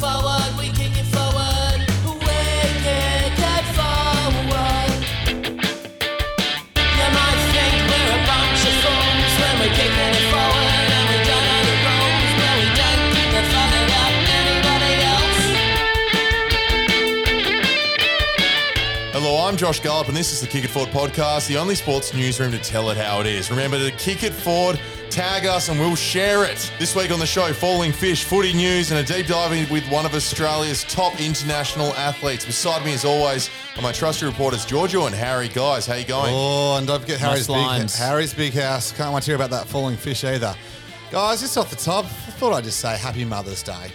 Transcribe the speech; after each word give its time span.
forward, 0.00 0.29
Josh 19.60 19.80
Gallup, 19.80 20.08
and 20.08 20.16
this 20.16 20.32
is 20.32 20.40
the 20.40 20.46
Kick 20.46 20.64
It 20.64 20.68
Forward 20.68 20.90
podcast, 20.90 21.46
the 21.46 21.58
only 21.58 21.74
sports 21.74 22.14
newsroom 22.14 22.50
to 22.52 22.58
tell 22.58 22.88
it 22.88 22.96
how 22.96 23.20
it 23.20 23.26
is. 23.26 23.50
Remember 23.50 23.78
to 23.78 23.90
kick 23.98 24.22
it 24.22 24.32
forward, 24.32 24.80
tag 25.10 25.44
us, 25.44 25.68
and 25.68 25.78
we'll 25.78 25.94
share 25.94 26.44
it. 26.44 26.72
This 26.78 26.96
week 26.96 27.10
on 27.10 27.18
the 27.18 27.26
show, 27.26 27.52
falling 27.52 27.92
fish, 27.92 28.24
footy 28.24 28.54
news, 28.54 28.90
and 28.90 28.98
a 28.98 29.02
deep 29.04 29.26
dive 29.26 29.52
in 29.52 29.70
with 29.70 29.86
one 29.90 30.06
of 30.06 30.14
Australia's 30.14 30.84
top 30.84 31.20
international 31.20 31.92
athletes. 31.92 32.46
Beside 32.46 32.86
me, 32.86 32.94
as 32.94 33.04
always, 33.04 33.50
are 33.76 33.82
my 33.82 33.92
trusty 33.92 34.24
reporters 34.24 34.64
Giorgio 34.64 35.04
and 35.04 35.14
Harry. 35.14 35.48
Guys, 35.48 35.84
how 35.86 35.96
you 35.96 36.06
going? 36.06 36.32
Oh, 36.34 36.78
and 36.78 36.86
don't 36.86 37.02
forget 37.02 37.20
Harry's 37.20 37.46
big, 37.46 37.56
lines. 37.56 37.94
Harry's 37.94 38.32
big 38.32 38.54
house. 38.54 38.92
Can't 38.92 39.12
wait 39.12 39.24
to 39.24 39.26
hear 39.26 39.36
about 39.36 39.50
that 39.50 39.66
falling 39.66 39.98
fish 39.98 40.24
either. 40.24 40.54
Guys, 41.10 41.42
just 41.42 41.58
off 41.58 41.68
the 41.68 41.76
top, 41.76 42.06
I 42.06 42.08
thought 42.08 42.54
I'd 42.54 42.64
just 42.64 42.80
say 42.80 42.96
Happy 42.96 43.26
Mother's 43.26 43.62
Day. 43.62 43.92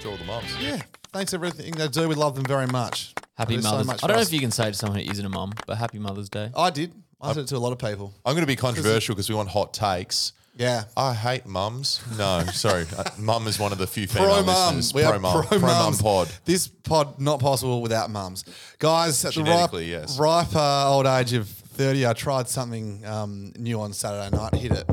To 0.00 0.10
all 0.10 0.16
the 0.16 0.24
mums. 0.24 0.56
Yeah, 0.58 0.80
thanks 1.12 1.32
for 1.32 1.36
everything 1.36 1.72
they 1.72 1.88
do. 1.88 2.08
We 2.08 2.14
love 2.14 2.34
them 2.34 2.46
very 2.46 2.66
much. 2.66 3.12
Happy 3.36 3.54
They 3.56 3.56
do 3.56 3.62
so 3.62 3.70
Mother's. 3.72 3.86
much 3.86 4.04
I 4.04 4.06
don't 4.06 4.16
know 4.16 4.20
us. 4.22 4.28
if 4.28 4.32
you 4.34 4.40
can 4.40 4.50
say 4.50 4.66
to 4.66 4.74
someone 4.74 5.00
who 5.00 5.10
isn't 5.10 5.24
a 5.26 5.28
mum, 5.28 5.52
but 5.66 5.76
Happy 5.76 5.98
Mother's 5.98 6.28
Day. 6.28 6.50
I 6.56 6.70
did. 6.70 6.92
I 7.20 7.32
said 7.32 7.44
it 7.44 7.48
to 7.48 7.56
a 7.56 7.58
lot 7.58 7.72
of 7.72 7.78
people. 7.78 8.12
I'm 8.24 8.34
going 8.34 8.42
to 8.42 8.46
be 8.46 8.56
controversial 8.56 9.14
because 9.14 9.28
we 9.28 9.34
want 9.34 9.48
hot 9.48 9.72
takes. 9.74 10.32
Yeah. 10.56 10.84
I 10.96 11.14
hate 11.14 11.46
mums. 11.46 12.00
No, 12.16 12.44
sorry. 12.52 12.86
Uh, 12.96 13.02
Mum 13.18 13.46
is 13.48 13.58
one 13.58 13.72
of 13.72 13.78
the 13.78 13.86
few 13.88 14.06
female 14.06 14.34
Pro 14.34 14.42
mums. 14.44 14.76
listeners. 14.76 14.94
We 14.94 15.02
pro 15.02 15.10
are 15.12 15.18
mum. 15.18 15.44
pro, 15.46 15.58
mum 15.58 15.68
mums. 15.70 16.02
pod. 16.02 16.28
This 16.44 16.68
pod 16.68 17.18
not 17.18 17.40
possible 17.40 17.82
without 17.82 18.08
mums. 18.10 18.44
Guys, 18.78 19.24
at 19.24 19.34
the 19.34 19.40
ripe, 19.40 19.46
Genetically, 19.48 19.90
yes. 19.90 20.16
ripe 20.18 20.54
uh, 20.54 20.92
old 20.94 21.06
age 21.06 21.32
of 21.32 21.48
30, 21.48 22.06
I 22.06 22.12
tried 22.12 22.46
something 22.48 23.04
um, 23.04 23.52
new 23.58 23.80
on 23.80 23.92
Saturday 23.92 24.36
night. 24.36 24.54
Hit 24.54 24.72
it. 24.72 24.88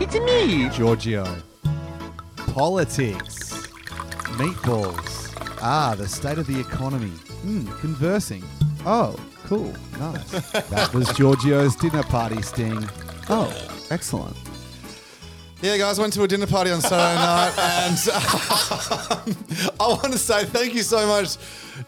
It's 0.00 0.14
me, 0.14 0.68
Giorgio. 0.70 1.36
Politics. 2.54 3.50
Meatballs. 4.38 5.27
Ah, 5.60 5.94
the 5.96 6.08
state 6.08 6.38
of 6.38 6.46
the 6.46 6.58
economy. 6.58 7.10
Hmm, 7.42 7.66
conversing. 7.80 8.44
Oh, 8.86 9.16
cool. 9.44 9.74
Nice. 9.98 10.52
that 10.52 10.92
was 10.94 11.08
Giorgio's 11.10 11.74
dinner 11.76 12.02
party 12.02 12.40
sting. 12.42 12.88
Oh, 13.28 13.52
excellent. 13.90 14.36
Yeah, 15.60 15.76
guys, 15.76 15.98
went 15.98 16.12
to 16.12 16.22
a 16.22 16.28
dinner 16.28 16.46
party 16.46 16.70
on 16.70 16.80
Saturday 16.80 17.16
night, 17.16 17.52
and 17.58 17.98
I 19.80 19.88
want 19.88 20.12
to 20.12 20.18
say 20.18 20.44
thank 20.44 20.72
you 20.72 20.82
so 20.82 21.04
much 21.08 21.36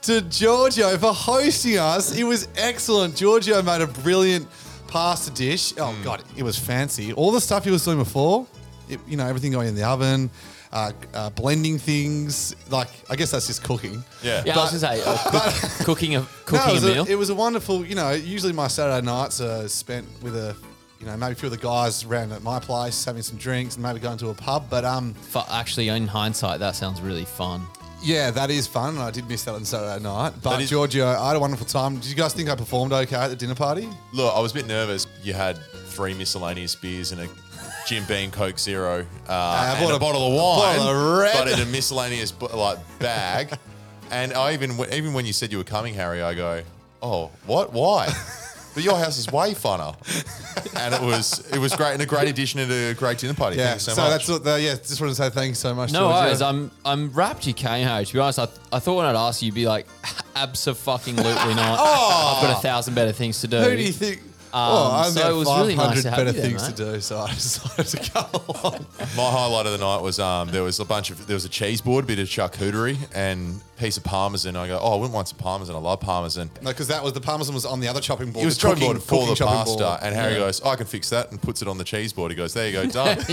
to 0.02 0.22
Giorgio 0.22 0.98
for 0.98 1.12
hosting 1.12 1.78
us. 1.78 2.16
It 2.16 2.24
was 2.24 2.48
excellent. 2.56 3.14
Giorgio 3.14 3.62
made 3.62 3.80
a 3.80 3.86
brilliant 3.86 4.48
pasta 4.88 5.30
dish. 5.30 5.72
Oh 5.78 5.96
God, 6.02 6.24
it 6.36 6.42
was 6.42 6.58
fancy. 6.58 7.12
All 7.12 7.30
the 7.30 7.40
stuff 7.40 7.64
he 7.64 7.70
was 7.70 7.84
doing 7.84 7.98
before, 7.98 8.44
it, 8.88 8.98
you 9.06 9.16
know, 9.16 9.26
everything 9.26 9.52
going 9.52 9.68
in 9.68 9.76
the 9.76 9.84
oven, 9.84 10.30
uh, 10.72 10.92
uh, 11.14 11.30
blending 11.30 11.78
things. 11.78 12.54
Like, 12.70 12.88
I 13.08 13.16
guess 13.16 13.30
that's 13.30 13.46
just 13.46 13.62
cooking. 13.64 14.04
Yeah. 14.22 14.42
Yeah, 14.46 14.58
I 14.58 14.62
was 14.62 14.70
gonna 14.82 14.96
say 14.96 15.02
uh, 15.04 15.16
cook, 15.30 15.70
cooking 15.86 16.14
a 16.16 16.20
No, 16.20 16.26
cooking 16.44 16.68
it, 16.70 16.72
was 16.74 16.84
a 16.84 16.94
meal. 16.94 17.06
it 17.08 17.14
was 17.16 17.30
a 17.30 17.34
wonderful, 17.34 17.84
you 17.84 17.94
know, 17.94 18.10
usually 18.12 18.52
my 18.52 18.68
Saturday 18.68 19.04
nights 19.04 19.40
are 19.40 19.68
spent 19.68 20.06
with 20.22 20.36
a, 20.36 20.54
you 21.00 21.06
know, 21.06 21.16
maybe 21.16 21.32
a 21.32 21.34
few 21.34 21.46
of 21.46 21.52
the 21.52 21.58
guys 21.58 22.04
around 22.04 22.30
at 22.32 22.42
my 22.42 22.60
place 22.60 23.04
having 23.04 23.22
some 23.22 23.36
drinks 23.38 23.74
and 23.76 23.82
maybe 23.82 23.98
going 24.00 24.18
to 24.18 24.28
a 24.28 24.34
pub. 24.34 24.66
But 24.70 24.84
um, 24.84 25.14
Fu- 25.14 25.40
Actually, 25.50 25.88
in 25.88 26.06
hindsight, 26.06 26.60
that 26.60 26.76
sounds 26.76 27.00
really 27.00 27.24
fun. 27.24 27.62
yeah, 28.02 28.30
that 28.30 28.50
is 28.50 28.66
fun. 28.66 28.94
and 28.94 29.02
I 29.02 29.10
did 29.10 29.26
miss 29.28 29.44
that 29.44 29.54
on 29.54 29.64
Saturday 29.64 30.02
night. 30.02 30.34
But 30.42 30.50
That 30.50 30.60
is- 30.62 30.70
Giorgio, 30.70 31.06
I 31.08 31.28
had 31.28 31.36
a 31.36 31.40
wonderful 31.40 31.66
time. 31.66 31.96
Did 31.96 32.06
you 32.10 32.14
guys 32.14 32.32
think 32.34 32.48
I 32.48 32.54
performed 32.54 32.92
okay 32.92 33.16
at 33.16 33.28
the 33.28 33.36
dinner 33.36 33.54
party? 33.54 33.88
Look, 34.12 34.32
I 34.34 34.40
was 34.40 34.52
a 34.52 34.54
bit 34.54 34.66
nervous. 34.66 35.06
You 35.22 35.32
had 35.32 35.58
three 35.86 36.14
miscellaneous 36.14 36.74
beers 36.76 37.12
and 37.12 37.22
a 37.22 37.28
Jim 37.86 38.04
Beam 38.04 38.30
Coke 38.30 38.58
Zero 38.58 39.06
uh, 39.28 39.32
I 39.32 39.70
and 39.72 39.84
bought 39.84 39.92
a, 39.92 39.96
a- 39.96 39.98
bottle 39.98 40.26
of 40.26 40.32
wine, 40.32 40.78
bottle 40.78 40.88
of 40.88 41.18
red. 41.18 41.34
but 41.34 41.48
in 41.48 41.60
a 41.60 41.70
miscellaneous 41.70 42.32
like 42.54 42.78
bag. 42.98 43.56
and 44.10 44.32
I 44.32 44.52
even 44.52 44.72
even 44.92 45.12
when 45.12 45.26
you 45.26 45.32
said 45.32 45.52
you 45.52 45.58
were 45.58 45.64
coming, 45.64 45.94
Harry, 45.94 46.22
I 46.22 46.34
go, 46.34 46.62
"Oh, 47.02 47.30
what? 47.46 47.72
Why?" 47.72 48.12
But 48.72 48.84
your 48.84 48.96
house 48.96 49.18
is 49.18 49.26
way 49.32 49.52
funner, 49.52 49.96
and 50.76 50.94
it 50.94 51.00
was 51.00 51.44
it 51.52 51.58
was 51.58 51.74
great 51.74 51.94
and 51.94 52.02
a 52.02 52.06
great 52.06 52.28
addition 52.28 52.60
and 52.60 52.70
a 52.70 52.94
great 52.94 53.18
dinner 53.18 53.34
party. 53.34 53.56
Yeah. 53.56 53.64
Thank 53.64 53.74
you 53.74 53.80
so, 53.80 53.92
so 53.94 54.02
much. 54.02 54.10
that's 54.12 54.28
what. 54.28 54.44
The, 54.44 54.60
yeah, 54.60 54.74
just 54.76 55.00
want 55.00 55.10
to 55.10 55.14
say 55.16 55.28
thanks 55.28 55.58
so 55.58 55.74
much. 55.74 55.92
No 55.92 56.02
Giorgio. 56.08 56.20
worries. 56.20 56.40
I'm 56.40 56.70
I'm 56.84 57.10
wrapped 57.10 57.48
you 57.48 57.52
came, 57.52 57.84
Harry. 57.84 58.04
To 58.04 58.12
be 58.12 58.20
honest, 58.20 58.38
I, 58.38 58.46
I 58.72 58.78
thought 58.78 58.94
when 58.94 59.06
I'd 59.06 59.16
ask 59.16 59.42
you, 59.42 59.46
you'd 59.46 59.56
be 59.56 59.66
like, 59.66 59.88
absolutely 60.36 61.14
not. 61.14 61.78
I've 61.80 62.42
got 62.42 62.58
a 62.58 62.62
thousand 62.62 62.94
better 62.94 63.10
things 63.10 63.40
to 63.40 63.48
do. 63.48 63.58
Who 63.58 63.76
do 63.76 63.82
you 63.82 63.92
think? 63.92 64.22
Oh, 64.52 64.90
I 64.92 65.06
Um, 65.06 65.12
so 65.12 65.30
it 65.30 65.36
was 65.38 65.46
really 65.48 65.76
500 65.76 65.94
nice 65.94 66.02
to 66.02 66.10
have 66.10 66.18
better 66.18 66.30
you 66.30 66.32
there, 66.40 66.50
things 66.50 66.62
mate. 66.68 66.76
to 66.76 66.92
do, 66.94 67.00
so 67.00 67.18
I 67.18 67.28
decided 67.34 67.86
to 67.86 68.10
come 68.10 68.26
along. 68.32 68.86
My 69.16 69.30
highlight 69.30 69.66
of 69.66 69.72
the 69.72 69.78
night 69.78 70.02
was 70.02 70.18
um, 70.18 70.48
there 70.50 70.62
was 70.62 70.80
a 70.80 70.84
bunch 70.84 71.10
of 71.10 71.26
there 71.26 71.34
was 71.34 71.44
a 71.44 71.48
cheese 71.48 71.80
board, 71.80 72.06
bit 72.06 72.18
of 72.18 72.26
charcuterie, 72.28 72.98
and 73.14 73.60
piece 73.78 73.96
of 73.96 74.04
parmesan. 74.04 74.56
I 74.56 74.66
go, 74.66 74.78
oh, 74.80 74.92
I 74.92 74.96
wouldn't 74.96 75.14
want 75.14 75.28
some 75.28 75.38
parmesan. 75.38 75.74
I 75.74 75.78
love 75.78 76.00
parmesan. 76.00 76.50
No, 76.62 76.70
because 76.70 76.88
that 76.88 77.02
was 77.02 77.12
the 77.14 77.20
parmesan 77.20 77.54
was 77.54 77.64
on 77.64 77.80
the 77.80 77.88
other 77.88 78.00
chopping 78.00 78.30
board. 78.32 78.40
He 78.42 78.46
was 78.46 78.56
the 78.58 78.68
chopping 78.68 78.84
board 78.84 79.02
for 79.02 79.08
cooking 79.16 79.28
the 79.28 79.34
chopping 79.36 79.54
pasta, 79.56 79.78
board. 79.84 79.98
and 80.02 80.14
Harry 80.14 80.32
Yeah. 80.34 80.38
goes, 80.40 80.62
"I 80.62 80.76
can 80.76 80.86
fix 80.86 81.08
that," 81.10 81.30
and 81.30 81.40
puts 81.40 81.62
it 81.62 81.68
on 81.68 81.78
the 81.78 81.84
cheese 81.84 82.12
board. 82.12 82.30
He 82.30 82.36
goes, 82.36 82.52
"There 82.54 82.66
you 82.68 82.72
go, 82.72 82.86
done." 82.86 83.18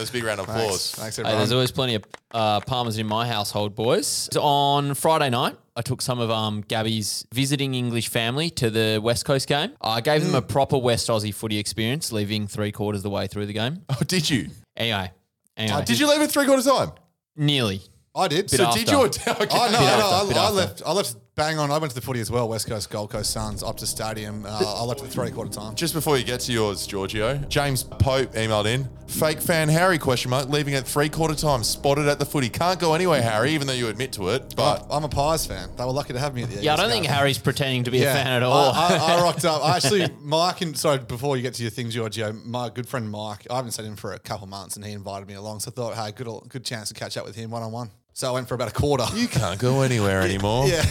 That 0.00 0.04
was 0.04 0.10
a 0.10 0.12
big 0.14 0.24
round 0.24 0.40
of 0.40 0.46
Thanks, 0.46 0.62
applause. 0.62 0.94
thanks 0.94 1.16
Hey, 1.16 1.20
everyone. 1.24 1.38
there's 1.40 1.52
always 1.52 1.70
plenty 1.72 1.94
of 1.96 2.04
uh, 2.30 2.60
parmesan 2.60 3.02
in 3.02 3.06
my 3.06 3.26
household, 3.26 3.74
boys. 3.74 4.30
On 4.40 4.94
Friday 4.94 5.28
night, 5.28 5.56
I 5.76 5.82
took 5.82 6.00
some 6.00 6.20
of 6.20 6.30
um, 6.30 6.62
Gabby's 6.62 7.26
visiting 7.34 7.74
English 7.74 8.08
family 8.08 8.48
to 8.52 8.70
the 8.70 8.98
West 9.02 9.26
Coast 9.26 9.46
game. 9.46 9.72
I 9.82 10.00
gave 10.00 10.22
Mm. 10.22 10.26
them 10.26 10.34
a 10.36 10.40
proper 10.42 10.78
West 10.78 11.06
Aussie 11.10 11.34
footy 11.34 11.58
experience, 11.58 12.12
leaving 12.12 12.46
three 12.46 12.72
quarters 12.72 13.00
of 13.00 13.02
the 13.02 13.10
way 13.10 13.26
through 13.26 13.44
the 13.44 13.52
game. 13.52 13.82
Oh, 13.90 13.98
did 14.06 14.30
you? 14.30 14.48
Anyway, 14.74 15.12
anyway, 15.58 15.84
Did 15.84 15.98
you 15.98 16.08
leave 16.08 16.22
at 16.22 16.30
three 16.30 16.46
quarters 16.46 16.64
time? 16.64 16.92
nearly? 17.36 17.82
I 18.14 18.28
did. 18.28 18.46
Bit 18.50 18.52
So 18.52 18.64
after. 18.64 18.78
Did 18.78 18.90
you? 18.90 19.00
Okay. 19.02 19.20
Oh 19.28 19.34
no, 19.38 19.46
Bit 19.46 19.50
no, 19.50 20.12
after, 20.14 20.28
bit 20.28 20.36
I, 20.36 20.40
I 20.40 20.44
after. 20.44 20.54
left. 20.56 20.82
I 20.86 20.92
left 20.92 21.16
bang 21.40 21.58
on. 21.58 21.70
I 21.70 21.78
went 21.78 21.90
to 21.90 21.94
the 21.94 22.04
footy 22.04 22.20
as 22.20 22.30
well. 22.30 22.48
West 22.50 22.66
Coast, 22.68 22.90
Gold 22.90 23.08
Coast 23.10 23.30
Suns, 23.30 23.62
Optus 23.62 23.86
Stadium. 23.86 24.44
Uh, 24.44 24.74
I 24.78 24.84
left 24.84 25.02
at 25.02 25.08
three 25.08 25.30
quarter 25.30 25.50
time. 25.50 25.74
Just 25.74 25.94
before 25.94 26.18
you 26.18 26.24
get 26.24 26.40
to 26.40 26.52
yours, 26.52 26.86
Giorgio, 26.86 27.38
James 27.48 27.82
Pope 27.82 28.32
emailed 28.34 28.66
in. 28.66 28.86
Fake 29.06 29.40
fan 29.40 29.68
Harry 29.70 29.98
question 29.98 30.30
mark 30.30 30.48
leaving 30.50 30.74
at 30.74 30.86
three 30.86 31.08
quarter 31.08 31.34
time. 31.34 31.64
Spotted 31.64 32.06
at 32.08 32.18
the 32.18 32.26
footy. 32.26 32.50
Can't 32.50 32.78
go 32.78 32.92
anywhere, 32.92 33.22
Harry, 33.22 33.52
even 33.52 33.66
though 33.66 33.72
you 33.72 33.88
admit 33.88 34.12
to 34.12 34.28
it. 34.28 34.54
But 34.54 34.86
I'm 34.90 35.04
a 35.04 35.08
Pies 35.08 35.46
fan. 35.46 35.70
They 35.76 35.84
were 35.84 35.92
lucky 35.92 36.12
to 36.12 36.18
have 36.18 36.34
me 36.34 36.42
at 36.42 36.50
the. 36.50 36.62
Yeah, 36.62 36.74
I 36.74 36.76
don't 36.76 36.90
think. 36.90 37.06
Harry's 37.06 37.38
pretending 37.38 37.84
to 37.84 37.90
be 37.90 37.98
Yeah. 37.98 38.12
a 38.12 38.14
fan 38.22 38.26
at 38.26 38.42
all. 38.42 38.72
I, 38.72 38.88
I, 38.96 39.14
I 39.18 39.22
rocked 39.22 39.44
up. 39.46 39.64
I 39.64 39.76
actually, 39.76 40.08
Mike, 40.20 40.60
and 40.60 40.76
sorry, 40.78 40.98
before 40.98 41.36
you 41.38 41.42
get 41.42 41.54
to 41.54 41.62
your 41.62 41.70
thing, 41.70 41.88
Giorgio, 41.88 42.32
my 42.44 42.68
good 42.68 42.86
friend 42.86 43.10
Mike, 43.10 43.46
I 43.50 43.56
haven't 43.56 43.70
seen 43.72 43.86
him 43.86 43.96
for 43.96 44.12
a 44.12 44.18
couple 44.18 44.46
months, 44.46 44.76
and 44.76 44.84
he 44.84 44.92
invited 44.92 45.26
me 45.26 45.34
along. 45.34 45.60
So 45.60 45.70
I 45.70 45.74
thought, 45.74 45.94
hey, 45.94 46.12
good, 46.12 46.28
good 46.50 46.64
chance 46.64 46.88
to 46.88 46.94
catch 46.94 47.16
up 47.16 47.24
with 47.24 47.34
him 47.34 47.50
one 47.50 47.62
on 47.62 47.72
one. 47.72 47.90
So 48.12 48.28
I 48.28 48.32
went 48.32 48.48
for 48.48 48.54
about 48.54 48.68
a 48.68 48.72
quarter. 48.74 49.04
you 49.14 49.28
can't 49.28 49.58
go 49.58 49.82
anywhere 49.82 50.20
anymore. 50.22 50.66
yeah. 50.66 50.84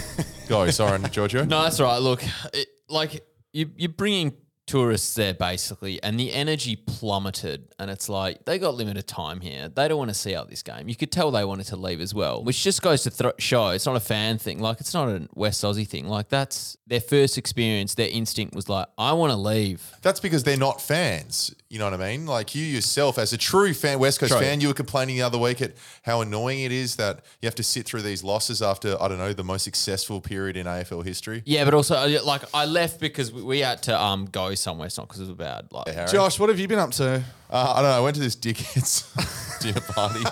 Go, 0.47 0.69
sorry, 0.71 0.99
Giorgio. 1.09 1.45
No, 1.45 1.63
that's 1.63 1.79
all 1.79 1.87
right. 1.91 2.01
Look, 2.01 2.23
it, 2.53 2.67
like 2.87 3.23
you, 3.53 3.69
you're 3.77 3.89
bringing 3.89 4.33
tourists 4.65 5.15
there 5.15 5.33
basically, 5.33 6.01
and 6.03 6.19
the 6.19 6.31
energy 6.31 6.75
plummeted. 6.75 7.73
And 7.79 7.89
it's 7.89 8.07
like 8.09 8.45
they 8.45 8.57
got 8.59 8.75
limited 8.75 9.07
time 9.07 9.41
here. 9.41 9.69
They 9.69 9.87
don't 9.87 9.97
want 9.97 10.09
to 10.09 10.15
see 10.15 10.35
out 10.35 10.49
this 10.49 10.61
game. 10.63 10.87
You 10.87 10.95
could 10.95 11.11
tell 11.11 11.31
they 11.31 11.43
wanted 11.45 11.65
to 11.67 11.75
leave 11.75 12.01
as 12.01 12.13
well, 12.13 12.43
which 12.43 12.63
just 12.63 12.81
goes 12.81 13.03
to 13.03 13.09
th- 13.09 13.33
show 13.39 13.69
it's 13.69 13.85
not 13.85 13.95
a 13.95 13.99
fan 13.99 14.37
thing. 14.37 14.59
Like 14.59 14.79
it's 14.79 14.93
not 14.93 15.09
a 15.09 15.27
West 15.35 15.63
Aussie 15.63 15.87
thing. 15.87 16.07
Like 16.07 16.29
that's 16.29 16.77
their 16.87 17.01
first 17.01 17.37
experience. 17.37 17.95
Their 17.95 18.09
instinct 18.09 18.53
was 18.55 18.69
like, 18.69 18.87
I 18.97 19.13
want 19.13 19.31
to 19.31 19.37
leave. 19.37 19.95
That's 20.01 20.19
because 20.19 20.43
they're 20.43 20.57
not 20.57 20.81
fans. 20.81 21.53
You 21.71 21.77
know 21.77 21.85
what 21.85 21.93
I 21.93 21.97
mean? 22.11 22.25
Like 22.25 22.55
you 22.55 22.63
yourself, 22.65 23.19
as 23.19 23.31
a 23.31 23.37
true 23.37 23.75
fan, 23.75 23.99
West 23.99 24.19
Coast 24.19 24.31
True. 24.31 24.41
fan, 24.41 24.59
you 24.59 24.69
were 24.69 24.73
complaining 24.73 25.17
the 25.17 25.21
other 25.21 25.37
week 25.37 25.61
at 25.61 25.73
how 26.01 26.21
annoying 26.21 26.61
it 26.61 26.71
is 26.71 26.95
that 26.95 27.19
you 27.41 27.45
have 27.45 27.53
to 27.55 27.63
sit 27.63 27.85
through 27.85 28.01
these 28.01 28.23
losses 28.23 28.63
after 28.63 28.99
I 28.99 29.07
don't 29.07 29.19
know 29.19 29.33
the 29.33 29.43
most 29.43 29.65
successful 29.65 30.19
period 30.19 30.57
in 30.57 30.65
AFL 30.65 31.05
history. 31.05 31.43
Yeah, 31.45 31.65
but 31.65 31.75
also 31.75 31.95
uh, 31.95 32.19
like 32.25 32.41
I 32.55 32.65
left 32.65 32.99
because 32.99 33.31
we- 33.31 33.43
we 33.43 33.59
had 33.59 33.83
to 33.83 34.01
um 34.01 34.25
go 34.25 34.55
somewhere. 34.55 34.87
It's 34.87 34.97
not 34.97 35.07
because 35.09 35.21
it 35.21 35.27
was 35.27 35.35
bad. 35.37 35.67
Like 35.71 35.89
Harry? 35.93 36.07
Josh, 36.11 36.39
what 36.39 36.49
have 36.49 36.57
you 36.57 36.67
been 36.67 36.79
up 36.79 36.89
to? 36.93 37.23
Uh, 37.51 37.73
I 37.77 37.81
don't 37.83 37.91
know. 37.91 37.97
I 37.97 37.99
went 37.99 38.15
to 38.15 38.21
this 38.21 38.35
dickhead's 38.35 39.59
dinner 39.61 39.81
party. 39.81 40.23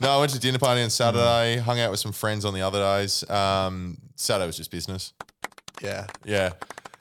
No, 0.00 0.16
I 0.16 0.18
went 0.18 0.32
to 0.32 0.38
dinner 0.40 0.58
party 0.58 0.80
on 0.80 0.88
Saturday. 0.88 1.58
Hung 1.60 1.78
out 1.78 1.90
with 1.90 2.00
some 2.00 2.12
friends 2.12 2.46
on 2.46 2.54
the 2.54 2.62
other 2.62 2.78
days. 2.80 3.28
Um, 3.28 3.98
Saturday 4.16 4.46
was 4.46 4.56
just 4.56 4.70
business. 4.70 5.12
Yeah. 5.82 6.06
Yeah. 6.24 6.52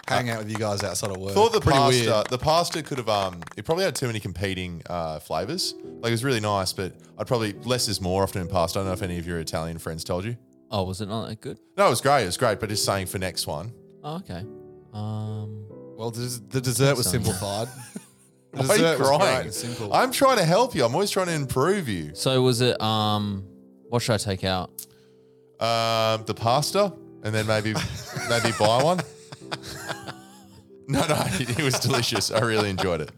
Hang 0.07 0.29
out 0.29 0.39
with 0.39 0.51
you 0.51 0.57
guys 0.57 0.83
outside 0.83 1.11
of 1.11 1.17
work. 1.17 1.33
Thought 1.33 1.53
the 1.53 1.61
Pretty 1.61 1.77
pasta, 1.79 2.11
weird. 2.11 2.29
the 2.29 2.37
pasta 2.37 2.83
could 2.83 2.97
have, 2.97 3.07
um, 3.07 3.41
it 3.55 3.63
probably 3.63 3.85
had 3.85 3.95
too 3.95 4.07
many 4.07 4.19
competing 4.19 4.81
uh, 4.89 5.19
flavors. 5.19 5.75
Like 5.83 6.09
it 6.09 6.11
was 6.11 6.23
really 6.25 6.41
nice, 6.41 6.73
but 6.73 6.93
I'd 7.17 7.25
probably 7.27 7.53
less 7.63 7.87
is 7.87 8.01
more 8.01 8.21
often 8.23 8.41
in 8.41 8.47
pasta. 8.49 8.79
I 8.79 8.81
don't 8.81 8.87
know 8.89 8.93
if 8.93 9.01
any 9.01 9.17
of 9.17 9.25
your 9.25 9.39
Italian 9.39 9.77
friends 9.79 10.03
told 10.03 10.25
you. 10.25 10.35
oh, 10.71 10.83
was 10.83 10.99
it 11.01 11.07
not 11.07 11.27
that 11.29 11.39
good? 11.39 11.59
No, 11.77 11.87
it 11.87 11.89
was 11.89 12.01
great. 12.01 12.23
It 12.23 12.25
was 12.27 12.37
great, 12.37 12.59
but 12.59 12.67
just 12.69 12.83
saying 12.83 13.05
for 13.07 13.17
next 13.17 13.47
one. 13.47 13.71
Oh, 14.03 14.15
okay. 14.17 14.43
Um, 14.93 15.65
Well, 15.97 16.11
the, 16.11 16.41
the 16.49 16.59
dessert 16.59 16.97
was 16.97 17.05
Sorry. 17.09 17.23
simplified. 17.23 17.67
Why 18.51 18.59
are 18.59 18.61
you 18.63 18.67
dessert 18.67 18.99
was 18.99 19.07
great 19.09 19.19
crying? 19.19 19.45
and 19.45 19.53
simple. 19.53 19.93
I'm 19.93 20.11
trying 20.11 20.37
to 20.37 20.43
help 20.45 20.75
you. 20.75 20.83
I'm 20.83 20.93
always 20.93 21.11
trying 21.11 21.27
to 21.27 21.33
improve 21.33 21.87
you. 21.87 22.11
So 22.13 22.41
was 22.41 22.59
it? 22.61 22.79
Um, 22.81 23.45
what 23.89 24.01
should 24.01 24.13
I 24.13 24.17
take 24.17 24.43
out? 24.43 24.69
Um, 25.59 26.25
the 26.25 26.33
pasta, 26.35 26.91
and 27.23 27.33
then 27.33 27.47
maybe 27.47 27.73
maybe 28.29 28.51
buy 28.59 28.83
one. 28.83 28.99
No, 30.85 30.99
no, 31.07 31.15
it, 31.25 31.49
it 31.59 31.63
was 31.63 31.79
delicious. 31.79 32.29
I 32.29 32.41
really 32.41 32.69
enjoyed 32.69 32.99
it. 32.99 33.09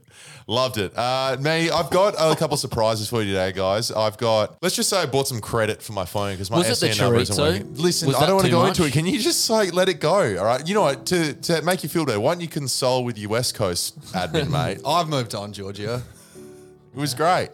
Loved 0.48 0.78
it. 0.78 0.96
Uh, 0.96 1.36
me, 1.40 1.72
I've 1.72 1.90
got 1.90 2.14
a 2.20 2.36
couple 2.36 2.56
surprises 2.58 3.10
for 3.10 3.24
you 3.24 3.30
today, 3.34 3.52
guys. 3.52 3.92
I've 3.92 4.18
got, 4.20 4.58
let's 4.62 4.76
just 4.76 4.88
say 4.88 5.02
I 5.02 5.08
bought 5.08 5.28
some 5.28 5.42
credit 5.42 5.82
for 5.82 5.94
my 5.94 6.06
phone 6.06 6.34
because 6.34 6.52
my 6.52 6.60
Was 6.60 6.70
it 6.70 6.86
the 6.86 6.94
SCN 6.94 7.00
number 7.02 7.20
isn't 7.20 7.38
working. 7.44 7.74
Listen, 7.74 8.14
I 8.14 8.28
don't 8.28 8.36
want 8.36 8.46
to 8.46 8.52
go 8.52 8.62
much? 8.62 8.78
into 8.78 8.88
it. 8.88 8.94
Can 8.94 9.08
you 9.08 9.18
just 9.18 9.50
like 9.50 9.74
let 9.74 9.90
it 9.90 10.00
go? 10.00 10.38
All 10.38 10.46
right. 10.46 10.66
You 10.68 10.76
know 10.76 10.82
what? 10.84 11.08
To, 11.08 11.34
to 11.34 11.64
make 11.64 11.82
you 11.82 11.90
feel 11.90 12.06
better, 12.06 12.20
why 12.20 12.36
don't 12.36 12.42
you 12.42 12.48
console 12.48 13.04
with 13.04 13.18
your 13.18 13.32
West 13.32 13.56
Coast 13.56 14.00
admin, 14.12 14.50
mate? 14.52 14.82
I've 14.86 15.10
moved 15.10 15.34
on, 15.34 15.52
Georgia. 15.52 16.04
It 16.96 17.00
was 17.00 17.16
great. 17.16 17.50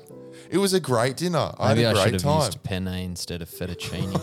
It 0.49 0.57
was 0.57 0.73
a 0.73 0.81
great 0.81 1.15
dinner. 1.15 1.53
I 1.57 1.69
Maybe 1.69 1.85
I, 1.85 1.87
had 1.87 1.95
a 1.95 1.99
should 1.99 2.03
great 2.03 2.13
have 2.21 2.21
time. 2.23 2.45
used 2.47 2.63
penne 2.63 2.87
instead 2.89 3.41
of 3.41 3.49
fettuccine. 3.49 4.21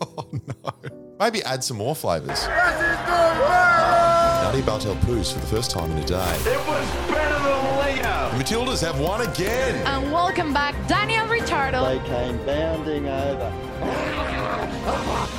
Oh, 0.00 0.28
no. 0.32 0.72
Maybe 1.18 1.42
add 1.42 1.64
some 1.64 1.78
more 1.78 1.94
flavors. 1.96 2.46
Nutty 4.54 4.66
Bartel 4.66 4.94
poos 4.98 5.32
for 5.32 5.40
the 5.40 5.46
first 5.46 5.72
time 5.72 5.90
in 5.90 5.98
a 5.98 6.04
day. 6.04 6.36
It 6.46 6.64
was 6.68 6.88
better 7.10 7.38
than 7.42 7.96
Leo. 7.96 8.30
The 8.30 8.44
Matildas 8.44 8.86
have 8.86 9.00
won 9.00 9.22
again. 9.22 9.84
And 9.84 10.12
welcome 10.12 10.52
back, 10.52 10.76
Daniel 10.86 11.26
Ricciardo. 11.26 11.84
They 11.84 11.98
came 12.06 12.36
bounding 12.46 13.08
over. 13.08 13.52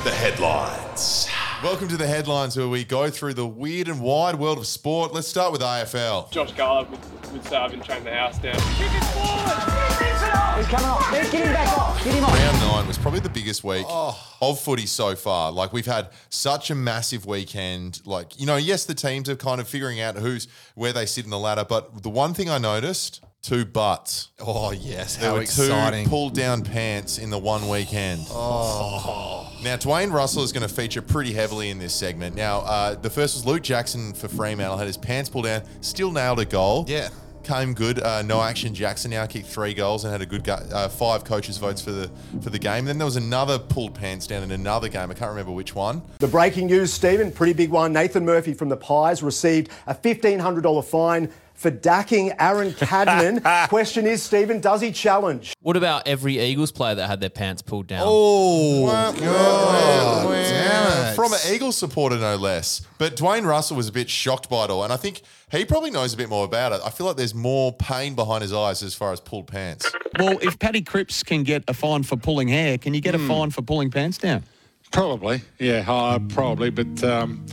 The 0.04 0.10
headlines. 0.10 1.28
Welcome 1.62 1.88
to 1.88 1.96
the 1.96 2.06
headlines 2.06 2.54
where 2.54 2.68
we 2.68 2.84
go 2.84 3.08
through 3.08 3.32
the 3.32 3.46
weird 3.46 3.88
and 3.88 3.98
wide 3.98 4.34
world 4.34 4.58
of 4.58 4.66
sport. 4.66 5.14
Let's 5.14 5.26
start 5.26 5.52
with 5.52 5.62
AFL. 5.62 6.30
Josh 6.30 6.52
Garlick 6.52 6.90
would, 6.90 7.32
would 7.32 7.44
say 7.44 7.56
I've 7.56 7.70
been 7.70 7.80
trying 7.80 8.04
the 8.04 8.12
house 8.12 8.38
down. 8.38 8.54
He's 8.54 8.86
coming 8.86 9.00
forward! 9.14 10.58
He's 10.58 10.66
coming 10.66 10.86
off! 10.86 11.10
Get 11.10 11.32
him 11.32 11.52
back 11.54 11.78
off! 11.78 12.04
Get 12.04 12.14
him 12.14 12.24
off! 12.24 12.38
Round 12.38 12.58
nine 12.58 12.86
was 12.86 12.98
probably 12.98 13.20
the 13.20 13.30
biggest 13.30 13.64
week 13.64 13.86
of 13.88 14.60
footy 14.60 14.84
so 14.84 15.16
far. 15.16 15.50
Like 15.50 15.72
we've 15.72 15.86
had 15.86 16.10
such 16.28 16.70
a 16.70 16.74
massive 16.74 17.24
weekend. 17.24 18.02
Like 18.04 18.38
you 18.38 18.44
know, 18.44 18.56
yes, 18.56 18.84
the 18.84 18.94
teams 18.94 19.30
are 19.30 19.36
kind 19.36 19.58
of 19.58 19.66
figuring 19.66 19.98
out 19.98 20.16
who's 20.16 20.48
where 20.74 20.92
they 20.92 21.06
sit 21.06 21.24
in 21.24 21.30
the 21.30 21.38
ladder. 21.38 21.64
But 21.66 22.02
the 22.02 22.10
one 22.10 22.34
thing 22.34 22.50
I 22.50 22.58
noticed: 22.58 23.24
two 23.46 23.64
butts. 23.64 24.30
Oh 24.40 24.72
yes, 24.72 25.16
There 25.16 25.28
how 25.28 25.36
were 25.36 25.42
exciting! 25.42 26.04
two 26.04 26.10
pulled 26.10 26.34
down 26.34 26.62
pants 26.64 27.18
in 27.18 27.30
the 27.30 27.38
one 27.38 27.68
weekend. 27.68 28.22
Oh. 28.30 29.52
Now, 29.62 29.76
Dwayne 29.76 30.12
Russell 30.12 30.42
is 30.42 30.52
going 30.52 30.66
to 30.68 30.72
feature 30.74 31.00
pretty 31.00 31.32
heavily 31.32 31.70
in 31.70 31.78
this 31.78 31.94
segment. 31.94 32.34
Now, 32.36 32.58
uh, 32.60 32.94
the 32.94 33.10
first 33.10 33.36
was 33.36 33.46
Luke 33.46 33.62
Jackson 33.62 34.12
for 34.12 34.28
Fremantle, 34.28 34.76
had 34.76 34.86
his 34.86 34.96
pants 34.96 35.30
pulled 35.30 35.44
down, 35.44 35.62
still 35.80 36.10
nailed 36.12 36.40
a 36.40 36.44
goal. 36.44 36.84
Yeah. 36.88 37.08
Came 37.44 37.74
good. 37.74 38.00
Uh, 38.02 38.22
no 38.22 38.42
action. 38.42 38.74
Jackson 38.74 39.12
now 39.12 39.24
kicked 39.26 39.46
three 39.46 39.72
goals 39.72 40.02
and 40.02 40.10
had 40.10 40.20
a 40.20 40.26
good 40.26 40.42
go- 40.42 40.54
uh, 40.72 40.88
five 40.88 41.22
coaches' 41.22 41.58
votes 41.58 41.80
for 41.80 41.92
the 41.92 42.10
for 42.42 42.50
the 42.50 42.58
game. 42.58 42.84
Then 42.84 42.98
there 42.98 43.04
was 43.04 43.14
another 43.14 43.56
pulled 43.56 43.94
pants 43.94 44.26
down 44.26 44.42
in 44.42 44.50
another 44.50 44.88
game. 44.88 45.12
I 45.12 45.14
can't 45.14 45.30
remember 45.30 45.52
which 45.52 45.72
one. 45.72 46.02
The 46.18 46.26
breaking 46.26 46.66
news, 46.66 46.92
Stephen, 46.92 47.30
pretty 47.30 47.52
big 47.52 47.70
one. 47.70 47.92
Nathan 47.92 48.24
Murphy 48.24 48.52
from 48.52 48.68
the 48.68 48.76
Pies 48.76 49.22
received 49.22 49.70
a 49.86 49.94
$1,500 49.94 50.84
fine 50.84 51.32
for 51.56 51.70
dacking 51.70 52.32
Aaron 52.38 52.72
Cadman. 52.74 53.40
Question 53.68 54.06
is, 54.06 54.22
Stephen, 54.22 54.60
does 54.60 54.80
he 54.80 54.92
challenge? 54.92 55.54
what 55.60 55.76
about 55.76 56.06
every 56.06 56.38
Eagles 56.38 56.70
player 56.70 56.94
that 56.94 57.08
had 57.08 57.20
their 57.20 57.30
pants 57.30 57.60
pulled 57.62 57.86
down? 57.86 58.02
Oh, 58.04 58.86
God, 58.86 59.16
damn 59.16 61.12
it. 61.12 61.16
From 61.16 61.32
an 61.32 61.38
Eagles 61.52 61.76
supporter, 61.76 62.16
no 62.16 62.36
less. 62.36 62.86
But 62.98 63.16
Dwayne 63.16 63.44
Russell 63.46 63.76
was 63.76 63.88
a 63.88 63.92
bit 63.92 64.08
shocked 64.08 64.48
by 64.48 64.64
it 64.64 64.70
all, 64.70 64.84
and 64.84 64.92
I 64.92 64.96
think 64.96 65.22
he 65.50 65.64
probably 65.64 65.90
knows 65.90 66.14
a 66.14 66.16
bit 66.16 66.28
more 66.28 66.44
about 66.44 66.72
it. 66.72 66.80
I 66.84 66.90
feel 66.90 67.06
like 67.06 67.16
there's 67.16 67.34
more 67.34 67.72
pain 67.72 68.14
behind 68.14 68.42
his 68.42 68.52
eyes 68.52 68.82
as 68.82 68.94
far 68.94 69.12
as 69.12 69.20
pulled 69.20 69.48
pants. 69.48 69.90
Well, 70.18 70.38
if 70.42 70.58
Paddy 70.58 70.82
Cripps 70.82 71.22
can 71.22 71.42
get 71.42 71.64
a 71.68 71.74
fine 71.74 72.02
for 72.02 72.16
pulling 72.16 72.48
hair, 72.48 72.78
can 72.78 72.94
you 72.94 73.00
get 73.00 73.14
a 73.14 73.18
fine 73.18 73.50
for 73.50 73.62
pulling 73.62 73.90
pants 73.90 74.18
down? 74.18 74.44
Probably, 74.92 75.42
yeah, 75.58 75.84
uh, 75.88 76.18
probably, 76.28 76.70
but 76.70 77.02
um, 77.02 77.44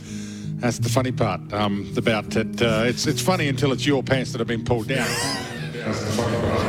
that's 0.64 0.78
the 0.78 0.88
funny 0.88 1.12
part 1.12 1.52
um, 1.52 1.92
about 1.94 2.34
it. 2.36 2.62
Uh, 2.62 2.84
it's 2.86 3.06
it's 3.06 3.20
funny 3.20 3.48
until 3.48 3.70
it's 3.72 3.84
your 3.84 4.02
pants 4.02 4.32
that 4.32 4.38
have 4.38 4.48
been 4.48 4.64
pulled 4.64 4.88
down. 4.88 5.06
That's 5.74 6.00
the 6.00 6.12
funny 6.12 6.40
part. 6.40 6.64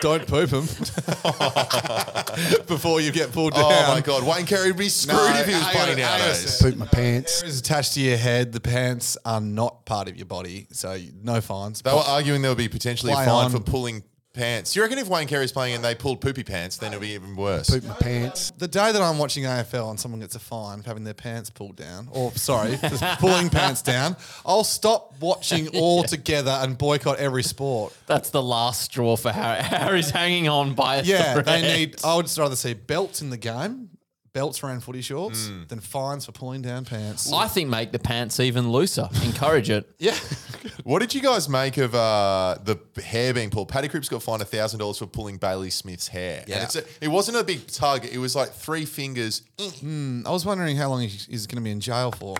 Don't 0.00 0.26
poop 0.26 0.50
him 0.50 0.62
before 2.66 3.00
you 3.00 3.12
get 3.12 3.30
pulled 3.30 3.52
down. 3.52 3.62
Oh 3.66 3.94
my 3.94 4.00
God, 4.00 4.26
Wayne 4.26 4.46
Carey 4.46 4.68
would 4.68 4.78
be 4.78 4.88
screwed 4.88 5.16
No, 5.16 5.36
if 5.38 5.46
he 5.46 5.52
was 5.52 5.62
hang 5.62 5.76
on, 5.76 5.82
playing 5.84 5.98
hang 5.98 6.12
on 6.12 6.18
nowadays. 6.18 6.60
Poop 6.60 6.76
my 6.76 6.86
pants. 6.86 7.42
It's 7.42 7.60
attached 7.60 7.92
to 7.94 8.00
your 8.00 8.16
head. 8.16 8.52
The 8.52 8.60
pants 8.60 9.16
are 9.24 9.40
not 9.40 9.84
part 9.84 10.08
of 10.08 10.16
your 10.16 10.26
body, 10.26 10.66
so 10.72 10.98
no 11.22 11.40
fines. 11.40 11.82
They 11.82 11.92
were 11.92 11.98
arguing 11.98 12.42
there 12.42 12.50
would 12.50 12.58
be 12.58 12.68
potentially 12.68 13.12
a 13.12 13.16
Play 13.16 13.26
fine 13.26 13.44
on. 13.44 13.50
for 13.52 13.60
pulling 13.60 14.02
pants. 14.32 14.72
Do 14.72 14.78
you 14.80 14.84
reckon 14.84 14.98
if 14.98 15.08
Wayne 15.08 15.28
Carey's 15.28 15.52
playing 15.52 15.74
and 15.76 15.84
they 15.84 15.94
pulled 15.94 16.20
poopy 16.20 16.42
pants, 16.44 16.76
then 16.78 16.92
it'll 16.92 17.00
be 17.00 17.10
even 17.14 17.36
worse? 17.36 17.68
Poop 17.70 17.84
my 17.84 17.94
pants. 17.94 18.50
The 18.58 18.68
day 18.68 18.92
that 18.92 19.00
I'm 19.02 19.18
watching 19.18 19.44
AFL 19.44 19.90
and 19.90 20.00
someone 20.00 20.20
gets 20.20 20.34
a 20.34 20.38
fine 20.38 20.82
for 20.82 20.88
having 20.88 21.04
their 21.04 21.14
pants 21.14 21.50
pulled 21.50 21.76
down, 21.76 22.08
or 22.12 22.32
sorry, 22.32 22.76
just 22.80 23.02
pulling 23.20 23.50
pants 23.50 23.82
down, 23.82 24.16
I'll 24.46 24.64
stop 24.64 25.14
watching 25.20 25.68
altogether 25.76 26.50
and 26.62 26.76
boycott 26.76 27.18
every 27.18 27.42
sport. 27.42 27.96
That's 28.06 28.30
the 28.30 28.42
last 28.42 28.82
straw 28.82 29.16
for 29.16 29.30
Harry. 29.32 29.62
Harry's 29.62 30.10
hanging 30.10 30.48
on 30.48 30.74
by 30.74 30.96
a 30.96 31.02
Yeah, 31.02 31.34
thread. 31.34 31.44
they 31.46 31.62
need. 31.62 31.96
I 32.04 32.16
would 32.16 32.30
rather 32.38 32.56
see 32.56 32.74
belts 32.74 33.22
in 33.22 33.30
the 33.30 33.36
game, 33.36 33.90
belts 34.32 34.62
around 34.62 34.82
footy 34.82 35.02
shorts, 35.02 35.48
hmm. 35.48 35.64
than 35.68 35.80
fines 35.80 36.24
for 36.26 36.32
pulling 36.32 36.62
down 36.62 36.84
pants. 36.84 37.32
I 37.32 37.48
think 37.48 37.68
make 37.68 37.92
the 37.92 37.98
pants 37.98 38.40
even 38.40 38.70
looser. 38.70 39.08
Encourage 39.24 39.70
it. 39.70 39.90
yeah, 39.98 40.16
What 40.84 41.00
did 41.00 41.14
you 41.14 41.20
guys 41.20 41.48
make 41.48 41.76
of 41.76 41.94
uh, 41.94 42.56
the 42.64 42.78
hair 43.02 43.34
being 43.34 43.50
pulled? 43.50 43.68
Paddy 43.68 43.88
Cripps 43.88 44.08
got 44.08 44.22
fined 44.22 44.42
thousand 44.42 44.80
dollars 44.80 44.98
for 44.98 45.06
pulling 45.06 45.36
Bailey 45.36 45.70
Smith's 45.70 46.08
hair. 46.08 46.44
Yeah. 46.46 46.56
and 46.56 46.64
it's 46.64 46.76
a, 46.76 46.84
it 47.00 47.08
wasn't 47.08 47.36
a 47.36 47.44
big 47.44 47.66
tug. 47.66 48.04
It 48.04 48.18
was 48.18 48.34
like 48.34 48.52
three 48.52 48.84
fingers. 48.84 49.42
Eh. 49.58 49.70
Hmm, 49.70 50.26
I 50.26 50.30
was 50.30 50.44
wondering 50.44 50.76
how 50.76 50.88
long 50.88 51.02
he- 51.02 51.08
he's 51.08 51.46
going 51.46 51.56
to 51.56 51.62
be 51.62 51.70
in 51.70 51.80
jail 51.80 52.10
for, 52.12 52.36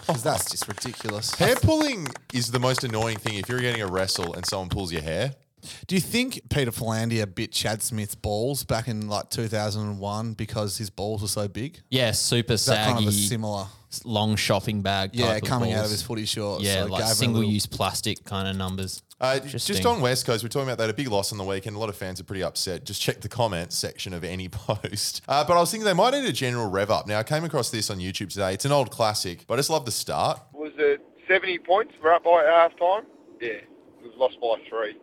because 0.00 0.22
that's 0.22 0.50
just 0.50 0.68
ridiculous. 0.68 1.34
Hair 1.34 1.56
pulling 1.56 2.08
is 2.32 2.50
the 2.50 2.60
most 2.60 2.84
annoying 2.84 3.16
thing. 3.18 3.34
If 3.36 3.48
you're 3.48 3.60
getting 3.60 3.82
a 3.82 3.86
wrestle 3.86 4.34
and 4.34 4.44
someone 4.46 4.68
pulls 4.68 4.92
your 4.92 5.02
hair, 5.02 5.34
Do 5.86 5.94
you 5.94 6.00
think 6.00 6.40
Peter 6.50 6.70
Filandia 6.70 7.32
bit 7.32 7.52
Chad 7.52 7.82
Smith's 7.82 8.14
balls 8.14 8.64
back 8.64 8.88
in 8.88 9.08
like 9.08 9.30
2001 9.30 10.34
because 10.34 10.78
his 10.78 10.90
balls 10.90 11.22
were 11.22 11.28
so 11.28 11.48
big? 11.48 11.80
Yeah, 11.90 12.12
super 12.12 12.54
Is 12.54 12.64
that 12.66 12.74
saggy, 12.86 12.92
kind 12.94 13.08
of 13.08 13.12
a 13.14 13.16
similar? 13.16 13.66
long 14.04 14.36
shopping 14.36 14.82
bag. 14.82 15.10
Yeah, 15.14 15.26
type 15.26 15.44
coming 15.44 15.72
out 15.72 15.78
of 15.78 15.82
balls. 15.82 15.90
his 15.92 16.02
footy 16.02 16.24
shorts. 16.24 16.62
Yeah, 16.62 16.74
so 16.74 16.84
it 16.86 16.90
like 16.90 17.00
gave 17.00 17.06
him 17.08 17.12
a 17.12 17.14
single 17.16 17.40
little- 17.40 17.52
use 17.52 17.66
plastic 17.66 18.24
kind 18.24 18.46
of 18.46 18.56
numbers. 18.56 19.02
uh, 19.20 19.40
Interesting. 19.42 19.74
just 19.74 19.84
on 19.86 20.00
West 20.00 20.24
Coast, 20.26 20.42
we're 20.44 20.48
talking 20.48 20.68
about 20.68 20.78
that 20.78 20.88
a 20.88 20.94
big 20.94 21.08
loss 21.08 21.32
on 21.32 21.38
the 21.38 21.44
weekend. 21.44 21.74
A 21.74 21.78
lot 21.78 21.88
of 21.88 21.96
fans 21.96 22.20
are 22.20 22.24
pretty 22.24 22.42
upset. 22.44 22.84
Just 22.84 23.02
check 23.02 23.20
the 23.20 23.28
comments 23.28 23.76
section 23.76 24.14
of 24.14 24.22
any 24.24 24.48
post. 24.48 25.22
Uh, 25.28 25.42
but 25.44 25.56
I 25.56 25.60
was 25.60 25.70
thinking 25.72 25.84
they 25.84 25.92
might 25.92 26.12
need 26.12 26.24
a 26.24 26.32
general 26.32 26.70
rev 26.70 26.90
up. 26.90 27.06
Now 27.08 27.18
I 27.18 27.22
came 27.24 27.42
across 27.44 27.70
this 27.70 27.90
on 27.90 27.98
YouTube 27.98 28.30
today. 28.30 28.54
It's 28.54 28.64
an 28.64 28.72
old 28.72 28.90
classic, 28.92 29.44
but 29.48 29.54
I 29.54 29.56
just 29.58 29.70
love 29.70 29.84
the 29.84 29.90
start. 29.90 30.40
Was 30.54 30.72
it 30.78 31.00
70 31.28 31.58
points? 31.58 31.92
We're 32.02 32.14
up 32.14 32.22
by 32.24 32.44
half 32.44 32.70
time? 32.78 33.02
Yeah. 33.40 33.50
We've 34.02 34.14
lost 34.16 34.40
by 34.40 34.54
three. 34.68 34.94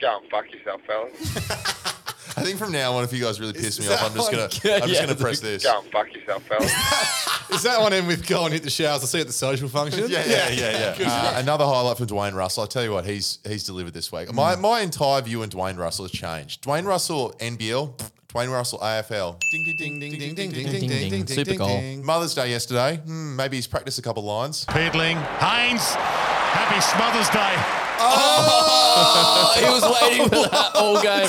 Go 0.00 0.18
and 0.20 0.30
fuck 0.30 0.52
yourself, 0.52 0.80
fellas. 0.86 1.36
I 2.38 2.42
think 2.42 2.58
from 2.58 2.70
now 2.70 2.92
on, 2.92 3.02
if 3.04 3.12
you 3.14 3.22
guys 3.24 3.40
really 3.40 3.54
piss 3.54 3.80
me 3.80 3.88
off, 3.88 4.02
I'm 4.02 4.14
just 4.14 4.30
gonna, 4.30 4.82
I'm 4.82 4.88
just 4.88 5.00
gonna 5.00 5.14
press 5.14 5.40
this. 5.40 5.64
Go 5.64 5.80
and 5.80 5.90
fuck 5.90 6.12
yourself, 6.12 6.42
fellas. 6.44 6.70
Is 7.50 7.62
that 7.62 7.80
one 7.80 7.92
in 7.94 8.06
with 8.06 8.26
go 8.26 8.44
and 8.44 8.52
hit 8.52 8.62
the 8.62 8.68
showers? 8.70 9.02
I 9.02 9.06
see 9.06 9.20
at 9.20 9.26
the 9.26 9.32
social 9.32 9.68
function. 9.68 10.04
Yeah, 10.10 10.24
yeah, 10.26 10.48
yeah, 10.50 10.94
yeah. 10.98 11.08
Uh, 11.08 11.40
another 11.40 11.64
highlight 11.64 11.96
from 11.96 12.06
Dwayne 12.06 12.34
Russell. 12.34 12.64
I 12.64 12.66
tell 12.66 12.84
you 12.84 12.92
what, 12.92 13.06
he's 13.06 13.38
he's 13.46 13.64
delivered 13.64 13.94
this 13.94 14.12
week. 14.12 14.32
My 14.34 14.54
my 14.56 14.80
entire 14.80 15.22
view 15.22 15.42
on 15.42 15.48
Dwayne 15.48 15.78
Russell 15.78 16.04
has 16.04 16.12
changed. 16.12 16.62
Dwayne 16.62 16.84
Russell 16.84 17.34
NBL, 17.38 17.98
Dwayne 18.28 18.52
Russell 18.52 18.78
AFL. 18.80 19.38
Ding 19.50 19.64
ding 19.64 19.76
Ding, 19.76 19.98
ding, 19.98 20.10
ding, 20.10 20.34
ding, 20.34 20.34
ding, 20.34 20.50
ding, 20.52 20.80
ding, 20.80 20.88
ding. 20.88 21.10
ding, 21.10 21.24
ding, 21.24 21.44
Super 21.44 21.56
goal. 21.58 21.80
Mother's 22.02 22.34
Day 22.34 22.50
yesterday. 22.50 22.96
Hmm, 22.96 23.36
maybe 23.36 23.56
he's 23.56 23.66
practiced 23.66 23.98
a 23.98 24.02
couple 24.02 24.22
lines. 24.24 24.64
Peedling, 24.66 25.16
Haynes, 25.38 25.94
happy 25.94 26.80
Smothers 26.80 27.30
Day. 27.30 27.85
Oh, 27.98 29.54
he 29.56 29.64
was 29.64 29.82
waiting 30.02 30.28
for 30.28 30.48
that 30.50 30.70
all 30.74 31.02
game. 31.02 31.26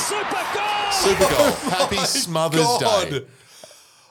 Super 0.91 1.29
goal. 1.35 1.51
Happy 1.71 1.97
Smothers 1.97 2.61
God. 2.61 3.09
Day. 3.09 3.25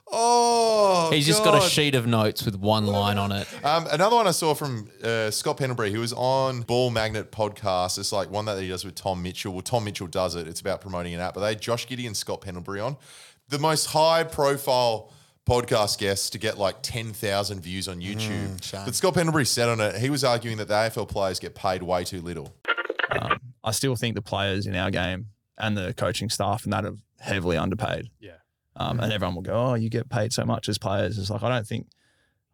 Oh, 0.08 1.10
He's 1.12 1.26
just 1.26 1.42
got 1.42 1.56
a 1.56 1.58
God. 1.58 1.68
sheet 1.68 1.96
of 1.96 2.06
notes 2.06 2.44
with 2.44 2.54
one 2.56 2.86
line 2.86 3.18
on 3.18 3.32
it. 3.32 3.48
Um, 3.64 3.88
another 3.90 4.14
one 4.14 4.28
I 4.28 4.30
saw 4.30 4.54
from 4.54 4.88
uh, 5.02 5.32
Scott 5.32 5.56
Pendlebury, 5.56 5.90
who 5.92 5.98
was 5.98 6.12
on 6.12 6.60
Ball 6.62 6.90
Magnet 6.90 7.32
podcast. 7.32 7.98
It's 7.98 8.12
like 8.12 8.30
one 8.30 8.44
that 8.44 8.60
he 8.60 8.68
does 8.68 8.84
with 8.84 8.94
Tom 8.94 9.20
Mitchell. 9.22 9.52
Well, 9.52 9.62
Tom 9.62 9.82
Mitchell 9.84 10.06
does 10.06 10.36
it. 10.36 10.46
It's 10.46 10.60
about 10.60 10.80
promoting 10.80 11.12
an 11.14 11.20
app, 11.20 11.34
but 11.34 11.40
they 11.40 11.48
had 11.48 11.60
Josh 11.60 11.88
Giddey 11.88 12.06
and 12.06 12.16
Scott 12.16 12.40
Pendlebury 12.40 12.78
on. 12.80 12.96
The 13.48 13.58
most 13.58 13.86
high 13.86 14.22
profile 14.22 15.10
podcast 15.48 15.98
guests 15.98 16.30
to 16.30 16.38
get 16.38 16.58
like 16.58 16.76
10,000 16.82 17.60
views 17.60 17.88
on 17.88 18.00
YouTube. 18.00 18.62
shame. 18.64 18.82
but 18.84 18.94
Scott 18.94 19.14
Pendlebury 19.14 19.46
said 19.46 19.68
on 19.68 19.80
it, 19.80 19.96
he 19.96 20.10
was 20.10 20.24
arguing 20.24 20.56
that 20.58 20.68
the 20.68 20.74
AFL 20.74 21.08
players 21.08 21.38
get 21.38 21.54
paid 21.54 21.82
way 21.82 22.04
too 22.04 22.20
little. 22.20 22.52
I 23.64 23.70
still 23.72 23.96
think 23.96 24.14
the 24.14 24.22
players 24.22 24.66
in 24.66 24.76
our 24.76 24.90
game 24.90 25.28
and 25.58 25.76
the 25.76 25.94
coaching 25.94 26.28
staff 26.30 26.64
and 26.64 26.72
that 26.72 26.84
are 26.84 26.94
heavily 27.18 27.56
underpaid. 27.56 28.10
Yeah. 28.20 28.32
Um, 28.76 29.00
and 29.00 29.12
everyone 29.12 29.34
will 29.34 29.42
go, 29.42 29.54
"Oh, 29.54 29.74
you 29.74 29.88
get 29.88 30.08
paid 30.10 30.32
so 30.32 30.44
much 30.44 30.68
as 30.68 30.76
players." 30.78 31.18
It's 31.18 31.30
like 31.30 31.42
I 31.42 31.48
don't 31.48 31.66
think, 31.66 31.86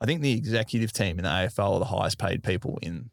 I 0.00 0.06
think 0.06 0.22
the 0.22 0.32
executive 0.32 0.92
team 0.92 1.18
in 1.18 1.24
the 1.24 1.28
AFL 1.30 1.74
are 1.74 1.78
the 1.80 1.84
highest 1.86 2.16
paid 2.18 2.44
people 2.44 2.78
in 2.80 3.10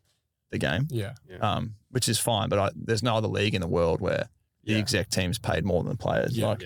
the 0.52 0.60
game. 0.60 0.88
Yeah. 0.92 1.14
Um, 1.42 1.74
which 1.90 2.08
is 2.08 2.20
fine, 2.20 2.50
but 2.50 2.60
I, 2.60 2.70
there's 2.76 3.02
no 3.04 3.16
other 3.16 3.28
league 3.28 3.56
in 3.56 3.62
the 3.62 3.68
world 3.68 4.00
where 4.00 4.30
the 4.64 4.74
Yeah. 4.74 4.78
exec 4.80 5.10
team's 5.10 5.40
paid 5.40 5.66
more 5.66 5.82
than 5.84 5.92
the 5.92 5.98
players. 5.98 6.38
Yeah. 6.38 6.48
Like, 6.50 6.64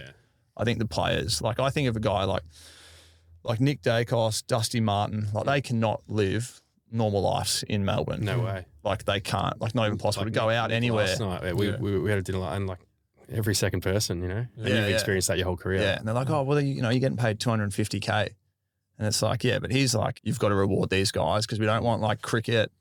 I 0.58 0.66
think 0.66 0.80
the 0.80 0.86
players, 0.86 1.42
like 1.42 1.60
I 1.62 1.70
think 1.70 1.88
of 1.88 1.96
a 1.96 2.00
guy 2.02 2.26
like 2.26 2.44
like 3.44 3.60
Nick 3.60 3.82
Daicos, 3.82 4.46
Dusty 4.46 4.80
Martin, 4.80 5.28
like 5.34 5.46
they 5.46 5.62
cannot 5.62 6.02
live 6.08 6.62
normal 6.92 7.22
lives 7.22 7.64
in 7.68 7.84
Melbourne. 7.86 8.22
No 8.24 8.40
way. 8.40 8.66
Like 8.84 9.06
they 9.06 9.20
can't. 9.20 9.60
Like 9.60 9.74
not 9.76 9.86
even 9.88 9.98
possible 9.98 10.26
Like 10.26 10.34
to 10.34 10.40
go 10.40 10.50
out 10.50 10.72
anywhere. 10.72 11.06
Last 11.08 11.20
night, 11.20 11.42
yeah, 11.44 11.54
we, 11.54 11.70
Yeah. 11.70 11.78
we, 11.80 11.98
we 12.00 12.10
had 12.10 12.20
a 12.20 12.22
dinner 12.22 12.40
like, 12.40 12.56
and 12.56 12.68
like 12.68 12.80
every 13.32 13.56
second 13.56 13.82
person, 13.82 14.22
you 14.22 14.28
know, 14.28 14.36
and 14.36 14.50
Yeah, 14.58 14.68
you've 14.80 14.90
yeah. 14.90 14.94
experienced 14.94 15.28
that 15.30 15.38
your 15.38 15.46
whole 15.48 15.58
career. 15.58 15.82
Yeah, 15.82 15.98
and 15.98 16.08
they're 16.08 16.14
like, 16.16 16.30
oh, 16.30 16.44
well, 16.44 16.60
you 16.62 16.82
know, 16.82 16.90
you're 16.90 17.00
getting 17.00 17.18
paid 17.18 17.40
250k, 17.40 18.30
and 19.00 19.08
it's 19.08 19.22
like, 19.22 19.44
yeah, 19.44 19.60
but 19.60 19.72
he's 19.72 19.96
like, 19.96 20.20
you've 20.24 20.40
got 20.40 20.50
to 20.50 20.56
reward 20.56 20.90
these 20.90 21.12
guys 21.12 21.46
because 21.46 21.60
we 21.60 21.66
don't 21.66 21.84
want 21.84 22.02
like 22.02 22.22
cricket, 22.22 22.72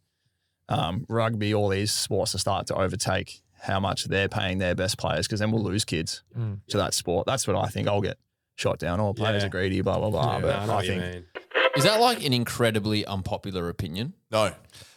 um, 0.68 1.06
rugby, 1.08 1.54
all 1.54 1.68
these 1.68 1.92
sports 1.92 2.32
to 2.32 2.38
start 2.38 2.66
to 2.68 2.74
overtake 2.74 3.42
how 3.62 3.78
much 3.80 4.04
they're 4.06 4.28
paying 4.28 4.58
their 4.58 4.74
best 4.74 4.98
players 4.98 5.26
because 5.26 5.40
then 5.40 5.50
we'll 5.52 5.62
lose 5.62 5.84
kids 5.84 6.22
Mm. 6.36 6.58
to 6.68 6.76
that 6.78 6.94
sport. 6.94 7.26
That's 7.26 7.46
what 7.46 7.56
I 7.56 7.68
think. 7.68 7.86
I'll 7.88 8.00
get 8.00 8.18
shot 8.62 8.78
down. 8.78 9.00
All 9.00 9.12
players 9.12 9.42
Yeah. 9.42 9.46
are 9.48 9.50
greedy, 9.50 9.80
blah 9.82 9.98
blah 9.98 10.10
blah. 10.10 10.36
Yeah, 10.36 10.40
but 10.40 10.66
no, 10.66 10.72
I 10.74 10.78
I 10.78 10.86
think. 10.86 11.24
Is 11.76 11.84
that 11.84 12.00
like 12.00 12.24
an 12.24 12.32
incredibly 12.32 13.04
unpopular 13.06 13.68
opinion? 13.68 14.14
No. 14.30 14.52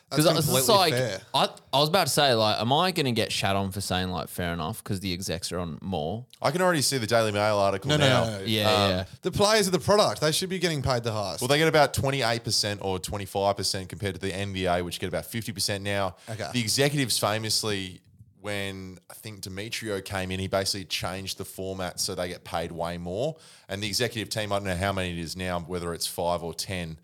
Because 0.09 0.25
That's 0.25 0.47
it's 0.47 0.67
like 0.69 0.93
fair. 0.93 1.19
I, 1.33 1.49
I 1.73 1.79
was 1.79 1.89
about 1.89 2.05
to 2.07 2.13
say, 2.13 2.33
like, 2.35 2.61
am 2.61 2.71
I 2.71 2.91
going 2.91 3.07
to 3.07 3.11
get 3.11 3.31
shat 3.31 3.55
on 3.55 3.71
for 3.71 3.81
saying 3.81 4.09
like 4.09 4.29
fair 4.29 4.53
enough 4.53 4.83
because 4.83 4.99
the 4.99 5.11
execs 5.11 5.51
are 5.51 5.57
on 5.59 5.79
more? 5.81 6.25
I 6.41 6.51
can 6.51 6.61
already 6.61 6.81
see 6.83 6.99
the 6.99 7.07
Daily 7.07 7.31
Mail 7.31 7.57
article 7.57 7.89
No, 7.89 7.97
no, 7.97 8.07
now. 8.07 8.23
no, 8.25 8.37
no. 8.37 8.43
Yeah, 8.45 8.69
Um, 8.71 8.89
yeah. 8.91 9.05
The 9.23 9.31
players 9.31 9.65
of 9.65 9.73
the 9.73 9.79
product, 9.79 10.21
they 10.21 10.31
should 10.31 10.47
be 10.49 10.59
getting 10.59 10.83
paid 10.83 11.03
the 11.03 11.11
highest. 11.11 11.41
Well, 11.41 11.47
they 11.47 11.57
get 11.57 11.67
about 11.67 11.93
28% 11.93 12.77
or 12.81 12.99
25% 12.99 13.89
compared 13.89 14.13
to 14.13 14.21
the 14.21 14.31
NBA, 14.31 14.85
which 14.85 14.99
get 14.99 15.07
about 15.07 15.23
50% 15.23 15.81
now. 15.81 16.15
Okay. 16.29 16.49
The 16.53 16.61
executives 16.61 17.17
famously, 17.17 17.99
when 18.45 18.99
I 19.09 19.15
think 19.15 19.41
Demetriou 19.41 20.05
came 20.05 20.29
in, 20.29 20.39
he 20.39 20.47
basically 20.47 20.85
changed 20.85 21.39
the 21.39 21.45
format 21.45 21.99
so 21.99 22.13
they 22.13 22.27
get 22.27 22.43
paid 22.43 22.71
way 22.71 22.99
more. 22.99 23.37
And 23.67 23.81
the 23.81 23.87
executive 23.87 24.29
team, 24.29 24.53
I 24.53 24.57
don't 24.57 24.67
know 24.67 24.75
how 24.75 24.93
many 24.93 25.17
it 25.17 25.17
is 25.17 25.35
now, 25.35 25.61
whether 25.61 25.95
it's 25.95 26.05
five 26.05 26.43
or 26.43 26.53
10. 26.53 26.99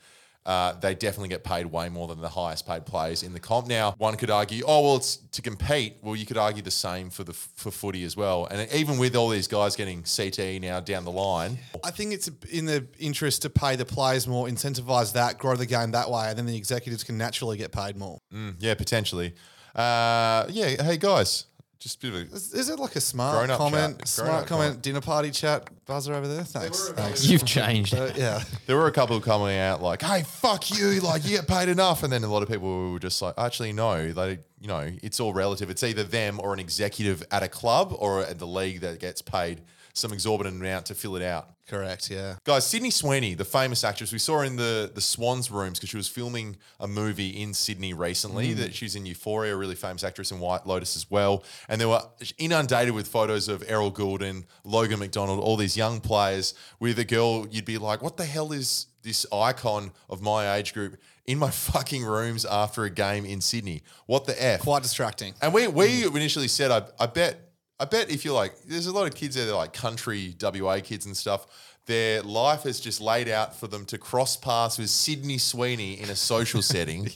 Uh, 0.45 0.73
they 0.73 0.93
definitely 0.93 1.29
get 1.29 1.43
paid 1.43 1.65
way 1.65 1.89
more 1.89 2.07
than 2.07 2.21
the 2.21 2.29
highest 2.29 2.67
paid 2.67 2.85
players 2.85 3.23
in 3.23 3.33
the 3.33 3.39
comp. 3.39 3.65
Now, 3.65 3.95
one 3.97 4.17
could 4.17 4.29
argue, 4.29 4.63
oh 4.67 4.81
well, 4.81 4.97
it's 4.97 5.17
to 5.31 5.41
compete. 5.41 5.97
Well, 6.03 6.15
you 6.15 6.27
could 6.27 6.37
argue 6.37 6.61
the 6.61 6.69
same 6.69 7.09
for 7.09 7.23
the 7.23 7.33
for 7.33 7.71
footy 7.71 8.03
as 8.03 8.15
well. 8.15 8.47
And 8.51 8.71
even 8.71 8.99
with 8.99 9.15
all 9.15 9.29
these 9.29 9.47
guys 9.47 9.75
getting 9.75 10.03
CTE 10.03 10.61
now 10.61 10.79
down 10.79 11.05
the 11.05 11.11
line, 11.11 11.57
I 11.83 11.89
think 11.89 12.13
it's 12.13 12.29
in 12.51 12.65
the 12.65 12.85
interest 12.99 13.41
to 13.43 13.49
pay 13.49 13.75
the 13.75 13.85
players 13.85 14.27
more, 14.27 14.47
incentivize 14.47 15.13
that, 15.13 15.39
grow 15.39 15.55
the 15.55 15.67
game 15.67 15.91
that 15.91 16.09
way, 16.09 16.29
and 16.29 16.37
then 16.37 16.45
the 16.45 16.57
executives 16.57 17.03
can 17.03 17.17
naturally 17.17 17.57
get 17.57 17.71
paid 17.71 17.95
more. 17.95 18.19
Mm, 18.31 18.55
yeah, 18.59 18.75
potentially. 18.75 19.33
Uh, 19.75 20.45
yeah, 20.49 20.81
hey 20.83 20.97
guys, 20.97 21.45
just 21.79 22.03
a 22.03 22.11
bit 22.11 22.13
of 22.25 22.31
a 22.31 22.35
Is, 22.35 22.53
is 22.53 22.69
it 22.69 22.77
like 22.77 22.95
a 22.95 23.01
smart 23.01 23.37
Grown-up 23.37 23.57
comment, 23.57 23.99
chat. 23.99 24.07
smart 24.07 24.27
Grown-up 24.29 24.47
comment, 24.47 24.67
comment. 24.69 24.81
dinner 24.83 25.01
party 25.01 25.31
chat 25.31 25.69
buzzer 25.85 26.13
over 26.13 26.27
there? 26.27 26.43
Thanks. 26.43 26.89
Thanks. 26.89 27.25
You've 27.25 27.45
changed. 27.57 27.93
Uh, 27.95 28.11
yeah. 28.15 28.43
There 28.67 28.75
were 28.75 28.87
a 28.87 28.91
couple 28.91 29.19
coming 29.21 29.57
out 29.57 29.81
like, 29.81 30.01
"Hey, 30.01 30.23
fuck 30.23 30.69
you! 30.77 30.99
Like, 30.99 31.23
you 31.23 31.31
get 31.37 31.47
paid 31.47 31.69
enough," 31.69 32.03
and 32.03 32.11
then 32.11 32.23
a 32.23 32.27
lot 32.31 32.43
of 32.43 32.49
people 32.49 32.91
were 32.91 32.99
just 32.99 33.21
like, 33.21 33.33
"Actually, 33.37 33.71
no. 33.73 34.11
They, 34.11 34.39
you 34.59 34.67
know, 34.67 34.91
it's 35.01 35.19
all 35.19 35.33
relative. 35.33 35.69
It's 35.69 35.83
either 35.83 36.03
them 36.03 36.39
or 36.43 36.53
an 36.53 36.59
executive 36.59 37.23
at 37.31 37.41
a 37.43 37.47
club 37.47 37.93
or 37.97 38.21
at 38.25 38.39
the 38.39 38.47
league 38.47 38.81
that 38.81 38.99
gets 38.99 39.21
paid 39.21 39.61
some 39.93 40.13
exorbitant 40.13 40.59
amount 40.59 40.87
to 40.87 40.95
fill 40.95 41.15
it 41.15 41.23
out." 41.23 41.49
Correct. 41.71 42.11
Yeah. 42.11 42.35
Guys, 42.43 42.65
Sydney 42.65 42.89
Sweeney, 42.89 43.33
the 43.33 43.45
famous 43.45 43.85
actress, 43.85 44.11
we 44.11 44.19
saw 44.19 44.39
her 44.39 44.43
in 44.43 44.57
the 44.57 44.91
the 44.93 44.99
Swans 44.99 45.49
rooms 45.49 45.79
because 45.79 45.89
she 45.89 45.95
was 45.95 46.09
filming 46.09 46.57
a 46.81 46.87
movie 46.87 47.29
in 47.29 47.53
Sydney 47.53 47.93
recently. 47.93 48.53
Mm. 48.53 48.57
That 48.57 48.73
she's 48.73 48.97
in 48.97 49.05
Euphoria, 49.05 49.53
a 49.53 49.57
really 49.57 49.75
famous 49.75 50.03
actress 50.03 50.31
in 50.31 50.41
White 50.41 50.67
Lotus 50.67 50.97
as 50.97 51.09
well. 51.09 51.45
And 51.69 51.79
they 51.79 51.85
were 51.85 52.01
inundated 52.37 52.93
with 52.93 53.07
photos 53.07 53.47
of 53.47 53.63
Errol 53.67 53.89
Gulden, 53.89 54.43
Logan 54.65 54.99
McDonald, 54.99 55.39
all 55.39 55.55
these 55.55 55.77
young 55.77 56.01
players 56.01 56.53
with 56.81 56.99
a 56.99 57.05
girl. 57.05 57.47
You'd 57.49 57.63
be 57.63 57.77
like, 57.77 58.01
"What 58.01 58.17
the 58.17 58.25
hell 58.25 58.51
is 58.51 58.87
this 59.03 59.25
icon 59.31 59.91
of 60.09 60.21
my 60.21 60.53
age 60.55 60.73
group?" 60.73 60.97
In 61.25 61.37
my 61.39 61.51
fucking 61.71 62.03
rooms 62.03 62.43
after 62.43 62.83
a 62.83 62.89
game 62.89 63.23
in 63.23 63.39
Sydney. 63.39 63.83
What 64.07 64.25
the 64.25 64.43
F? 64.43 64.61
Quite 64.61 64.83
distracting. 64.83 65.35
And 65.41 65.53
we 65.53 65.67
we 65.67 66.05
initially 66.05 66.49
said, 66.49 66.69
I, 66.69 66.83
I 66.99 67.05
bet, 67.05 67.50
I 67.81 67.85
bet 67.85 68.11
if 68.11 68.23
you're 68.23 68.35
like, 68.35 68.53
there's 68.67 68.85
a 68.85 68.91
lot 68.91 69.07
of 69.07 69.15
kids 69.15 69.35
there, 69.35 69.47
that 69.47 69.51
are 69.51 69.57
like 69.57 69.73
country 69.73 70.35
WA 70.39 70.79
kids 70.83 71.07
and 71.07 71.17
stuff. 71.17 71.47
Their 71.87 72.21
life 72.21 72.67
is 72.67 72.79
just 72.79 73.01
laid 73.01 73.27
out 73.27 73.55
for 73.55 73.65
them 73.65 73.85
to 73.85 73.97
cross 73.97 74.37
paths 74.37 74.77
with 74.77 74.91
Sydney 74.91 75.39
Sweeney 75.39 75.99
in 75.99 76.11
a 76.11 76.15
social 76.15 76.61
setting. 76.73 77.09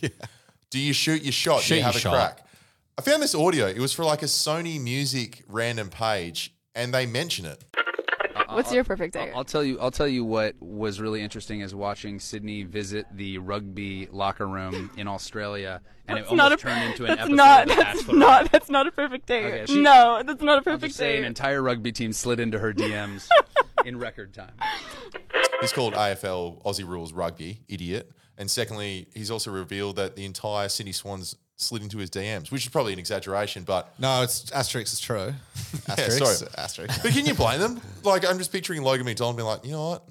Do 0.71 0.79
you 0.79 0.91
shoot 0.91 1.21
your 1.21 1.31
shot? 1.31 1.61
Do 1.61 1.75
you 1.75 1.83
have 1.83 1.95
a 1.95 1.99
shot. 1.99 2.13
crack? 2.13 2.47
I 2.97 3.03
found 3.03 3.21
this 3.21 3.35
audio. 3.35 3.67
It 3.67 3.77
was 3.77 3.93
for 3.93 4.03
like 4.05 4.23
a 4.23 4.25
Sony 4.25 4.81
Music 4.81 5.43
random 5.47 5.89
page, 5.89 6.51
and 6.73 6.91
they 6.91 7.05
mention 7.05 7.45
it. 7.45 7.63
What's 8.55 8.73
your 8.73 8.83
perfect 8.83 9.13
day? 9.13 9.31
I'll 9.35 9.43
tell 9.43 9.63
you. 9.63 9.79
I'll 9.79 9.91
tell 9.91 10.07
you 10.07 10.23
what 10.25 10.55
was 10.59 10.99
really 10.99 11.21
interesting 11.21 11.61
is 11.61 11.75
watching 11.75 12.19
Sydney 12.19 12.63
visit 12.63 13.05
the 13.11 13.37
rugby 13.37 14.07
locker 14.11 14.47
room 14.47 14.91
in 14.97 15.07
Australia, 15.07 15.81
and 16.07 16.17
That's 16.17 16.31
it 16.31 16.35
not 16.35 16.51
almost 16.51 16.63
a, 16.63 16.67
turned 16.67 16.83
into 16.91 17.03
an 17.05 17.09
that's 17.09 17.21
episode 17.21 17.35
not, 17.35 17.61
of 17.61 17.67
the 17.69 17.75
that's 17.75 17.99
Bachelor. 18.03 18.17
not 18.19 18.51
that's 18.51 18.69
not 18.69 18.87
a 18.87 18.91
perfect 18.91 19.25
day. 19.27 19.45
Okay, 19.45 19.65
she- 19.73 19.81
no, 19.81 20.21
that's 20.25 20.41
not 20.41 20.53
a 20.53 20.55
I'll 20.57 20.61
perfect 20.63 20.85
just 20.85 20.97
say 20.97 21.13
day. 21.13 21.17
an 21.19 21.25
entire 21.25 21.61
rugby 21.61 21.91
team 21.91 22.13
slid 22.13 22.39
into 22.39 22.59
her 22.59 22.73
DMs 22.73 23.27
in 23.85 23.97
record 23.97 24.33
time. 24.33 24.53
He's 25.61 25.73
called 25.73 25.93
AFL 25.93 26.61
Aussie 26.63 26.87
Rules 26.87 27.13
Rugby, 27.13 27.61
idiot. 27.67 28.11
And 28.37 28.51
secondly, 28.51 29.07
he's 29.13 29.31
also 29.31 29.49
revealed 29.51 29.95
that 29.95 30.15
the 30.17 30.25
entire 30.25 30.67
Sydney 30.69 30.91
Swans 30.91 31.35
slid 31.57 31.81
into 31.81 31.97
his 31.97 32.09
DMs, 32.09 32.51
which 32.51 32.63
is 32.65 32.69
probably 32.71 32.93
an 32.93 32.99
exaggeration, 32.99 33.63
but 33.63 33.93
No, 33.99 34.21
it's 34.23 34.51
asterisk 34.51 34.91
is 34.93 34.99
true. 34.99 35.33
Asterisk. 35.87 36.19
Yeah, 36.19 36.25
sorry. 36.33 36.49
Asterisk. 36.57 37.01
But 37.03 37.11
can 37.13 37.25
you 37.25 37.33
blame 37.33 37.59
them? 37.59 37.79
Like, 38.03 38.27
I'm 38.27 38.37
just 38.37 38.51
picturing 38.51 38.81
Logan 38.81 39.05
McDonald 39.05 39.37
being 39.37 39.47
like, 39.47 39.63
you 39.65 39.71
know 39.71 39.89
what? 39.91 40.03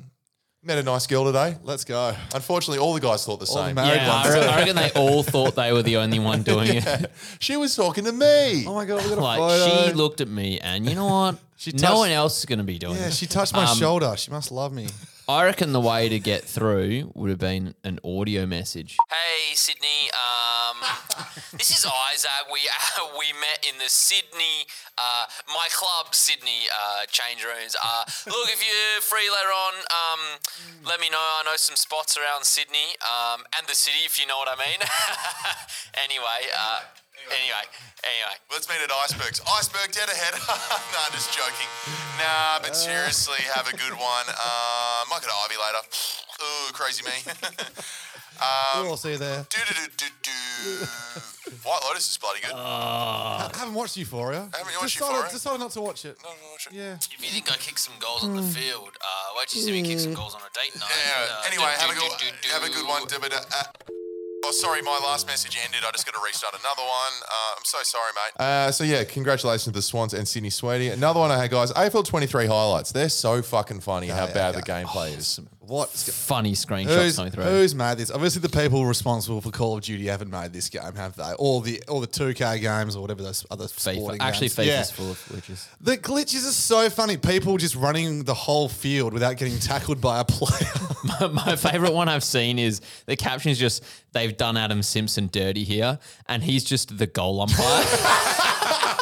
Met 0.62 0.78
a 0.78 0.82
nice 0.82 1.06
girl 1.06 1.26
today. 1.26 1.56
Let's 1.62 1.84
go. 1.84 2.14
Unfortunately, 2.34 2.78
all 2.78 2.94
the 2.94 3.00
guys 3.00 3.26
thought 3.26 3.38
the 3.38 3.46
All 3.46 3.56
the 3.56 3.66
same. 3.66 3.74
married 3.74 3.96
Yeah, 3.96 4.22
ones. 4.24 4.34
I, 4.34 4.52
I 4.54 4.56
reckon 4.60 4.76
they 4.76 4.90
all 4.92 5.22
thought 5.22 5.54
they 5.56 5.70
were 5.74 5.82
the 5.82 5.98
only 5.98 6.18
one 6.18 6.42
doing 6.42 6.68
it. 6.76 7.10
She 7.38 7.58
was 7.58 7.76
talking 7.76 8.04
to 8.04 8.12
me. 8.12 8.64
Oh 8.66 8.74
my 8.74 8.86
god, 8.86 9.02
we 9.02 9.10
got 9.10 9.18
a 9.18 9.20
Like 9.20 9.38
photo. 9.38 9.88
she 9.88 9.92
looked 9.92 10.22
at 10.22 10.28
me, 10.28 10.58
and 10.60 10.86
you 10.88 10.94
know 10.94 11.04
what? 11.06 11.38
She 11.58 11.72
no 11.72 11.98
one 11.98 12.10
else 12.10 12.38
is 12.38 12.46
going 12.46 12.60
to 12.60 12.64
be 12.64 12.78
doing 12.78 12.96
yeah, 12.96 13.08
it. 13.08 13.12
she 13.12 13.26
touched 13.26 13.52
my 13.52 13.64
Um, 13.66 13.76
shoulder. 13.76 14.14
She 14.16 14.30
must 14.30 14.50
love 14.50 14.72
me. 14.72 14.86
I 15.26 15.44
reckon 15.44 15.72
the 15.72 15.80
way 15.80 16.10
to 16.10 16.18
get 16.18 16.44
through 16.44 17.10
would 17.14 17.30
have 17.30 17.38
been 17.38 17.74
an 17.82 17.98
audio 18.04 18.44
message. 18.44 18.98
Hey 19.08 19.54
Sydney, 19.54 20.12
um, 20.12 20.84
this 21.52 21.70
is 21.70 21.86
Isaac. 22.12 22.52
We 22.52 22.60
uh, 22.68 23.08
we 23.18 23.32
met 23.40 23.64
in 23.66 23.78
the 23.78 23.88
Sydney, 23.88 24.68
uh, 24.98 25.24
my 25.48 25.66
club 25.72 26.14
Sydney 26.14 26.68
uh, 26.68 27.06
change 27.08 27.42
rooms. 27.42 27.74
Uh, 27.82 28.04
look, 28.26 28.50
if 28.52 28.60
you're 28.60 29.00
free 29.00 29.30
later 29.32 29.48
on, 29.48 29.74
um, 29.88 30.20
let 30.84 31.00
me 31.00 31.08
know. 31.08 31.16
I 31.16 31.42
know 31.46 31.56
some 31.56 31.76
spots 31.76 32.18
around 32.18 32.44
Sydney 32.44 32.92
um, 33.00 33.44
and 33.56 33.66
the 33.66 33.74
city, 33.74 34.04
if 34.04 34.20
you 34.20 34.26
know 34.26 34.36
what 34.36 34.48
I 34.52 34.60
mean. 34.60 34.80
anyway, 36.04 36.52
uh, 36.52 36.80
anyway, 37.30 37.64
anyway. 38.04 38.36
Let's 38.52 38.68
meet 38.68 38.80
at 38.82 38.90
Icebergs. 38.90 39.40
Iceberg 39.58 39.92
dead 39.92 40.08
ahead. 40.08 40.34
no, 40.48 40.98
I'm 41.04 41.12
just 41.12 41.32
joking. 41.32 41.68
Nah, 42.18 42.60
but 42.60 42.76
seriously, 42.76 43.40
have 43.54 43.66
a 43.68 43.76
good 43.76 43.92
one. 43.94 44.26
Um, 44.28 45.08
might 45.10 45.20
go 45.22 45.28
to 45.28 45.38
Ivy 45.46 45.56
later. 45.56 45.82
Ooh, 46.42 46.72
crazy 46.72 47.02
me. 47.04 47.16
um, 48.40 48.86
we'll 48.86 48.96
see 48.96 49.12
you 49.12 49.18
there. 49.18 49.46
do-do-do-do-do. 49.48 50.86
White 51.62 51.80
Lotus 51.84 52.10
is 52.10 52.18
bloody 52.18 52.40
good. 52.40 52.52
I 52.54 53.50
haven't 53.54 53.74
watched 53.74 53.96
Euphoria. 53.96 54.48
Haven't 54.52 54.72
you 54.72 54.78
watched 54.80 54.96
decided, 54.98 55.14
Euphoria? 55.14 55.32
decided 55.32 55.60
not 55.60 55.70
to 55.72 55.80
watch 55.80 56.04
it. 56.04 56.16
No, 56.22 56.30
no, 56.30 56.50
watch 56.52 56.66
it. 56.66 56.72
Yeah. 56.74 56.94
If 56.96 57.20
you 57.22 57.28
think 57.30 57.50
I 57.52 57.56
kick 57.56 57.78
some 57.78 57.94
goals 58.00 58.24
on 58.24 58.34
the 58.36 58.42
field, 58.42 58.90
uh, 59.00 59.38
wait 59.38 59.48
till 59.48 59.60
you 59.60 59.66
see 59.66 59.72
me 59.72 59.82
kick 59.82 60.00
some 60.00 60.14
goals 60.14 60.34
on 60.34 60.40
a 60.40 60.50
date 60.52 60.74
night. 60.78 60.90
Yeah, 60.90 61.26
Uh, 61.30 61.42
anyway, 61.46 61.72
do, 61.76 61.80
have 61.80 61.90
a 61.90 61.94
do, 61.94 62.00
good, 62.00 62.12
do, 62.18 62.26
do, 62.42 62.48
have 62.54 62.64
a 62.64 62.70
good 62.70 62.86
one. 62.88 63.06
Da-ba-da, 63.06 63.36
uh, 63.38 63.62
Oh, 64.46 64.50
sorry, 64.50 64.82
my 64.82 65.00
last 65.02 65.26
message 65.26 65.56
ended. 65.64 65.80
I 65.88 65.90
just 65.92 66.04
got 66.04 66.12
to 66.12 66.20
restart 66.22 66.52
another 66.52 66.82
one. 66.82 67.12
Uh, 67.22 67.56
I'm 67.56 67.64
so 67.64 67.78
sorry, 67.82 68.12
mate. 68.14 68.44
Uh, 68.44 68.70
so, 68.70 68.84
yeah, 68.84 69.02
congratulations 69.02 69.64
to 69.64 69.70
the 69.70 69.80
Swans 69.80 70.12
and 70.12 70.28
Sydney 70.28 70.50
Sweetie. 70.50 70.88
Another 70.90 71.18
one 71.18 71.30
I 71.30 71.38
had, 71.38 71.50
guys. 71.50 71.72
AFL 71.72 72.04
23 72.04 72.44
highlights. 72.44 72.92
They're 72.92 73.08
so 73.08 73.40
fucking 73.40 73.80
funny 73.80 74.08
how 74.08 74.26
bad 74.26 74.54
the 74.54 74.60
gameplay 74.60 75.16
is. 75.16 75.40
What? 75.66 75.88
Funny 75.90 76.52
screenshots 76.52 77.02
Who's, 77.02 77.16
coming 77.16 77.32
through. 77.32 77.44
who's 77.44 77.74
made 77.74 77.98
this? 77.98 78.10
Obviously, 78.10 78.40
the 78.42 78.48
people 78.48 78.84
responsible 78.86 79.40
for 79.40 79.50
Call 79.50 79.76
of 79.76 79.82
Duty 79.82 80.06
haven't 80.06 80.30
made 80.30 80.52
this 80.52 80.68
game, 80.68 80.94
have 80.96 81.16
they? 81.16 81.32
All 81.38 81.60
the 81.60 81.82
all 81.88 82.00
the 82.00 82.06
two 82.06 82.34
K 82.34 82.58
games 82.58 82.96
or 82.96 83.02
whatever 83.02 83.22
those 83.22 83.44
other 83.50 83.64
FIFA. 83.64 83.96
sporting 83.96 84.20
Actually, 84.20 84.48
games. 84.48 84.56
FIFA's 84.58 84.66
Yeah. 84.66 84.82
full 84.84 85.10
of 85.10 85.18
glitches. 85.28 85.66
The 85.80 85.96
glitches 85.96 86.48
are 86.48 86.52
so 86.52 86.90
funny. 86.90 87.16
People 87.16 87.56
just 87.56 87.74
running 87.74 88.24
the 88.24 88.34
whole 88.34 88.68
field 88.68 89.12
without 89.12 89.36
getting 89.36 89.58
tackled 89.58 90.00
by 90.00 90.20
a 90.20 90.24
player. 90.24 90.70
my, 91.20 91.26
my 91.28 91.56
favorite 91.56 91.92
one 91.92 92.08
I've 92.08 92.24
seen 92.24 92.58
is 92.58 92.80
the 93.06 93.16
caption 93.16 93.50
is 93.50 93.58
just 93.58 93.82
they've 94.12 94.36
done 94.36 94.56
Adam 94.56 94.82
Simpson 94.82 95.28
dirty 95.32 95.64
here, 95.64 95.98
and 96.28 96.42
he's 96.42 96.64
just 96.64 96.96
the 96.98 97.06
goal 97.06 97.40
umpire. 97.40 97.84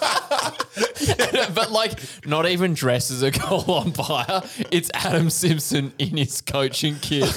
but 1.55 1.71
like, 1.71 1.99
not 2.27 2.47
even 2.47 2.75
dressed 2.75 3.11
as 3.11 3.23
a 3.23 3.31
goal 3.43 3.71
umpire. 3.71 4.43
It's 4.71 4.91
Adam 4.95 5.31
Simpson 5.31 5.93
in 5.99 6.17
his 6.17 6.41
coaching 6.41 6.97
kit. 7.01 7.33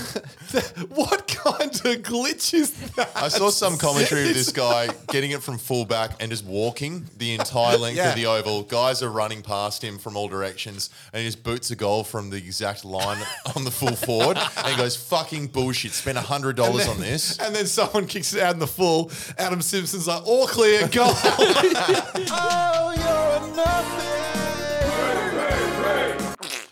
what 0.96 1.28
kind 1.28 1.72
of 1.72 2.02
glitch 2.02 2.54
is 2.54 2.72
that? 2.96 3.12
I 3.16 3.28
saw 3.28 3.50
some 3.50 3.78
commentary 3.78 4.28
of 4.30 4.34
this 4.34 4.52
guy 4.52 4.88
getting 5.10 5.32
it 5.32 5.44
from 5.44 5.58
full 5.58 5.86
back 5.86 6.22
and 6.22 6.32
just 6.32 6.46
walking 6.46 7.06
the 7.18 7.34
entire 7.34 7.78
length 7.78 7.98
Yeah. 7.98 8.10
of 8.10 8.16
the 8.16 8.26
oval. 8.26 8.64
Guys 8.64 9.02
are 9.04 9.10
running 9.12 9.42
past 9.42 9.84
him 9.84 9.98
from 9.98 10.16
all 10.18 10.28
directions, 10.28 10.90
and 11.14 11.22
he 11.22 11.28
just 11.28 11.44
boots 11.44 11.72
a 11.72 11.76
goal 11.76 12.04
from 12.04 12.30
the 12.30 12.38
exact 12.38 12.86
line 12.86 13.22
on 13.56 13.64
the 13.64 13.72
full 13.72 13.96
forward. 13.96 14.38
And 14.58 14.68
he 14.68 14.76
goes, 14.78 14.96
"Fucking 14.96 15.48
bullshit! 15.48 15.92
Spent 15.92 16.18
hundred 16.18 16.56
dollars 16.56 16.88
on 16.88 17.00
this." 17.00 17.38
And 17.46 17.56
then 17.56 17.68
someone 17.68 18.08
kicks 18.08 18.34
it 18.34 18.42
out 18.42 18.54
in 18.54 18.60
the 18.60 18.66
full. 18.68 19.12
Adam 19.38 19.62
Simpson's 19.62 20.08
like, 20.08 20.26
all 20.26 20.48
clear, 20.48 20.88
go. 20.88 21.04
oh, 21.14 22.94
you're 22.96 23.56
nothing. 23.56 24.06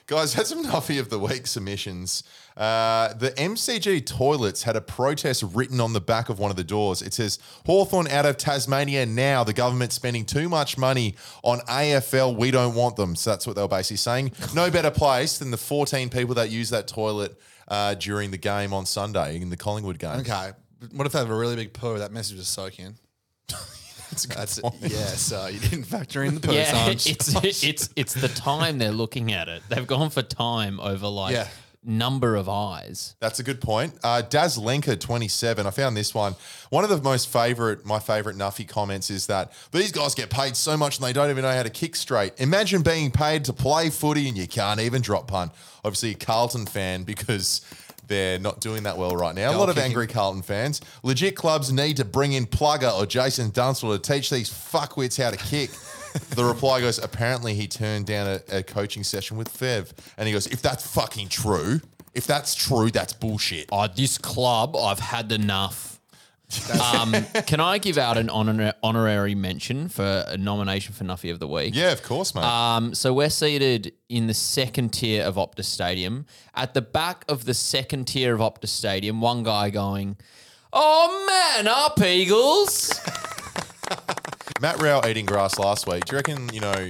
Guys, 0.08 0.34
that's 0.34 0.50
some 0.50 0.66
Nuffy 0.66 1.00
of 1.00 1.10
the 1.10 1.18
Week 1.20 1.48
submissions. 1.48 2.24
Uh, 2.56 3.14
the 3.16 3.32
MCG 3.32 4.06
toilets 4.06 4.64
had 4.64 4.76
a 4.76 4.82
protest 4.82 5.44
written 5.54 5.80
on 5.82 5.94
the 5.94 6.02
back 6.02 6.30
of 6.30 6.38
one 6.40 6.52
of 6.52 6.58
the 6.58 6.64
doors. 6.64 7.02
It 7.02 7.14
says, 7.14 7.40
Hawthorn 7.66 8.08
out 8.08 8.26
of 8.26 8.38
Tasmania 8.38 9.06
now. 9.06 9.44
The 9.44 9.54
government's 9.54 9.96
spending 9.96 10.26
too 10.26 10.48
much 10.50 10.78
money 10.78 11.16
on 11.44 11.60
AFL. 11.62 12.36
We 12.38 12.52
don't 12.52 12.76
want 12.76 12.96
them. 12.96 13.16
So 13.16 13.32
that's 13.32 13.48
what 13.48 13.56
they 13.56 13.62
were 13.62 13.68
basically 13.68 13.98
saying. 13.98 14.34
No 14.54 14.70
better 14.70 14.92
place 14.92 15.38
than 15.40 15.50
the 15.52 15.58
14 15.58 16.10
people 16.10 16.36
that 16.36 16.50
use 16.52 16.70
that 16.70 16.88
toilet 16.88 17.40
uh, 17.68 17.96
during 17.96 18.30
the 18.32 18.38
game 18.38 18.72
on 18.74 18.86
Sunday 18.86 19.38
in 19.42 19.50
the 19.50 19.58
Collingwood 19.58 19.98
game. 19.98 20.20
okay. 20.20 20.52
What 20.92 21.08
if 21.08 21.14
they 21.14 21.20
have 21.20 21.30
a 21.30 21.36
really 21.36 21.56
big 21.56 21.74
poo? 21.74 21.98
That 21.98 22.12
message 22.12 22.38
is 22.38 22.48
soak 22.48 22.78
in. 22.78 22.96
That's, 24.36 24.60
point. 24.60 24.76
yeah. 24.82 25.06
So 25.08 25.48
you 25.48 25.60
didn't 25.60 25.86
factor 25.86 26.24
in 26.24 26.36
the 26.36 26.40
poo 26.48 26.54
Yeah, 26.54 26.72
times. 26.72 27.08
it's 27.08 27.64
it's 27.64 27.90
it's 27.96 28.14
the 28.14 28.28
time 28.28 28.78
they're 28.78 28.92
looking 28.92 29.32
at 29.34 29.48
it. 29.50 29.64
They've 29.70 29.88
gone 29.88 30.12
for 30.12 30.22
time 30.22 30.80
over 30.80 31.08
like 31.08 31.34
Yeah. 31.34 31.48
Number 31.86 32.36
of 32.36 32.48
eyes. 32.48 33.16
That's 33.20 33.40
a 33.40 33.44
good 33.44 33.62
point. 33.62 33.94
Uh, 34.04 34.22
Daz 34.22 34.58
Lenker, 34.58 35.00
27. 35.00 35.66
I 35.66 35.70
found 35.72 35.98
this 35.98 36.14
one. 36.14 36.36
One 36.70 36.84
of 36.84 36.90
the 36.90 37.02
most 37.02 37.30
favorite, 37.30 37.86
my 37.86 38.00
favorite 38.00 38.38
Nuffy 38.38 38.68
comments 38.68 39.10
is 39.10 39.28
that 39.28 39.52
these 39.72 39.92
guys 39.92 40.16
get 40.16 40.30
paid 40.30 40.56
so 40.56 40.78
much 40.78 40.98
and 40.98 41.06
they 41.06 41.14
don't 41.14 41.30
even 41.30 41.44
know 41.44 41.52
how 41.52 41.64
to 41.64 41.70
kick 41.70 41.96
straight. 41.96 42.34
Imagine 42.38 42.82
being 42.82 43.12
paid 43.12 43.46
to 43.46 43.54
play 43.54 43.90
footy 43.90 44.28
and 44.28 44.38
you 44.38 44.48
can't 44.48 44.80
even 44.80 45.02
drop 45.02 45.28
punt. 45.28 45.52
Obviously, 45.84 46.12
a 46.12 46.16
Carlton 46.16 46.66
fan 46.66 47.04
because 47.04 47.62
they're 48.08 48.40
not 48.40 48.60
doing 48.60 48.84
that 48.84 48.98
well 48.98 49.16
right 49.16 49.36
now. 49.36 49.50
a 49.50 49.52
Goal 49.52 49.62
lot 49.62 49.70
of 49.70 49.78
angry 49.78 50.08
Carlton 50.08 50.42
fans. 50.42 50.82
Legit 51.04 51.36
clubs 51.36 51.72
need 51.72 51.98
to 51.98 52.06
bring 52.06 52.34
in 52.34 52.46
Plugger 52.46 52.94
or 52.94 53.06
Jason 53.06 53.50
Dunstall 53.52 53.98
to 53.98 54.00
teach 54.14 54.30
these 54.30 54.50
fuckwits 54.50 55.22
how 55.22 55.32
to 55.32 55.38
kick. 55.38 55.70
the 56.36 56.44
reply 56.44 56.82
goes, 56.82 57.00
apparently 57.00 57.54
he 57.54 57.68
turned 57.68 58.06
down 58.06 58.28
a, 58.28 58.58
a 58.58 58.64
coaching 58.64 59.04
session 59.04 59.38
with 59.38 59.50
Fev. 59.52 59.92
And 60.18 60.28
he 60.28 60.34
goes, 60.34 60.48
if 60.48 60.62
that's 60.62 60.86
fucking 60.94 61.30
true, 61.30 61.82
if 62.14 62.28
that's 62.28 62.54
true, 62.56 62.92
that's 62.92 63.14
bullshit. 63.14 63.70
Oh, 63.72 63.88
this 63.88 64.18
club, 64.18 64.76
I've 64.76 65.00
had 65.00 65.32
enough. 65.32 66.00
um, 66.94 67.14
can 67.48 67.60
I 67.60 67.80
give 67.80 67.98
out 67.98 68.16
an 68.18 68.30
honor- 68.30 68.74
honorary 68.84 69.34
mention 69.34 69.90
for 69.90 70.24
a 70.28 70.38
nomination 70.38 70.94
for 70.94 71.04
Nuffy 71.04 71.32
of 71.32 71.40
the 71.40 71.48
Week? 71.48 71.74
Yeah, 71.76 71.92
of 71.92 72.04
course, 72.04 72.36
mate. 72.36 72.44
Um, 72.44 72.94
so 72.94 73.12
we're 73.12 73.32
seated 73.32 73.92
in 74.08 74.28
the 74.28 74.36
second 74.36 74.90
tier 74.90 75.24
of 75.24 75.36
Optus 75.36 75.66
Stadium. 75.66 76.28
At 76.54 76.76
the 76.76 76.82
back 76.84 77.26
of 77.28 77.46
the 77.46 77.56
second 77.56 78.06
tier 78.06 78.36
of 78.36 78.40
Optus 78.40 78.68
Stadium, 78.70 79.20
one 79.20 79.42
guy 79.42 79.72
going, 79.72 80.18
"Oh 80.72 81.26
man, 81.56 81.68
up 81.68 82.00
Eagles!" 82.00 83.02
Matt 84.62 84.82
Rowell 84.82 85.06
eating 85.08 85.26
grass 85.26 85.58
last 85.60 85.88
week. 85.88 86.06
Do 86.06 86.14
you 86.14 86.18
reckon, 86.18 86.50
you 86.54 86.60
know, 86.62 86.88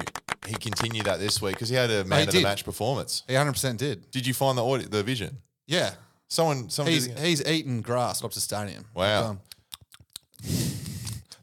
he 0.48 0.56
continued 0.56 1.06
that 1.06 1.20
this 1.20 1.42
week 1.42 1.56
because 1.56 1.70
he 1.70 1.76
had 1.76 1.90
a 1.90 2.04
man 2.06 2.22
of 2.22 2.26
the 2.28 2.32
did. 2.34 2.44
match 2.44 2.64
performance? 2.66 3.24
He 3.28 3.34
100% 3.34 3.78
did. 3.78 4.10
Did 4.12 4.26
you 4.28 4.34
find 4.34 4.58
the 4.58 4.66
audio, 4.66 4.88
the 4.88 5.04
vision? 5.04 5.38
Yeah. 5.68 5.92
Someone, 6.28 6.70
someone 6.70 6.94
He's, 6.94 7.08
did- 7.08 7.20
he's 7.20 7.46
eaten 7.46 7.82
grass 7.82 8.24
up 8.24 8.32
to 8.32 8.40
stadium. 8.42 8.86
Wow. 8.96 9.30
Um, 9.32 9.40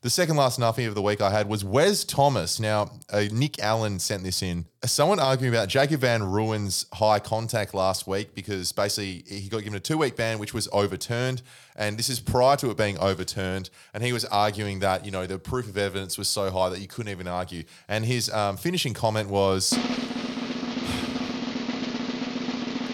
The 0.03 0.09
second 0.09 0.37
last 0.37 0.59
nothing 0.59 0.87
of 0.87 0.95
the 0.95 1.03
week 1.03 1.21
I 1.21 1.29
had 1.29 1.47
was 1.47 1.63
Wes 1.63 2.05
Thomas. 2.05 2.59
Now, 2.59 2.91
uh, 3.13 3.25
Nick 3.31 3.59
Allen 3.63 3.99
sent 3.99 4.23
this 4.25 4.43
in. 4.43 4.65
Someone 4.83 5.21
arguing 5.21 5.53
about 5.53 5.69
Jacob 5.69 6.01
Van 6.01 6.23
Rooyen's 6.23 6.87
high 6.95 7.19
contact 7.19 7.75
last 7.75 8.07
week 8.07 8.35
because 8.35 8.73
basically 8.73 9.25
he 9.29 9.51
got 9.51 9.59
given 9.59 9.77
a 9.77 9.81
two 9.81 9.99
week 9.99 10.17
ban, 10.17 10.39
which 10.39 10.55
was 10.55 10.71
overturned. 10.73 11.43
And 11.77 11.99
this 11.99 12.09
is 12.09 12.19
prior 12.19 12.57
to 12.57 12.71
it 12.71 12.79
being 12.79 12.97
overturned. 12.97 13.69
And 13.93 14.03
he 14.03 14.15
was 14.15 14.25
arguing 14.25 14.79
that, 14.79 15.05
you 15.05 15.11
know, 15.11 15.27
the 15.27 15.39
proof 15.39 15.69
of 15.69 15.77
evidence 15.77 16.17
was 16.17 16.29
so 16.29 16.51
high 16.51 16.71
that 16.71 16.81
you 16.81 16.89
couldn't 16.89 17.13
even 17.13 17.29
argue. 17.29 17.65
And 17.87 18.07
his 18.07 18.33
um, 18.33 18.57
finishing 18.57 18.95
comment 18.95 19.29
was 19.29 19.75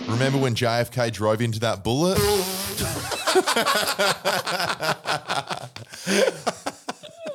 Remember 0.08 0.38
when 0.38 0.56
JFK 0.56 1.12
drove 1.12 1.40
into 1.40 1.60
that 1.60 1.84
bullet? 1.84 2.18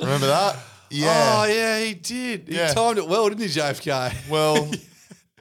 Remember 0.01 0.27
that? 0.27 0.57
Yeah. 0.93 1.35
Oh, 1.37 1.43
yeah, 1.45 1.79
he 1.79 1.93
did. 1.93 2.49
He 2.49 2.55
Yeah. 2.57 2.73
timed 2.73 2.97
it 2.97 3.07
well, 3.07 3.29
didn't 3.29 3.39
he, 3.39 3.47
JFK? 3.47 4.13
Well, 4.29 4.69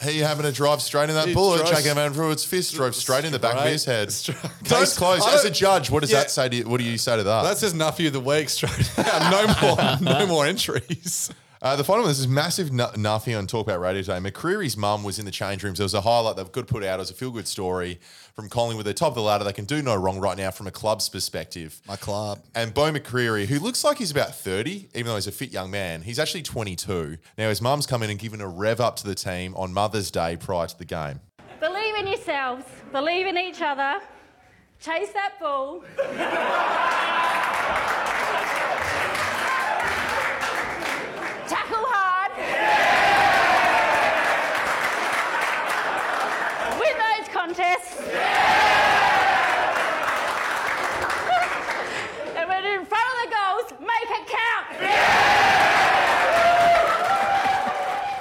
he 0.01 0.19
happened 0.21 0.45
to 0.47 0.53
drive 0.53 0.81
straight 0.81 1.09
in 1.11 1.17
that 1.17 1.27
He 1.27 1.35
bullet. 1.35 1.59
drove- 1.67 1.71
Jacob 1.77 1.97
Van 1.97 2.15
Rooyen's 2.15 2.45
fist 2.45 2.73
drove 2.77 2.95
straight 2.95 3.25
in 3.25 3.33
the 3.33 3.41
back 3.41 3.57
of 3.57 3.65
his 3.65 3.85
head. 3.85 4.15
Don't- 4.63 4.65
Case 4.81 4.97
closed. 4.97 5.25
I 5.27 5.35
As 5.35 5.41
a 5.41 5.49
don't- 5.49 5.55
judge, 5.57 5.91
what 5.91 6.03
does 6.03 6.13
Yeah. 6.13 6.21
that 6.21 6.31
say 6.31 6.49
to 6.49 6.55
you? 6.57 6.69
What 6.69 6.79
do 6.79 6.85
you 6.85 6.97
say 6.99 7.17
to 7.17 7.25
that? 7.25 7.43
That 7.43 7.59
says 7.59 7.75
Nuffy 7.75 8.07
of 8.07 8.13
the 8.13 8.21
week 8.21 8.49
straight 8.49 8.97
out. 8.97 9.33
No 9.61 9.99
more, 10.09 10.19
no 10.19 10.27
more 10.29 10.47
entries. 10.47 11.31
Uh, 11.63 11.77
the 11.77 11.85
final 11.85 12.03
one, 12.05 12.11
this 12.11 12.19
is 12.19 12.27
massive 12.27 12.73
nu- 12.73 12.85
Nuffy 12.97 13.37
on 13.37 13.47
Talk 13.47 13.67
About 13.67 13.81
Radio 13.83 14.01
today. 14.01 14.17
McCreery's 14.19 14.79
mum 14.79 15.05
was 15.05 15.19
in 15.19 15.27
the 15.27 15.31
change 15.31 15.63
rooms. 15.63 15.77
There 15.77 15.85
was 15.85 15.93
a 15.93 16.01
highlight 16.01 16.37
they've 16.37 16.51
got 16.51 16.67
to 16.67 16.73
put 16.73 16.83
out. 16.83 16.99
It 16.99 17.03
was 17.03 17.11
a 17.11 17.15
feel 17.15 17.31
good 17.31 17.47
story 17.47 18.01
from 18.35 18.49
Collingwood. 18.49 18.87
They're 18.87 18.95
top 18.95 19.09
of 19.09 19.15
the 19.17 19.21
ladder. 19.21 19.45
They 19.45 19.53
can 19.53 19.67
do 19.67 19.83
no 19.83 19.95
wrong 19.95 20.19
right 20.21 20.39
now 20.39 20.51
from 20.53 20.67
a 20.69 20.71
club's 20.71 21.11
perspective. 21.11 21.79
My 21.87 21.97
club. 21.97 22.39
And 22.55 22.73
Beau 22.73 22.91
McCreery, 22.91 23.45
who 23.45 23.59
looks 23.59 23.85
like 23.85 23.99
he's 23.99 24.11
about 24.11 24.35
30, 24.35 24.89
even 24.95 25.05
though 25.09 25.17
he's 25.17 25.27
a 25.27 25.33
fit 25.33 25.53
young 25.53 25.71
man, 25.71 26.01
he's 26.01 26.19
actually 26.19 26.45
22. 26.45 27.19
Now, 27.37 27.51
his 27.51 27.61
mum's 27.61 27.87
come 27.87 28.03
in 28.03 28.09
and 28.09 28.19
given 28.19 28.41
a 28.41 28.49
rev 28.49 28.81
up 28.81 28.97
to 28.97 29.07
the 29.07 29.15
team 29.15 29.55
on 29.55 29.75
Mother's 29.75 30.11
Day 30.11 30.39
prior 30.39 30.67
to 30.67 30.79
the 30.79 30.87
game. 30.87 31.21
Believe 31.61 31.95
in 31.97 32.07
yourselves, 32.07 32.65
believe 32.91 33.27
in 33.27 33.37
each 33.37 33.61
other, 33.61 34.01
chase 34.81 35.13
that 35.13 35.39
ball. 35.39 35.85
Tackle 41.51 41.83
hard. 41.83 42.31
Win 46.79 46.95
those 46.97 47.29
contests. 47.35 47.99
and 52.37 52.49
when 52.49 52.65
in 52.65 52.87
front 52.87 53.07
of 53.11 53.17
the 53.25 53.31
goals, 53.35 53.67
make 53.81 54.11
it 54.11 54.27
count. 54.29 54.67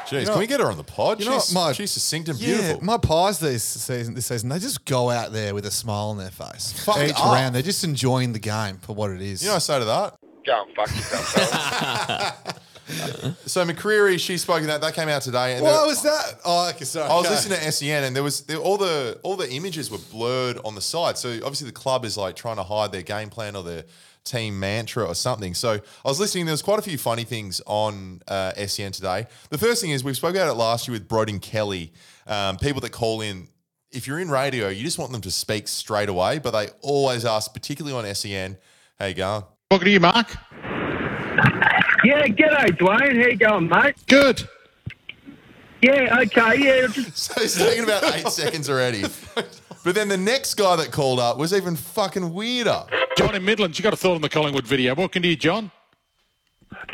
Jeez, 0.07 0.11
You 0.21 0.25
know- 0.25 0.31
can 0.31 0.39
we 0.39 0.47
get 0.47 0.59
her 0.59 0.71
on 0.71 0.77
the 0.77 0.83
pod? 0.83 1.19
You 1.19 1.27
know 1.27 1.33
she's, 1.39 1.53
what, 1.53 1.67
my- 1.67 1.73
she's 1.73 1.91
succinct 1.91 2.29
and 2.29 2.39
Yeah, 2.39 2.55
beautiful. 2.57 2.83
my 2.83 2.97
pies 2.97 3.37
this 3.39 3.63
season, 3.63 4.15
this 4.15 4.25
season, 4.25 4.49
they 4.49 4.57
just 4.57 4.83
go 4.85 5.11
out 5.11 5.31
there 5.33 5.53
with 5.53 5.67
a 5.67 5.71
smile 5.71 6.07
on 6.09 6.17
their 6.17 6.31
face. 6.31 6.71
Fuck 6.83 6.97
Each 6.97 7.13
up. 7.15 7.25
round, 7.31 7.53
they're 7.53 7.61
just 7.61 7.83
enjoying 7.83 8.33
the 8.33 8.39
game 8.39 8.79
for 8.79 8.93
what 8.95 9.11
it 9.11 9.21
is. 9.21 9.43
You 9.43 9.49
know, 9.49 9.55
I 9.55 9.59
say 9.59 9.77
to 9.77 9.85
that. 9.85 10.15
Go 10.47 10.63
and 10.65 10.75
fuck 10.75 10.89
yourself, 10.95 12.55
So 13.45 13.65
McCreery, 13.65 14.19
she 14.19 14.37
spoke 14.37 14.61
in 14.61 14.67
that. 14.67 14.81
That 14.81 14.93
came 14.93 15.09
out 15.09 15.21
today. 15.21 15.55
And 15.55 15.63
what 15.63 15.77
there- 15.77 15.87
was 15.87 16.01
that? 16.03 16.39
Oh, 16.45 16.69
okay, 16.69 16.85
sorry. 16.85 17.09
I 17.09 17.15
was 17.15 17.25
okay. 17.25 17.35
listening 17.35 17.59
to 17.59 17.71
SEN, 17.71 18.03
and 18.03 18.15
there 18.15 18.23
was 18.23 18.41
there, 18.41 18.57
all 18.57 18.77
the 18.77 19.19
all 19.23 19.35
the 19.35 19.49
images 19.51 19.89
were 19.89 19.97
blurred 20.11 20.57
on 20.63 20.75
the 20.75 20.81
side. 20.81 21.17
So 21.17 21.29
obviously 21.43 21.67
the 21.67 21.73
club 21.73 22.05
is 22.05 22.17
like 22.17 22.35
trying 22.35 22.57
to 22.57 22.63
hide 22.63 22.91
their 22.91 23.01
game 23.01 23.29
plan 23.29 23.55
or 23.55 23.63
their 23.63 23.85
team 24.23 24.59
mantra 24.59 25.05
or 25.05 25.15
something. 25.15 25.53
So 25.53 25.71
I 25.73 26.07
was 26.07 26.19
listening. 26.19 26.45
There 26.45 26.53
was 26.53 26.61
quite 26.61 26.79
a 26.79 26.83
few 26.83 26.97
funny 26.97 27.23
things 27.23 27.61
on 27.65 28.21
uh, 28.27 28.53
SEN 28.67 28.91
today. 28.91 29.27
The 29.49 29.57
first 29.57 29.81
thing 29.81 29.91
is 29.91 30.03
we 30.03 30.13
spoke 30.13 30.35
about 30.35 30.49
it 30.49 30.53
last 30.53 30.87
year 30.87 30.93
with 30.93 31.07
Broden 31.07 31.41
Kelly. 31.41 31.93
Um, 32.27 32.57
people 32.57 32.81
that 32.81 32.91
call 32.91 33.21
in. 33.21 33.47
If 33.91 34.05
you're 34.05 34.19
in 34.19 34.29
radio, 34.29 34.67
you 34.67 34.83
just 34.83 34.99
want 34.99 35.11
them 35.11 35.21
to 35.21 35.31
speak 35.31 35.67
straight 35.67 36.09
away, 36.09 36.37
but 36.37 36.51
they 36.51 36.67
always 36.81 37.25
ask, 37.25 37.51
particularly 37.53 37.97
on 37.97 38.13
SEN, 38.13 38.57
"How 38.99 39.07
you 39.07 39.15
going?" 39.15 39.43
Talking 39.71 39.85
to 39.85 39.91
you, 39.91 39.99
Mark. 39.99 40.35
Yeah, 42.03 42.27
g'day, 42.27 42.67
Dwayne. 42.77 43.21
How 43.21 43.27
you 43.27 43.35
going, 43.37 43.67
mate? 43.67 43.95
Good. 44.07 44.47
Yeah, 45.81 46.19
okay, 46.21 46.57
yeah. 46.59 46.87
So 47.13 47.41
it's 47.41 47.57
taken 47.57 47.83
about 47.85 48.03
eight 48.15 48.27
seconds 48.31 48.69
already. 48.69 49.03
But 49.83 49.95
then 49.95 50.07
the 50.07 50.17
next 50.17 50.55
guy 50.55 50.75
that 50.75 50.91
called 50.91 51.19
up 51.19 51.37
was 51.37 51.53
even 51.53 51.75
fucking 51.75 52.33
weirder. 52.33 52.83
John 53.17 53.35
in 53.35 53.43
Midlands, 53.45 53.79
you 53.79 53.83
got 53.83 53.93
a 53.93 53.97
thought 53.97 54.15
on 54.15 54.21
the 54.21 54.29
Collingwood 54.29 54.67
video. 54.67 54.93
Walking 54.95 55.21
to 55.21 55.27
you, 55.27 55.35
John. 55.35 55.71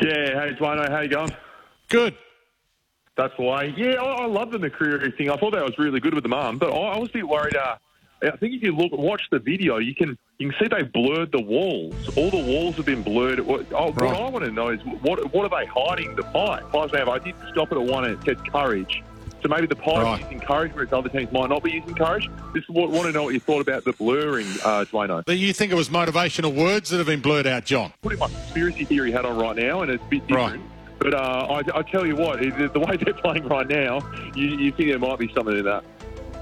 Yeah, 0.00 0.12
hey 0.46 0.54
Dwayne, 0.58 0.88
how 0.88 1.00
you 1.00 1.08
going? 1.08 1.30
Good. 1.88 2.16
That's 3.16 3.34
the 3.36 3.44
way. 3.44 3.74
Yeah, 3.76 3.94
I, 4.02 4.22
I 4.22 4.26
love 4.26 4.50
the 4.50 4.58
McCreery 4.58 5.16
thing. 5.16 5.30
I 5.30 5.36
thought 5.36 5.52
that 5.52 5.64
was 5.64 5.78
really 5.78 6.00
good 6.00 6.14
with 6.14 6.22
the 6.22 6.28
mum, 6.28 6.58
but 6.58 6.70
I, 6.72 6.76
I 6.76 6.98
was 6.98 7.08
a 7.10 7.12
bit 7.14 7.28
worried. 7.28 7.56
Uh, 7.56 7.76
I 8.22 8.36
think 8.36 8.54
if 8.54 8.62
you 8.62 8.72
look, 8.72 8.92
watch 8.92 9.22
the 9.30 9.38
video, 9.38 9.78
you 9.78 9.94
can 9.94 10.16
you 10.38 10.50
can 10.50 10.58
see 10.58 10.68
they 10.68 10.82
blurred 10.82 11.32
the 11.32 11.42
walls. 11.42 11.94
All 12.16 12.30
the 12.30 12.42
walls 12.42 12.76
have 12.76 12.86
been 12.86 13.02
blurred. 13.02 13.40
What, 13.40 13.66
oh, 13.72 13.92
what 13.92 14.16
I 14.16 14.28
want 14.30 14.44
to 14.44 14.50
know 14.50 14.68
is 14.68 14.80
what 15.02 15.32
what 15.34 15.52
are 15.52 15.60
they 15.60 15.66
hiding 15.66 16.16
the 16.16 16.22
pipe? 16.22 16.70
Pies 16.70 16.90
now, 16.92 17.10
I 17.10 17.18
did 17.18 17.34
stop 17.52 17.70
it 17.72 17.76
at 17.78 17.82
one 17.84 18.04
and 18.04 18.18
it 18.18 18.24
said 18.24 18.50
courage. 18.50 19.02
So 19.42 19.50
maybe 19.50 19.66
the 19.66 19.76
Pies 19.76 20.02
Right. 20.02 20.22
using 20.22 20.40
courage, 20.40 20.72
whereas 20.74 20.92
other 20.92 21.10
teams 21.10 21.30
might 21.30 21.50
not 21.50 21.62
be 21.62 21.70
using 21.70 21.94
courage. 21.94 22.28
Just 22.54 22.68
want, 22.70 22.90
want 22.90 23.06
to 23.06 23.12
know 23.12 23.24
what 23.24 23.34
you 23.34 23.38
thought 23.38 23.60
about 23.60 23.84
the 23.84 23.92
blurring, 23.92 24.46
uh, 24.64 24.86
Dwayno. 24.90 25.24
Do 25.24 25.34
you 25.34 25.52
think 25.52 25.70
it 25.70 25.74
was 25.74 25.88
motivational 25.90 26.56
words 26.56 26.90
that 26.90 26.96
have 26.96 27.06
been 27.06 27.20
blurred 27.20 27.46
out, 27.46 27.64
John? 27.64 27.92
Putting 28.02 28.18
my 28.18 28.28
conspiracy 28.28 28.86
theory 28.86 29.12
hat 29.12 29.24
on 29.26 29.38
right 29.38 29.54
now, 29.54 29.82
and 29.82 29.90
it's 29.90 30.02
a 30.02 30.06
bit 30.08 30.26
different. 30.26 30.64
But 30.98 31.14
uh, 31.14 31.46
I, 31.50 31.78
I 31.78 31.82
tell 31.82 32.06
you 32.06 32.16
what, 32.16 32.40
the 32.40 32.84
way 32.88 32.96
they're 33.04 33.14
playing 33.14 33.46
right 33.46 33.68
now, 33.68 34.00
you, 34.34 34.46
you 34.46 34.72
think 34.72 34.88
there 34.88 34.98
might 34.98 35.18
be 35.18 35.30
something 35.34 35.56
in 35.56 35.64
that. 35.64 35.84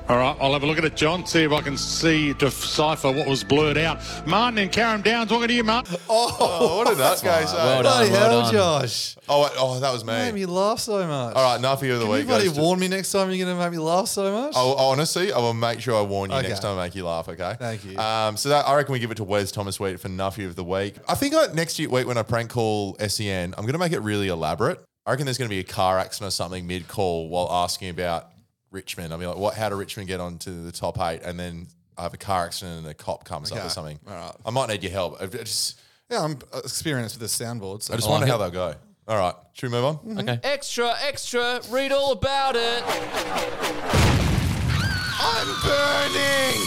All 0.06 0.18
right, 0.18 0.36
I'll 0.38 0.52
have 0.52 0.62
a 0.62 0.66
look 0.66 0.76
at 0.76 0.84
it, 0.84 0.96
John, 0.96 1.24
see 1.24 1.44
if 1.44 1.52
I 1.52 1.62
can 1.62 1.78
see, 1.78 2.34
decipher 2.34 3.10
what 3.10 3.26
was 3.26 3.42
blurred 3.42 3.78
out. 3.78 4.00
Martin 4.26 4.58
and 4.58 4.70
Karen 4.70 5.00
Downs, 5.00 5.30
talking 5.30 5.48
to 5.48 5.54
you, 5.54 5.64
Martin. 5.64 5.96
Oh, 6.10 6.76
what 6.76 6.88
a 6.88 6.90
nutcase. 6.90 7.24
eh? 7.24 7.56
Well 7.56 7.82
done, 7.82 7.92
Bloody 7.94 8.10
well 8.10 8.30
hell, 8.30 8.42
done. 8.42 8.52
Josh. 8.52 9.16
Oh, 9.30 9.42
wait, 9.44 9.52
oh, 9.56 9.80
that 9.80 9.90
was 9.90 10.04
me. 10.04 10.12
Made 10.12 10.34
me 10.34 10.44
laugh 10.44 10.78
so 10.80 10.98
much. 11.06 11.34
All 11.34 11.42
right, 11.42 11.58
Nuffy 11.58 11.90
of 11.90 12.00
the 12.00 12.04
Can 12.04 12.08
week. 12.12 12.20
you 12.20 12.26
bloody 12.26 12.44
goes 12.48 12.54
to- 12.54 12.60
warn 12.60 12.78
me 12.80 12.88
next 12.88 13.12
time 13.12 13.30
you're 13.30 13.42
going 13.46 13.56
to 13.56 13.62
make 13.64 13.72
me 13.72 13.78
laugh 13.78 14.08
so 14.08 14.30
much? 14.30 14.52
Oh, 14.54 14.74
honestly, 14.74 15.32
I 15.32 15.38
will 15.38 15.54
make 15.54 15.80
sure 15.80 15.96
I 15.98 16.02
warn 16.02 16.30
you 16.30 16.36
Okay. 16.36 16.48
next 16.48 16.60
time 16.60 16.78
I 16.78 16.84
make 16.84 16.94
you 16.94 17.06
laugh. 17.06 17.26
Okay. 17.30 17.56
Thank 17.58 17.86
you. 17.86 17.98
Um, 17.98 18.36
so 18.36 18.50
that 18.50 18.68
I 18.68 18.74
reckon 18.76 18.92
we 18.92 18.98
give 18.98 19.10
it 19.10 19.16
to 19.16 19.24
Wes 19.24 19.50
Thomas 19.52 19.80
Wheat 19.80 19.98
for 20.00 20.10
Nuffy 20.10 20.44
of 20.46 20.54
the 20.54 20.64
week. 20.64 20.96
I 21.08 21.14
think 21.14 21.34
I, 21.34 21.46
next 21.54 21.78
year 21.78 21.88
week 21.88 22.06
when 22.06 22.18
I 22.18 22.22
prank 22.22 22.50
call 22.50 22.94
Sen, 23.08 23.54
I'm 23.56 23.62
going 23.64 23.72
to 23.72 23.78
make 23.78 23.92
it 23.92 24.00
really 24.00 24.28
elaborate. 24.28 24.84
I 25.06 25.12
reckon 25.12 25.24
there's 25.24 25.38
going 25.38 25.48
to 25.48 25.54
be 25.54 25.60
a 25.60 25.64
car 25.64 25.98
accident 25.98 26.28
or 26.28 26.32
something 26.32 26.66
mid 26.66 26.88
call 26.88 27.30
while 27.30 27.48
asking 27.50 27.88
about 27.88 28.28
Richmond. 28.74 29.14
I 29.14 29.16
mean, 29.16 29.28
like, 29.28 29.38
"What? 29.38 29.54
How 29.54 29.68
did 29.70 29.76
Richmond 29.76 30.08
get 30.08 30.20
onto 30.20 30.64
the 30.64 30.72
top 30.72 30.98
eight? 31.00 31.22
And 31.22 31.38
then 31.40 31.68
I 31.96 32.02
have 32.02 32.12
a 32.12 32.18
car 32.18 32.44
accident 32.44 32.78
and 32.80 32.86
a 32.88 32.92
cop 32.94 33.24
comes 33.24 33.50
up 33.52 33.58
Okay. 33.58 33.66
or 33.66 33.70
something. 33.70 33.98
All 34.06 34.12
right. 34.14 34.32
I 34.44 34.50
might 34.50 34.68
need 34.68 34.82
your 34.82 34.92
help. 34.92 35.16
I 35.22 35.26
just, 35.26 35.78
Yeah, 36.10 36.22
I'm 36.22 36.38
experienced 36.54 37.18
with 37.18 37.30
the 37.30 37.44
soundboards. 37.44 37.90
I 37.90 37.96
just 37.96 38.10
wonder 38.10 38.26
how 38.26 38.36
they'll 38.36 38.50
go. 38.50 38.74
All 39.06 39.16
right, 39.18 39.34
should 39.52 39.70
we 39.70 39.76
move 39.76 39.84
on? 39.84 39.96
Mm-hmm. 39.98 40.18
Okay. 40.20 40.40
Extra, 40.42 40.94
extra. 41.06 41.60
Read 41.70 41.92
all 41.92 42.12
about 42.12 42.56
it. 42.56 42.82
I'm 45.26 45.46
burning. 45.62 46.60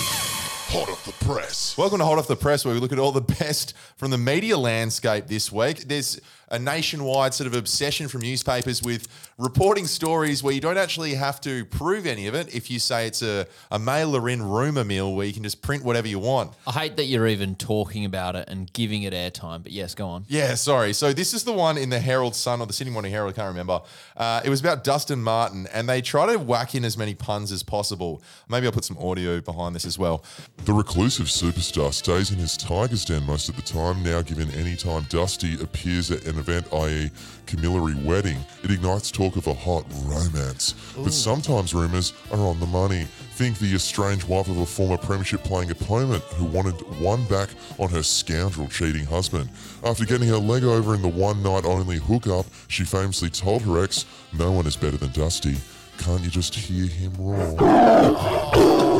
Hot 0.69 0.89
off 0.89 1.05
the 1.05 1.25
press. 1.25 1.77
Welcome 1.77 1.99
to 1.99 2.05
Hot 2.05 2.17
Off 2.17 2.27
the 2.27 2.35
Press, 2.35 2.63
where 2.65 2.73
we 2.73 2.79
look 2.79 2.91
at 2.91 2.99
all 2.99 3.11
the 3.11 3.21
best 3.39 3.73
from 3.95 4.11
the 4.11 4.17
media 4.17 4.57
landscape 4.57 5.27
this 5.27 5.51
week. 5.51 5.87
There's 5.87 6.19
a 6.49 6.59
nationwide 6.59 7.33
sort 7.33 7.47
of 7.47 7.55
obsession 7.55 8.07
from 8.07 8.21
newspapers 8.21 8.81
with 8.81 9.07
reporting 9.37 9.85
stories 9.85 10.41
where 10.41 10.53
you 10.53 10.61
don't 10.61 10.77
actually 10.77 11.13
have 11.13 11.39
to 11.41 11.65
prove 11.65 12.05
any 12.05 12.27
of 12.27 12.33
it 12.33 12.53
if 12.55 12.71
you 12.71 12.79
say 12.79 13.05
it's 13.05 13.21
a, 13.21 13.45
a 13.71 13.77
mailer 13.77 14.29
in 14.29 14.41
rumour 14.41 14.83
mill 14.83 15.13
where 15.13 15.25
you 15.25 15.33
can 15.33 15.43
just 15.43 15.61
print 15.61 15.83
whatever 15.83 16.07
you 16.07 16.19
want. 16.19 16.53
I 16.65 16.71
hate 16.71 16.97
that 16.97 17.05
you're 17.05 17.27
even 17.27 17.55
talking 17.55 18.05
about 18.05 18.35
it 18.35 18.47
and 18.49 18.71
giving 18.73 19.03
it 19.03 19.13
airtime, 19.13 19.63
but 19.63 19.71
yes, 19.71 19.93
go 19.93 20.07
on. 20.07 20.25
Yeah, 20.27 20.55
sorry. 20.55 20.93
So 20.93 21.13
this 21.13 21.33
is 21.33 21.43
the 21.43 21.53
one 21.53 21.77
in 21.77 21.89
the 21.89 21.99
Herald 21.99 22.35
Sun 22.35 22.61
or 22.61 22.67
the 22.67 22.73
Sydney 22.73 22.93
Morning 22.93 23.11
Herald, 23.11 23.33
I 23.33 23.35
can't 23.35 23.49
remember. 23.49 23.81
Uh, 24.15 24.41
it 24.43 24.49
was 24.49 24.59
about 24.59 24.83
Dustin 24.83 25.21
Martin, 25.21 25.67
and 25.73 25.87
they 25.87 26.01
try 26.01 26.31
to 26.31 26.37
whack 26.39 26.75
in 26.75 26.85
as 26.85 26.97
many 26.97 27.13
puns 27.13 27.51
as 27.51 27.63
possible. 27.63 28.21
Maybe 28.49 28.65
I'll 28.65 28.71
put 28.71 28.85
some 28.85 28.97
audio 28.97 29.41
behind 29.41 29.75
this 29.75 29.85
as 29.85 29.99
well. 29.99 30.23
The 30.65 30.73
reclusive 30.73 31.27
superstar 31.27 31.93
stays 31.93 32.31
in 32.31 32.37
his 32.39 32.57
tiger's 32.57 33.05
den 33.05 33.25
most 33.25 33.49
of 33.49 33.55
the 33.55 33.61
time, 33.61 34.03
now 34.03 34.21
given 34.21 34.49
any 34.51 34.75
time 34.75 35.05
Dusty 35.09 35.61
appears 35.61 36.09
at 36.11 36.25
an 36.25 36.36
event, 36.39 36.71
i.e., 36.73 37.11
Camillary 37.45 37.95
wedding, 38.03 38.37
it 38.63 38.71
ignites 38.71 39.09
talk 39.09 39.37
of 39.37 39.47
a 39.47 39.53
hot 39.53 39.85
romance. 40.03 40.75
But 40.97 41.13
sometimes 41.13 41.73
rumours 41.73 42.13
are 42.31 42.39
on 42.39 42.59
the 42.59 42.65
money. 42.65 43.05
Think 43.35 43.57
the 43.57 43.73
estranged 43.73 44.27
wife 44.27 44.49
of 44.49 44.57
a 44.57 44.65
former 44.65 44.97
premiership 44.97 45.43
playing 45.43 45.71
opponent 45.71 46.23
who 46.35 46.45
wanted 46.45 46.73
one 46.99 47.23
back 47.25 47.49
on 47.79 47.89
her 47.89 48.03
scoundrel 48.03 48.67
cheating 48.67 49.05
husband. 49.05 49.49
After 49.85 50.05
getting 50.05 50.27
her 50.27 50.37
leg 50.37 50.65
over 50.65 50.93
in 50.93 51.01
the 51.01 51.07
one 51.07 51.41
night 51.41 51.63
only 51.63 51.97
hookup, 51.97 52.45
she 52.67 52.83
famously 52.83 53.29
told 53.29 53.61
her 53.61 53.81
ex, 53.81 54.05
No 54.33 54.51
one 54.51 54.67
is 54.67 54.75
better 54.75 54.97
than 54.97 55.11
Dusty. 55.11 55.55
Can't 55.99 56.23
you 56.23 56.29
just 56.29 56.53
hear 56.53 56.85
him 56.87 57.13
roar? 57.17 57.55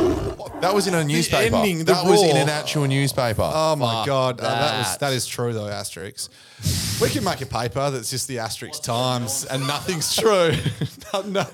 That 0.62 0.74
was 0.74 0.88
in 0.88 0.94
a 0.94 1.04
newspaper. 1.04 1.56
ending, 1.56 1.80
the 1.80 1.86
that 1.86 2.06
was 2.06 2.24
in 2.24 2.38
an 2.38 2.50
actual 2.50 2.88
newspaper. 2.88 3.50
Oh 3.54 3.76
my 3.76 4.06
god, 4.06 4.40
uh, 4.40 4.44
that 4.44 4.78
was 4.80 4.92
that. 4.92 5.00
that 5.00 5.14
is 5.14 5.26
true 5.26 5.54
though. 5.54 5.66
Asterix. 5.66 6.30
We 7.02 7.10
can 7.10 7.24
make 7.24 7.42
a 7.42 7.46
paper 7.46 7.92
that's 7.92 8.10
just 8.10 8.28
the 8.28 8.38
Asterix 8.38 8.82
Times, 8.82 9.46
and 9.46 9.68
nothing's 9.68 10.16
true. 10.16 10.52
no, 11.14 11.22
no, 11.22 11.46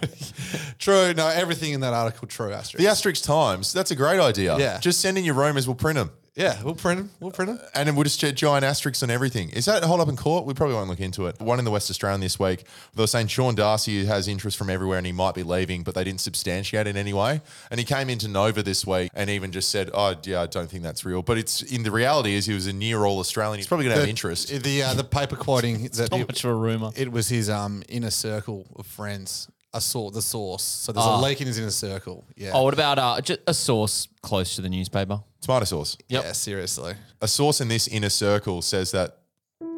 true. 0.80 1.14
No, 1.14 1.28
everything 1.28 1.74
in 1.74 1.82
that 1.82 1.94
article 1.94 2.28
true. 2.28 2.52
Asterix. 2.52 2.78
The 2.78 2.86
Asterix 2.86 3.24
Times. 3.24 3.74
That's 3.74 3.92
a 3.92 3.96
great 3.96 4.20
idea. 4.20 4.58
Yeah. 4.58 4.80
Just 4.80 5.02
send 5.02 5.18
in 5.18 5.26
your 5.26 5.36
Romans, 5.36 5.68
We'll 5.68 5.76
print 5.76 5.98
them. 5.98 6.12
Yeah, 6.36 6.63
we'll 6.63 6.74
print 6.74 7.00
them. 7.00 7.12
We'll 7.19 7.32
print 7.32 7.52
them. 7.52 7.60
And 7.76 7.88
then 7.88 7.96
we'll 7.96 8.06
just 8.06 8.19
get 8.19 8.36
giant 8.36 8.65
asterisks 8.65 9.04
on 9.04 9.12
everything. 9.12 9.52
Is 9.52 9.65
that 9.65 9.84
hold 9.84 10.02
up 10.02 10.08
in 10.08 10.15
court? 10.15 10.46
We 10.46 10.56
probably 10.56 10.74
won't 10.74 10.89
look 10.89 11.00
into 11.00 11.28
it. 11.28 11.39
One 11.39 11.60
in 11.60 11.65
the 11.65 11.69
West 11.69 11.91
Australian 11.91 12.22
this 12.22 12.39
week, 12.39 12.63
they 12.96 13.04
were 13.04 13.08
saying 13.08 13.28
Sean 13.28 13.54
Darcy 13.54 14.06
has 14.06 14.28
interest 14.28 14.58
from 14.58 14.72
everywhere 14.72 14.98
and 14.98 15.06
he 15.06 15.12
might 15.12 15.36
be 15.36 15.43
leaving, 15.43 15.84
but 15.84 15.93
they 15.93 16.04
didn't 16.04 16.22
substantiate 16.22 16.88
it 16.88 16.91
in 16.91 16.98
any 16.98 17.13
way. 17.13 17.41
And 17.69 17.80
he 17.80 17.86
came 17.86 18.10
into 18.10 18.28
Nova 18.28 18.63
this 18.63 18.86
week 18.86 19.12
and 19.13 19.30
even 19.30 19.52
just 19.52 19.69
said, 19.69 19.91
"Oh, 19.93 20.15
yeah, 20.24 20.41
I 20.41 20.48
don't 20.48 20.69
think 20.69 20.82
that's 20.82 21.06
real." 21.06 21.22
But 21.22 21.38
it's 21.38 21.62
in 21.62 21.84
the 21.84 21.91
reality 21.91 22.34
is 22.34 22.48
he 22.48 22.54
was 22.56 22.65
a 22.65 22.74
near 22.74 23.06
all 23.06 23.19
Australian. 23.19 23.58
He's 23.60 23.67
probably 23.67 23.86
going 23.86 23.96
to 23.96 24.02
have 24.02 24.10
interest. 24.10 24.50
The 24.63 24.84
uh, 24.84 24.93
the 24.96 25.04
paper 25.04 25.36
quoting 25.36 25.84
that 25.93 26.10
not 26.10 26.22
it, 26.22 26.28
much 26.28 26.43
of 26.43 26.50
a 26.50 26.56
rumor. 26.56 26.89
It 26.96 27.12
was 27.12 27.30
his 27.30 27.48
um 27.48 27.84
inner 27.88 28.10
circle 28.10 28.65
of 28.76 28.88
friends. 28.88 29.48
A 29.76 29.82
sor- 29.82 30.12
the 30.12 30.22
source. 30.22 30.62
So 30.64 30.92
there's 30.92 31.06
Ah. 31.06 31.20
a 31.20 31.22
leak 31.22 31.42
in 31.42 31.48
his 31.48 31.58
inner 31.58 31.72
circle. 31.72 32.24
Yeah. 32.38 32.52
Oh, 32.54 32.64
what 32.64 32.74
about 32.76 33.00
uh, 33.00 33.20
just 33.22 33.40
a 33.48 33.54
source 33.54 34.08
close 34.22 34.56
to 34.56 34.62
the 34.62 34.70
newspaper? 34.70 35.22
Tomato 35.42 35.66
sauce. 35.66 35.98
Yep. 36.10 36.24
Yeah, 36.24 36.32
seriously. 36.34 36.94
A 37.22 37.28
source 37.28 37.60
in 37.60 37.68
this 37.70 37.88
inner 37.88 38.10
circle 38.10 38.62
says 38.62 38.92
that 38.92 39.18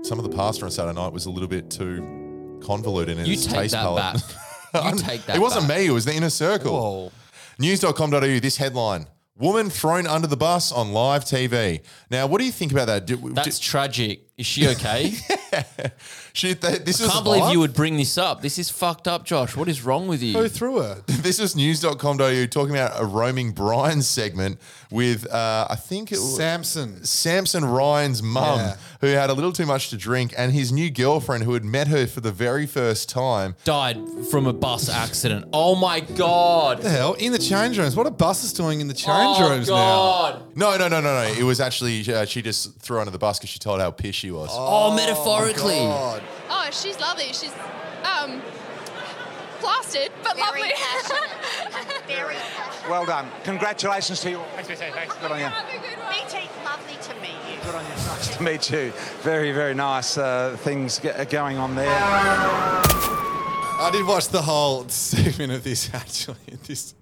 some 0.03 0.19
of 0.19 0.29
the 0.29 0.36
pasta 0.36 0.65
on 0.65 0.71
Saturday 0.71 0.99
night 0.99 1.13
was 1.13 1.25
a 1.25 1.29
little 1.31 1.47
bit 1.47 1.69
too 1.71 2.60
convoluted 2.62 3.17
in 3.19 3.25
You 3.25 3.34
its 3.34 3.45
take 3.45 3.55
taste 3.55 3.71
that 3.73 3.84
palette. 3.84 4.21
back. 4.73 4.93
You 4.93 4.99
take 5.10 5.25
that 5.27 5.38
It 5.38 5.39
wasn't 5.39 5.67
back. 5.67 5.77
me. 5.79 5.86
It 5.88 5.91
was 5.91 6.05
the 6.05 6.13
inner 6.13 6.29
circle. 6.29 6.73
Whoa. 6.73 7.12
News.com.au, 7.60 8.19
this 8.39 8.58
headline. 8.58 9.08
Woman 9.38 9.69
thrown 9.69 10.08
under 10.08 10.27
the 10.27 10.38
bus 10.38 10.71
on 10.71 10.91
live 10.93 11.23
TV. 11.25 11.81
Now, 12.12 12.27
what 12.27 12.39
do 12.39 12.45
you 12.45 12.51
think 12.51 12.71
about 12.71 12.88
that? 12.88 13.05
Do, 13.05 13.15
That's 13.34 13.60
tragic. 13.60 14.27
Is 14.38 14.45
she 14.45 14.67
okay? 14.69 15.13
she, 16.33 16.55
th- 16.55 16.83
this 16.83 17.01
I 17.01 17.05
is 17.05 17.11
can't 17.11 17.23
believe 17.23 17.51
you 17.51 17.59
would 17.59 17.73
bring 17.73 17.97
this 17.97 18.17
up. 18.17 18.41
This 18.41 18.57
is 18.59 18.69
fucked 18.69 19.07
up, 19.07 19.25
Josh. 19.25 19.55
What 19.55 19.69
is 19.69 19.83
wrong 19.83 20.07
with 20.07 20.21
you? 20.21 20.33
Go 20.33 20.47
through 20.47 20.79
her. 20.81 21.03
This 21.07 21.39
is 21.39 21.55
news.com.au 21.55 22.45
talking 22.47 22.75
about 22.75 23.01
a 23.01 23.05
roaming 23.05 23.51
Brian 23.51 24.01
segment 24.01 24.59
with, 24.95 25.27
uh, 25.31 25.67
I 25.69 25.75
think 25.75 26.12
it 26.12 26.15
was 26.17 26.36
Samson. 26.38 27.03
Samson 27.05 27.63
Ryan's 27.65 28.23
mum, 28.23 28.60
Yeah. 28.60 28.75
who 29.01 29.08
had 29.08 29.29
a 29.29 29.34
little 29.34 29.51
too 29.51 29.65
much 29.65 29.89
to 29.89 29.97
drink, 29.97 30.34
and 30.38 30.51
his 30.53 30.71
new 30.71 30.89
girlfriend, 30.89 31.43
who 31.43 31.53
had 31.53 31.63
met 31.65 31.88
her 31.89 32.08
for 32.08 32.21
the 32.21 32.31
very 32.31 32.65
first 32.65 33.10
time. 33.10 33.55
Died 33.65 33.99
from 34.31 34.47
a 34.47 34.53
bus 34.53 34.89
accident. 34.89 35.45
Oh 35.53 35.75
my 35.75 35.99
god. 35.99 36.77
What 36.77 36.84
the 36.84 36.89
hell? 36.89 37.13
In 37.13 37.31
the 37.31 37.38
change 37.38 37.77
rooms. 37.77 37.95
What 37.95 38.08
are 38.08 38.12
buses 38.12 38.53
doing 38.53 38.81
in 38.81 38.88
the 38.88 38.93
change 38.93 39.38
Oh 39.39 39.49
rooms 39.49 39.67
god. 39.67 40.41
No, 40.55 40.77
no, 40.77 40.88
no, 40.88 41.01
no, 41.01 41.13
no. 41.23 41.34
It 41.38 41.43
was 41.43 41.60
actually, 41.60 42.12
uh, 42.12 42.25
she 42.25 42.41
just 42.41 42.79
threw 42.79 42.95
her 42.95 43.01
under 43.01 43.12
the 43.12 43.17
bus 43.19 43.38
because 43.38 43.49
she 43.49 43.60
told 43.60 43.81
how 43.81 43.91
pissed 43.91 44.19
she 44.19 44.31
was. 44.31 44.49
Oh, 44.51 44.95
metaphorically. 44.95 45.75
God. 45.75 46.23
Oh, 46.49 46.67
she's 46.71 46.99
lovely. 46.99 47.25
She's 47.27 47.51
um 48.03 48.41
plastered, 49.65 50.12
but 50.23 50.38
lovely. 50.38 50.71
Very 52.08 52.36
Well 52.89 53.06
done. 53.06 53.28
Congratulations 53.43 54.21
to 54.21 54.30
you. 54.30 54.39
Thanks, 54.56 54.67
BT. 54.69 54.91
Thanks. 54.91 55.15
Good 55.15 55.32
on 55.32 55.39
you. 55.39 55.49
BT, 56.10 56.47
lovely 56.63 56.95
to 57.01 57.13
meet 57.19 57.32
you. 57.51 57.58
Good 57.63 57.75
on 57.75 57.84
you. 57.84 57.89
Nice 57.91 58.38
to 58.38 58.43
meet 58.43 58.69
you. 58.71 58.91
Very, 59.21 59.51
very 59.51 59.73
nice 59.73 60.17
uh, 60.19 60.56
things 60.60 60.99
g- 60.99 61.10
going 61.30 61.58
on 61.58 61.73
there. 61.75 61.89
I 61.89 63.89
did 63.91 64.06
watch 64.06 64.28
the 64.30 64.41
whole 64.41 64.88
segment 65.17 65.51
of 65.51 65.63
this 65.63 65.89
actually. 65.93 66.38
This 66.67 66.93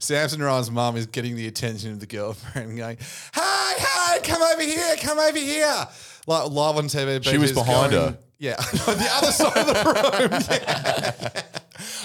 Samson 0.00 0.40
Ryan's 0.42 0.70
mum 0.70 0.96
is 0.96 1.06
getting 1.06 1.34
the 1.34 1.46
attention 1.48 1.90
of 1.92 1.98
the 2.00 2.06
girlfriend, 2.06 2.76
going, 2.76 2.98
"Hey, 3.34 3.74
hey, 3.78 4.18
come 4.22 4.42
over 4.42 4.62
here, 4.62 4.96
come 5.00 5.18
over 5.18 5.38
here!" 5.38 5.86
Like 6.26 6.50
live 6.50 6.76
on 6.76 6.84
TV. 6.84 7.24
She 7.24 7.38
was 7.38 7.52
behind 7.52 7.92
going- 7.92 8.12
her. 8.12 8.18
Yeah, 8.38 8.54
the 8.56 9.08
other 9.14 9.32
side 9.32 9.56
of 9.56 9.66
the 9.66 10.28
room. 10.30 10.42
Yeah. 10.62 11.42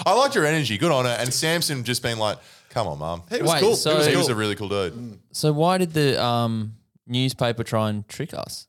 I 0.06 0.12
liked 0.14 0.34
your 0.34 0.46
energy. 0.46 0.78
Good 0.78 0.90
on 0.92 1.04
her. 1.04 1.16
And 1.18 1.32
Samson 1.32 1.84
just 1.84 2.02
being 2.02 2.18
like, 2.18 2.38
come 2.70 2.86
on, 2.86 2.98
mum. 2.98 3.22
He 3.30 3.40
was 3.42 3.52
Wait, 3.52 3.60
cool. 3.60 3.76
so- 3.76 3.90
he 3.92 3.96
was, 3.98 4.06
he 4.06 4.16
was 4.16 4.28
a 4.28 4.34
really 4.34 4.54
cool 4.56 4.68
dude. 4.68 5.18
So 5.32 5.52
why 5.52 5.78
did 5.78 5.92
the 5.92 6.22
um, 6.22 6.74
newspaper 7.06 7.64
try 7.64 7.90
and 7.90 8.06
trick 8.08 8.34
us 8.34 8.66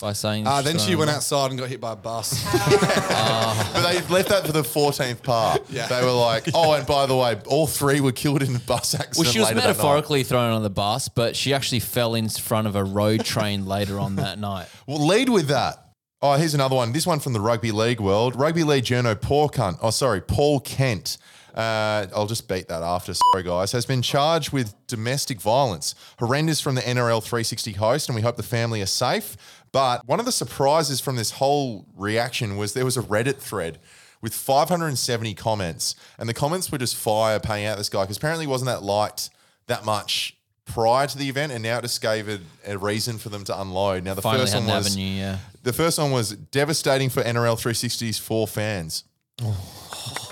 by 0.00 0.12
saying? 0.12 0.46
Uh, 0.46 0.56
she's 0.62 0.64
then 0.64 0.78
she 0.78 0.94
went 0.96 1.10
outside 1.10 1.50
and 1.50 1.58
got 1.58 1.68
hit 1.68 1.80
by 1.80 1.92
a 1.92 1.96
bus. 1.96 2.44
But 3.74 3.92
they 3.92 4.00
left 4.14 4.28
that 4.28 4.46
for 4.46 4.52
the 4.52 4.62
14th 4.62 5.22
part. 5.22 5.62
Yeah. 5.68 5.86
They 5.86 6.02
were 6.02 6.10
like, 6.12 6.44
oh, 6.54 6.72
and 6.74 6.86
by 6.86 7.06
the 7.06 7.16
way, 7.16 7.36
all 7.46 7.66
three 7.66 8.00
were 8.00 8.12
killed 8.12 8.42
in 8.42 8.54
a 8.54 8.58
bus 8.60 8.94
accident. 8.94 9.16
Well, 9.18 9.32
she 9.32 9.38
was 9.38 9.48
later 9.48 9.60
that 9.60 9.66
night. 9.66 9.76
metaphorically 9.76 10.22
thrown 10.24 10.52
on 10.52 10.62
the 10.62 10.70
bus, 10.70 11.08
but 11.08 11.34
she 11.36 11.52
actually 11.54 11.80
fell 11.80 12.14
in 12.14 12.28
front 12.28 12.66
of 12.66 12.76
a 12.76 12.84
road 12.84 13.24
train 13.24 13.66
later 13.66 13.98
on 14.00 14.16
that 14.16 14.38
night. 14.38 14.68
Well, 14.86 15.04
lead 15.06 15.28
with 15.28 15.48
that. 15.48 15.83
Oh, 16.26 16.32
here's 16.36 16.54
another 16.54 16.74
one. 16.74 16.92
This 16.92 17.06
one 17.06 17.20
from 17.20 17.34
the 17.34 17.40
rugby 17.40 17.70
league 17.70 18.00
world. 18.00 18.34
Rugby 18.34 18.64
league 18.64 18.84
journo 18.84 19.20
Paul 19.20 19.50
Cunt. 19.50 19.76
Oh, 19.82 19.90
sorry, 19.90 20.22
Paul 20.22 20.58
Kent. 20.58 21.18
Uh, 21.54 22.06
I'll 22.16 22.26
just 22.26 22.48
beat 22.48 22.66
that 22.68 22.82
after. 22.82 23.12
Sorry, 23.12 23.42
guys. 23.42 23.72
Has 23.72 23.84
been 23.84 24.00
charged 24.00 24.50
with 24.50 24.74
domestic 24.86 25.38
violence. 25.38 25.94
Horrendous 26.18 26.62
from 26.62 26.76
the 26.76 26.80
NRL 26.80 27.22
360 27.22 27.72
host, 27.72 28.08
and 28.08 28.16
we 28.16 28.22
hope 28.22 28.36
the 28.36 28.42
family 28.42 28.80
are 28.80 28.86
safe. 28.86 29.36
But 29.70 30.00
one 30.08 30.18
of 30.18 30.24
the 30.24 30.32
surprises 30.32 30.98
from 30.98 31.16
this 31.16 31.32
whole 31.32 31.84
reaction 31.94 32.56
was 32.56 32.72
there 32.72 32.86
was 32.86 32.96
a 32.96 33.02
Reddit 33.02 33.36
thread 33.36 33.78
with 34.22 34.32
570 34.32 35.34
comments, 35.34 35.94
and 36.18 36.26
the 36.26 36.32
comments 36.32 36.72
were 36.72 36.78
just 36.78 36.96
fire 36.96 37.38
paying 37.38 37.66
out 37.66 37.76
this 37.76 37.90
guy 37.90 38.04
because 38.04 38.16
apparently 38.16 38.46
he 38.46 38.50
wasn't 38.50 38.68
that 38.68 38.82
liked 38.82 39.28
that 39.66 39.84
much 39.84 40.38
prior 40.66 41.06
to 41.06 41.18
the 41.18 41.28
event, 41.28 41.52
and 41.52 41.62
now 41.62 41.78
it 41.78 41.82
just 41.82 42.00
gave 42.00 42.28
it 42.28 42.40
a 42.66 42.78
reason 42.78 43.18
for 43.18 43.28
them 43.28 43.44
to 43.44 43.60
unload. 43.60 44.04
Now 44.04 44.14
the 44.14 44.22
Finally 44.22 44.44
first 44.44 44.54
one 44.54 44.66
was 44.66 44.86
avenue, 44.86 45.04
yeah. 45.04 45.38
the 45.62 45.72
first 45.72 45.98
one 45.98 46.10
was 46.10 46.30
devastating 46.30 47.10
for 47.10 47.22
NRL 47.22 47.56
360's 47.56 48.18
four 48.18 48.46
fans. 48.46 49.04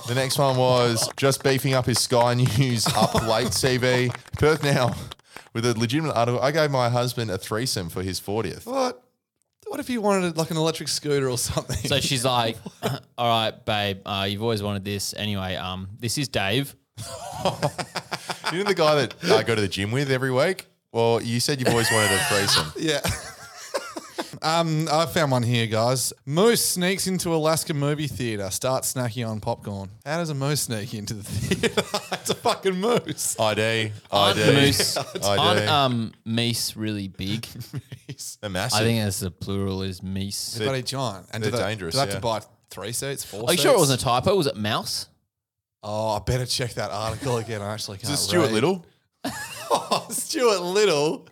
The 0.09 0.15
next 0.15 0.39
one 0.39 0.57
was 0.57 1.09
just 1.17 1.43
beefing 1.45 1.75
up 1.75 1.87
his 1.87 1.99
Sky 1.99 2.35
News 2.35 2.87
up 2.97 3.15
late 3.15 3.49
CV. 3.49 4.15
Perth 4.33 4.63
now 4.63 4.95
with 5.53 5.65
a 5.65 5.79
legitimate 5.79 6.15
article. 6.15 6.41
I 6.41 6.51
gave 6.51 6.71
my 6.71 6.89
husband 6.89 7.31
a 7.31 7.39
threesome 7.39 7.89
for 7.89 8.03
his 8.03 8.21
40th. 8.21 8.67
What? 8.67 9.03
What 9.69 9.81
if 9.81 9.89
you 9.89 10.03
wanted 10.03 10.37
like 10.37 10.51
an 10.51 10.59
electric 10.59 10.89
scooter 10.89 11.31
or 11.31 11.39
something? 11.39 11.77
So 11.89 11.99
she's 11.99 12.25
like, 12.27 12.59
"All 13.17 13.27
right, 13.29 13.65
babe, 13.65 14.01
uh, 14.05 14.27
you've 14.29 14.43
always 14.43 14.63
wanted 14.63 14.85
this. 14.85 15.15
Anyway, 15.17 15.55
um, 15.57 15.89
this 15.99 16.19
is 16.19 16.29
Dave. 16.29 16.77
You 18.53 18.59
know 18.59 18.65
the 18.65 18.75
guy 18.75 18.95
that 19.07 19.15
I 19.25 19.43
go 19.43 19.55
to 19.55 19.61
the 19.61 19.69
gym 19.69 19.91
with 19.93 20.11
every 20.11 20.31
week? 20.31 20.67
Well, 20.93 21.23
you 21.23 21.41
said 21.41 21.59
you've 21.59 21.69
always 21.71 21.91
wanted 21.91 22.13
a 22.13 22.19
threesome. 22.25 22.73
Yeah. 22.79 23.01
um, 24.43 24.89
I 24.93 25.07
found 25.07 25.31
one 25.33 25.43
here, 25.43 25.67
guys. 25.67 26.13
Moose 26.27 26.65
sneaks 26.65 27.07
into 27.07 27.35
Alaska 27.35 27.73
movie 27.75 28.09
theater, 28.09 28.51
starts 28.51 28.93
snacking 28.93 29.27
on 29.27 29.41
popcorn. 29.41 29.91
How 30.05 30.19
does 30.19 30.31
a 30.31 30.35
moose 30.35 30.63
sneak 30.63 30.93
into 30.95 31.15
the 31.15 31.23
theater? 31.23 31.83
it's 32.13 32.31
a 32.31 32.35
fucking 32.35 32.75
moose. 32.75 33.39
ID, 33.41 33.93
Aren't 34.11 34.39
ID, 34.39 34.53
moose, 34.53 34.97
ID. 35.15 35.21
aren't 35.25 35.69
um, 35.69 36.13
meese 36.27 36.75
really 36.77 37.09
big? 37.09 37.47
They're 38.41 38.51
massive. 38.51 38.81
I 38.81 38.85
think 38.85 39.03
that's 39.03 39.21
the 39.21 39.31
plural 39.31 39.83
is 39.83 40.01
meese. 40.03 40.57
They're 40.59 40.67
bloody 40.67 40.83
giant. 40.83 41.27
And 41.33 41.43
do 41.43 41.51
they're 41.51 41.61
they, 41.61 41.67
dangerous, 41.69 41.95
Do 41.95 41.99
they 41.99 42.01
have 42.01 42.09
yeah. 42.11 42.15
to 42.17 42.21
buy 42.21 42.41
three 42.71 42.93
seats, 42.93 43.25
four 43.25 43.41
Are 43.41 43.43
you 43.45 43.49
seats? 43.51 43.63
sure 43.63 43.75
it 43.75 43.79
wasn't 43.79 44.01
a 44.01 44.05
typo? 44.05 44.37
Was 44.37 44.47
it 44.47 44.57
mouse? 44.57 45.09
Oh, 45.83 46.11
I 46.11 46.21
better 46.21 46.47
check 46.47 46.75
that 46.75 46.91
article 46.91 47.39
again. 47.39 47.61
I 47.61 47.73
actually 47.75 47.99
can't 47.99 48.13
Is 48.13 48.21
it 48.21 48.23
Stuart 48.23 48.45
read. 48.47 48.53
Little? 48.53 48.87
Oh, 49.75 50.07
Stuart 50.11 50.61
Little. 50.61 51.27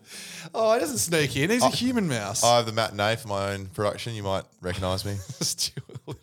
Oh, 0.55 0.73
he 0.73 0.79
doesn't 0.79 0.97
sneak 0.97 1.37
in. 1.37 1.51
He's 1.51 1.61
a 1.63 1.69
human 1.69 2.07
mouse. 2.07 2.43
I 2.43 2.57
have 2.57 2.65
the 2.65 2.71
matinee 2.71 3.15
for 3.15 3.27
my 3.27 3.53
own 3.53 3.67
production. 3.67 4.15
You 4.15 4.23
might 4.23 4.45
recognise 4.61 5.05
me. 5.05 5.13
Stuart 5.41 5.85
Little. 6.07 6.21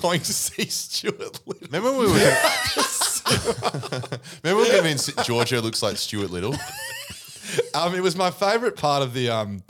Going 0.00 0.20
to 0.20 0.32
see 0.32 0.64
Stuart 0.66 1.20
Little. 1.46 1.54
Remember 1.60 1.90
when 1.92 2.00
we 2.00 2.06
were 2.06 2.12
Remember 4.42 4.62
we 4.62 4.80
were 4.80 4.94
that 4.94 5.24
Georgia 5.26 5.60
looks 5.60 5.82
like 5.82 5.98
Stuart 5.98 6.30
Little? 6.30 6.54
Um, 7.74 7.94
it 7.94 8.02
was 8.02 8.16
my 8.16 8.30
favourite 8.30 8.76
part 8.76 9.02
of 9.02 9.12
the 9.12 9.28
um, 9.28 9.62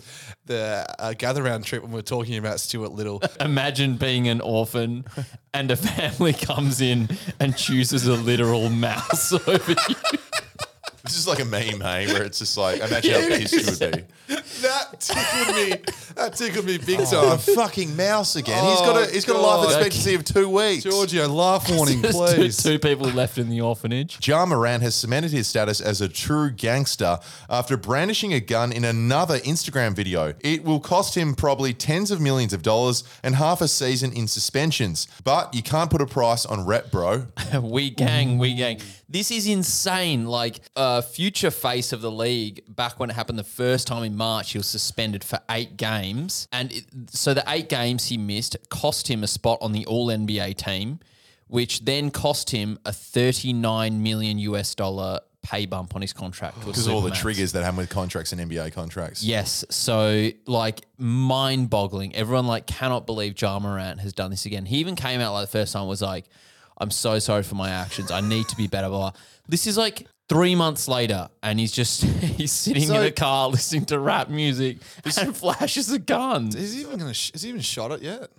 the 0.46 0.86
uh, 0.98 1.12
gather 1.14 1.42
round 1.42 1.64
trip 1.64 1.82
when 1.82 1.90
we 1.90 1.96
were 1.96 2.02
talking 2.02 2.36
about 2.36 2.60
Stuart 2.60 2.92
Little. 2.92 3.20
Imagine 3.40 3.96
being 3.96 4.28
an 4.28 4.40
orphan 4.40 5.04
and 5.52 5.70
a 5.72 5.76
family 5.76 6.32
comes 6.32 6.80
in 6.80 7.08
and 7.40 7.56
chooses 7.56 8.06
a 8.06 8.14
literal 8.14 8.70
mouse 8.70 9.32
over 9.32 9.74
you. 9.88 10.18
This 11.06 11.16
is 11.18 11.28
like 11.28 11.38
a 11.40 11.44
meme, 11.44 11.80
hey, 11.80 12.06
where 12.08 12.24
it's 12.24 12.38
just 12.40 12.56
like 12.58 12.80
imagine 12.80 13.12
how 13.14 13.28
pissed 13.28 13.52
you 13.52 13.86
would 13.86 13.92
be. 13.96 14.34
that 14.62 15.00
tickled 15.00 15.56
me. 15.56 15.94
That 16.16 16.34
tickled 16.36 16.64
me 16.66 16.78
big 16.78 17.00
Oh, 17.00 17.04
time. 17.04 17.30
the 17.36 17.52
fucking 17.54 17.94
mouse 17.96 18.34
again. 18.36 18.64
he's 18.64 18.80
got 18.80 18.96
a 18.96 19.00
oh, 19.08 19.12
he's 19.12 19.24
got 19.24 19.36
a 19.36 19.38
life 19.38 19.62
God. 19.62 19.66
expectancy 19.76 20.14
of 20.14 20.24
two 20.24 20.48
weeks. 20.48 20.82
Giorgio, 20.82 21.28
laugh 21.28 21.70
warning, 21.74 22.02
There's 22.02 22.14
two, 22.16 22.34
please. 22.34 22.62
two 22.62 22.78
people 22.78 23.06
left 23.08 23.38
in 23.38 23.48
the 23.48 23.60
orphanage. 23.60 24.26
Ja 24.26 24.44
Morant 24.46 24.82
has 24.82 24.94
cemented 24.96 25.30
his 25.30 25.46
status 25.46 25.80
as 25.80 26.00
a 26.00 26.08
true 26.08 26.50
gangster 26.50 27.18
after 27.48 27.76
brandishing 27.76 28.32
a 28.34 28.40
gun 28.40 28.72
in 28.72 28.84
another 28.84 29.38
Instagram 29.40 29.94
video. 29.94 30.34
It 30.40 30.64
will 30.64 30.80
cost 30.80 31.14
him 31.16 31.34
probably 31.34 31.72
tens 31.72 32.10
of 32.10 32.20
millions 32.20 32.52
of 32.52 32.62
dollars 32.62 33.04
and 33.22 33.36
half 33.36 33.60
a 33.60 33.68
season 33.68 34.12
in 34.12 34.26
suspensions. 34.26 35.06
But 35.22 35.54
you 35.54 35.62
can't 35.62 35.90
put 35.90 36.00
a 36.00 36.06
price 36.06 36.44
on 36.46 36.66
rep, 36.66 36.90
bro. 36.90 37.26
we 37.62 37.90
gang, 37.90 38.38
we 38.38 38.54
gang. 38.54 38.80
This 39.08 39.30
is 39.30 39.46
insane. 39.46 40.26
Like, 40.26 40.60
uh, 40.74 41.00
future 41.00 41.50
face 41.50 41.92
of 41.92 42.00
the 42.00 42.10
league, 42.10 42.62
back 42.68 42.98
when 42.98 43.10
it 43.10 43.12
happened 43.14 43.38
the 43.38 43.44
first 43.44 43.86
time 43.86 44.02
in 44.02 44.16
March, 44.16 44.52
he 44.52 44.58
was 44.58 44.66
suspended 44.66 45.22
for 45.22 45.38
eight 45.50 45.76
games. 45.76 46.48
And 46.52 46.72
it, 46.72 46.84
so 47.10 47.32
the 47.32 47.44
eight 47.48 47.68
games 47.68 48.06
he 48.06 48.16
missed 48.16 48.56
cost 48.68 49.08
him 49.08 49.22
a 49.22 49.28
spot 49.28 49.58
on 49.60 49.72
the 49.72 49.86
All 49.86 50.08
NBA 50.08 50.56
team, 50.56 51.00
which 51.46 51.84
then 51.84 52.10
cost 52.10 52.50
him 52.50 52.78
a 52.84 52.92
39 52.92 54.02
million 54.02 54.38
US 54.38 54.74
dollar 54.74 55.20
pay 55.46 55.66
bump 55.66 55.94
on 55.94 56.02
his 56.02 56.12
contract. 56.12 56.58
Because 56.64 56.88
all 56.88 57.00
the 57.00 57.10
triggers 57.10 57.52
that 57.52 57.62
happen 57.62 57.78
with 57.78 57.90
contracts 57.90 58.32
and 58.32 58.40
NBA 58.40 58.72
contracts. 58.72 59.22
Yes. 59.22 59.64
So 59.70 60.30
like 60.46 60.82
mind 60.98 61.70
boggling. 61.70 62.14
Everyone 62.16 62.46
like 62.46 62.66
cannot 62.66 63.06
believe 63.06 63.40
Ja 63.40 63.58
Morant 63.60 64.00
has 64.00 64.12
done 64.12 64.30
this 64.30 64.46
again. 64.46 64.66
He 64.66 64.78
even 64.78 64.96
came 64.96 65.20
out 65.20 65.32
like 65.32 65.44
the 65.44 65.58
first 65.58 65.72
time 65.72 65.86
was 65.86 66.02
like, 66.02 66.24
I'm 66.78 66.90
so 66.90 67.18
sorry 67.18 67.42
for 67.42 67.54
my 67.54 67.70
actions. 67.70 68.10
I 68.10 68.20
need 68.20 68.48
to 68.48 68.56
be 68.56 68.66
better. 68.66 68.88
Blah. 68.88 69.12
This 69.48 69.66
is 69.66 69.76
like 69.76 70.06
three 70.28 70.54
months 70.54 70.88
later 70.88 71.28
and 71.42 71.58
he's 71.60 71.72
just 71.72 72.02
he's 72.04 72.52
sitting 72.52 72.88
in 72.88 73.02
a 73.02 73.10
car 73.12 73.48
listening 73.48 73.84
to 73.86 73.98
rap 73.98 74.28
music 74.28 74.78
and 75.04 75.36
flashes 75.36 75.90
a 75.92 75.98
gun. 75.98 76.48
Is 76.48 76.74
he 76.74 76.80
even 76.80 76.98
gonna? 76.98 77.14
Sh- 77.14 77.32
has 77.32 77.42
he 77.42 77.48
even 77.48 77.60
shot 77.60 77.92
it 77.92 78.02
yet? 78.02 78.30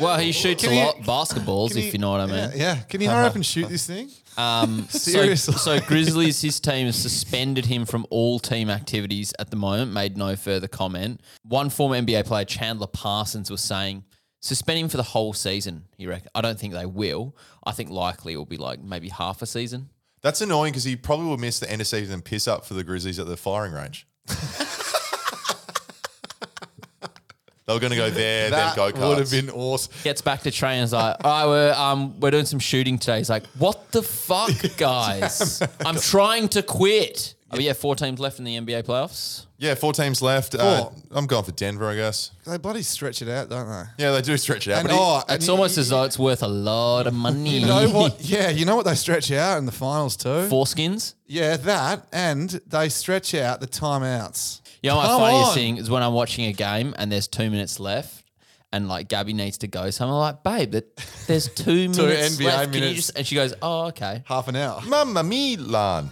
Well, 0.00 0.18
he 0.18 0.32
shoots 0.32 0.64
a 0.64 0.70
lot 0.70 0.96
basketballs, 0.98 1.76
if 1.76 1.92
you 1.92 1.98
know 1.98 2.10
what 2.10 2.20
I 2.20 2.26
mean. 2.26 2.34
Yeah, 2.34 2.50
yeah. 2.54 2.76
Can 2.88 3.00
you 3.00 3.08
hurry 3.08 3.26
up 3.26 3.34
and 3.34 3.44
shoot 3.44 3.68
this 3.68 3.86
thing? 3.86 4.10
Um, 4.36 4.86
so, 4.90 4.98
Seriously. 4.98 5.54
so 5.54 5.78
Grizzlies, 5.80 6.40
his 6.40 6.58
team 6.60 6.86
has 6.86 6.96
suspended 6.96 7.66
him 7.66 7.84
from 7.84 8.06
all 8.10 8.38
team 8.38 8.70
activities 8.70 9.32
at 9.38 9.50
the 9.50 9.56
moment, 9.56 9.92
made 9.92 10.16
no 10.16 10.34
further 10.34 10.66
comment. 10.68 11.20
One 11.46 11.70
former 11.70 11.96
NBA 11.96 12.26
player, 12.26 12.44
Chandler 12.44 12.86
Parsons, 12.86 13.50
was 13.50 13.60
saying, 13.60 14.04
suspend 14.42 14.78
him 14.78 14.88
for 14.88 14.98
the 14.98 15.02
whole 15.02 15.32
season, 15.32 15.84
you 15.96 16.10
reckon. 16.10 16.28
I 16.34 16.42
don't 16.42 16.58
think 16.58 16.74
they 16.74 16.84
will. 16.84 17.34
I 17.64 17.72
think 17.72 17.88
likely 17.88 18.34
it 18.34 18.36
will 18.36 18.44
be 18.44 18.58
like 18.58 18.82
maybe 18.82 19.08
half 19.08 19.40
a 19.40 19.46
season. 19.46 19.88
That's 20.20 20.40
annoying 20.40 20.72
because 20.72 20.84
he 20.84 20.94
probably 20.96 21.26
will 21.26 21.38
miss 21.38 21.58
the 21.58 21.70
end 21.70 21.80
of 21.80 21.86
season 21.86 22.20
piss 22.20 22.46
up 22.46 22.66
for 22.66 22.74
the 22.74 22.84
Grizzlies 22.84 23.18
at 23.18 23.26
the 23.26 23.36
firing 23.36 23.72
range. 23.72 24.06
they 27.66 27.72
were 27.72 27.80
going 27.80 27.90
to 27.90 27.96
go 27.96 28.10
there, 28.10 28.50
that 28.50 28.76
then 28.76 28.92
go 28.92 29.08
would 29.08 29.18
have 29.18 29.30
been 29.30 29.50
awesome. 29.50 29.92
Gets 30.04 30.22
back 30.22 30.42
to 30.42 30.50
training 30.50 30.80
and 30.80 30.84
is 30.86 30.92
like, 30.92 31.16
all 31.24 31.30
right, 31.30 31.46
we're, 31.46 31.72
um, 31.72 32.20
we're 32.20 32.30
doing 32.30 32.44
some 32.44 32.58
shooting 32.60 32.98
today. 32.98 33.18
He's 33.18 33.30
like, 33.30 33.46
what 33.58 33.90
the 33.90 34.02
fuck, 34.02 34.52
guys? 34.76 35.62
I'm 35.84 35.96
trying 35.96 36.48
to 36.50 36.62
quit. 36.62 37.34
Oh, 37.54 37.58
yeah, 37.58 37.74
four 37.74 37.94
teams 37.94 38.18
left 38.18 38.38
in 38.38 38.44
the 38.46 38.56
NBA 38.58 38.84
playoffs. 38.84 39.44
Yeah, 39.58 39.74
four 39.74 39.92
teams 39.92 40.22
left. 40.22 40.54
Uh, 40.54 40.88
I'm 41.10 41.26
going 41.26 41.44
for 41.44 41.52
Denver, 41.52 41.86
I 41.88 41.94
guess. 41.96 42.30
They 42.46 42.56
bloody 42.56 42.82
stretch 42.82 43.20
it 43.20 43.28
out, 43.28 43.50
don't 43.50 43.68
they? 43.68 43.82
Yeah, 44.04 44.12
they 44.12 44.22
do 44.22 44.36
stretch 44.38 44.66
it 44.66 44.72
out. 44.72 44.78
And, 44.80 44.88
but 44.88 44.94
he- 44.94 45.00
oh, 45.00 45.22
and 45.28 45.36
It's 45.36 45.46
you- 45.46 45.52
almost 45.52 45.76
as 45.76 45.90
though 45.90 46.04
it's 46.04 46.18
worth 46.18 46.42
a 46.42 46.48
lot 46.48 47.06
of 47.06 47.12
money. 47.14 47.58
You 47.58 47.66
know 47.66 47.88
what? 47.90 48.20
Yeah, 48.22 48.48
you 48.48 48.64
know 48.64 48.74
what 48.76 48.86
they 48.86 48.94
stretch 48.94 49.30
out 49.30 49.58
in 49.58 49.66
the 49.66 49.72
finals 49.72 50.16
too. 50.16 50.28
Foreskins? 50.48 51.14
Yeah, 51.26 51.56
that, 51.58 52.06
and 52.12 52.48
they 52.66 52.88
stretch 52.88 53.34
out 53.34 53.60
the 53.60 53.66
timeouts. 53.66 54.60
You 54.82 54.90
know, 54.90 54.96
my 54.96 55.06
Come 55.06 55.20
funniest 55.20 55.48
on. 55.50 55.54
thing 55.54 55.76
is 55.76 55.90
when 55.90 56.02
I'm 56.02 56.12
watching 56.14 56.46
a 56.46 56.52
game 56.52 56.94
and 56.98 57.12
there's 57.12 57.28
two 57.28 57.50
minutes 57.50 57.78
left, 57.78 58.24
and 58.72 58.88
like 58.88 59.08
Gabby 59.08 59.34
needs 59.34 59.58
to 59.58 59.68
go. 59.68 59.90
So 59.90 60.06
I'm 60.06 60.10
like, 60.12 60.42
babe, 60.42 60.70
that 60.72 60.96
there's 61.26 61.48
two 61.48 61.88
minutes 61.90 62.36
NBA 62.38 62.44
left. 62.46 62.64
Can 62.64 62.74
you 62.74 62.80
minutes. 62.80 62.96
just? 62.96 63.16
And 63.18 63.26
she 63.26 63.34
goes, 63.34 63.52
oh, 63.60 63.88
okay. 63.88 64.22
Half 64.24 64.48
an 64.48 64.56
hour. 64.56 64.80
Mamma 64.86 65.22
Milan. 65.22 66.10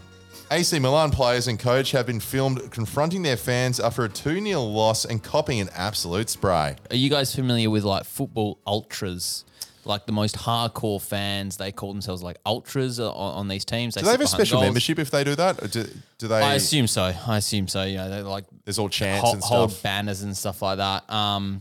AC 0.52 0.80
Milan 0.80 1.10
players 1.10 1.46
and 1.46 1.60
coach 1.60 1.92
have 1.92 2.06
been 2.06 2.18
filmed 2.18 2.72
confronting 2.72 3.22
their 3.22 3.36
fans 3.36 3.78
after 3.78 4.04
a 4.04 4.08
2 4.08 4.44
0 4.44 4.60
loss 4.62 5.04
and 5.04 5.22
copying 5.22 5.60
an 5.60 5.68
absolute 5.74 6.28
spray. 6.28 6.74
Are 6.90 6.96
you 6.96 7.08
guys 7.08 7.32
familiar 7.34 7.70
with 7.70 7.84
like 7.84 8.04
football 8.04 8.58
ultras? 8.66 9.44
Like 9.84 10.06
the 10.06 10.12
most 10.12 10.36
hardcore 10.36 11.00
fans, 11.00 11.56
they 11.56 11.72
call 11.72 11.92
themselves 11.92 12.22
like 12.22 12.36
ultras 12.44 12.98
on, 12.98 13.12
on 13.12 13.48
these 13.48 13.64
teams. 13.64 13.94
Do 13.94 14.02
they 14.02 14.10
have 14.10 14.20
a 14.20 14.26
special 14.26 14.56
goals. 14.56 14.66
membership 14.66 14.98
if 14.98 15.10
they 15.10 15.24
do 15.24 15.36
that? 15.36 15.62
Or 15.62 15.68
do, 15.68 15.86
do 16.18 16.28
they? 16.28 16.42
I 16.42 16.54
assume 16.54 16.86
so. 16.86 17.12
I 17.26 17.36
assume 17.38 17.68
so. 17.68 17.84
Yeah, 17.84 18.08
they 18.08 18.22
like 18.22 18.44
There's 18.64 18.78
all 18.78 18.88
chants 18.88 19.22
hold, 19.22 19.34
and 19.36 19.44
hold 19.44 19.70
stuff. 19.70 19.82
banners 19.82 20.22
and 20.22 20.36
stuff 20.36 20.60
like 20.62 20.78
that. 20.78 21.08
Um, 21.10 21.60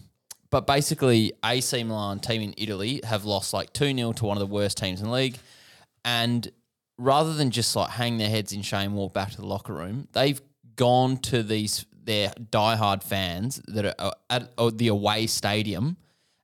but 0.50 0.66
basically, 0.66 1.32
AC 1.46 1.84
Milan 1.84 2.20
team 2.20 2.42
in 2.42 2.56
Italy 2.58 3.02
have 3.04 3.24
lost 3.24 3.54
like 3.54 3.72
two 3.72 3.96
0 3.96 4.14
to 4.14 4.26
one 4.26 4.36
of 4.36 4.42
the 4.42 4.54
worst 4.54 4.78
teams 4.78 5.00
in 5.00 5.08
the 5.08 5.14
league, 5.14 5.38
and 6.04 6.52
rather 7.00 7.34
than 7.34 7.50
just 7.50 7.76
like 7.76 7.90
hang 7.90 8.18
their 8.18 8.30
heads 8.30 8.54
in 8.54 8.62
shame, 8.62 8.94
walk 8.94 9.14
back 9.14 9.32
to 9.32 9.38
the 9.38 9.48
locker 9.48 9.74
room, 9.74 10.08
they've 10.12 10.42
gone 10.76 11.18
to 11.18 11.42
these 11.42 11.86
their 12.04 12.30
diehard 12.52 13.04
fans 13.04 13.62
that 13.68 13.86
are 13.86 13.96
uh, 14.00 14.12
at 14.30 14.52
uh, 14.58 14.72
the 14.74 14.88
away 14.88 15.28
stadium 15.28 15.98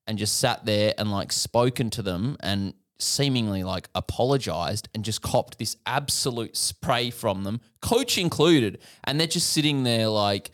and 0.07 0.17
just 0.17 0.37
sat 0.37 0.65
there 0.65 0.93
and 0.97 1.11
like 1.11 1.31
spoken 1.31 1.89
to 1.89 2.01
them 2.01 2.37
and 2.41 2.73
seemingly 2.99 3.63
like 3.63 3.89
apologized 3.95 4.87
and 4.93 5.03
just 5.03 5.21
copped 5.21 5.57
this 5.57 5.75
absolute 5.85 6.55
spray 6.55 7.09
from 7.09 7.43
them, 7.43 7.59
coach 7.81 8.17
included, 8.17 8.79
and 9.03 9.19
they're 9.19 9.27
just 9.27 9.49
sitting 9.51 9.83
there 9.83 10.07
like 10.07 10.51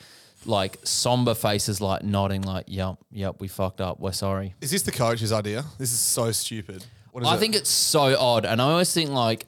like 0.47 0.77
somber 0.83 1.35
faces 1.35 1.79
like 1.79 2.01
nodding 2.03 2.41
like 2.41 2.65
yep 2.67 2.95
yep 3.11 3.35
we 3.39 3.47
fucked 3.47 3.79
up 3.79 3.99
we're 3.99 4.11
sorry 4.11 4.55
Is 4.59 4.71
this 4.71 4.81
the 4.81 4.91
coach's 4.91 5.31
idea? 5.31 5.63
This 5.77 5.93
is 5.93 5.99
so 5.99 6.31
stupid. 6.31 6.83
I 7.15 7.35
it? 7.35 7.39
think 7.39 7.55
it's 7.55 7.69
so 7.69 8.17
odd, 8.17 8.45
and 8.45 8.61
I 8.61 8.71
always 8.71 8.93
think 8.93 9.09
like, 9.09 9.45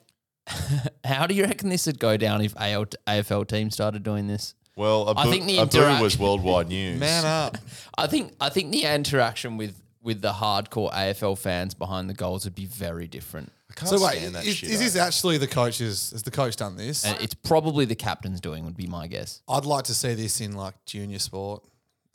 how 1.03 1.27
do 1.27 1.33
you 1.35 1.43
reckon 1.43 1.69
this 1.69 1.85
would 1.85 1.99
go 1.99 2.17
down 2.17 2.41
if 2.41 2.53
AL, 2.57 2.85
AFL 3.07 3.47
teams 3.47 3.73
started 3.73 4.03
doing 4.03 4.27
this? 4.27 4.55
Well, 4.75 5.07
a 5.09 5.15
I 5.15 5.25
boo, 5.25 5.31
think 5.31 5.45
the 5.45 5.57
a 5.59 5.65
boo 5.65 6.01
was 6.01 6.17
worldwide 6.17 6.67
news. 6.69 6.99
man 6.99 7.25
up. 7.25 7.57
I 7.97 8.07
think 8.07 8.33
I 8.41 8.49
think 8.49 8.71
the 8.71 8.83
interaction 8.85 9.57
with 9.57 9.79
with 10.01 10.21
the 10.21 10.33
hardcore 10.33 10.91
AFL 10.91 11.37
fans 11.37 11.73
behind 11.73 12.09
the 12.09 12.13
goals 12.13 12.43
would 12.45 12.55
be 12.55 12.65
very 12.65 13.07
different. 13.07 13.51
I 13.69 13.73
can't 13.73 13.89
So 13.89 14.03
wait, 14.03 14.21
is, 14.21 14.61
is 14.63 14.79
this 14.79 14.95
actually 14.95 15.37
the 15.37 15.47
coach's? 15.47 16.11
Has 16.11 16.23
the 16.23 16.31
coach 16.31 16.55
done 16.57 16.75
this? 16.75 17.05
And 17.05 17.19
it's 17.21 17.33
probably 17.33 17.85
the 17.85 17.95
captain's 17.95 18.41
doing, 18.41 18.65
would 18.65 18.75
be 18.77 18.87
my 18.87 19.07
guess. 19.07 19.41
I'd 19.47 19.65
like 19.65 19.85
to 19.85 19.93
see 19.93 20.13
this 20.15 20.41
in 20.41 20.53
like 20.53 20.75
junior 20.85 21.19
sport. 21.19 21.63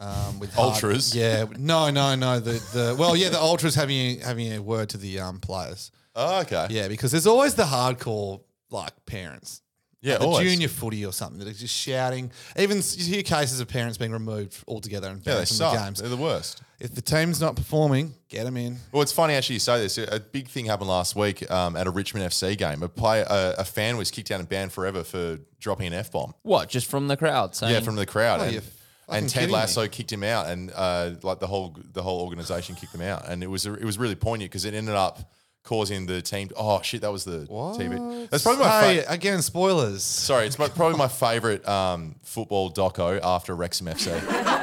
Um, 0.01 0.39
with 0.39 0.57
Ultras? 0.57 1.13
yeah, 1.13 1.47
no, 1.59 1.91
no, 1.91 2.15
no. 2.15 2.39
The 2.39 2.53
the 2.73 2.97
well, 2.97 3.17
yeah, 3.17 3.31
the 3.31 3.41
ultras 3.41 3.75
having 3.75 4.21
having 4.21 4.53
a 4.53 4.63
word 4.63 4.91
to 4.91 4.97
the 4.97 5.19
um 5.19 5.41
players. 5.41 5.91
Oh, 6.21 6.41
okay. 6.41 6.67
Yeah, 6.71 6.89
because 6.89 7.13
there's 7.13 7.27
always 7.27 7.55
the 7.55 7.63
hardcore 7.65 8.41
like 8.71 8.93
parents. 9.07 9.63
Yeah, 10.01 10.13
Like 10.15 10.21
the 10.21 10.27
always. 10.27 10.51
junior 10.53 10.69
footy 10.69 11.05
or 11.05 11.13
something 11.13 11.41
that 11.41 11.49
are 11.49 11.53
just 11.53 11.75
shouting. 11.75 12.31
Even 12.57 12.79
s- 12.79 12.97
you 12.97 13.13
hear 13.15 13.23
cases 13.25 13.59
of 13.59 13.67
parents 13.67 13.99
being 13.99 14.13
removed 14.13 14.63
altogether 14.69 15.09
and 15.09 15.19
Yeah, 15.27 15.33
they 15.33 15.39
banned 15.41 15.49
from 15.49 15.57
suck. 15.57 15.73
the 15.75 15.79
games. 15.85 15.99
They're 16.01 16.09
the 16.09 16.17
worst. 16.17 16.63
If 16.79 16.95
the 16.95 17.03
team's 17.03 17.41
not 17.41 17.57
performing, 17.57 18.15
get 18.29 18.45
them 18.45 18.57
in. 18.57 18.79
Well, 18.93 19.03
it's 19.03 19.11
funny 19.11 19.35
actually 19.35 19.55
you 19.55 19.61
say 19.61 19.81
this. 19.81 19.99
A 19.99 20.21
big 20.21 20.47
thing 20.49 20.67
happened 20.67 20.89
last 20.89 21.17
week 21.17 21.51
um, 21.51 21.75
at 21.75 21.89
a 21.89 21.91
Richmond 21.91 22.31
FC 22.31 22.57
game. 22.57 22.85
A 22.85 22.89
player, 22.89 23.27
a, 23.29 23.57
a 23.59 23.65
fan 23.65 23.97
was 23.97 24.13
kicked 24.13 24.31
out 24.31 24.39
and 24.39 24.49
banned 24.49 24.73
forever 24.73 25.03
for 25.03 25.39
dropping 25.59 25.89
an 25.89 25.95
f 25.95 26.13
bomb. 26.13 26.33
What? 26.43 26.69
Just 26.69 26.89
from 26.89 27.09
the 27.09 27.17
crowd? 27.17 27.57
Saying, 27.57 27.75
Yeah, 27.75 27.81
from 27.81 27.97
the 27.97 28.07
crowd. 28.07 28.39
Oh, 28.41 28.45
and 28.45 28.53
you're 28.53 28.63
fucking 28.63 28.75
and 29.23 29.29
Ted 29.29 29.41
kidding 29.41 29.49
me. 29.49 29.55
Lasso 29.55 29.89
kicked 29.89 30.13
him 30.13 30.23
out, 30.23 30.47
and 30.47 30.71
uh, 30.77 31.15
like 31.25 31.41
the 31.41 31.49
whole 31.49 31.75
the 31.93 32.03
whole 32.03 32.21
organization 32.21 32.77
kicked 32.77 32.95
him 32.95 33.01
out, 33.03 33.27
and 33.29 33.43
it 33.43 33.49
was 33.49 33.67
it 33.67 33.83
was 33.85 33.99
really 33.99 34.15
poignant 34.15 34.53
because 34.53 34.65
it 34.65 34.75
ended 34.75 34.95
up 34.95 35.33
causing 35.69 36.07
the 36.07 36.23
team. 36.23 36.49
Oh 36.57 36.81
shit, 36.81 37.03
that 37.03 37.13
was 37.13 37.25
the 37.25 37.41
TV. 37.47 38.31
That's 38.31 38.43
probably 38.43 38.65
my 38.65 38.81
Hey, 38.81 39.01
fa- 39.03 39.13
again 39.13 39.43
spoilers. 39.43 40.03
Sorry, 40.03 40.47
it's 40.47 40.59
my, 40.59 40.69
probably 40.69 40.97
my 40.97 41.09
favorite 41.09 41.69
um, 41.69 42.15
football 42.23 42.73
doco 42.73 43.21
after 43.23 43.55
Wrexham 43.55 43.87
FC. 43.87 44.09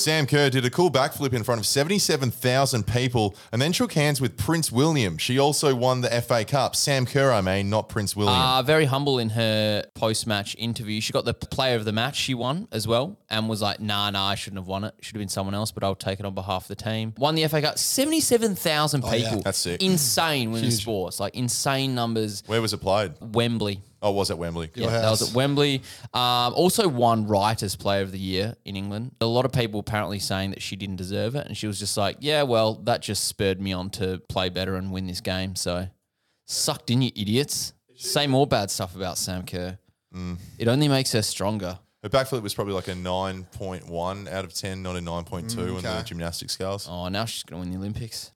Sam 0.00 0.26
Kerr 0.26 0.48
did 0.50 0.64
a 0.64 0.70
cool 0.70 0.90
backflip 0.90 1.32
in 1.34 1.42
front 1.44 1.60
of 1.60 1.66
77,000 1.66 2.86
people 2.86 3.34
and 3.52 3.60
then 3.60 3.72
shook 3.72 3.92
hands 3.92 4.20
with 4.20 4.36
Prince 4.36 4.72
William. 4.72 5.18
She 5.18 5.38
also 5.38 5.74
won 5.74 6.00
the 6.00 6.08
FA 6.22 6.44
Cup. 6.44 6.74
Sam 6.74 7.06
Kerr, 7.06 7.30
I 7.30 7.40
mean, 7.40 7.68
not 7.70 7.88
Prince 7.88 8.16
William. 8.16 8.34
Uh, 8.34 8.62
very 8.62 8.86
humble 8.86 9.18
in 9.18 9.30
her 9.30 9.84
post 9.94 10.26
match 10.26 10.56
interview. 10.58 11.00
She 11.00 11.12
got 11.12 11.24
the 11.24 11.34
player 11.34 11.76
of 11.76 11.84
the 11.84 11.92
match 11.92 12.16
she 12.16 12.34
won 12.34 12.66
as 12.72 12.88
well 12.88 13.18
and 13.28 13.48
was 13.48 13.60
like, 13.62 13.80
nah, 13.80 14.10
nah, 14.10 14.26
I 14.28 14.34
shouldn't 14.34 14.58
have 14.60 14.68
won 14.68 14.84
it. 14.84 14.94
Should 15.00 15.14
have 15.16 15.20
been 15.20 15.28
someone 15.28 15.54
else, 15.54 15.70
but 15.70 15.84
I'll 15.84 15.94
take 15.94 16.18
it 16.20 16.26
on 16.26 16.34
behalf 16.34 16.62
of 16.64 16.68
the 16.68 16.82
team. 16.82 17.12
Won 17.18 17.34
the 17.34 17.46
FA 17.48 17.60
Cup. 17.60 17.78
77,000 17.78 19.04
Oh, 19.04 19.12
yeah. 19.12 19.28
people. 19.28 19.42
That's 19.42 19.58
sick. 19.58 19.82
Insane 19.82 20.50
women's 20.52 20.80
sports. 20.80 21.20
Like 21.20 21.34
insane 21.34 21.94
numbers. 21.94 22.42
Where 22.46 22.62
was 22.62 22.72
it 22.72 22.78
played? 22.78 23.12
Wembley. 23.20 23.82
Oh, 24.02 24.12
was 24.12 24.30
it 24.30 24.38
Wembley? 24.38 24.70
Yeah, 24.74 24.88
that 24.88 25.10
was 25.10 25.28
at 25.28 25.34
Wembley. 25.34 25.82
Um, 26.14 26.54
also 26.54 26.88
won 26.88 27.26
Writers 27.26 27.76
Player 27.76 28.00
of 28.02 28.12
the 28.12 28.18
Year 28.18 28.56
in 28.64 28.74
England. 28.76 29.14
A 29.20 29.26
lot 29.26 29.44
of 29.44 29.52
people 29.52 29.78
apparently 29.80 30.18
saying 30.18 30.50
that 30.50 30.62
she 30.62 30.74
didn't 30.76 30.96
deserve 30.96 31.34
it, 31.34 31.46
and 31.46 31.56
she 31.56 31.66
was 31.66 31.78
just 31.78 31.96
like, 31.96 32.16
"Yeah, 32.20 32.42
well, 32.44 32.74
that 32.84 33.02
just 33.02 33.24
spurred 33.24 33.60
me 33.60 33.72
on 33.72 33.90
to 33.90 34.18
play 34.28 34.48
better 34.48 34.76
and 34.76 34.90
win 34.90 35.06
this 35.06 35.20
game." 35.20 35.54
So, 35.54 35.88
sucked 36.46 36.90
in, 36.90 37.02
you 37.02 37.10
idiots. 37.14 37.74
Say 37.94 38.26
more 38.26 38.46
bad 38.46 38.70
stuff 38.70 38.96
about 38.96 39.18
Sam 39.18 39.44
Kerr. 39.44 39.78
Mm. 40.14 40.38
It 40.58 40.66
only 40.68 40.88
makes 40.88 41.12
her 41.12 41.20
stronger. 41.22 41.78
Her 42.02 42.08
backflip 42.08 42.40
was 42.42 42.54
probably 42.54 42.72
like 42.72 42.88
a 42.88 42.94
9.1 42.94 44.28
out 44.32 44.44
of 44.46 44.54
10, 44.54 44.82
not 44.82 44.96
a 44.96 45.00
9.2 45.00 45.54
Mm, 45.54 45.76
on 45.76 45.82
the 45.82 45.88
okay. 45.90 46.02
gymnastics 46.06 46.54
scales. 46.54 46.88
Oh, 46.90 47.08
now 47.08 47.26
she's 47.26 47.42
going 47.42 47.60
to 47.62 47.68
win 47.68 47.70
the 47.72 47.78
Olympics. 47.78 48.32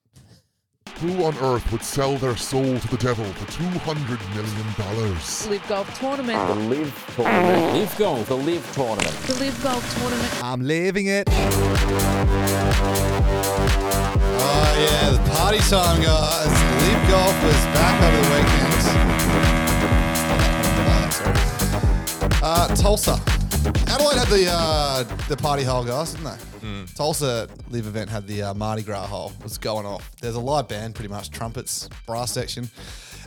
Who 1.01 1.25
on 1.25 1.37
earth 1.39 1.73
would 1.73 1.83
sell 1.83 2.17
their 2.19 2.37
soul 2.37 2.79
to 2.79 2.89
the 2.89 2.97
devil 2.99 3.25
for 3.25 3.47
$200 3.53 4.35
million? 4.35 4.55
The 4.77 4.85
LIV 5.51 5.69
Golf 5.69 5.99
Tournament. 5.99 6.49
The 6.49 6.55
Live 6.55 7.13
Tournament. 7.17 7.75
LIV 7.75 7.99
Golf, 7.99 8.29
the 8.29 8.37
Live 8.37 8.73
Tournament. 8.75 9.11
The 9.27 9.35
LIV 9.35 9.63
Golf 9.63 9.99
Tournament. 9.99 10.45
I'm 10.45 10.61
living 10.61 11.07
it. 11.07 11.29
Oh 11.31 11.43
yeah, 14.79 15.11
the 15.11 15.19
party 15.31 15.59
time, 15.59 16.01
guys. 16.01 16.47
LIV 16.47 17.09
golf 17.11 17.43
was 17.43 17.65
back 17.75 18.03
over 18.03 18.17
the 18.23 18.29
weekend. 18.35 18.75
Uh, 22.43 22.69
Tulsa. 22.77 23.19
Adelaide 23.67 24.19
had 24.19 24.29
the 24.29 24.47
uh, 24.49 25.03
the 25.29 25.37
party 25.37 25.63
hole, 25.63 25.85
guys, 25.85 26.13
didn't 26.15 26.25
they? 26.25 26.93
Tulsa 26.95 27.49
Live 27.71 27.87
event 27.87 28.11
had 28.11 28.27
the 28.27 28.43
uh, 28.43 28.55
Mardi 28.55 28.83
Gras 28.83 29.07
hole. 29.07 29.33
It 29.39 29.45
was 29.45 29.59
going 29.59 29.87
off. 29.87 30.11
There's 30.21 30.35
a 30.35 30.41
live 30.41 30.69
band, 30.69 30.95
pretty 30.95 31.09
much 31.09 31.31
trumpets, 31.31 31.89
brass 32.07 32.33
section. 32.33 32.69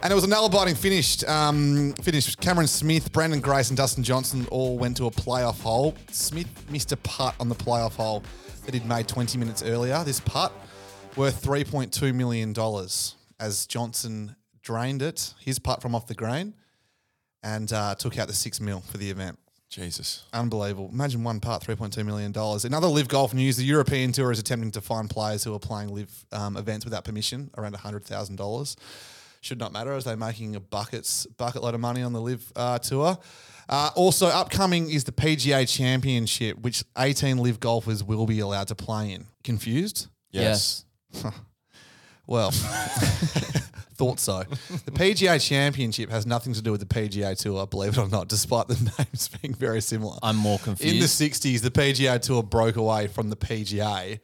And 0.04 0.12
it 0.12 0.16
was 0.16 0.24
a 0.24 0.30
nail-biting 0.30 0.76
finish. 0.76 1.24
Um, 1.24 1.94
finish. 2.04 2.36
Cameron 2.36 2.68
Smith, 2.68 3.12
Branden 3.12 3.42
Grace, 3.42 3.70
and 3.70 3.78
Dustin 3.78 4.04
Johnson 4.04 4.48
all 4.52 4.78
went 4.78 4.96
to 4.98 5.06
a 5.06 5.12
playoff 5.12 5.60
hole. 5.62 5.96
Smith 6.12 6.48
missed 6.70 6.92
a 6.92 6.98
putt 6.98 7.34
on 7.40 7.50
the 7.50 7.56
playoff 7.56 7.96
hole 7.96 8.22
that 8.66 8.74
he'd 8.76 8.86
made 8.86 9.08
20 9.08 9.40
minutes 9.40 9.64
earlier. 9.64 10.04
This 10.04 10.20
putt 10.20 10.54
worth 11.16 11.44
$3.2 11.44 12.14
million 12.14 12.54
as 13.40 13.66
Johnson 13.66 14.36
drained 14.62 15.02
it, 15.02 15.34
his 15.40 15.58
putt 15.58 15.82
from 15.82 15.96
off 15.96 16.06
the 16.06 16.14
green, 16.14 16.54
and 17.42 17.72
uh, 17.74 17.96
took 17.96 18.20
out 18.20 18.28
the 18.28 18.34
six 18.34 18.60
mil 18.62 18.82
for 18.82 18.98
the 18.98 19.10
event. 19.10 19.40
Jesus. 19.70 20.24
Unbelievable. 20.32 20.90
Imagine 20.94 21.24
one 21.24 21.40
part, 21.40 21.64
$3.2 21.64 22.06
million. 22.06 22.32
In 22.66 22.74
other 22.74 22.88
LIV 22.88 23.10
golf 23.10 23.34
news, 23.34 23.58
the 23.58 23.66
European 23.66 24.12
Tour 24.12 24.32
is 24.32 24.40
attempting 24.40 24.72
to 24.72 24.82
find 24.82 25.10
players 25.10 25.44
who 25.44 25.54
are 25.54 25.60
playing 25.60 25.94
live 25.94 26.26
um, 26.32 26.56
events 26.56 26.86
without 26.86 27.04
permission, 27.04 27.52
around 27.58 27.76
$100,000. 27.76 28.76
Should 29.42 29.60
not 29.60 29.74
matter 29.74 29.94
as 29.94 30.06
they're 30.06 30.18
making 30.18 30.56
a 30.56 30.60
buckets, 30.60 31.26
bucket 31.38 31.64
load 31.64 31.76
of 31.76 31.82
money 31.82 32.02
on 32.02 32.14
the 32.14 32.22
live 32.22 32.52
uh, 32.56 32.80
tour. 32.80 33.18
Uh, 33.70 33.90
also, 33.96 34.28
upcoming 34.28 34.90
is 34.90 35.04
the 35.04 35.12
PGA 35.12 35.68
Championship, 35.68 36.58
which 36.60 36.84
18 36.98 37.38
LIV 37.38 37.60
golfers 37.60 38.04
will 38.04 38.26
be 38.26 38.40
allowed 38.40 38.70
to 38.70 38.76
play 38.76 39.12
in. 39.12 39.26
Confused? 39.44 40.08
Yes. 40.32 40.86
well, 42.28 42.52
thought 43.98 44.20
so. 44.20 44.44
The 44.86 44.92
PGA 44.92 45.42
Championship 45.46 46.10
has 46.12 46.26
nothing 46.26 46.54
to 46.54 46.62
do 46.62 46.72
with 46.72 46.80
the 46.80 46.86
PGA 46.86 47.38
Tour, 47.38 47.66
believe 47.68 47.98
it 47.98 48.02
or 48.02 48.08
not, 48.08 48.28
despite 48.28 48.68
the 48.68 48.76
names 49.00 49.30
being 49.42 49.54
very 49.54 49.82
similar. 49.82 50.18
I'm 50.22 50.36
more 50.38 50.60
confused. 50.60 50.94
In 50.94 51.00
the 51.00 51.08
60s, 51.08 51.62
the 51.62 51.72
PGA 51.72 52.22
Tour 52.22 52.44
broke 52.44 52.76
away 52.76 53.08
from 53.08 53.30
the 53.30 53.36
PGA. 53.36 54.20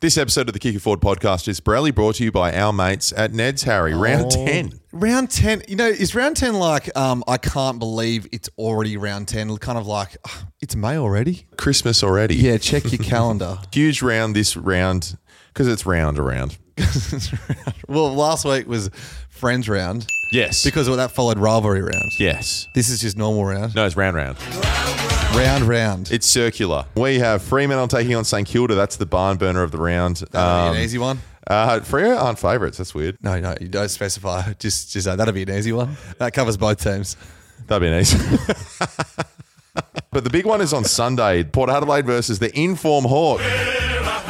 This 0.00 0.16
episode 0.16 0.48
of 0.48 0.54
the 0.54 0.58
Kick 0.58 0.74
It 0.74 0.80
Forward 0.80 1.00
podcast 1.02 1.46
is 1.46 1.60
proudly 1.60 1.90
brought 1.90 2.14
to 2.14 2.24
you 2.24 2.32
by 2.32 2.54
our 2.56 2.72
mates 2.72 3.12
at 3.14 3.34
Ned's 3.34 3.64
Harry. 3.64 3.92
Round 3.92 4.32
Oh. 4.34 4.46
10. 4.46 4.80
Round 4.92 5.30
10, 5.30 5.64
you 5.68 5.76
know, 5.76 5.88
is 5.88 6.14
round 6.14 6.38
10 6.38 6.54
like, 6.54 6.96
um, 6.96 7.22
I 7.28 7.36
can't 7.36 7.78
believe 7.78 8.26
it's 8.32 8.48
already 8.56 8.96
round 8.96 9.28
10? 9.28 9.54
Kind 9.58 9.76
of 9.76 9.86
like, 9.86 10.16
"Ah, 10.26 10.46
it's 10.62 10.74
May 10.74 10.96
already? 10.96 11.46
Christmas 11.58 12.02
already. 12.02 12.34
Yeah, 12.36 12.56
check 12.56 12.90
your 12.90 13.02
calendar. 13.02 13.58
Huge 13.74 14.00
round 14.00 14.34
this 14.34 14.56
round 14.56 15.18
because 15.52 15.68
it's 15.68 15.86
round 15.86 16.18
around. 16.18 16.58
well, 17.88 18.14
last 18.14 18.44
week 18.44 18.66
was 18.66 18.90
Friends 19.40 19.70
round. 19.70 20.06
Yes. 20.32 20.64
Because 20.64 20.86
that 20.86 21.12
followed 21.12 21.38
rivalry 21.38 21.80
round. 21.80 22.12
Yes. 22.18 22.68
This 22.74 22.90
is 22.90 23.00
just 23.00 23.16
normal 23.16 23.42
round. 23.42 23.74
No, 23.74 23.86
it's 23.86 23.96
round 23.96 24.14
round. 24.14 24.36
Round 25.34 25.64
round. 25.64 26.10
It's 26.10 26.26
circular. 26.26 26.84
We 26.94 27.20
have 27.20 27.40
Fremantle 27.40 27.88
taking 27.88 28.14
on 28.14 28.24
St 28.24 28.46
Kilda. 28.46 28.74
That's 28.74 28.96
the 28.96 29.06
barn 29.06 29.38
burner 29.38 29.62
of 29.62 29.70
the 29.70 29.78
round. 29.78 30.18
That'll 30.30 30.72
be 30.72 30.78
an 30.78 30.84
easy 30.84 30.98
one. 30.98 31.20
Uh, 31.46 31.80
Freo 31.80 32.20
aren't 32.20 32.38
favourites. 32.38 32.76
That's 32.76 32.94
weird. 32.94 33.16
No, 33.22 33.40
no, 33.40 33.54
you 33.60 33.68
don't 33.68 33.88
specify. 33.88 34.52
Just, 34.58 34.92
just 34.92 35.08
uh, 35.08 35.16
that'll 35.16 35.32
be 35.32 35.42
an 35.42 35.50
easy 35.50 35.72
one. 35.72 35.96
That 36.18 36.34
covers 36.34 36.58
both 36.58 36.82
teams. 36.82 37.16
That'd 37.66 37.80
be 37.80 37.88
an 37.88 38.00
easy. 38.00 38.18
but 40.10 40.22
the 40.22 40.30
big 40.30 40.44
one 40.44 40.60
is 40.60 40.74
on 40.74 40.84
Sunday. 40.84 41.44
Port 41.44 41.70
Adelaide 41.70 42.04
versus 42.04 42.40
the 42.40 42.56
inform 42.58 43.06
Hawk. 43.06 43.40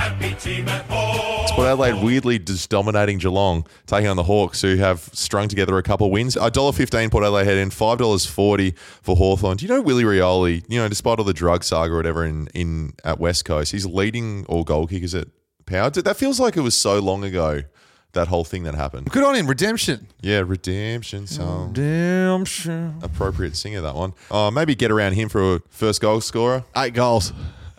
It's 0.03 1.53
Port 1.53 1.67
Adelaide 1.67 2.03
weirdly 2.03 2.39
just 2.39 2.71
dominating 2.71 3.19
Geelong, 3.19 3.67
taking 3.87 4.09
on 4.09 4.17
the 4.17 4.23
Hawks, 4.23 4.63
who 4.63 4.77
have 4.77 5.01
strung 5.13 5.49
together 5.49 5.77
a 5.77 5.83
couple 5.83 6.07
of 6.07 6.13
wins. 6.13 6.37
$1.15 6.37 7.11
Port 7.11 7.25
Adelaide 7.25 7.45
head 7.45 7.59
in, 7.59 7.69
$5.40 7.69 8.77
for 9.03 9.17
Hawthorn. 9.17 9.59
Do 9.59 9.67
you 9.67 9.73
know 9.73 9.83
Willie 9.83 10.05
Rioli, 10.05 10.65
you 10.69 10.79
know, 10.79 10.89
despite 10.89 11.19
all 11.19 11.25
the 11.25 11.35
drug 11.35 11.65
saga 11.65 11.93
or 11.93 11.97
whatever 11.97 12.25
in, 12.25 12.47
in 12.55 12.95
at 13.05 13.19
West 13.21 13.45
Coast, 13.45 13.73
he's 13.73 13.85
leading 13.85 14.47
all 14.47 14.65
goal 14.65 14.87
kickers 14.87 15.15
at 15.15 15.29
Power. 15.67 15.91
That 15.91 16.17
feels 16.17 16.41
like 16.41 16.57
it 16.57 16.63
was 16.63 16.77
so 16.77 16.99
long 16.99 17.23
ago, 17.23 17.63
that 18.13 18.29
whole 18.29 18.45
thing 18.45 18.65
that 18.65 18.75
happened. 18.75 19.11
Good 19.11 19.23
on 19.23 19.35
him. 19.37 19.47
Redemption. 19.47 20.09
Yeah, 20.21 20.43
redemption 20.47 21.27
song. 21.27 21.69
Redemption. 21.69 22.99
Appropriate 23.03 23.55
singer, 23.55 23.81
that 23.83 23.95
one. 23.95 24.15
Oh, 24.31 24.51
maybe 24.51 24.75
get 24.75 24.91
around 24.91 25.13
him 25.13 25.29
for 25.29 25.57
a 25.57 25.61
first 25.69 26.01
goal 26.01 26.21
scorer. 26.21 26.65
Eight 26.77 26.95
goals. 26.95 27.33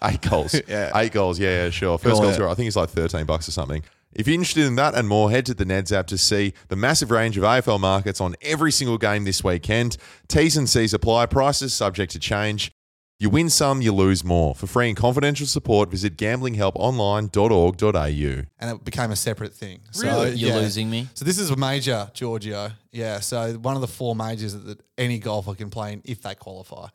Eight 0.04 0.22
goals. 0.22 0.56
Yeah. 0.68 0.92
Eight 0.96 1.12
goals. 1.12 1.40
Yeah, 1.40 1.66
yeah, 1.66 1.70
sure. 1.70 1.98
First 1.98 2.16
Cool, 2.16 2.24
goal 2.24 2.34
scorer. 2.34 2.50
I 2.50 2.54
think 2.56 2.68
it's 2.68 2.76
like 2.76 2.90
13 2.90 3.26
bucks 3.26 3.48
or 3.48 3.52
something. 3.52 3.84
If 4.14 4.28
you're 4.28 4.34
interested 4.34 4.66
in 4.66 4.76
that 4.76 4.94
and 4.94 5.08
more, 5.08 5.32
head 5.32 5.46
to 5.46 5.54
the 5.54 5.64
Neds 5.64 5.92
app 5.92 6.08
to 6.08 6.18
see 6.18 6.54
the 6.68 6.76
massive 6.76 7.12
range 7.12 7.38
of 7.38 7.44
AFL 7.44 7.80
markets 7.80 8.20
on 8.20 8.36
every 8.42 8.72
single 8.72 8.98
game 8.98 9.24
this 9.24 9.42
weekend. 9.44 9.96
T's 10.28 10.58
and 10.58 10.70
C's 10.70 10.94
apply. 10.94 11.28
Prices 11.28 11.74
subject 11.74 12.12
to 12.14 12.20
change. 12.20 12.72
You 13.20 13.30
win 13.30 13.50
some, 13.52 13.82
you 13.84 13.94
lose 13.94 14.24
more. 14.24 14.56
For 14.56 14.66
free 14.68 14.90
and 14.90 14.98
confidential 14.98 15.46
support, 15.46 15.92
visit 15.92 16.18
gamblinghelponline.org.au. 16.18 18.46
and 18.60 18.76
it 18.76 18.84
became 18.84 19.12
a 19.12 19.16
separate 19.16 19.54
thing. 19.54 19.80
Really? 20.00 20.32
You're 20.32 20.56
losing 20.56 20.90
me? 20.90 21.08
So 21.14 21.24
this 21.24 21.38
is 21.38 21.52
a 21.52 21.56
major, 21.56 22.10
Giorgio. 22.14 22.72
Yeah. 22.92 23.20
So 23.20 23.54
one 23.54 23.76
of 23.76 23.82
the 23.82 23.88
four 23.88 24.16
majors 24.16 24.54
that, 24.54 24.66
that 24.66 24.82
any 24.98 25.20
golfer 25.20 25.54
can 25.54 25.70
play 25.70 25.94
in 25.94 26.02
if 26.04 26.22
they 26.24 26.34
qualify. 26.36 26.88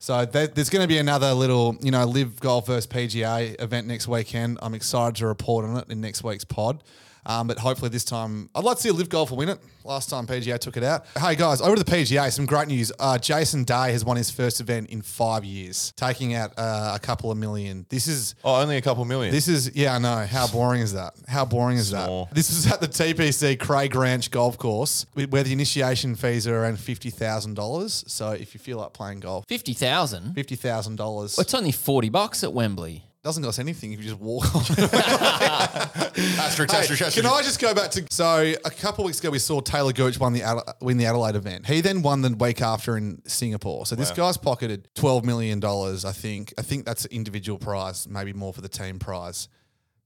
So 0.00 0.24
there, 0.24 0.46
there's 0.46 0.70
going 0.70 0.82
to 0.82 0.88
be 0.88 0.98
another 0.98 1.32
little, 1.32 1.76
you 1.80 1.90
know, 1.90 2.04
LIV 2.04 2.38
golf 2.40 2.66
versus 2.68 2.86
PGA 2.86 3.60
event 3.60 3.86
next 3.88 4.06
weekend. 4.06 4.58
I'm 4.62 4.74
excited 4.74 5.16
to 5.16 5.26
report 5.26 5.64
on 5.64 5.76
it 5.76 5.90
in 5.90 6.00
next 6.00 6.22
week's 6.22 6.44
pod. 6.44 6.82
Um, 7.28 7.46
but 7.46 7.58
hopefully 7.58 7.90
this 7.90 8.04
time, 8.04 8.48
I'd 8.54 8.64
like 8.64 8.76
to 8.76 8.82
see 8.82 8.88
a 8.88 8.92
LIV 8.92 9.10
golfer 9.10 9.34
win 9.34 9.50
it. 9.50 9.58
Last 9.84 10.10
time 10.10 10.26
PGA 10.26 10.58
took 10.58 10.76
it 10.76 10.82
out. 10.82 11.04
Hey 11.18 11.34
guys, 11.36 11.60
over 11.60 11.76
to 11.76 11.84
the 11.84 11.90
PGA. 11.90 12.30
Some 12.32 12.46
great 12.46 12.68
news. 12.68 12.90
Uh, 12.98 13.18
Jason 13.18 13.64
Day 13.64 13.92
has 13.92 14.04
won 14.04 14.16
his 14.16 14.30
first 14.30 14.60
event 14.60 14.90
in 14.90 15.00
five 15.02 15.44
years, 15.44 15.92
taking 15.96 16.34
out 16.34 16.52
uh, 16.58 16.92
a 16.94 16.98
couple 16.98 17.30
of 17.30 17.38
million. 17.38 17.86
This 17.88 18.06
is 18.06 18.34
oh, 18.44 18.60
only 18.60 18.76
a 18.76 18.82
couple 18.82 19.04
million. 19.04 19.32
This 19.32 19.46
is 19.48 19.74
yeah, 19.74 19.94
I 19.94 19.98
know. 19.98 20.26
How 20.26 20.46
boring 20.46 20.80
is 20.82 20.92
that? 20.94 21.14
How 21.26 21.44
boring 21.44 21.76
is 21.78 21.88
Small. 21.88 22.26
that? 22.26 22.34
This 22.34 22.50
is 22.50 22.70
at 22.70 22.80
the 22.80 22.88
TPC 22.88 23.58
Craig 23.58 23.94
Ranch 23.94 24.30
Golf 24.30 24.58
Course, 24.58 25.06
where 25.14 25.42
the 25.42 25.52
initiation 25.52 26.16
fees 26.16 26.46
are 26.46 26.58
around 26.62 26.80
fifty 26.80 27.10
thousand 27.10 27.54
dollars. 27.54 28.04
So 28.08 28.32
if 28.32 28.54
you 28.54 28.60
feel 28.60 28.78
like 28.78 28.92
playing 28.92 29.20
golf, 29.20 29.46
Fifty 29.48 29.72
thousand. 29.74 30.34
fifty 30.34 30.56
thousand 30.56 30.96
dollars. 30.96 31.36
Well, 31.36 31.42
it's 31.42 31.54
only 31.54 31.72
forty 31.72 32.08
bucks 32.08 32.42
at 32.44 32.52
Wembley. 32.52 33.04
Doesn't 33.24 33.42
cost 33.42 33.58
anything 33.58 33.92
if 33.92 33.98
you 33.98 34.04
just 34.10 34.20
walk 34.20 34.54
on. 34.54 34.62
Asterisk, 34.62 34.88
Hey, 36.16 36.78
asterisk, 36.78 37.02
asterisk. 37.02 37.16
Can 37.16 37.26
I 37.26 37.42
just 37.42 37.60
go 37.60 37.74
back 37.74 37.90
to 37.92 38.04
so 38.10 38.54
a 38.64 38.70
couple 38.70 39.04
of 39.04 39.06
weeks 39.06 39.18
ago 39.18 39.30
we 39.30 39.40
saw 39.40 39.60
Talor 39.60 39.92
Gooch 39.94 40.20
won 40.20 40.32
the 40.32 40.40
Adela- 40.42 40.74
win 40.80 40.98
the 40.98 41.06
Adelaide 41.06 41.34
event. 41.34 41.66
He 41.66 41.80
then 41.80 42.02
won 42.02 42.22
the 42.22 42.30
week 42.30 42.62
after 42.62 42.96
in 42.96 43.20
Singapore. 43.26 43.86
So 43.86 43.96
this 43.96 44.12
guy's 44.12 44.36
pocketed 44.36 44.88
twelve 44.94 45.24
million 45.24 45.58
dollars. 45.58 46.04
I 46.04 46.12
think. 46.12 46.54
I 46.56 46.62
think 46.62 46.84
that's 46.86 47.06
an 47.06 47.10
individual 47.12 47.58
prize, 47.58 48.08
maybe 48.08 48.32
more 48.32 48.52
for 48.52 48.60
the 48.60 48.68
team 48.68 48.98
prize. 49.00 49.48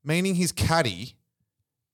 Meaning 0.03 0.35
his 0.35 0.51
caddy, 0.51 1.15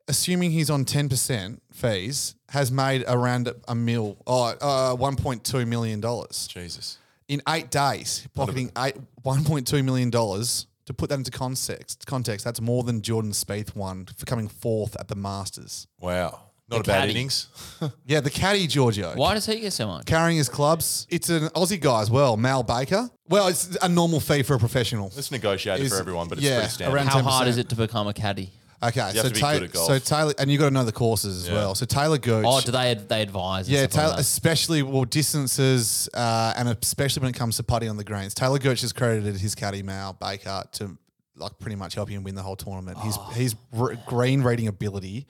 assuming 0.06 0.52
he's 0.52 0.70
on 0.70 0.84
ten 0.84 1.08
percent 1.08 1.62
fees, 1.72 2.36
has 2.50 2.70
made 2.70 3.04
around 3.08 3.52
a 3.66 3.74
mil, 3.74 4.16
oh, 4.26 4.54
uh, 4.60 4.94
one 4.94 5.16
point 5.16 5.42
two 5.42 5.66
million 5.66 6.00
dollars 6.00 6.46
Jesus. 6.46 6.96
in 7.26 7.42
eight 7.48 7.70
days, 7.70 8.26
pocketing 8.34 8.70
eight 8.78 8.94
one 9.22 9.44
point 9.44 9.66
two 9.66 9.82
million 9.82 10.10
dollars. 10.10 10.66
To 10.88 10.94
put 10.94 11.10
that 11.10 11.16
into 11.18 11.30
context, 11.30 12.06
context, 12.06 12.46
that's 12.46 12.62
more 12.62 12.82
than 12.82 13.02
Jordan 13.02 13.32
Spieth 13.32 13.76
won 13.76 14.06
for 14.16 14.24
coming 14.24 14.48
fourth 14.48 14.96
at 14.98 15.06
the 15.08 15.14
Masters. 15.16 15.86
Wow. 16.00 16.40
Not 16.70 16.76
The 16.84 16.90
a 16.90 16.94
bad 16.94 17.00
caddy. 17.00 17.10
innings. 17.12 17.46
Yeah, 18.06 18.20
the 18.20 18.30
caddy 18.30 18.66
Giorgio. 18.66 19.12
Why 19.14 19.34
does 19.34 19.44
he 19.44 19.60
get 19.60 19.74
so 19.74 19.86
much? 19.86 20.06
Carrying 20.06 20.38
his 20.38 20.48
clubs. 20.48 21.06
It's 21.10 21.28
an 21.28 21.48
Aussie 21.50 21.78
guy 21.78 22.00
as 22.00 22.10
well, 22.10 22.38
Mal 22.38 22.62
Baker. 22.62 23.10
Well, 23.28 23.48
it's 23.48 23.76
a 23.82 23.88
normal 23.88 24.20
fee 24.20 24.42
for 24.42 24.54
a 24.54 24.58
professional. 24.58 25.12
It's 25.14 25.30
negotiated 25.30 25.84
Is- 25.84 25.92
for 25.92 25.98
everyone, 25.98 26.28
but 26.28 26.38
it's 26.38 26.46
yeah, 26.46 26.56
pretty 26.60 26.70
standard. 26.70 26.94
around 26.96 27.06
How 27.08 27.20
hard 27.20 27.46
10%. 27.46 27.50
is 27.50 27.58
it 27.58 27.68
to 27.68 27.74
become 27.76 28.06
a 28.08 28.14
caddy? 28.14 28.50
Okay, 28.80 29.00
have 29.00 29.16
so, 29.16 29.22
to 29.28 29.34
be 29.34 29.40
good 29.40 29.62
at 29.64 29.72
golf. 29.72 29.86
so 29.88 29.98
Talor, 29.98 30.34
and 30.38 30.48
you 30.50 30.56
got 30.56 30.66
to 30.66 30.70
know 30.70 30.84
the 30.84 30.92
courses 30.92 31.42
as 31.42 31.48
Yeah. 31.48 31.54
well. 31.54 31.74
So 31.74 31.84
Talor 31.84 32.20
Gooch. 32.20 32.44
Oh, 32.46 32.60
do 32.60 32.70
they 32.70 32.94
they 32.94 33.22
advise? 33.22 33.66
and 33.66 33.74
Yeah, 33.76 33.86
stuff 33.88 33.96
like 33.96 34.04
Talor, 34.04 34.10
that? 34.16 34.20
especially 34.20 34.82
well 34.82 35.04
distances, 35.04 36.08
uh, 36.14 36.54
and 36.56 36.68
especially 36.68 37.22
when 37.22 37.30
it 37.30 37.36
comes 37.36 37.56
to 37.56 37.62
putting 37.62 37.88
on 37.90 37.96
the 37.96 38.04
greens. 38.04 38.34
Talor 38.34 38.60
Gooch 38.60 38.82
has 38.82 38.92
credited 38.92 39.36
his 39.36 39.54
caddy 39.54 39.82
Mal 39.82 40.12
Baker 40.12 40.62
to 40.72 40.96
like 41.36 41.58
pretty 41.58 41.76
much 41.76 41.94
help 41.94 42.08
him 42.08 42.22
win 42.24 42.34
the 42.34 42.42
whole 42.42 42.56
tournament. 42.56 42.98
His 42.98 43.16
Oh. 43.18 43.30
his 43.30 43.54
r- 43.76 43.94
green 44.06 44.42
reading 44.42 44.68
ability 44.68 45.26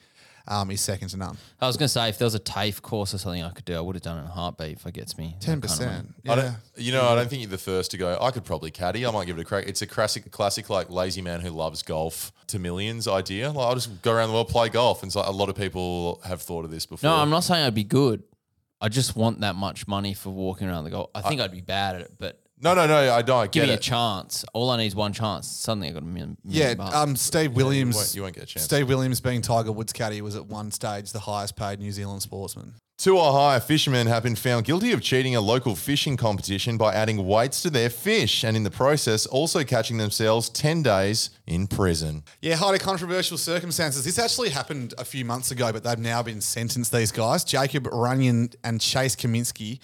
um, 0.49 0.71
is 0.71 0.81
second 0.81 1.09
to 1.09 1.17
none. 1.17 1.37
I 1.61 1.67
was 1.67 1.77
going 1.77 1.85
to 1.85 1.93
say 1.93 2.09
if 2.09 2.17
there 2.17 2.25
was 2.25 2.35
a 2.35 2.39
TAFE 2.39 2.81
course 2.81 3.13
or 3.13 3.19
something 3.19 3.43
I 3.43 3.51
could 3.51 3.65
do, 3.65 3.77
I 3.77 3.81
would 3.81 3.95
have 3.95 4.01
done 4.01 4.17
it 4.17 4.21
in 4.21 4.27
a 4.27 4.31
heartbeat 4.31 4.77
if 4.77 4.85
it 4.85 4.93
gets 4.93 5.17
me 5.17 5.35
that 5.39 5.45
Ten 5.45 5.61
kind 5.61 5.71
of 5.71 5.79
money. 5.79 5.91
percent. 5.91 6.15
I 6.27 6.35
don't, 6.35 6.55
you 6.75 6.91
know, 6.91 7.07
I 7.07 7.15
don't 7.15 7.29
think 7.29 7.41
you're 7.43 7.51
the 7.51 7.57
first 7.57 7.91
to 7.91 7.97
go. 7.97 8.17
I 8.19 8.31
could 8.31 8.43
probably 8.43 8.71
caddy. 8.71 9.05
I 9.05 9.11
might 9.11 9.25
give 9.27 9.37
it 9.37 9.41
a 9.41 9.45
crack. 9.45 9.67
It's 9.67 9.81
a 9.81 9.87
classic, 9.87 10.29
classic 10.31 10.69
like 10.69 10.89
lazy 10.89 11.21
man 11.21 11.41
who 11.41 11.51
loves 11.51 11.83
golf 11.83 12.31
to 12.47 12.59
millions 12.59 13.07
idea. 13.07 13.51
Like 13.51 13.67
I'll 13.67 13.75
just 13.75 14.01
go 14.01 14.11
around 14.11 14.29
the 14.29 14.33
world 14.33 14.49
play 14.49 14.69
golf, 14.69 15.03
and 15.03 15.13
so 15.13 15.21
a 15.23 15.31
lot 15.31 15.49
of 15.49 15.55
people 15.55 16.19
have 16.25 16.41
thought 16.41 16.65
of 16.65 16.71
this 16.71 16.85
before. 16.85 17.09
No, 17.09 17.15
I'm 17.15 17.29
not 17.29 17.41
saying 17.43 17.63
I'd 17.63 17.75
be 17.75 17.83
good. 17.83 18.23
I 18.81 18.89
just 18.89 19.15
want 19.15 19.41
that 19.41 19.55
much 19.55 19.87
money 19.87 20.13
for 20.13 20.29
walking 20.29 20.67
around 20.67 20.85
the 20.85 20.89
golf. 20.89 21.09
I 21.13 21.21
think 21.21 21.41
I, 21.41 21.43
would 21.43 21.51
be 21.51 21.61
bad 21.61 21.95
at 21.95 22.01
it, 22.01 22.13
but 22.17 22.41
No, 22.61 22.73
no, 22.73 22.85
no. 22.87 23.13
I 23.13 23.21
don't 23.21 23.51
give 23.51 23.61
get 23.61 23.67
me 23.67 23.73
a 23.73 23.75
it. 23.77 23.81
chance. 23.81 24.43
All 24.53 24.69
I 24.69 24.77
need 24.77 24.87
is 24.87 24.95
one 24.95 25.13
chance. 25.13 25.47
Suddenly 25.47 25.89
I 25.89 25.91
got 25.91 26.03
a 26.03 26.05
million. 26.05 26.37
Yeah, 26.43 26.73
bucks. 26.73 26.95
um, 26.95 27.15
Steve 27.15 27.53
Williams. 27.53 27.95
won't- 27.95 28.15
you 28.15 28.21
won't 28.23 28.35
get 28.35 28.43
a 28.43 28.47
chance. 28.47 28.65
Steve 28.65 28.87
Williams, 28.89 29.21
being 29.21 29.41
Tiger 29.41 29.71
Woods' 29.71 29.93
caddy, 29.93 30.21
was 30.21 30.35
at 30.35 30.45
one 30.47 30.71
stage 30.71 31.11
the 31.11 31.19
highest 31.21 31.55
paid 31.55 31.79
New 31.79 31.91
Zealand 31.91 32.21
sportsman. 32.21 32.73
Two 32.97 33.17
Ohio 33.17 33.61
fishermen 33.61 34.07
have 34.07 34.23
been 34.23 34.35
found 34.35 34.65
guilty 34.65 34.91
of 34.91 35.01
cheating 35.01 35.33
a 35.33 35.39
local 35.39 35.73
fishing 35.73 36.17
competition 36.17 36.75
by 36.75 36.93
adding 36.93 37.25
weights 37.25 37.61
to 37.61 37.69
their 37.69 37.89
fish, 37.89 38.43
and 38.43 38.57
in 38.57 38.63
the 38.63 38.69
process, 38.69 39.25
also 39.25 39.63
catching 39.63 39.95
themselves 39.95 40.49
ten 40.49 40.83
days 40.83 41.29
in 41.47 41.65
prison. 41.65 42.23
Yeah, 42.41 42.55
highly 42.57 42.77
controversial 42.77 43.37
circumstances. 43.37 44.03
This 44.03 44.19
actually 44.19 44.49
happened 44.49 44.93
a 44.97 45.05
few 45.05 45.23
months 45.23 45.49
ago, 45.49 45.71
but 45.71 45.85
they've 45.85 45.97
now 45.97 46.21
been 46.21 46.41
sentenced. 46.41 46.91
These 46.91 47.13
guys, 47.13 47.45
Jacob 47.45 47.85
Runyan 47.85 48.53
and 48.65 48.81
Chase 48.81 49.15
Cominsky, 49.15 49.79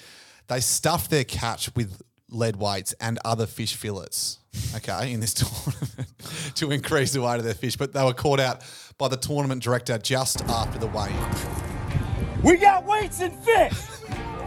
they 0.47 0.59
stuffed 0.59 1.09
their 1.09 1.23
catch 1.23 1.73
with 1.73 2.01
lead 2.35 2.57
weights 2.57 2.93
and 2.99 3.17
other 3.25 3.45
fish 3.45 3.75
fillets. 3.75 4.39
Okay, 4.75 5.11
in 5.11 5.19
this 5.19 5.33
tournament 5.35 6.09
to 6.55 6.71
increase 6.71 7.11
the 7.13 7.21
weight 7.21 7.37
of 7.37 7.43
their 7.43 7.53
fish, 7.53 7.75
but 7.75 7.93
they 7.93 8.03
were 8.03 8.13
caught 8.13 8.39
out 8.39 8.61
by 8.97 9.07
the 9.07 9.17
tournament 9.17 9.63
director 9.63 9.97
just 9.97 10.41
after 10.43 10.79
the 10.79 10.87
weigh-in. 10.87 12.41
We 12.43 12.57
got 12.57 12.85
weights 12.85 13.21
and 13.21 13.33
fish. 13.43 13.73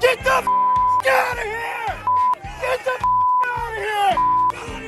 Get 0.01 0.22
the 0.24 0.30
f- 0.30 0.47
out 0.47 1.39
of 1.39 1.45
here. 1.45 1.97
Get 2.61 2.84
the 2.84 2.91
f- 2.93 3.03
out 3.47 3.72
of 3.72 3.78
here. 4.80 4.88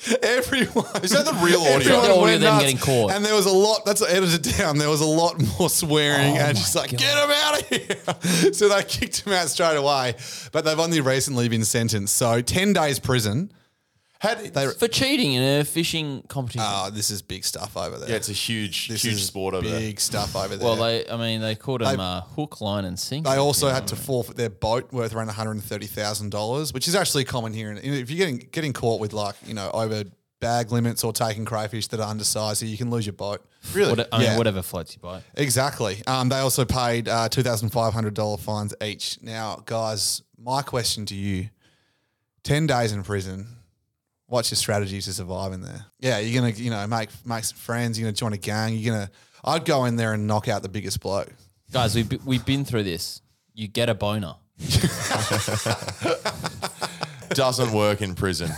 Everyone 0.22 0.86
Is 1.02 1.10
that 1.10 1.24
the 1.24 1.38
real 1.44 1.60
audio? 1.60 1.74
everyone 1.76 2.02
The 2.02 2.10
audio 2.10 2.22
went 2.22 2.34
of 2.36 2.40
them 2.40 2.52
nuts. 2.54 2.64
getting 2.64 2.78
caught. 2.78 3.12
And 3.12 3.24
there 3.24 3.34
was 3.34 3.46
a 3.46 3.50
lot. 3.52 3.84
That's 3.84 4.02
edited 4.02 4.56
down. 4.56 4.78
There 4.78 4.88
was 4.88 5.00
a 5.00 5.06
lot 5.06 5.40
more 5.58 5.68
swearing, 5.68 6.36
Oh 6.36 6.40
and 6.40 6.56
just 6.56 6.74
like 6.74 6.90
get 6.90 7.00
him 7.02 7.30
out 7.30 7.60
of 7.60 7.68
here. 7.68 8.52
so 8.52 8.68
they 8.68 8.82
kicked 8.84 9.26
him 9.26 9.32
out 9.32 9.48
straight 9.48 9.76
away. 9.76 10.14
But 10.52 10.64
they've 10.64 10.78
only 10.78 11.00
recently 11.00 11.48
been 11.48 11.64
sentenced. 11.64 12.16
So 12.16 12.40
ten 12.40 12.72
days 12.72 12.98
prison. 12.98 13.52
Had 14.20 14.38
They, 14.52 14.66
for 14.68 14.86
cheating 14.86 15.32
in 15.32 15.60
a 15.60 15.64
fishing 15.64 16.22
competition. 16.28 16.62
oh, 16.68 16.90
this 16.90 17.08
is 17.10 17.22
big 17.22 17.42
stuff 17.42 17.74
over 17.74 17.96
there. 17.98 18.10
yeah, 18.10 18.16
it's 18.16 18.28
a 18.28 18.34
huge, 18.34 18.88
this 18.88 19.02
huge 19.02 19.14
is 19.14 19.26
sport 19.26 19.54
over 19.54 19.62
big 19.62 19.72
there. 19.96 19.96
stuff 19.96 20.36
over 20.36 20.56
there. 20.56 20.64
well, 20.66 20.76
they, 20.76 21.08
I 21.08 21.16
mean, 21.16 21.40
they 21.40 21.54
called 21.54 21.80
him 21.80 21.96
They- 21.96 22.02
uh, 22.02 22.20
hook, 22.20 22.60
line, 22.60 22.84
and 22.84 22.98
sinker. 22.98 23.30
They 23.30 23.36
also 23.38 23.70
had 23.70 23.86
to 23.88 23.96
forfeit 23.96 24.36
their 24.36 24.50
boat 24.50 24.92
worth 24.92 25.14
around 25.14 25.28
one 25.28 25.34
hundred 25.36 25.52
and 25.52 25.64
thirty 25.64 25.86
thousand 25.86 26.30
dollars, 26.32 26.74
which 26.74 26.86
is 26.86 26.94
actually 26.94 27.24
common 27.24 27.54
here. 27.54 27.70
And 27.70 27.78
if 27.82 28.10
you're 28.10 28.18
getting 28.18 28.46
getting 28.52 28.72
caught 28.74 29.00
with 29.00 29.14
like 29.14 29.36
you 29.46 29.54
know 29.54 29.70
over 29.72 30.04
bag 30.38 30.70
limits 30.70 31.02
or 31.02 31.14
taking 31.14 31.46
crayfish 31.46 31.86
that 31.88 32.00
are 32.00 32.10
undersized, 32.10 32.62
you 32.62 32.76
can 32.76 32.90
lose 32.90 33.06
your 33.06 33.12
boat. 33.14 33.42
Really? 33.72 33.90
What, 33.94 34.08
I 34.12 34.18
mean, 34.18 34.26
Yeah. 34.26 34.36
whatever 34.38 34.60
floats 34.62 34.96
your 34.96 35.00
boat. 35.12 35.22
Exactly. 35.34 36.02
Um, 36.06 36.28
they 36.28 36.38
also 36.40 36.66
paid 36.66 37.08
uh, 37.08 37.30
two 37.30 37.42
thousand 37.42 37.70
five 37.70 37.94
hundred 37.94 38.12
dollar 38.12 38.36
fines 38.36 38.74
each. 38.82 39.18
Now, 39.22 39.62
guys, 39.64 40.20
my 40.38 40.60
question 40.60 41.06
to 41.06 41.14
you: 41.14 41.48
ten 42.42 42.66
days 42.66 42.92
in 42.92 43.02
prison. 43.02 43.56
What's 44.30 44.50
your 44.52 44.56
strategy 44.56 45.00
to 45.00 45.12
survive 45.12 45.52
in 45.52 45.60
there? 45.60 45.86
Yeah, 45.98 46.18
you're 46.20 46.40
gonna 46.40 46.52
you 46.54 46.70
know 46.70 46.86
make 46.86 47.08
make 47.26 47.42
some 47.42 47.58
friends. 47.58 47.98
You're 47.98 48.06
gonna 48.06 48.14
join 48.16 48.32
a 48.32 48.36
gang. 48.38 48.76
You're 48.76 48.94
gonna. 48.94 49.10
I'd 49.44 49.64
go 49.64 49.86
in 49.86 49.96
there 49.96 50.12
and 50.12 50.28
knock 50.28 50.46
out 50.46 50.62
the 50.62 50.68
biggest 50.68 51.00
bloke. 51.00 51.32
Guys, 51.72 51.96
we've, 51.96 52.24
we've 52.24 52.44
been 52.46 52.64
through 52.64 52.84
this. 52.84 53.22
You 53.54 53.66
get 53.66 53.88
a 53.88 53.94
boner. 53.94 54.34
Doesn't 57.30 57.72
work 57.72 58.02
in 58.02 58.14
prison. 58.14 58.50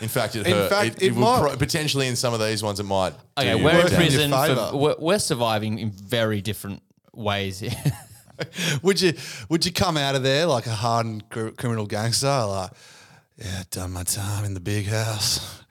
In 0.00 0.08
fact, 0.08 0.34
it 0.36 0.46
In 0.46 0.52
hurt. 0.54 0.70
fact, 0.70 0.96
it, 0.96 1.02
it 1.02 1.14
will 1.14 1.20
might- 1.22 1.40
pro- 1.40 1.56
potentially 1.56 2.06
in 2.08 2.16
some 2.16 2.32
of 2.34 2.40
these 2.40 2.62
ones 2.62 2.80
it 2.80 2.84
might. 2.84 3.12
Okay, 3.38 3.52
do 3.52 3.58
you 3.58 3.64
we're 3.64 3.70
in 3.70 3.76
work 3.76 3.84
in 3.86 3.90
your 3.92 4.00
prison. 4.00 4.30
favour. 4.32 4.68
For, 4.70 4.76
we're, 4.76 4.96
we're 4.98 5.18
surviving 5.18 5.78
in 5.78 5.90
very 5.90 6.40
different 6.40 6.82
ways. 7.12 7.62
would 8.82 9.00
you 9.00 9.12
would 9.48 9.64
you 9.66 9.72
come 9.72 9.96
out 9.96 10.14
of 10.14 10.22
there 10.22 10.46
like 10.46 10.66
a 10.66 10.74
hardened 10.74 11.28
cr- 11.30 11.48
criminal 11.50 11.86
gangster? 11.86 12.26
Like, 12.26 12.70
yeah, 13.40 13.62
done 13.70 13.92
my 13.92 14.02
time 14.04 14.44
in 14.44 14.54
the 14.54 14.60
big 14.60 14.86
house. 14.86 15.62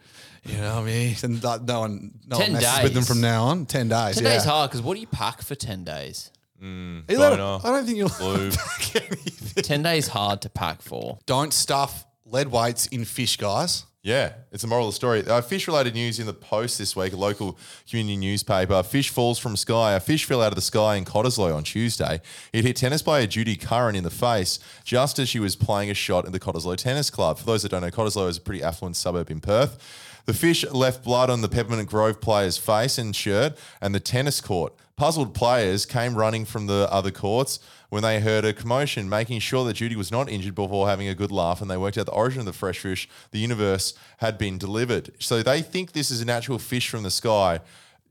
You 0.46 0.58
know 0.58 0.76
what 0.76 0.84
I 0.84 0.86
mean? 0.86 1.16
And 1.22 1.44
like, 1.44 1.62
no 1.64 1.82
one, 1.82 2.12
no 2.26 2.38
10 2.38 2.54
one 2.54 2.62
messes 2.62 2.84
with 2.84 2.94
them 2.94 3.02
days. 3.02 3.08
from 3.08 3.22
now 3.22 3.44
on. 3.46 3.66
Ten 3.66 3.90
days. 3.90 4.16
ten 4.16 4.24
yeah. 4.24 4.34
days 4.34 4.46
hard 4.46 4.70
because 4.70 4.82
what 4.82 4.96
do 4.96 5.02
you 5.02 5.08
pack 5.08 5.42
for 5.42 5.54
ten 5.54 5.84
days? 5.84 6.32
You 6.62 7.04
let 7.10 7.34
it- 7.34 7.38
Boner, 7.38 7.60
I 7.64 7.70
don't 7.72 7.86
think 7.86 7.98
you'll 7.98 8.12
lube. 8.22 8.54
ten 9.64 9.84
days 9.84 10.08
hard 10.08 10.42
to 10.42 10.50
pack 10.50 10.82
for. 10.82 11.20
Don't 11.26 11.54
stuff 11.54 12.06
lead 12.26 12.48
weights 12.48 12.88
in 12.88 13.06
fish, 13.06 13.38
guys. 13.38 13.86
Yeah, 14.02 14.36
it's 14.54 14.64
a 14.64 14.68
moral 14.68 14.88
of 14.88 14.94
the 14.94 14.96
story. 14.96 15.28
Uh, 15.28 15.42
fish 15.42 15.68
related 15.68 15.94
news 15.94 16.20
in 16.20 16.26
the 16.26 16.34
Post 16.34 16.78
this 16.78 16.96
week, 16.96 17.12
a 17.12 17.18
local 17.18 17.58
community 17.90 18.16
newspaper. 18.16 18.82
Fish 18.82 19.10
falls 19.10 19.38
from 19.40 19.58
sky. 19.58 19.92
A 19.94 20.00
fish 20.00 20.24
fell 20.24 20.42
out 20.42 20.54
of 20.54 20.56
the 20.56 20.62
sky 20.62 20.96
in 20.96 21.04
Cottesloe 21.04 21.54
on 21.54 21.66
Tuesday. 21.66 22.22
It 22.54 22.64
hit 22.64 22.78
tennis 22.78 23.02
player 23.02 23.28
Judy 23.28 23.58
Curran 23.58 23.98
in 23.98 24.06
the 24.06 24.10
face 24.10 24.58
just 24.86 25.20
as 25.20 25.28
she 25.28 25.40
was 25.40 25.58
playing 25.58 25.90
a 25.90 25.94
shot 25.94 26.26
at 26.26 26.32
the 26.32 26.40
Cottesloe 26.40 26.78
Tennis 26.78 27.10
Club. 27.10 27.40
For 27.40 27.46
those 27.46 27.64
that 27.64 27.70
don't 27.70 27.82
know, 27.82 27.92
Cottesloe 27.92 28.30
is 28.30 28.38
a 28.38 28.42
pretty 28.42 28.64
affluent 28.64 28.96
suburb 28.96 29.30
in 29.30 29.42
Perth. 29.42 30.24
The 30.26 30.34
fish 30.34 30.64
left 30.72 31.04
blood 31.04 31.30
on 31.30 31.42
the 31.42 31.50
Peppermint 31.50 31.90
Grove 31.90 32.22
player's 32.22 32.58
face 32.58 32.98
and 32.98 33.14
shirt 33.14 33.58
and 33.82 33.94
the 33.94 34.00
tennis 34.00 34.40
court. 34.40 34.74
Puzzled 34.96 35.34
players 35.34 35.86
came 35.86 36.16
running 36.16 36.46
from 36.46 36.68
the 36.68 36.88
other 36.90 37.12
courts 37.12 37.60
when 37.90 38.04
they 38.04 38.20
heard 38.20 38.46
a 38.46 38.54
commotion, 38.54 39.10
making 39.10 39.40
sure 39.40 39.66
that 39.66 39.74
Judy 39.74 39.96
was 39.96 40.12
not 40.12 40.30
injured 40.30 40.56
before 40.56 40.88
having 40.88 41.08
a 41.08 41.16
good 41.16 41.32
laugh, 41.32 41.62
and 41.62 41.70
they 41.70 41.78
worked 41.78 41.98
out 41.98 42.06
the 42.06 42.12
origin 42.12 42.40
of 42.40 42.46
the 42.46 42.54
fresh 42.54 42.80
fish, 42.80 43.10
the 43.32 43.40
universe, 43.40 43.94
had 44.18 44.38
been 44.38 44.58
delivered. 44.58 45.12
So 45.20 45.42
they 45.42 45.62
think 45.62 45.92
this 45.92 46.12
is 46.12 46.22
an 46.22 46.30
actual 46.30 46.60
fish 46.60 46.90
from 46.90 47.04
the 47.04 47.12
sky. 47.12 47.60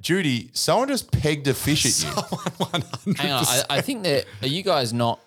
Judy, 0.01 0.51
someone 0.53 0.89
just 0.89 1.11
pegged 1.11 1.47
a 1.49 1.55
fish 1.55 1.85
at 1.87 2.05
you. 2.05 3.15
Hang 3.17 3.33
on, 3.33 3.45
I, 3.47 3.63
I 3.71 3.81
think 3.81 4.05
that 4.05 4.27
are 4.43 4.49
you 4.49 4.63
guys 4.63 4.93
not 4.93 5.21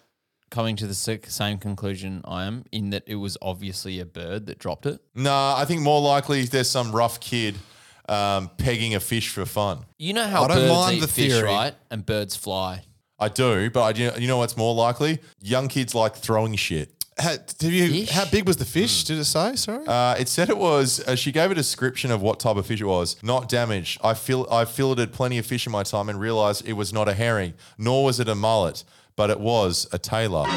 coming 0.50 0.76
to 0.76 0.88
the 0.88 0.94
same 0.94 1.58
conclusion 1.58 2.22
I 2.26 2.44
am 2.46 2.66
in 2.72 2.92
that 2.92 3.04
it 3.08 3.16
was 3.16 3.38
obviously 3.42 4.00
a 4.00 4.06
bird 4.06 4.46
that 4.46 4.60
dropped 4.60 4.86
it? 4.86 5.02
Nah, 5.16 5.56
I 5.58 5.66
think 5.66 5.82
more 5.82 6.02
likely 6.02 6.44
there's 6.44 6.70
some 6.70 6.92
rough 6.92 7.20
kid 7.20 7.56
um, 8.08 8.50
pegging 8.58 8.96
a 8.96 9.00
fish 9.00 9.30
for 9.30 9.46
fun. 9.46 9.86
You 9.98 10.14
know 10.14 10.28
how 10.28 10.44
I 10.44 10.48
don't 10.50 10.58
birds 10.58 10.74
mind 10.74 10.98
eat 10.98 11.00
the 11.02 11.08
fish, 11.08 11.32
theory. 11.32 11.48
right? 11.48 11.74
And 11.90 12.06
birds 12.06 12.36
fly. 12.36 12.84
I 13.22 13.30
do, 13.30 13.70
but 13.70 13.84
I 13.84 13.94
do, 13.94 14.12
you 14.18 14.28
know 14.28 14.40
what's 14.40 14.58
more 14.58 14.74
likely? 14.74 15.20
Young 15.42 15.68
kids 15.68 15.94
like 15.94 16.16
throwing 16.16 16.56
shit. 16.56 16.90
How, 17.20 17.30
have 17.62 17.72
you, 17.72 18.08
how 18.10 18.26
big 18.26 18.48
was 18.48 18.58
the 18.58 18.66
fish? 18.66 19.04
Did 19.04 19.20
it 19.20 19.26
say? 19.26 19.56
Sorry. 19.56 19.86
Uh, 19.86 20.16
it 20.16 20.28
said 20.28 20.50
it 20.50 20.58
was. 20.58 21.08
Uh, 21.08 21.16
she 21.16 21.32
gave 21.32 21.52
a 21.52 21.56
description 21.56 22.10
of 22.10 22.24
what 22.24 22.40
type 22.40 22.58
of 22.58 22.66
fish 22.66 22.82
it 22.82 22.86
was. 22.86 23.22
Not 23.22 23.48
damaged. 23.48 24.02
I 24.04 24.16
feel 24.16 24.48
I 24.50 24.66
filleted 24.66 25.14
plenty 25.14 25.38
of 25.38 25.46
fish 25.46 25.68
in 25.68 25.72
my 25.72 25.84
time 25.84 26.10
and 26.10 26.20
realised 26.20 26.68
it 26.68 26.74
was 26.74 26.92
not 26.92 27.08
a 27.08 27.14
herring, 27.14 27.54
nor 27.78 28.06
was 28.06 28.20
it 28.20 28.28
a 28.28 28.34
mullet, 28.34 28.84
but 29.16 29.30
it 29.30 29.40
was 29.40 29.88
a 29.92 30.00
tailor. 30.00 30.48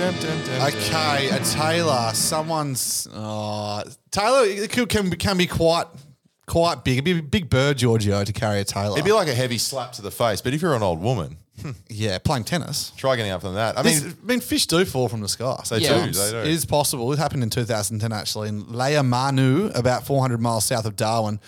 Okay, 0.00 1.28
a 1.28 1.38
tailor. 1.44 2.10
Someone's 2.12 3.06
uh, 3.14 3.84
Taylor. 4.10 4.44
It 4.46 4.72
could, 4.72 4.88
can 4.88 5.10
can 5.10 5.36
be 5.36 5.46
quite 5.46 5.86
quite 6.46 6.82
big. 6.82 6.94
It'd 6.94 7.04
be 7.04 7.18
a 7.18 7.22
big 7.22 7.48
bird, 7.48 7.78
Giorgio, 7.78 8.24
to 8.24 8.32
carry 8.32 8.60
a 8.60 8.64
tailor. 8.64 8.96
It'd 8.96 9.04
be 9.04 9.12
like 9.12 9.28
a 9.28 9.34
heavy 9.34 9.58
slap 9.58 9.92
to 9.92 10.02
the 10.02 10.10
face. 10.10 10.40
But 10.40 10.54
if 10.54 10.62
you're 10.62 10.74
an 10.74 10.82
old 10.82 11.00
woman, 11.00 11.36
yeah, 11.88 12.18
playing 12.18 12.44
tennis. 12.44 12.92
try 12.96 13.16
getting 13.16 13.32
up 13.32 13.40
from 13.40 13.54
that. 13.54 13.76
I 13.76 13.80
I 13.80 13.82
mean, 13.84 14.02
mean, 14.02 14.16
I 14.22 14.26
mean, 14.26 14.40
fish 14.40 14.66
do 14.66 14.84
fall 14.84 15.08
from 15.08 15.20
the 15.20 15.28
sky. 15.28 15.62
They 15.68 15.80
do, 15.80 15.86
they 16.12 16.30
do. 16.30 16.38
It 16.38 16.46
is 16.48 16.64
possible. 16.64 17.12
It 17.12 17.18
happened 17.18 17.42
in 17.42 17.50
2010, 17.50 18.12
actually, 18.12 18.48
in 18.48 18.64
Lajamanu, 18.64 19.76
about 19.76 20.06
400 20.06 20.40
miles 20.40 20.64
south 20.64 20.86
of 20.86 20.96
Darwin. 20.96 21.40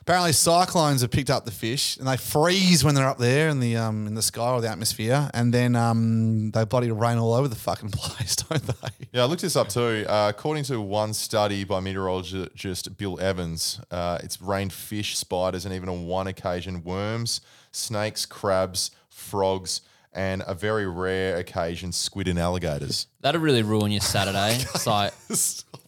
Apparently, 0.00 0.32
cyclones 0.32 1.00
have 1.00 1.10
picked 1.10 1.30
up 1.30 1.46
the 1.46 1.50
fish, 1.50 1.96
and 1.96 2.06
they 2.06 2.18
freeze 2.18 2.84
when 2.84 2.94
they're 2.94 3.08
up 3.08 3.16
there 3.16 3.48
in 3.48 3.58
the 3.58 3.74
um, 3.78 4.06
in 4.06 4.14
the 4.14 4.20
sky 4.20 4.50
or 4.50 4.60
the 4.60 4.68
atmosphere, 4.68 5.30
and 5.32 5.52
then 5.54 5.74
um, 5.74 6.50
they 6.50 6.62
bloody 6.66 6.92
rain 6.92 7.16
all 7.16 7.32
over 7.32 7.48
the 7.48 7.56
fucking 7.56 7.88
place, 7.92 8.36
don't 8.36 8.62
they? 8.62 8.88
Yeah, 9.12 9.22
I 9.22 9.24
looked 9.24 9.40
this 9.40 9.56
up 9.56 9.70
too. 9.70 10.04
Uh, 10.06 10.26
according 10.28 10.64
to 10.64 10.78
one 10.78 11.14
study 11.14 11.64
by 11.64 11.80
meteorologist 11.80 12.98
Bill 12.98 13.18
Evans, 13.18 13.80
uh, 13.90 14.18
it's 14.22 14.42
rained 14.42 14.74
fish, 14.74 15.16
spiders, 15.16 15.64
and 15.64 15.74
even 15.74 15.88
on 15.88 16.04
one 16.04 16.26
occasion, 16.26 16.84
worms, 16.84 17.40
snakes, 17.72 18.26
crabs, 18.26 18.90
frogs, 19.14 19.80
and 20.12 20.42
a 20.46 20.54
very 20.54 20.86
rare 20.86 21.36
occasion, 21.36 21.92
squid 21.92 22.28
and 22.28 22.38
alligators. 22.38 23.06
That'd 23.20 23.40
really 23.40 23.62
ruin 23.62 23.92
your 23.92 24.00
Saturday. 24.00 24.56
it's 24.74 24.86
like, 24.86 25.12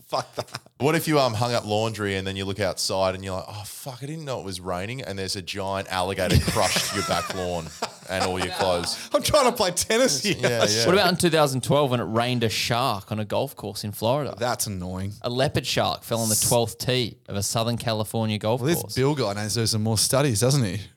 Fuck 0.07 0.33
that. 0.37 0.61
What 0.79 0.95
if 0.95 1.09
you 1.09 1.18
um 1.18 1.35
hung 1.35 1.53
up 1.53 1.66
laundry 1.66 2.14
and 2.14 2.24
then 2.24 2.37
you 2.37 2.45
look 2.45 2.61
outside 2.61 3.16
and 3.16 3.24
you're 3.24 3.35
like, 3.35 3.47
oh 3.49 3.64
fuck, 3.64 4.05
I 4.05 4.07
didn't 4.07 4.24
know 4.24 4.39
it 4.39 4.45
was 4.45 4.61
raining, 4.61 5.03
and 5.03 5.18
there's 5.18 5.35
a 5.35 5.43
giant 5.43 5.89
alligator 5.89 6.39
crushed 6.53 6.95
your 6.95 7.05
back 7.07 7.35
lawn 7.35 7.66
and 8.09 8.24
all 8.24 8.38
your 8.38 8.52
clothes. 8.54 9.09
I'm 9.14 9.22
trying 9.22 9.44
to 9.50 9.52
play 9.52 9.70
tennis 9.70 10.22
here. 10.24 10.36
Yeah, 10.38 10.64
yeah. 10.68 10.86
What 10.86 10.94
about 10.94 11.11
in 11.11 11.16
2012 11.16 11.90
when 11.90 12.00
it 12.00 12.04
rained 12.04 12.44
a 12.44 12.48
shark 12.48 13.11
on 13.12 13.18
a 13.20 13.24
golf 13.24 13.54
course 13.57 13.84
in 13.84 13.92
Florida? 13.92 14.34
That's 14.38 14.66
annoying. 14.66 15.12
A 15.22 15.30
leopard 15.30 15.66
shark 15.66 16.02
fell 16.02 16.20
on 16.20 16.28
the 16.28 16.34
12th 16.34 16.78
tee 16.78 17.16
of 17.28 17.36
a 17.36 17.42
Southern 17.42 17.76
California 17.76 18.38
golf 18.38 18.61
Well, 18.61 18.68
this 18.68 18.80
course. 18.80 18.94
Bill 18.94 19.14
guy 19.14 19.32
knows 19.34 19.54
to 19.54 19.61
do 19.61 19.66
some 19.66 19.82
more 19.82 19.98
studies, 19.98 20.40
doesn't 20.40 20.64
he? 20.64 20.80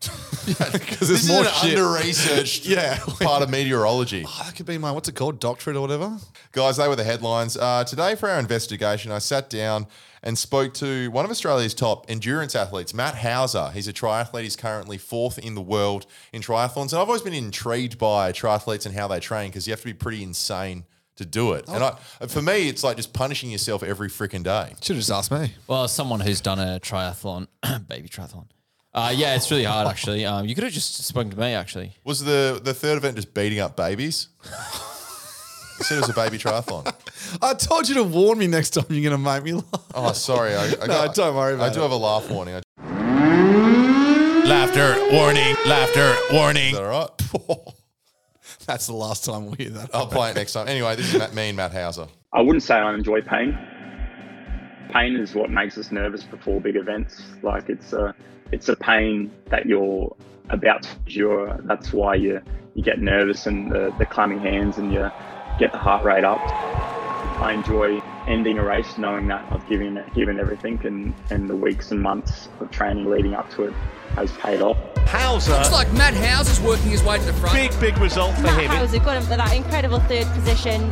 Because 0.49 1.09
This 1.09 1.23
is 1.23 1.27
more 1.27 1.41
an 1.43 1.51
shit. 1.61 1.77
under-researched 1.77 2.65
yeah. 2.65 2.97
part 3.19 3.43
of 3.43 3.49
meteorology. 3.51 4.23
Oh, 4.27 4.41
that 4.45 4.55
could 4.55 4.65
be 4.65 4.77
my 4.79 4.91
what's 4.91 5.07
it 5.07 5.13
called, 5.15 5.39
doctorate 5.39 5.75
or 5.75 5.81
whatever. 5.81 6.17
Guys, 6.53 6.77
they 6.77 6.87
were 6.87 6.95
the 6.95 7.03
headlines. 7.03 7.55
Uh, 7.55 7.83
today, 7.83 8.15
for 8.15 8.29
our 8.29 8.39
investigation, 8.39 9.11
I 9.11 9.19
sat 9.19 9.49
down 9.51 9.85
and 10.23 10.37
spoke 10.37 10.73
to 10.75 11.09
one 11.11 11.25
of 11.25 11.31
Australia's 11.31 11.73
top 11.73 12.05
endurance 12.09 12.55
athletes, 12.55 12.93
Matt 12.93 13.15
Hauser. 13.15 13.71
He's 13.71 13.87
a 13.87 13.93
triathlete. 13.93 14.43
He's 14.43 14.55
currently 14.55 14.97
fourth 14.97 15.37
in 15.37 15.55
the 15.55 15.61
world 15.61 16.05
in 16.33 16.41
triathlons. 16.41 16.91
And 16.91 17.01
I've 17.01 17.07
always 17.07 17.21
been 17.21 17.33
intrigued 17.33 17.97
by 17.97 18.31
triathletes 18.31 18.85
and 18.85 18.95
how 18.95 19.07
they 19.07 19.19
train 19.19 19.49
because 19.49 19.67
you 19.67 19.71
have 19.71 19.81
to 19.81 19.85
be 19.85 19.93
pretty 19.93 20.23
insane 20.23 20.85
to 21.17 21.25
do 21.25 21.53
it. 21.53 21.65
And 21.67 21.83
I, 21.83 21.97
for 22.27 22.41
me, 22.41 22.69
it's 22.69 22.83
like 22.83 22.97
just 22.97 23.13
punishing 23.13 23.51
yourself 23.51 23.83
every 23.83 24.09
freaking 24.09 24.43
day. 24.43 24.73
Should 24.81 24.95
have 24.95 25.05
just 25.05 25.11
asked 25.11 25.31
me. 25.31 25.53
Well, 25.67 25.83
as 25.83 25.91
someone 25.91 26.21
who's 26.21 26.41
done 26.41 26.59
a 26.59 26.79
triathlon, 26.79 27.47
baby 27.87 28.09
triathlon. 28.09 28.47
Uh, 28.91 29.13
yeah, 29.15 29.35
it's 29.35 29.51
really 29.51 29.65
hard 29.65 29.87
actually. 29.87 30.25
Um, 30.25 30.47
you 30.47 30.55
could 30.55 30.63
have 30.63 30.73
just 30.73 31.03
spoken 31.03 31.29
to 31.31 31.37
me 31.37 31.53
actually. 31.53 31.93
Was 32.03 32.23
the, 32.23 32.59
the 32.63 32.73
third 32.73 32.97
event 32.97 33.17
just 33.17 33.33
beating 33.33 33.59
up 33.59 33.77
babies? 33.77 34.29
You 35.79 35.85
said 35.85 35.97
it 35.97 36.01
was 36.01 36.09
a 36.09 36.13
baby 36.13 36.37
triathlon. 36.37 36.93
I 37.41 37.53
told 37.53 37.87
you 37.87 37.95
to 37.95 38.03
warn 38.03 38.37
me 38.37 38.47
next 38.47 38.71
time 38.71 38.85
you're 38.89 39.09
going 39.09 39.11
to 39.11 39.17
make 39.17 39.43
me 39.43 39.53
laugh. 39.53 39.85
Oh, 39.95 40.11
sorry. 40.11 40.55
I, 40.55 40.73
I 40.81 40.85
No, 40.87 41.11
don't 41.13 41.35
worry 41.35 41.53
about 41.55 41.71
I 41.71 41.73
do 41.73 41.79
have 41.81 41.91
a 41.91 41.95
laugh 41.95 42.29
warning. 42.29 42.55
I- 42.55 42.61
Laughter 44.45 44.97
warning. 45.13 45.55
Laughter 45.67 46.15
warning. 46.33 46.67
Is 46.67 46.73
that 46.73 46.83
all 46.83 47.07
right? 47.47 47.59
That's 48.65 48.87
the 48.87 48.93
last 48.93 49.23
time 49.25 49.45
we'll 49.45 49.53
hear 49.55 49.69
that. 49.69 49.89
I'll 49.93 50.07
play 50.07 50.31
it 50.31 50.35
next 50.35 50.53
time. 50.53 50.67
Anyway, 50.67 50.95
this 50.95 51.13
is 51.13 51.19
Matt, 51.19 51.33
me 51.33 51.49
and 51.49 51.57
Matt 51.57 51.71
Hauser. 51.71 52.07
I 52.33 52.41
wouldn't 52.41 52.63
say 52.63 52.75
I 52.75 52.93
enjoy 52.93 53.21
pain. 53.21 53.57
Pain 54.91 55.15
is 55.15 55.33
what 55.35 55.49
makes 55.49 55.77
us 55.77 55.91
nervous 55.91 56.23
before 56.23 56.59
big 56.59 56.75
events. 56.75 57.21
Like 57.43 57.69
it's 57.69 57.93
a, 57.93 58.13
it's 58.51 58.69
a 58.69 58.75
pain 58.75 59.31
that 59.49 59.65
you're 59.67 60.15
about 60.49 60.83
to 60.83 60.89
endure. 61.07 61.59
That's 61.65 61.93
why 61.93 62.15
you 62.15 62.41
you 62.75 62.83
get 62.83 62.99
nervous 62.99 63.45
and 63.45 63.71
the, 63.71 63.93
the 63.97 64.05
clammy 64.05 64.37
hands 64.37 64.77
and 64.77 64.91
you 64.93 65.09
get 65.59 65.71
the 65.73 65.77
heart 65.77 66.05
rate 66.05 66.23
up. 66.23 66.39
I 67.41 67.53
enjoy 67.53 68.01
ending 68.27 68.57
a 68.57 68.63
race 68.63 68.97
knowing 68.97 69.27
that 69.27 69.45
I've 69.51 69.67
given 69.67 70.03
given 70.15 70.39
everything 70.39 70.79
and, 70.85 71.13
and 71.29 71.49
the 71.49 71.55
weeks 71.55 71.91
and 71.91 72.01
months 72.01 72.49
of 72.59 72.71
training 72.71 73.09
leading 73.09 73.33
up 73.33 73.49
to 73.51 73.63
it 73.63 73.73
has 74.15 74.31
paid 74.37 74.61
off. 74.61 74.77
Hauser. 75.07 75.51
Looks 75.51 75.71
like 75.71 75.91
Matt 75.93 76.13
Hauser's 76.13 76.59
working 76.61 76.91
his 76.91 77.03
way 77.03 77.17
to 77.17 77.25
the 77.25 77.33
front. 77.33 77.55
Big, 77.55 77.79
big 77.79 77.97
result 77.97 78.35
for 78.35 78.47
him. 78.49 78.69
How's 78.69 78.93
it 78.93 79.03
got 79.03 79.17
him 79.17 79.23
for 79.23 79.37
that 79.37 79.53
incredible 79.53 79.99
third 80.01 80.27
position? 80.27 80.83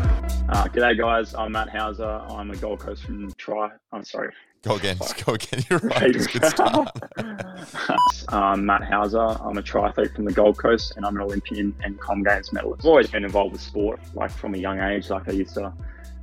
Uh, 0.50 0.66
g'day 0.74 0.98
guys, 0.98 1.36
I'm 1.36 1.52
Matt 1.52 1.70
Hauser. 1.70 2.22
I'm 2.30 2.52
a 2.52 2.56
Gold 2.56 2.80
Coast 2.80 3.04
from 3.04 3.32
Try. 3.34 3.70
I'm 3.92 4.04
sorry. 4.04 4.34
Go 4.64 4.76
again. 4.76 4.98
Go 5.26 5.34
again. 5.34 5.64
You're 5.70 5.80
right. 5.80 6.16
It's 6.16 6.26
a 6.26 6.40
good 6.40 6.46
start. 6.46 6.90
I'm 8.30 8.66
Matt 8.66 8.84
Hauser. 8.84 9.20
I'm 9.20 9.58
a 9.58 9.62
triathlete 9.62 10.16
from 10.16 10.26
the 10.26 10.32
Gold 10.32 10.58
Coast 10.58 10.94
and 10.96 11.06
I'm 11.06 11.16
an 11.16 11.22
Olympian 11.22 11.76
and 11.84 12.00
Com 12.00 12.24
Games 12.24 12.52
medalist. 12.54 12.82
I've 12.82 12.90
always 12.90 13.10
been 13.10 13.24
involved 13.24 13.54
with 13.54 13.62
sport, 13.62 14.00
like 14.14 14.32
from 14.32 14.54
a 14.54 14.58
young 14.58 14.80
age. 14.80 15.10
Like 15.10 15.28
I 15.28 15.32
used 15.32 15.54
to 15.56 15.74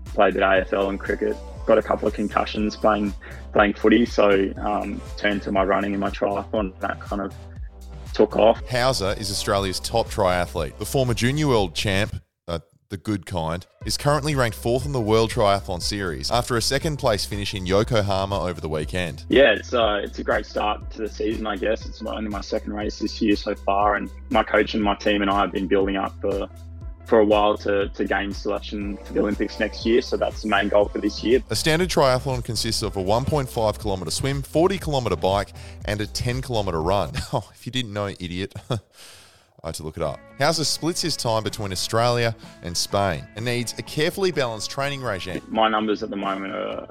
play 0.07 0.31
the 0.31 0.41
AFL 0.41 0.91
and 0.91 1.01
cricket. 1.01 1.37
Got 1.67 1.79
a 1.79 1.83
couple 1.83 2.07
of 2.07 2.15
concussions 2.15 2.77
playing 2.77 3.15
playing 3.53 3.75
footy, 3.75 4.05
so 4.05 4.53
um, 4.59 5.01
turned 5.17 5.43
to 5.43 5.53
my 5.53 5.65
running 5.65 5.93
and 5.93 6.01
my 6.01 6.11
triathlon. 6.11 6.79
That 6.81 7.01
kind 7.01 7.23
of 7.23 7.33
took 8.13 8.37
off. 8.37 8.67
Hauser 8.69 9.15
is 9.19 9.31
Australia's 9.31 9.81
top 9.81 10.09
triathlete. 10.09 10.77
The 10.79 10.87
former 10.87 11.15
junior 11.15 11.49
world 11.49 11.75
champ, 11.75 12.15
the 12.95 12.99
good 12.99 13.27
kind, 13.27 13.67
is 13.85 13.97
currently 13.97 14.37
ranked 14.37 14.57
fourth 14.57 14.87
in 14.87 14.93
the 14.93 15.01
World 15.01 15.33
Triathlon 15.33 15.83
Series 15.83 16.31
after 16.31 16.57
a 16.57 16.63
second 16.63 16.97
place 16.97 17.25
finish 17.25 17.53
in 17.53 17.67
Yokohama 17.67 18.41
over 18.41 18.61
the 18.61 18.69
weekend. 18.69 19.25
Yeah, 19.29 19.51
it's 19.51 19.75
uh, 19.75 20.01
it's 20.05 20.21
a 20.21 20.23
great 20.23 20.47
start 20.47 20.93
to 20.93 20.99
the 20.99 21.09
season, 21.09 21.45
I 21.45 21.57
guess. 21.57 21.87
It's 21.87 22.01
only 22.03 22.31
my 22.31 22.41
second 22.41 22.73
race 22.73 23.01
this 23.01 23.21
year 23.21 23.35
so 23.35 23.57
far, 23.57 23.97
and 23.97 24.09
my 24.31 24.45
coach 24.45 24.75
and 24.75 24.83
my 24.83 24.95
team 24.95 25.23
and 25.23 25.31
I 25.31 25.41
have 25.41 25.51
been 25.51 25.67
building 25.67 25.97
up 25.97 26.15
for 26.21 26.49
for 27.05 27.19
a 27.19 27.25
while 27.25 27.59
to, 27.59 27.89
to 27.89 28.05
gain 28.05 28.33
selection 28.33 28.97
for 28.99 29.13
the 29.13 29.21
Olympics 29.21 29.59
next 29.59 29.85
year. 29.85 30.01
So 30.01 30.17
that's 30.17 30.43
the 30.43 30.49
main 30.49 30.69
goal 30.69 30.87
for 30.87 31.01
this 31.01 31.23
year. 31.25 31.43
A 31.51 31.57
standard 31.57 31.91
triathlon 31.91 32.45
consists 32.45 32.83
of 32.83 32.97
a 32.97 33.03
1.5 33.03 33.79
kilometre 33.81 34.11
swim, 34.11 34.41
40 34.41 34.79
kilometre 34.79 35.17
bike, 35.17 35.53
and 35.85 36.01
a 36.01 36.07
10 36.07 36.43
kilometre 36.43 36.81
run. 36.81 37.11
Oh, 37.33 37.51
if 37.53 37.67
you 37.67 37.73
didn't 37.73 37.93
know, 37.93 38.07
idiot. 38.07 38.55
I 39.65 39.69
had 39.69 39.77
to 39.77 39.83
look 39.83 39.97
it 39.97 40.03
up. 40.03 40.21
Hauser 40.39 40.63
splits 40.63 41.01
his 41.01 41.17
time 41.17 41.43
between 41.43 41.73
Australia 41.73 42.37
and 42.63 42.77
Spain 42.77 43.27
and 43.35 43.47
needs 43.47 43.75
a 43.79 43.83
carefully 43.83 44.31
balanced 44.31 44.71
training 44.71 45.03
regime. 45.03 45.41
My 45.49 45.69
numbers 45.69 46.03
at 46.03 46.11
the 46.11 46.17
moment 46.17 46.55
are 46.55 46.87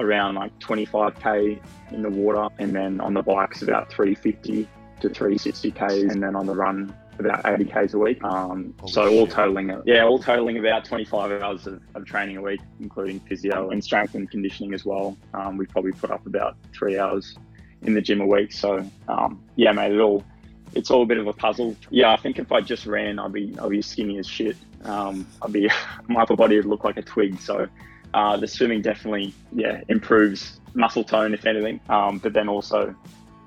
around 0.00 0.34
like 0.34 0.56
25k 0.58 1.60
in 1.92 2.02
the 2.02 2.10
water, 2.10 2.52
and 2.58 2.74
then 2.74 3.00
on 3.00 3.14
the 3.14 3.22
bikes 3.22 3.62
about 3.62 3.88
350 3.90 4.68
to 5.00 5.08
360k, 5.08 6.10
and 6.10 6.20
then 6.20 6.34
on 6.34 6.46
the 6.46 6.54
run 6.54 6.92
about 7.20 7.40
80 7.46 7.64
k's 7.66 7.94
a 7.94 7.98
week. 7.98 8.22
Um, 8.24 8.74
so 8.88 9.08
all 9.08 9.26
totaling, 9.26 9.80
yeah, 9.84 10.04
all 10.04 10.18
totaling 10.18 10.58
about 10.58 10.84
25 10.84 11.40
hours 11.40 11.66
of, 11.68 11.80
of 11.94 12.04
training 12.04 12.36
a 12.36 12.42
week, 12.42 12.60
including 12.80 13.20
physio 13.20 13.70
and 13.70 13.82
strength 13.82 14.16
and 14.16 14.28
conditioning 14.28 14.74
as 14.74 14.84
well. 14.84 15.16
Um, 15.34 15.56
we 15.56 15.66
probably 15.66 15.92
put 15.92 16.10
up 16.10 16.26
about 16.26 16.56
three 16.76 16.98
hours 16.98 17.36
in 17.82 17.94
the 17.94 18.00
gym 18.00 18.20
a 18.20 18.26
week. 18.26 18.52
So 18.52 18.84
um, 19.06 19.40
yeah, 19.54 19.72
mate, 19.72 19.92
it 19.92 20.00
all 20.00 20.24
it's 20.74 20.90
all 20.90 21.02
a 21.02 21.06
bit 21.06 21.18
of 21.18 21.26
a 21.26 21.32
puzzle. 21.32 21.76
Yeah, 21.90 22.12
I 22.12 22.16
think 22.16 22.38
if 22.38 22.52
I 22.52 22.60
just 22.60 22.86
ran, 22.86 23.18
I'd 23.18 23.32
be 23.32 23.54
I'd 23.60 23.70
be 23.70 23.82
skinny 23.82 24.18
as 24.18 24.26
shit. 24.26 24.56
Um, 24.84 25.26
I'd 25.42 25.52
be 25.52 25.70
my 26.08 26.22
upper 26.22 26.36
body 26.36 26.56
would 26.56 26.66
look 26.66 26.84
like 26.84 26.96
a 26.96 27.02
twig. 27.02 27.40
So 27.40 27.66
uh, 28.14 28.36
the 28.36 28.46
swimming 28.46 28.82
definitely 28.82 29.34
yeah 29.52 29.82
improves 29.88 30.60
muscle 30.74 31.04
tone 31.04 31.34
if 31.34 31.46
anything, 31.46 31.80
um, 31.88 32.18
but 32.18 32.32
then 32.32 32.48
also 32.48 32.94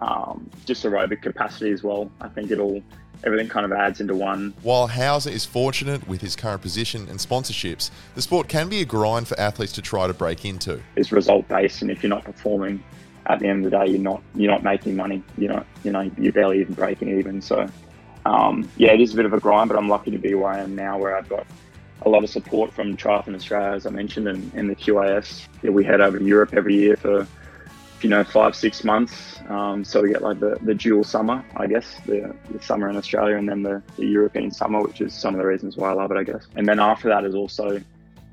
um, 0.01 0.49
just 0.65 0.83
aerobic 0.83 1.21
capacity 1.21 1.71
as 1.71 1.83
well. 1.83 2.11
I 2.19 2.27
think 2.27 2.51
it 2.51 2.59
all 2.59 2.81
everything 3.23 3.47
kind 3.47 3.65
of 3.65 3.71
adds 3.71 4.01
into 4.01 4.15
one. 4.15 4.53
While 4.63 4.87
Hauser 4.87 5.29
is 5.29 5.45
fortunate 5.45 6.07
with 6.07 6.21
his 6.21 6.35
current 6.35 6.61
position 6.61 7.07
and 7.09 7.19
sponsorships, 7.19 7.91
the 8.15 8.21
sport 8.21 8.47
can 8.47 8.69
be 8.69 8.81
a 8.81 8.85
grind 8.85 9.27
for 9.27 9.39
athletes 9.39 9.73
to 9.73 9.81
try 9.81 10.07
to 10.07 10.13
break 10.13 10.45
into. 10.45 10.81
It's 10.95 11.11
result 11.11 11.47
based, 11.47 11.81
and 11.81 11.91
if 11.91 12.01
you're 12.01 12.09
not 12.09 12.23
performing, 12.23 12.83
at 13.31 13.39
the 13.39 13.47
end 13.47 13.65
of 13.65 13.71
the 13.71 13.77
day, 13.77 13.91
you're 13.91 14.01
not 14.01 14.21
you're 14.35 14.51
not 14.51 14.63
making 14.63 14.95
money. 14.95 15.23
You're 15.37 15.53
not 15.53 15.65
you 15.83 15.91
know 15.91 16.09
you're 16.17 16.33
barely 16.33 16.59
even 16.61 16.73
breaking 16.73 17.17
even. 17.17 17.41
So 17.41 17.67
um, 18.25 18.69
yeah, 18.77 18.91
it 18.91 19.01
is 19.01 19.13
a 19.13 19.15
bit 19.15 19.25
of 19.25 19.33
a 19.33 19.39
grind, 19.39 19.69
but 19.69 19.77
I'm 19.77 19.89
lucky 19.89 20.11
to 20.11 20.17
be 20.17 20.33
where 20.33 20.51
I 20.51 20.59
am 20.59 20.75
now, 20.75 20.97
where 20.97 21.17
I've 21.17 21.29
got 21.29 21.45
a 22.03 22.09
lot 22.09 22.23
of 22.23 22.29
support 22.29 22.73
from 22.73 22.97
Triathlon 22.97 23.35
Australia, 23.35 23.75
as 23.75 23.85
I 23.85 23.89
mentioned, 23.89 24.27
and, 24.27 24.51
and 24.53 24.69
the 24.69 24.75
QAS. 24.75 25.47
Yeah, 25.61 25.71
we 25.71 25.83
head 25.83 26.01
over 26.01 26.19
to 26.19 26.25
Europe 26.25 26.53
every 26.53 26.75
year 26.75 26.95
for, 26.95 27.27
you 28.01 28.09
know, 28.09 28.23
five, 28.23 28.55
six 28.55 28.83
months. 28.83 29.39
Um, 29.49 29.83
so 29.83 30.01
we 30.01 30.09
get 30.09 30.21
like 30.21 30.39
the, 30.39 30.57
the 30.61 30.73
dual 30.73 31.03
summer, 31.03 31.43
I 31.55 31.67
guess, 31.67 31.99
the, 32.05 32.35
the 32.49 32.61
summer 32.61 32.89
in 32.89 32.95
Australia 32.95 33.37
and 33.37 33.47
then 33.47 33.61
the, 33.63 33.83
the 33.97 34.05
European 34.05 34.51
summer, 34.51 34.81
which 34.81 35.01
is 35.01 35.13
some 35.13 35.35
of 35.35 35.39
the 35.39 35.45
reasons 35.45 35.77
why 35.77 35.89
I 35.89 35.93
love 35.93 36.11
it, 36.11 36.17
I 36.17 36.23
guess. 36.23 36.47
And 36.55 36.67
then 36.67 36.79
after 36.79 37.09
that 37.09 37.23
is 37.23 37.35
also 37.35 37.79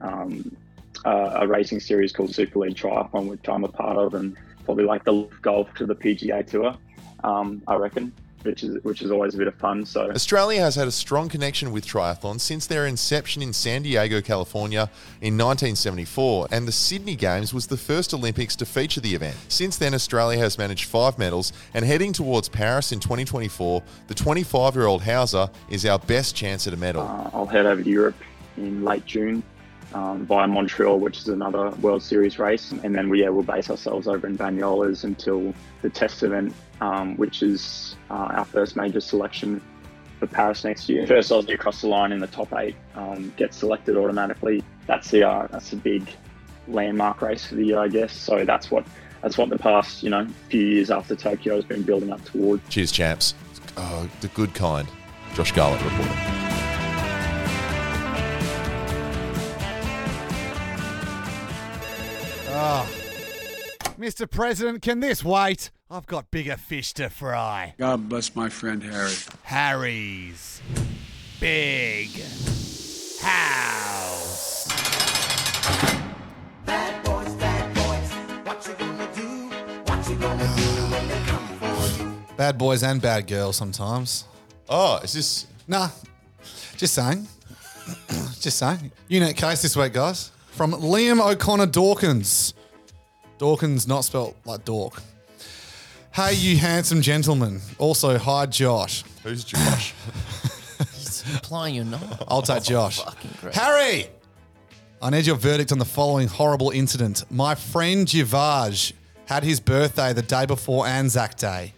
um, 0.01 0.57
uh, 1.05 1.38
a 1.40 1.46
racing 1.46 1.80
series 1.80 2.12
called 2.12 2.34
Super 2.34 2.61
League 2.61 2.76
Triathlon, 2.76 3.26
which 3.26 3.49
I'm 3.49 3.64
a 3.64 3.68
part 3.68 3.99
of, 3.99 4.14
and 4.14 4.36
probably 4.68 4.84
like 4.84 5.02
the 5.02 5.26
golf 5.40 5.72
to 5.72 5.86
the 5.86 5.94
PGA 5.94 6.46
Tour, 6.46 6.76
um, 7.24 7.62
I 7.66 7.76
reckon, 7.76 8.12
which 8.42 8.62
is 8.62 8.76
which 8.84 9.00
is 9.00 9.10
always 9.10 9.34
a 9.34 9.38
bit 9.38 9.48
of 9.48 9.54
fun. 9.54 9.86
So 9.86 10.10
Australia 10.10 10.60
has 10.60 10.74
had 10.74 10.86
a 10.86 10.92
strong 10.92 11.30
connection 11.30 11.72
with 11.72 11.86
triathlon 11.86 12.38
since 12.38 12.66
their 12.66 12.86
inception 12.86 13.40
in 13.40 13.54
San 13.54 13.80
Diego, 13.80 14.20
California 14.20 14.90
in 15.22 15.38
1974, 15.38 16.48
and 16.50 16.68
the 16.68 16.72
Sydney 16.72 17.16
Games 17.16 17.54
was 17.54 17.68
the 17.68 17.78
first 17.78 18.12
Olympics 18.12 18.56
to 18.56 18.66
feature 18.66 19.00
the 19.00 19.14
event. 19.14 19.38
Since 19.48 19.78
then, 19.78 19.94
Australia 19.94 20.38
has 20.38 20.58
managed 20.58 20.84
five 20.84 21.18
medals, 21.18 21.54
and 21.72 21.82
heading 21.82 22.12
towards 22.12 22.50
Paris 22.50 22.92
in 22.92 23.00
2024, 23.00 23.82
the 24.08 24.14
25 24.14 24.74
year 24.74 24.84
old 24.84 25.02
Hauser 25.02 25.48
is 25.70 25.86
our 25.86 25.98
best 25.98 26.36
chance 26.36 26.66
at 26.66 26.74
a 26.74 26.76
medal. 26.76 27.00
uh, 27.00 27.30
I'll 27.32 27.46
head 27.46 27.64
over 27.64 27.82
to 27.82 27.88
Europe 27.88 28.16
in 28.58 28.84
late 28.84 29.06
June 29.06 29.42
um, 29.95 30.26
via 30.26 30.47
Montreal, 30.47 30.99
which 30.99 31.18
is 31.18 31.28
another 31.28 31.70
World 31.80 32.03
Series 32.03 32.39
race, 32.39 32.72
and 32.72 32.95
then 32.95 33.09
we 33.09 33.22
yeah, 33.22 33.28
we'll 33.30 33.43
base 33.43 33.70
ourselves 33.70 34.07
over 34.07 34.26
in 34.26 34.36
Banyoles 34.36 35.05
until 35.05 35.55
the 35.82 35.91
test 35.91 36.22
event, 36.22 36.55
um, 36.80 37.16
which 37.16 37.43
is 37.43 37.97
uh, 38.11 38.14
our 38.14 38.45
first 38.45 38.76
major 38.76 39.01
selection 39.01 39.61
for 40.18 40.26
Paris 40.26 40.64
next 40.64 40.89
year. 40.89 41.07
First 41.07 41.30
Aussie 41.30 41.55
across 41.55 41.80
the 41.80 41.89
line 41.89 42.12
in 42.12 42.20
the 42.20 42.26
top 42.26 42.53
eight 42.55 42.76
um, 42.95 43.32
gets 43.36 43.57
selected 43.57 43.97
automatically. 43.97 44.62
That's 44.86 45.11
the 45.11 45.28
uh, 45.28 45.47
that's 45.51 45.72
a 45.72 45.76
big 45.76 46.09
landmark 46.66 47.22
race 47.22 47.47
for 47.47 47.55
the 47.55 47.64
year, 47.64 47.78
I 47.78 47.89
guess. 47.89 48.12
So 48.12 48.45
that's 48.45 48.70
what 48.70 48.86
that's 49.22 49.39
what 49.39 49.49
the 49.49 49.59
past 49.59 50.03
you 50.03 50.11
know 50.11 50.26
few 50.49 50.64
years 50.64 50.91
after 50.91 51.16
Tokyo 51.16 51.57
has 51.57 51.64
been 51.64 51.82
building 51.82 52.12
up 52.12 52.24
towards. 52.24 52.66
Cheers, 52.68 52.93
champs. 52.93 53.34
Oh, 53.76 54.09
the 54.20 54.28
good 54.28 54.55
kind. 54.55 54.89
Josh 55.34 55.53
Garlett 55.53 55.82
reporting. 55.84 56.47
Ah. 62.61 62.84
Oh. 62.84 63.94
Mr. 64.00 64.28
President, 64.28 64.82
can 64.82 64.98
this 64.98 65.22
wait? 65.22 65.70
I've 65.88 66.06
got 66.06 66.28
bigger 66.32 66.56
fish 66.56 66.92
to 66.94 67.09
fry. 67.09 67.74
God 67.78 68.09
bless 68.09 68.34
my 68.34 68.48
friend 68.48 68.82
Harry. 68.82 69.12
Harry's 69.44 70.61
Big 71.38 72.11
House. 73.20 74.66
Bad 76.66 77.04
boys 77.04 77.32
bad 77.34 77.74
boys, 77.76 78.11
what 78.44 78.66
you 78.66 78.74
gonna 78.74 79.09
do? 79.14 79.50
What 79.86 80.09
you 80.09 80.16
gonna 80.16 80.56
do 80.56 80.70
when 80.90 81.09
they 81.09 81.20
come 81.26 81.46
for 81.61 82.02
you? 82.02 82.12
Bad 82.36 82.59
boys 82.59 82.82
and 82.82 83.00
bad 83.00 83.28
girls 83.28 83.54
sometimes. 83.54 84.24
Oh, 84.68 84.96
is 85.04 85.12
this? 85.12 85.46
Nah, 85.68 85.90
just 86.76 86.92
saying. 86.94 87.28
just 88.40 88.59
saying. 88.59 88.90
Unit 89.06 89.36
case 89.36 89.62
this 89.62 89.76
week, 89.76 89.92
guys. 89.92 90.32
From 90.59 90.72
Liam 90.72 91.24
O'Connor 91.24 91.66
Dawkins. 91.66 92.52
Dawkins 93.38 93.86
not 93.86 94.00
spelt 94.00 94.34
like 94.44 94.64
dork. 94.64 95.00
Hey, 96.12 96.34
you 96.34 96.56
handsome 96.56 97.00
gentlemen. 97.00 97.61
Also, 97.78 98.18
hi, 98.18 98.46
Josh. 98.46 99.04
Who's 99.22 99.44
Josh? 99.44 99.94
He's 100.96 101.24
you're 101.52 101.84
not. 101.84 102.24
I'll 102.26 102.42
take 102.42 102.56
oh, 102.56 102.64
Josh. 102.64 103.00
Fucking 103.00 103.30
great. 103.40 103.54
Harry! 103.54 104.06
I 105.00 105.11
need 105.11 105.28
your 105.28 105.36
verdict 105.36 105.70
on 105.70 105.78
the 105.78 105.84
following 105.84 106.26
horrible 106.26 106.70
incident. 106.70 107.22
My 107.30 107.54
friend 107.54 108.04
Jivaj 108.04 108.94
had 109.26 109.44
his 109.44 109.61
birthday 109.61 110.12
the 110.12 110.22
day 110.22 110.44
before 110.44 110.88
Anzac 110.88 111.36
Day. 111.36 111.72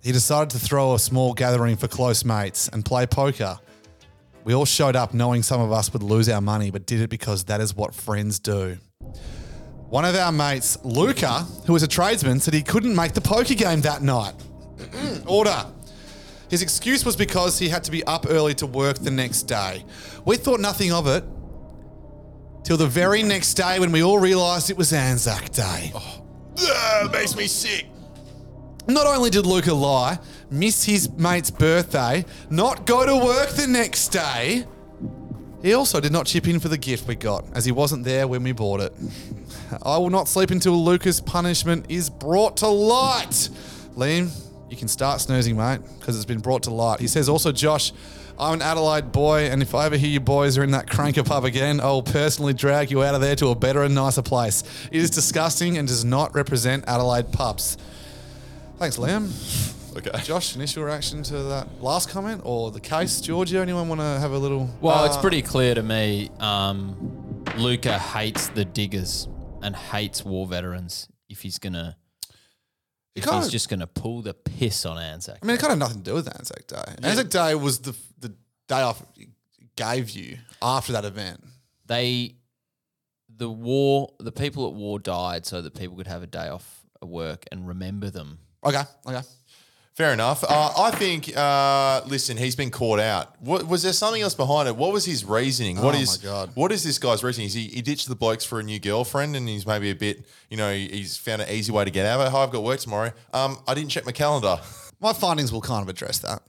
He 0.00 0.12
decided 0.12 0.50
to 0.50 0.60
throw 0.60 0.94
a 0.94 0.98
small 1.00 1.34
gathering 1.34 1.76
for 1.76 1.88
close 1.88 2.24
mates 2.24 2.68
and 2.68 2.84
play 2.84 3.04
poker. 3.04 3.58
We 4.44 4.54
all 4.54 4.64
showed 4.64 4.96
up 4.96 5.14
knowing 5.14 5.42
some 5.42 5.60
of 5.60 5.70
us 5.70 5.92
would 5.92 6.02
lose 6.02 6.28
our 6.28 6.40
money, 6.40 6.70
but 6.70 6.86
did 6.86 7.00
it 7.00 7.10
because 7.10 7.44
that 7.44 7.60
is 7.60 7.76
what 7.76 7.94
friends 7.94 8.38
do. 8.38 8.78
One 9.88 10.04
of 10.04 10.16
our 10.16 10.32
mates, 10.32 10.78
Luca, 10.84 11.40
who 11.66 11.74
was 11.74 11.82
a 11.82 11.88
tradesman, 11.88 12.40
said 12.40 12.54
he 12.54 12.62
couldn't 12.62 12.96
make 12.96 13.12
the 13.12 13.20
poker 13.20 13.54
game 13.54 13.82
that 13.82 14.02
night. 14.02 14.34
Order. 15.26 15.66
His 16.48 16.62
excuse 16.62 17.04
was 17.04 17.14
because 17.14 17.58
he 17.58 17.68
had 17.68 17.84
to 17.84 17.90
be 17.90 18.02
up 18.04 18.26
early 18.28 18.54
to 18.56 18.66
work 18.66 18.98
the 18.98 19.10
next 19.10 19.44
day. 19.44 19.84
We 20.24 20.36
thought 20.36 20.60
nothing 20.60 20.92
of 20.92 21.06
it 21.06 21.24
till 22.64 22.76
the 22.76 22.86
very 22.86 23.22
next 23.22 23.54
day 23.54 23.78
when 23.78 23.92
we 23.92 24.02
all 24.02 24.18
realised 24.18 24.70
it 24.70 24.76
was 24.76 24.92
Anzac 24.92 25.50
Day. 25.50 25.92
Oh, 25.94 26.24
Ugh, 26.58 27.12
makes 27.12 27.36
me 27.36 27.46
sick. 27.46 27.86
Not 28.86 29.06
only 29.06 29.30
did 29.30 29.46
Luca 29.46 29.72
lie, 29.72 30.18
miss 30.52 30.84
his 30.84 31.10
mate's 31.10 31.50
birthday, 31.50 32.24
not 32.50 32.86
go 32.86 33.06
to 33.06 33.24
work 33.24 33.50
the 33.50 33.66
next 33.66 34.08
day, 34.08 34.64
he 35.62 35.74
also 35.74 36.00
did 36.00 36.12
not 36.12 36.26
chip 36.26 36.48
in 36.48 36.58
for 36.58 36.68
the 36.68 36.76
gift 36.76 37.06
we 37.06 37.14
got, 37.14 37.44
as 37.54 37.64
he 37.64 37.72
wasn't 37.72 38.04
there 38.04 38.26
when 38.26 38.42
we 38.42 38.52
bought 38.52 38.80
it. 38.80 38.92
I 39.82 39.96
will 39.96 40.10
not 40.10 40.28
sleep 40.28 40.50
until 40.50 40.72
Luca's 40.84 41.20
punishment 41.20 41.86
is 41.88 42.10
brought 42.10 42.58
to 42.58 42.66
light. 42.66 43.48
Liam, 43.96 44.30
you 44.68 44.76
can 44.76 44.88
start 44.88 45.20
snoozing, 45.20 45.56
mate, 45.56 45.80
because 45.98 46.16
it's 46.16 46.24
been 46.24 46.40
brought 46.40 46.64
to 46.64 46.70
light. 46.70 46.98
He 46.98 47.06
says 47.06 47.28
also, 47.28 47.52
Josh, 47.52 47.92
I'm 48.38 48.54
an 48.54 48.62
Adelaide 48.62 49.12
boy, 49.12 49.42
and 49.42 49.62
if 49.62 49.74
I 49.74 49.86
ever 49.86 49.96
hear 49.96 50.08
you 50.10 50.18
boys 50.18 50.58
are 50.58 50.64
in 50.64 50.72
that 50.72 50.86
cranker 50.86 51.24
pub 51.24 51.44
again, 51.44 51.80
I 51.80 51.86
will 51.86 52.02
personally 52.02 52.54
drag 52.54 52.90
you 52.90 53.04
out 53.04 53.14
of 53.14 53.20
there 53.20 53.36
to 53.36 53.48
a 53.48 53.54
better 53.54 53.82
and 53.84 53.94
nicer 53.94 54.22
place. 54.22 54.64
It 54.90 55.00
is 55.00 55.10
disgusting 55.10 55.78
and 55.78 55.86
does 55.86 56.04
not 56.04 56.34
represent 56.34 56.84
Adelaide 56.88 57.30
pubs. 57.30 57.76
Thanks, 58.78 58.96
Liam. 58.96 59.71
Okay. 59.96 60.10
Josh, 60.24 60.56
initial 60.56 60.84
reaction 60.84 61.22
to 61.24 61.42
that 61.44 61.82
last 61.82 62.08
comment 62.08 62.40
or 62.44 62.70
the 62.70 62.80
case, 62.80 63.20
Giorgio? 63.20 63.60
Anyone 63.62 63.88
want 63.88 64.00
to 64.00 64.04
have 64.20 64.32
a 64.32 64.38
little? 64.38 64.70
Well, 64.80 65.04
it's 65.04 65.16
Uh, 65.16 65.20
pretty 65.20 65.42
clear 65.42 65.74
to 65.74 65.82
me. 65.82 66.30
Um, 66.40 67.44
Luca 67.58 67.98
hates 67.98 68.48
the 68.48 68.64
diggers 68.64 69.28
and 69.62 69.76
hates 69.76 70.24
war 70.24 70.46
veterans. 70.46 71.08
If 71.28 71.42
he's 71.42 71.58
gonna, 71.58 71.96
if 73.14 73.24
kinda- 73.24 73.40
he's 73.42 73.50
just 73.50 73.68
gonna 73.68 73.86
pull 73.86 74.22
the 74.22 74.34
piss 74.34 74.86
on 74.86 74.98
Anzac. 74.98 75.38
I 75.42 75.46
mean, 75.46 75.56
it 75.56 75.60
kind 75.60 75.72
of 75.72 75.78
nothing 75.78 75.98
to 76.02 76.10
do 76.10 76.14
with 76.14 76.28
Anzac 76.34 76.66
Day. 76.66 76.94
Anzac 77.02 77.28
Day 77.28 77.54
was 77.54 77.78
the 77.80 77.94
the 78.18 78.34
day 78.68 78.80
off 78.82 79.02
it 79.16 79.28
gave 79.76 80.10
you 80.10 80.38
after 80.62 80.92
that 80.92 81.04
event. 81.04 81.42
They, 81.86 82.36
the 83.34 83.50
war, 83.50 84.12
the 84.18 84.32
people 84.32 84.66
at 84.68 84.74
war 84.74 84.98
died 84.98 85.44
so 85.46 85.60
that 85.62 85.74
people 85.74 85.96
could 85.96 86.06
have 86.06 86.22
a 86.22 86.26
day 86.26 86.48
off 86.48 86.84
at 87.02 87.08
work 87.08 87.44
and 87.52 87.66
remember 87.68 88.08
them. 88.10 88.38
Okay, 88.64 88.82
okay. 89.06 89.22
Fair 89.94 90.14
enough. 90.14 90.42
Uh, 90.42 90.72
I 90.78 90.90
think. 90.90 91.36
Uh, 91.36 92.00
listen, 92.06 92.38
he's 92.38 92.56
been 92.56 92.70
caught 92.70 92.98
out. 92.98 93.34
What, 93.42 93.68
was 93.68 93.82
there 93.82 93.92
something 93.92 94.22
else 94.22 94.34
behind 94.34 94.66
it? 94.66 94.74
What 94.74 94.90
was 94.92 95.04
his 95.04 95.22
reasoning? 95.22 95.76
What 95.82 95.94
Oh 95.94 95.98
is? 95.98 96.22
my 96.24 96.30
God. 96.30 96.50
What 96.54 96.72
is 96.72 96.82
this 96.82 96.98
guy's 96.98 97.22
reasoning? 97.22 97.48
Is 97.48 97.52
he, 97.54 97.64
he 97.68 97.82
ditched 97.82 98.08
the 98.08 98.14
blokes 98.14 98.42
for 98.44 98.58
a 98.58 98.62
new 98.62 98.80
girlfriend, 98.80 99.36
and 99.36 99.46
he's 99.46 99.66
maybe 99.66 99.90
a 99.90 99.94
bit. 99.94 100.24
You 100.48 100.56
know, 100.56 100.72
he's 100.72 101.18
found 101.18 101.42
an 101.42 101.50
easy 101.50 101.72
way 101.72 101.84
to 101.84 101.90
get 101.90 102.06
out 102.06 102.20
of 102.20 102.26
it. 102.26 102.30
Hi, 102.30 102.42
I've 102.42 102.50
got 102.50 102.62
work 102.62 102.80
tomorrow. 102.80 103.12
Um, 103.34 103.58
I 103.68 103.74
didn't 103.74 103.90
check 103.90 104.06
my 104.06 104.12
calendar. 104.12 104.58
My 105.00 105.12
findings 105.12 105.50
will 105.52 105.60
kind 105.60 105.82
of 105.82 105.88
address 105.88 106.20
that. 106.20 106.42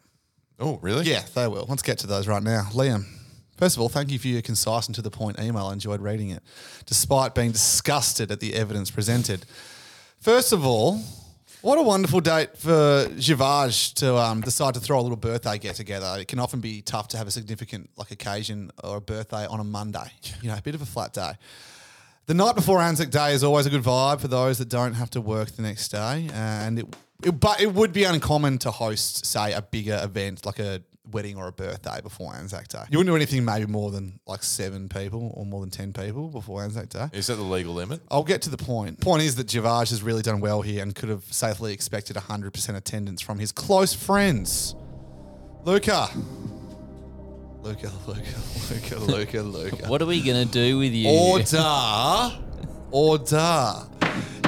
Oh, 0.60 0.78
really? 0.84 1.06
Yeah, 1.06 1.24
they 1.34 1.48
will. 1.48 1.66
Let's 1.68 1.82
get 1.82 1.98
to 2.00 2.08
those 2.08 2.28
right 2.28 2.44
now. 2.44 2.68
Liam, 2.74 3.04
first 3.58 3.76
of 3.76 3.82
all, 3.82 3.89
thank 3.89 4.12
you 4.12 4.20
for 4.20 4.28
your 4.28 4.44
concise 4.44 4.86
and 4.86 4.94
to 4.94 5.02
the 5.02 5.10
point 5.10 5.39
email. 5.39 5.66
I 5.66 5.74
enjoyed 5.74 6.00
reading 6.02 6.30
it, 6.30 6.44
despite 6.86 7.34
being 7.34 7.52
disgusted 7.52 8.30
at 8.32 8.39
the 8.39 8.54
evidence 8.54 8.91
presented. 8.91 9.46
First 10.20 10.54
of 10.54 10.64
all, 10.64 11.02
what 11.64 11.80
a 11.80 11.82
wonderful 11.82 12.20
date 12.20 12.57
for 12.57 13.07
Jivaj 13.16 13.93
to 13.93 14.18
um, 14.18 14.41
decide 14.41 14.74
to 14.74 14.82
throw 14.82 14.99
a 14.99 15.01
little 15.01 15.16
birthday 15.16 15.57
get 15.57 15.76
together. 15.76 16.18
It 16.20 16.28
can 16.28 16.39
often 16.39 16.59
be 16.59 16.82
tough 16.82 17.07
to 17.09 17.18
have 17.18 17.26
a 17.26 17.32
significant 17.32 17.89
like 17.95 18.11
occasion 18.11 18.70
or 18.84 18.97
a 18.97 19.01
birthday 19.01 19.45
on 19.45 19.61
a 19.61 19.64
Monday. 19.64 20.11
You 20.41 20.49
know, 20.49 20.57
a 20.57 20.61
bit 20.61 20.76
of 20.76 20.82
a 20.82 20.86
flat 20.86 21.14
day. 21.14 21.32
The 22.26 22.34
night 22.34 22.55
before 22.55 22.82
Anzac 22.82 23.11
Day 23.11 23.34
is 23.34 23.45
always 23.45 23.66
a 23.66 23.70
good 23.70 23.82
vibe 23.82 24.20
for 24.20 24.28
those 24.28 24.57
that 24.57 24.68
don't 24.68 24.93
have 24.93 25.09
to 25.11 25.22
work 25.22 25.51
the 25.51 25.61
next 25.61 25.88
day, 25.89 26.30
and 26.34 26.80
it, 26.80 26.95
it 27.24 27.39
but 27.39 27.61
it 27.61 27.74
would 27.74 27.93
be 27.93 28.03
uncommon 28.03 28.57
to 28.59 28.72
host, 28.72 29.26
say, 29.26 29.53
a 29.53 29.61
bigger 29.61 29.99
event 30.03 30.45
like 30.45 30.59
a 30.59 30.82
wedding 31.12 31.38
or 31.38 31.47
a 31.47 31.51
birthday 31.51 31.99
before 32.01 32.34
Anzac 32.34 32.68
Day. 32.70 32.84
You 32.89 32.97
wouldn't 32.97 33.12
do 33.12 33.16
anything 33.16 33.43
maybe 33.45 33.66
more 33.66 33.91
than 33.91 34.20
like 34.26 34.43
seven 34.43 34.88
people 34.89 35.32
or 35.36 35.45
more 35.45 35.62
than 35.62 35.70
ten 35.70 35.93
people 35.93 36.30
before 36.30 36.64
Anzac 36.64 36.89
Day. 36.89 37.08
Is 37.14 37.28
that 37.28 37.36
the 37.36 37.43
legal 37.43 37.74
limit? 37.74 38.01
I'll 38.10 38.24
get 38.24 38.41
to 38.43 38.49
the 38.49 38.58
point. 38.58 38.99
Point 39.01 39.24
is 39.24 39.36
that 39.36 39.47
Javaj 39.47 39.89
has 39.89 40.01
really 40.01 40.22
done 40.22 40.39
well 40.39 40.62
here 40.62 40.82
and 40.82 40.95
could 40.95 41.10
have 41.10 41.24
safely 41.26 41.74
expected 41.74 42.16
100% 42.16 42.76
attendance 42.76 43.22
from 43.22 43.39
his 43.39 43.51
close 43.51 43.93
friends. 43.93 44.76
Luca. 45.66 46.10
Luca, 47.62 47.91
Luca, 48.06 48.20
Luca, 48.70 48.99
Luca, 48.99 49.41
Luca. 49.41 49.88
What 49.88 50.01
are 50.01 50.06
we 50.06 50.22
gonna 50.22 50.43
do 50.45 50.78
with 50.80 50.91
you? 50.91 51.08
Order. 51.10 52.39
Order. 52.91 53.88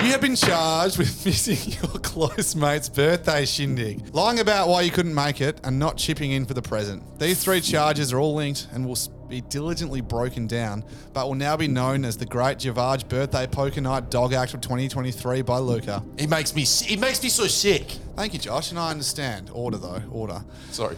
You 0.01 0.11
have 0.11 0.22
been 0.22 0.36
charged 0.36 0.97
with 0.97 1.26
missing 1.26 1.74
your 1.82 1.99
close 1.99 2.55
mate's 2.55 2.89
birthday 2.89 3.45
shindig, 3.45 4.13
lying 4.13 4.39
about 4.39 4.68
why 4.68 4.82
you 4.82 4.91
couldn't 4.91 5.16
make 5.16 5.41
it, 5.41 5.59
and 5.63 5.80
not 5.80 5.97
chipping 5.97 6.32
in 6.32 6.45
for 6.45 6.53
the 6.53 6.61
present. 6.61 7.18
These 7.20 7.43
three 7.43 7.59
charges 7.61 8.13
are 8.13 8.20
all 8.20 8.36
linked 8.36 8.68
and 8.72 8.86
will 8.86 8.97
be 9.28 9.41
diligently 9.41 10.01
broken 10.01 10.45
down, 10.45 10.84
but 11.13 11.28
will 11.28 11.36
now 11.36 11.57
be 11.57 11.68
known 11.68 12.05
as 12.05 12.18
the 12.18 12.26
Great 12.26 12.59
Javage 12.59 13.07
Birthday 13.07 13.47
Poker 13.47 13.82
Night 13.82 14.11
Dog 14.11 14.34
Act 14.34 14.53
of 14.53 14.61
2023 14.61 15.41
by 15.41 15.57
Luca. 15.57 16.03
It 16.18 16.30
makes 16.30 16.53
me 16.53 16.63
it 16.88 16.99
makes 16.99 17.24
me 17.24 17.30
so 17.30 17.47
sick. 17.47 17.97
Thank 18.16 18.34
you, 18.34 18.39
Josh, 18.39 18.70
and 18.70 18.80
I 18.80 18.91
understand. 18.91 19.49
Order 19.51 19.78
though, 19.78 20.03
order. 20.11 20.43
Sorry. 20.72 20.97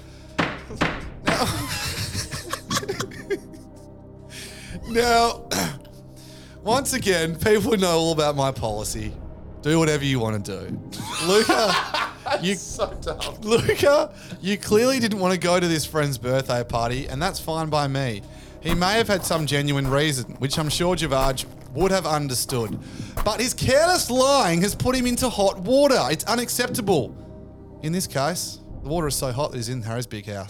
Now, 4.89 5.47
once 6.63 6.93
again, 6.93 7.35
people 7.35 7.77
know 7.77 7.97
all 7.97 8.11
about 8.11 8.35
my 8.35 8.51
policy. 8.51 9.13
Do 9.61 9.79
whatever 9.79 10.05
you 10.05 10.19
want 10.19 10.45
to 10.45 10.59
do. 10.67 10.79
Luca, 11.25 11.73
you 12.41 12.55
so 12.55 12.93
dumb. 13.01 13.35
Luca, 13.41 14.13
you 14.41 14.57
clearly 14.57 14.99
didn't 14.99 15.19
want 15.19 15.33
to 15.33 15.39
go 15.39 15.59
to 15.59 15.67
this 15.67 15.85
friend's 15.85 16.17
birthday 16.17 16.63
party, 16.63 17.07
and 17.07 17.21
that's 17.21 17.39
fine 17.39 17.69
by 17.69 17.87
me. 17.87 18.21
He 18.61 18.73
may 18.73 18.93
have 18.93 19.07
had 19.07 19.23
some 19.23 19.45
genuine 19.45 19.87
reason, 19.87 20.25
which 20.39 20.57
I'm 20.57 20.69
sure 20.69 20.95
Javage 20.95 21.45
would 21.73 21.91
have 21.91 22.05
understood. 22.05 22.77
But 23.23 23.39
his 23.39 23.53
careless 23.53 24.09
lying 24.09 24.61
has 24.61 24.75
put 24.75 24.95
him 24.95 25.05
into 25.05 25.29
hot 25.29 25.59
water. 25.59 25.99
It's 26.09 26.23
unacceptable. 26.25 27.15
In 27.83 27.91
this 27.91 28.07
case, 28.07 28.59
the 28.83 28.89
water 28.89 29.07
is 29.07 29.15
so 29.15 29.31
hot 29.31 29.51
that 29.51 29.57
he's 29.57 29.69
in 29.69 29.81
Harry's 29.83 30.07
big 30.07 30.25
house. 30.25 30.49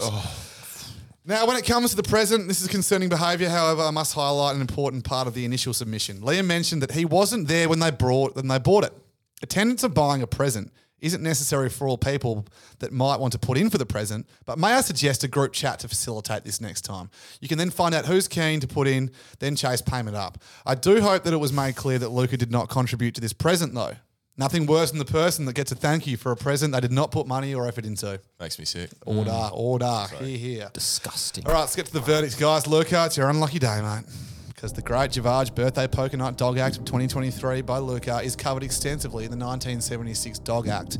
Now, 1.28 1.46
when 1.46 1.58
it 1.58 1.66
comes 1.66 1.90
to 1.90 1.96
the 1.96 2.02
present, 2.02 2.48
this 2.48 2.62
is 2.62 2.68
concerning 2.68 3.10
behaviour. 3.10 3.50
However, 3.50 3.82
I 3.82 3.90
must 3.90 4.14
highlight 4.14 4.54
an 4.54 4.62
important 4.62 5.04
part 5.04 5.28
of 5.28 5.34
the 5.34 5.44
initial 5.44 5.74
submission. 5.74 6.22
Liam 6.22 6.46
mentioned 6.46 6.80
that 6.80 6.92
he 6.92 7.04
wasn't 7.04 7.48
there 7.48 7.68
when 7.68 7.80
they 7.80 7.90
brought 7.90 8.34
when 8.34 8.48
they 8.48 8.58
bought 8.58 8.84
it. 8.84 8.94
Attendance 9.42 9.82
of 9.82 9.92
buying 9.92 10.22
a 10.22 10.26
present 10.26 10.72
isn't 11.00 11.22
necessary 11.22 11.68
for 11.68 11.86
all 11.86 11.98
people 11.98 12.46
that 12.78 12.92
might 12.92 13.20
want 13.20 13.34
to 13.34 13.38
put 13.38 13.58
in 13.58 13.68
for 13.68 13.76
the 13.76 13.84
present, 13.84 14.26
but 14.46 14.58
may 14.58 14.68
I 14.68 14.80
suggest 14.80 15.22
a 15.22 15.28
group 15.28 15.52
chat 15.52 15.80
to 15.80 15.88
facilitate 15.88 16.44
this 16.44 16.62
next 16.62 16.80
time? 16.80 17.10
You 17.42 17.48
can 17.48 17.58
then 17.58 17.68
find 17.68 17.94
out 17.94 18.06
who's 18.06 18.26
keen 18.26 18.60
to 18.60 18.66
put 18.66 18.88
in, 18.88 19.10
then 19.38 19.54
chase 19.54 19.82
payment 19.82 20.16
up. 20.16 20.42
I 20.64 20.76
do 20.76 21.02
hope 21.02 21.24
that 21.24 21.34
it 21.34 21.36
was 21.36 21.52
made 21.52 21.76
clear 21.76 21.98
that 21.98 22.08
Luca 22.08 22.38
did 22.38 22.50
not 22.50 22.70
contribute 22.70 23.14
to 23.16 23.20
this 23.20 23.34
present, 23.34 23.74
though. 23.74 23.96
Nothing 24.38 24.66
worse 24.66 24.90
than 24.90 25.00
the 25.00 25.04
person 25.04 25.46
that 25.46 25.54
gets 25.54 25.72
a 25.72 25.74
thank 25.74 26.06
you 26.06 26.16
for 26.16 26.30
a 26.30 26.36
present 26.36 26.72
they 26.72 26.80
did 26.80 26.92
not 26.92 27.10
put 27.10 27.26
money 27.26 27.52
or 27.54 27.66
effort 27.66 27.84
into. 27.84 28.20
Makes 28.38 28.58
me 28.60 28.64
sick. 28.64 28.90
Order, 29.04 29.30
Mm. 29.32 29.50
order, 29.52 30.06
here, 30.20 30.38
here. 30.38 30.70
Disgusting. 30.72 31.44
All 31.44 31.52
right, 31.52 31.60
let's 31.60 31.74
get 31.74 31.86
to 31.86 31.92
the 31.92 32.00
verdicts, 32.00 32.36
guys. 32.36 32.66
Luca, 32.68 33.06
it's 33.06 33.16
your 33.16 33.28
unlucky 33.28 33.58
day, 33.58 33.80
mate. 33.82 34.04
Because 34.46 34.72
the 34.72 34.82
Great 34.82 35.10
Javage 35.10 35.54
Birthday 35.56 35.88
Poker 35.88 36.16
Night 36.16 36.36
Dog 36.36 36.56
Act 36.58 36.78
of 36.78 36.84
2023 36.84 37.62
by 37.62 37.78
Luca 37.78 38.20
is 38.22 38.36
covered 38.36 38.62
extensively 38.62 39.24
in 39.24 39.30
the 39.32 39.36
1976 39.36 40.38
Dog 40.38 40.68
Act. 40.68 40.98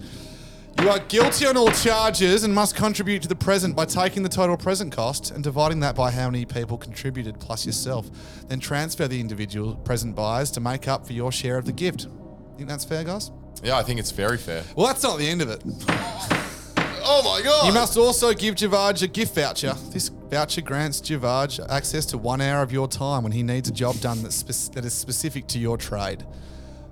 You 0.80 0.89
are 0.91 0.99
guilty 1.01 1.45
on 1.47 1.57
all 1.57 1.70
charges 1.72 2.43
and 2.45 2.53
must 2.55 2.74
contribute 2.76 3.22
to 3.22 3.28
the 3.28 3.34
present 3.34 3.74
by 3.74 3.84
taking 3.84 4.22
the 4.22 4.28
total 4.28 4.57
present 4.57 4.93
cost 4.93 5.30
and 5.32 5.43
dividing 5.43 5.80
that 5.80 5.97
by 5.97 6.11
how 6.12 6.30
many 6.30 6.45
people 6.45 6.76
contributed 6.78 7.39
plus 7.41 7.66
yourself. 7.66 8.09
Then 8.49 8.61
transfer 8.61 9.09
the 9.09 9.20
individual 9.20 9.74
present 9.76 10.14
buyers 10.14 10.51
to 10.53 10.61
make 10.61 10.86
up 10.89 11.05
for 11.07 11.12
your 11.14 11.32
share 11.32 11.57
of 11.59 11.64
the 11.64 11.72
gift. 11.72 12.07
Think 12.59 12.69
that's 12.69 12.85
fair, 12.85 13.05
guys? 13.05 13.31
Yeah, 13.63 13.77
I 13.79 13.83
think 13.85 14.01
it's 14.01 14.11
very 14.11 14.37
fair. 14.37 14.65
Well, 14.77 14.87
that's 14.89 15.03
not 15.03 15.19
the 15.19 15.27
end 15.29 15.41
of 15.43 15.49
it. 15.51 15.63
Oh 17.11 17.23
my 17.25 17.41
god! 17.43 17.67
You 17.67 17.73
must 17.73 17.97
also 17.97 18.35
give 18.35 18.55
Javage 18.57 19.03
a 19.03 19.07
gift 19.09 19.35
voucher. 19.35 19.73
This 19.93 20.09
voucher 20.11 20.61
grants 20.61 21.01
Javage 21.01 21.59
access 21.71 22.05
to 22.07 22.19
one 22.19 22.43
hour 22.43 22.61
of 22.63 22.71
your 22.71 22.87
time 22.87 23.23
when 23.23 23.33
he 23.33 23.43
needs 23.43 23.67
a 23.71 23.73
job 23.73 23.99
done 24.01 24.23
that's 24.23 24.35
spec- 24.37 24.75
that 24.75 24.85
is 24.85 24.93
specific 24.93 25.47
to 25.49 25.59
your 25.59 25.79
trade. 25.79 26.27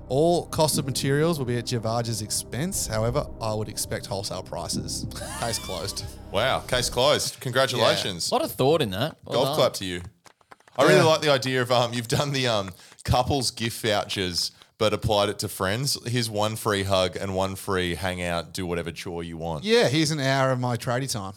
All 0.08 0.46
cost 0.46 0.78
of 0.78 0.86
materials 0.86 1.38
will 1.38 1.44
be 1.44 1.58
at 1.58 1.66
Javage's 1.66 2.22
expense. 2.22 2.86
However, 2.86 3.26
I 3.42 3.52
would 3.52 3.68
expect 3.68 4.06
wholesale 4.06 4.42
prices. 4.42 5.04
Case 5.40 5.58
closed. 5.58 6.06
Wow, 6.32 6.60
case 6.60 6.88
closed. 6.88 7.38
Congratulations. 7.40 8.30
A 8.30 8.34
lot 8.34 8.42
of 8.42 8.50
thought 8.52 8.80
in 8.80 8.90
that. 8.92 9.18
Well 9.26 9.34
Golf 9.42 9.48
done. 9.48 9.56
clap 9.56 9.72
to 9.74 9.84
you. 9.84 10.00
I 10.78 10.84
really 10.84 10.96
Yeah. 10.96 11.04
like 11.04 11.20
the 11.20 11.30
idea 11.30 11.60
of 11.60 11.70
um, 11.70 11.92
you've 11.92 12.08
done 12.08 12.32
the 12.32 12.46
um, 12.48 12.70
couples 13.04 13.50
gift 13.50 13.82
vouchers, 13.84 14.52
but 14.78 14.92
applied 14.92 15.28
it 15.28 15.38
to 15.40 15.48
friends. 15.48 15.98
Here's 16.06 16.28
one 16.28 16.56
free 16.56 16.82
hug 16.82 17.16
and 17.16 17.34
one 17.34 17.56
free 17.56 17.94
hangout. 17.94 18.52
Do 18.52 18.66
whatever 18.66 18.90
chore 18.90 19.22
you 19.22 19.36
want. 19.36 19.64
Yeah, 19.64 19.88
here's 19.88 20.10
an 20.10 20.20
hour 20.20 20.50
of 20.50 20.60
my 20.60 20.76
tradie 20.76 21.10
time. 21.10 21.32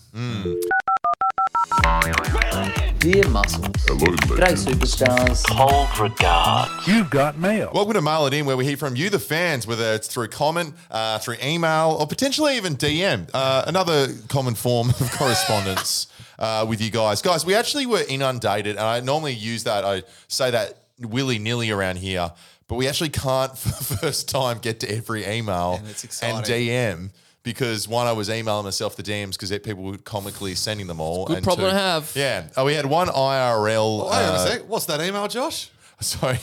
Dear 2.99 3.29
Muscles. 3.29 3.67
Hello, 3.87 4.13
G'day, 4.17 4.57
superstars. 4.57 5.45
Cold 5.47 5.99
regard. 5.99 6.69
You've 6.85 7.09
got 7.09 7.37
mail. 7.37 7.71
Welcome 7.73 7.93
to 7.93 8.01
Mail 8.01 8.25
It 8.25 8.33
In, 8.33 8.45
where 8.45 8.57
we 8.57 8.65
hear 8.65 8.75
from 8.75 8.97
you, 8.97 9.09
the 9.09 9.19
fans, 9.19 9.65
whether 9.65 9.93
it's 9.93 10.09
through 10.09 10.27
comment, 10.27 10.75
uh, 10.91 11.19
through 11.19 11.37
email, 11.41 11.95
or 11.97 12.07
potentially 12.07 12.57
even 12.57 12.75
DM. 12.75 13.29
Uh, 13.33 13.63
another 13.67 14.07
common 14.27 14.53
form 14.53 14.89
of 14.89 15.11
correspondence 15.13 16.07
uh, 16.39 16.65
with 16.67 16.81
you 16.81 16.91
guys. 16.91 17.21
Guys, 17.21 17.45
we 17.45 17.55
actually 17.55 17.85
were 17.85 18.03
inundated, 18.09 18.75
and 18.75 18.85
I 18.85 18.99
normally 18.99 19.33
use 19.33 19.63
that, 19.63 19.85
I 19.85 20.03
say 20.27 20.51
that 20.51 20.79
willy 20.99 21.39
nilly 21.39 21.71
around 21.71 21.99
here, 21.99 22.33
but 22.69 22.75
we 22.75 22.87
actually 22.87 23.09
can't, 23.09 23.57
for 23.57 23.69
the 23.69 23.97
first 23.99 24.29
time, 24.29 24.59
get 24.59 24.79
to 24.81 24.89
every 24.89 25.25
email 25.25 25.81
And 25.81 25.87
and. 26.21 26.45
DM. 26.45 27.09
Because 27.41 27.87
one, 27.87 28.05
I 28.05 28.11
was 28.11 28.29
emailing 28.29 28.65
myself 28.65 28.95
the 28.97 29.01
DMs 29.03 29.31
because 29.31 29.49
people 29.59 29.83
were 29.83 29.97
comically 29.97 30.55
sending 30.55 30.87
them 30.87 30.99
all. 30.99 31.25
Good 31.25 31.37
and 31.37 31.43
problem 31.43 31.69
two- 31.69 31.71
to 31.75 31.77
have. 31.81 32.11
Yeah. 32.13 32.47
Oh, 32.55 32.65
we 32.65 32.73
had 32.73 32.85
one 32.85 33.07
IRL. 33.07 34.03
Oh, 34.03 34.09
hang 34.09 34.27
on 34.27 34.35
a 34.35 34.37
uh, 34.37 34.45
sec. 34.45 34.61
What's 34.67 34.85
that 34.85 35.01
email, 35.01 35.27
Josh? 35.27 35.71
Sorry. 35.99 36.37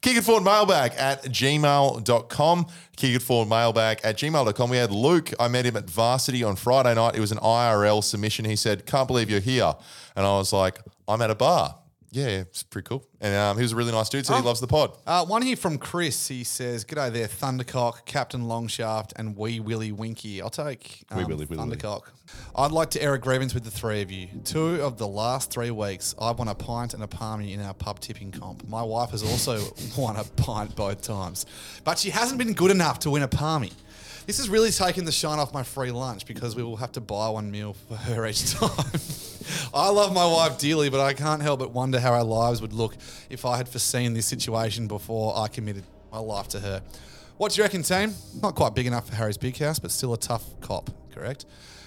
Kick 0.00 0.16
it 0.16 0.24
forward 0.24 0.44
mailbag 0.44 0.92
at 0.98 1.22
gmail.com. 1.24 2.66
Kick 2.96 3.14
it 3.14 3.22
forward 3.22 3.48
mailbag 3.48 4.00
at 4.04 4.16
gmail.com. 4.18 4.70
We 4.70 4.76
had 4.76 4.90
Luke. 4.90 5.32
I 5.40 5.48
met 5.48 5.64
him 5.64 5.76
at 5.76 5.88
Varsity 5.88 6.42
on 6.42 6.56
Friday 6.56 6.94
night. 6.94 7.14
It 7.14 7.20
was 7.20 7.32
an 7.32 7.38
IRL 7.38 8.02
submission. 8.02 8.44
He 8.44 8.56
said, 8.56 8.84
Can't 8.84 9.06
believe 9.06 9.30
you're 9.30 9.40
here. 9.40 9.74
And 10.16 10.26
I 10.26 10.36
was 10.36 10.52
like, 10.52 10.80
I'm 11.08 11.22
at 11.22 11.30
a 11.30 11.34
bar. 11.34 11.76
Yeah, 12.12 12.26
it's 12.28 12.62
pretty 12.62 12.86
cool. 12.86 13.04
And 13.20 13.34
um, 13.34 13.56
he 13.56 13.62
was 13.62 13.72
a 13.72 13.76
really 13.76 13.92
nice 13.92 14.08
dude. 14.08 14.24
Said 14.24 14.36
he 14.36 14.42
Oh. 14.42 14.44
loves 14.46 14.60
the 14.60 14.66
pod. 14.66 14.96
Uh, 15.06 15.24
one 15.26 15.42
here 15.42 15.56
from 15.56 15.76
Chris. 15.76 16.28
He 16.28 16.44
says, 16.44 16.84
G'day 16.84 17.12
there, 17.12 17.26
Thundercock, 17.26 18.04
Captain 18.06 18.42
Longshaft, 18.44 19.12
and 19.16 19.36
Wee 19.36 19.60
Willie 19.60 19.92
Winky. 19.92 20.40
I'll 20.40 20.48
take 20.48 21.04
um, 21.10 21.18
Wee 21.18 21.24
Willie, 21.24 21.46
Wee 21.46 21.56
Willie. 21.56 21.76
Thundercock. 21.76 22.02
I'd 22.54 22.72
like 22.72 22.90
to 22.90 23.02
air 23.02 23.14
a 23.14 23.18
grievance 23.18 23.54
with 23.54 23.64
the 23.64 23.70
three 23.70 24.02
of 24.02 24.10
you. 24.10 24.28
Two 24.44 24.82
of 24.82 24.98
the 24.98 25.06
last 25.08 25.50
three 25.50 25.70
weeks, 25.70 26.14
I've 26.20 26.38
won 26.38 26.48
a 26.48 26.54
pint 26.54 26.94
and 26.94 27.02
a 27.02 27.06
palmy 27.08 27.52
in 27.52 27.60
our 27.60 27.74
pub 27.74 28.00
tipping 28.00 28.30
comp. 28.32 28.66
My 28.68 28.82
wife 28.82 29.10
has 29.10 29.22
also 29.22 29.60
won 29.98 30.16
a 30.16 30.24
pint 30.24 30.74
both 30.76 31.02
times, 31.02 31.44
but 31.84 31.98
she 31.98 32.10
hasn't 32.10 32.38
been 32.38 32.52
good 32.54 32.70
enough 32.70 32.98
to 33.00 33.10
win 33.10 33.22
a 33.22 33.28
palmy. 33.28 33.72
This 34.26 34.38
has 34.38 34.48
really 34.48 34.72
taken 34.72 35.04
the 35.04 35.12
shine 35.12 35.38
off 35.38 35.54
my 35.54 35.62
free 35.62 35.92
lunch 35.92 36.26
because 36.26 36.56
we 36.56 36.64
will 36.64 36.76
have 36.76 36.90
to 36.92 37.00
buy 37.00 37.28
one 37.28 37.48
meal 37.48 37.74
for 37.74 37.94
her 37.94 38.26
each 38.26 38.54
time. 38.54 38.70
I 39.72 39.88
love 39.90 40.12
my 40.12 40.26
wife 40.26 40.58
dearly, 40.58 40.90
but 40.90 41.00
I 41.00 41.12
can't 41.12 41.40
help 41.40 41.60
but 41.60 41.70
wonder 41.70 42.00
how 42.00 42.12
our 42.12 42.24
lives 42.24 42.60
would 42.60 42.72
look 42.72 42.96
if 43.30 43.44
I 43.44 43.56
had 43.56 43.68
foreseen 43.68 44.14
this 44.14 44.26
situation 44.26 44.88
before 44.88 45.38
I 45.38 45.46
committed 45.46 45.84
my 46.10 46.18
life 46.18 46.48
to 46.48 46.60
her. 46.60 46.82
What 47.36 47.52
do 47.52 47.58
you 47.58 47.62
reckon, 47.62 47.84
team? 47.84 48.14
Not 48.42 48.56
quite 48.56 48.74
big 48.74 48.88
enough 48.88 49.08
for 49.08 49.14
Harry's 49.14 49.38
big 49.38 49.56
house, 49.58 49.78
but 49.78 49.92
still 49.92 50.12
a 50.12 50.18
tough 50.18 50.60
cop, 50.60 50.90
correct? 51.12 51.44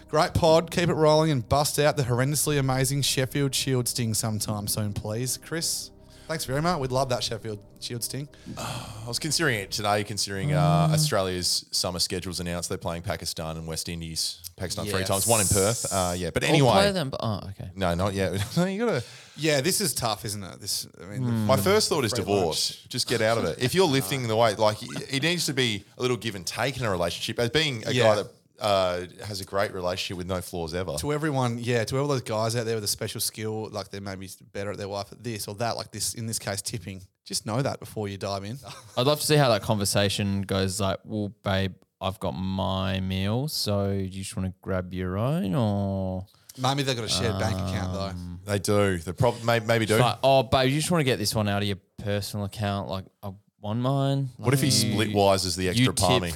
Great 0.08 0.34
pod, 0.34 0.72
keep 0.72 0.88
it 0.88 0.94
rolling 0.94 1.32
and 1.32 1.48
bust 1.48 1.78
out 1.78 1.98
the 1.98 2.04
horrendously 2.04 2.58
amazing 2.58 3.02
Sheffield 3.02 3.54
Shield 3.54 3.88
sting 3.88 4.14
sometime 4.14 4.68
soon, 4.68 4.94
please. 4.94 5.38
Chris, 5.38 5.92
thanks 6.30 6.46
very 6.46 6.62
much. 6.62 6.80
We'd 6.80 6.92
love 6.94 7.10
that 7.10 7.22
Sheffield 7.24 7.60
Shield 7.82 8.04
sting. 8.04 8.30
I 8.58 9.04
was 9.08 9.20
considering 9.20 9.60
it 9.60 9.72
today, 9.72 10.04
considering 10.06 10.54
uh, 10.54 10.90
Australia's 10.94 11.66
summer 11.72 12.00
schedules 12.00 12.40
announced. 12.40 12.70
They're 12.70 12.78
playing 12.78 13.02
Pakistan 13.02 13.58
and 13.58 13.68
West 13.68 13.90
Indies. 13.90 14.42
Pakistan 14.56 14.86
three 14.86 15.00
Yes. 15.00 15.08
times, 15.08 15.28
one 15.28 15.42
in 15.42 15.48
Perth. 15.48 15.86
Uh, 15.92 16.14
yeah, 16.18 16.30
but 16.32 16.44
We'll 16.44 16.50
anyway. 16.52 16.72
play 16.72 16.92
them, 16.92 17.10
but- 17.10 17.20
oh, 17.24 17.42
okay. 17.50 17.72
No, 17.76 17.94
not 17.96 18.14
yet. 18.14 18.42
no, 18.56 18.66
you 18.72 18.86
got 18.86 18.92
to. 19.02 19.04
Yeah, 19.38 19.62
this 19.62 19.80
is 19.82 19.94
tough, 19.94 20.26
isn't 20.26 20.44
it? 20.44 20.60
This, 20.60 20.86
I 21.02 21.06
mean, 21.06 21.26
the- 21.26 21.32
My 21.32 21.56
first 21.58 21.88
thought 21.90 22.04
is 22.06 22.12
free 22.12 22.24
divorce. 22.24 22.86
Just 22.90 23.08
get 23.08 23.22
out 23.22 23.38
of 23.38 23.46
it. 23.46 23.58
If 23.62 23.74
you're 23.74 23.88
lifting 23.88 24.28
the 24.28 24.36
weight, 24.36 24.60
like 24.60 24.78
it 24.82 25.24
needs 25.24 25.46
to 25.48 25.54
be 25.54 25.84
a 25.98 26.02
little 26.02 26.18
give 26.18 26.36
and 26.36 26.46
take 26.46 26.78
in 26.78 26.84
a 26.86 26.92
relationship. 26.92 27.40
As 27.40 27.50
being 27.50 27.84
a 27.88 27.92
Yeah. 27.94 28.04
guy 28.04 28.16
that 28.16 28.28
uh, 28.60 29.05
has 29.26 29.41
a 29.41 29.45
great 29.45 29.74
relationship 29.74 30.18
with 30.18 30.28
no 30.28 30.41
flaws 30.41 30.74
ever. 30.74 30.95
to 30.97 31.14
everyone, 31.14 31.57
yeah, 31.60 31.84
to 31.86 31.97
all 31.97 32.07
those 32.07 32.22
guys 32.22 32.55
out 32.55 32.66
there 32.66 32.76
with 32.76 32.84
a 32.84 32.88
special 32.88 33.22
skill, 33.22 33.70
like 33.72 33.89
they're 33.89 34.01
maybe 34.01 34.30
better 34.53 34.72
at 34.72 34.78
their 34.78 34.89
wife 34.89 35.12
at 35.12 35.24
this 35.24 35.47
or 35.47 35.55
that, 35.55 35.78
like 35.78 35.91
this, 35.91 36.14
in 36.14 36.26
this 36.26 36.39
case, 36.39 36.62
tipping. 36.62 37.01
Just 37.26 37.45
know 37.45 37.62
that 37.62 37.80
before 37.80 38.07
you 38.07 38.18
dive 38.18 38.43
in. 38.43 38.57
I'd 38.97 39.05
love 39.05 39.20
to 39.20 39.26
see 39.26 39.36
how 39.36 39.49
that 39.49 39.62
conversation 39.62 40.41
goes. 40.41 40.80
Like, 40.82 40.99
well, 41.03 41.34
babe, 41.43 41.74
I've 42.01 42.20
got 42.20 42.32
my 42.32 42.99
meal, 42.99 43.47
so 43.47 43.91
do 43.91 43.97
you 44.03 44.10
just 44.10 44.36
want 44.36 44.49
to 44.49 44.53
grab 44.62 44.93
your 44.93 45.18
own, 45.18 45.53
or 45.53 46.26
Maybe 46.57 46.84
they've 46.84 46.95
got 46.95 47.05
a 47.05 47.10
shared 47.10 47.39
bank 47.39 47.55
account 47.55 47.93
though. 47.93 48.51
They 48.51 48.60
do. 48.60 48.97
They 48.97 49.12
probably 49.14 49.43
maybe, 49.43 49.66
maybe 49.66 49.86
do. 49.86 49.97
Like, 49.97 50.18
oh, 50.24 50.43
babe, 50.43 50.70
you 50.70 50.76
just 50.76 50.91
want 50.91 51.01
to 51.01 51.05
get 51.05 51.20
this 51.20 51.34
one 51.34 51.47
out 51.47 51.62
of 51.62 51.68
your 51.68 51.78
personal 51.99 52.45
account? 52.45 52.89
Like, 52.89 53.05
I 53.24 53.32
want 53.62 53.80
mine. 53.80 54.30
What 54.38 54.53
if 54.53 54.62
he 54.62 54.72
split 54.72 55.14
wise 55.14 55.45
as 55.45 55.55
the 55.55 55.70
extra 55.70 55.86
you 55.86 55.93
palmy? 55.93 56.34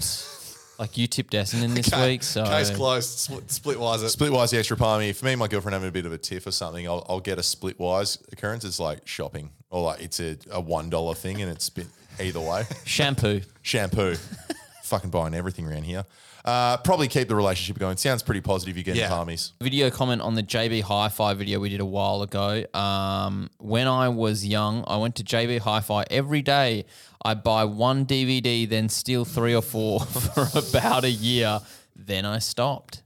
Tipped- 0.74 0.80
Like 0.80 0.98
you 0.98 1.08
tipped 1.08 1.34
Essendon 1.34 1.74
this 1.76 1.88
Okay, 1.94 2.12
week, 2.12 2.24
so 2.24 2.44
Case 2.46 2.70
closed. 2.72 3.20
Split, 3.20 3.52
split 3.52 3.80
wise 3.80 4.04
it. 4.04 4.08
Splitwise 4.08 4.52
the 4.52 4.58
extra 4.60 4.78
palmy. 4.78 5.10
If 5.10 5.24
me 5.24 5.32
and 5.32 5.40
my 5.40 5.48
girlfriend 5.48 5.74
having 5.74 5.90
a 5.90 5.92
bit 5.92 6.06
of 6.06 6.12
a 6.14 6.18
tiff 6.18 6.46
or 6.48 6.52
something, 6.52 6.88
I'll, 6.88 7.06
I'll 7.10 7.20
get 7.20 7.38
a 7.38 7.42
splitwise 7.42 8.20
occurrence. 8.34 8.64
It's 8.66 8.80
like 8.80 9.08
shopping, 9.08 9.52
or 9.70 9.82
like 9.84 10.02
it's 10.02 10.20
a, 10.20 10.38
a 10.52 10.60
one 10.60 10.90
dollar 10.90 11.16
thing, 11.16 11.42
and 11.42 11.52
it's 11.52 11.70
been 11.70 11.88
either 12.20 12.40
way. 12.42 12.64
Shampoo. 12.86 13.42
Shampoo. 13.62 14.16
fucking 14.84 15.10
buying 15.10 15.34
everything 15.34 15.66
around 15.66 15.84
here. 15.84 16.06
Uh, 16.46 16.76
probably 16.76 17.08
keep 17.08 17.30
the 17.30 17.36
relationship 17.36 17.80
going. 17.80 17.96
Sounds 17.96 18.22
pretty 18.22 18.42
positive. 18.42 18.76
You're 18.76 18.84
getting 18.84 19.00
Yeah. 19.00 19.10
palmies. 19.10 19.54
Video 19.62 19.90
comment 19.90 20.22
on 20.22 20.36
the 20.36 20.44
JB 20.44 20.82
Hi-Fi 20.82 21.36
video 21.36 21.58
we 21.62 21.70
did 21.70 21.80
a 21.80 21.86
while 21.86 22.22
ago. 22.22 22.66
Um, 22.74 23.50
when 23.60 23.88
I 23.88 24.10
was 24.10 24.46
young, 24.46 24.84
I 24.86 24.98
went 24.98 25.16
to 25.16 25.24
JB 25.24 25.60
Hi-Fi 25.60 26.04
every 26.12 26.42
day. 26.42 26.84
I 27.26 27.34
buy 27.36 27.64
one 27.66 28.06
DVD, 28.06 28.68
then 28.68 28.90
steal 28.90 29.26
three 29.26 29.56
or 29.56 29.62
four 29.62 30.00
for 30.06 30.48
about 30.58 31.04
a 31.04 31.12
year. 31.12 31.60
Then 31.96 32.26
I 32.26 32.40
stopped. 32.40 33.04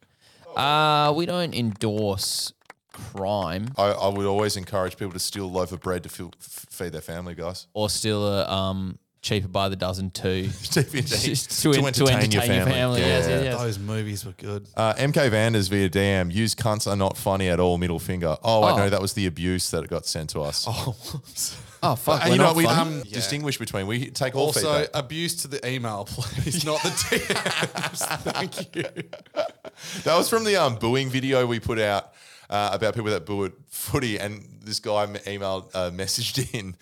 Uh, 0.56 1.14
we 1.16 1.26
don't 1.26 1.54
endorse 1.54 2.52
crime 2.94 3.68
I, 3.78 3.90
I 3.92 4.08
would 4.08 4.26
always 4.26 4.58
encourage 4.58 4.98
people 4.98 5.14
to 5.14 5.20
steal 5.20 5.46
a 5.46 5.48
loaf 5.48 5.72
of 5.72 5.82
bread 5.82 6.02
to 6.04 6.10
fill, 6.10 6.32
f- 6.42 6.66
feed 6.70 6.94
their 6.94 7.02
family, 7.02 7.36
guys. 7.36 7.68
or 7.76 7.90
steal 7.92 8.26
a 8.28 8.52
um, 8.52 8.98
cheaper 9.22 9.48
by 9.48 9.68
the 9.70 9.76
dozen 9.76 10.10
too. 10.12 10.44
TVD. 10.48 11.24
Just 11.26 11.62
To 11.64 11.72
entertain 11.74 12.32
your 12.32 12.42
family. 12.44 13.02
Yes, 13.02 13.28
Yeah. 13.28 13.36
yes, 13.36 13.44
yes. 13.44 13.60
Those 13.60 13.80
movies 13.80 14.26
were 14.26 14.32
good. 14.34 14.68
Uh, 14.76 14.94
MK 14.96 15.30
Vanders 15.30 15.70
via 15.70 15.90
DM. 15.90 16.32
Use 16.34 16.56
cunts 16.56 16.90
are 16.90 16.96
not 16.96 17.18
funny 17.18 17.50
at 17.50 17.60
all. 17.60 17.78
Middle 17.78 18.00
finger. 18.00 18.38
Oh, 18.44 18.64
I 18.64 18.72
Oh. 18.72 18.78
know 18.78 18.90
that 18.90 19.02
was 19.02 19.14
the 19.14 19.26
abuse 19.26 19.70
that 19.72 19.88
got 19.90 20.06
sent 20.06 20.30
to 20.32 20.42
us. 20.42 20.66
Oh, 20.68 20.96
Oh 21.84 21.96
fuck! 21.96 22.22
And 22.22 22.30
we're 22.30 22.36
you 22.36 22.38
know 22.40 22.44
not? 22.48 22.56
We 22.56 22.64
funny? 22.66 23.02
um, 23.02 23.04
distinguish 23.04 23.60
between. 23.60 23.86
We 23.86 24.10
take 24.10 24.36
all 24.36 24.48
also, 24.48 24.62
feedback. 24.62 24.90
abuse 24.96 25.36
to 25.44 25.48
the 25.48 25.66
email, 25.70 26.06
please, 26.10 26.66
not 26.66 26.82
the 26.82 26.90
DMs. 26.90 28.00
Thank 28.34 28.76
you. 28.76 28.84
That 30.04 30.18
was 30.18 30.28
from 30.28 30.44
the 30.44 30.56
um, 30.56 30.76
booing 30.78 31.10
video 31.10 31.46
we 31.46 31.60
put 31.60 31.78
out 31.80 32.14
uh, 32.50 32.72
about 32.74 32.96
people 32.96 33.12
that 33.12 33.28
boo 33.28 33.46
at 33.46 33.52
footy, 33.70 34.18
and 34.20 34.44
this 34.64 34.80
guy 34.80 35.06
emailed, 35.06 35.70
uh, 35.76 35.92
messaged 35.92 36.52
in 36.56 36.76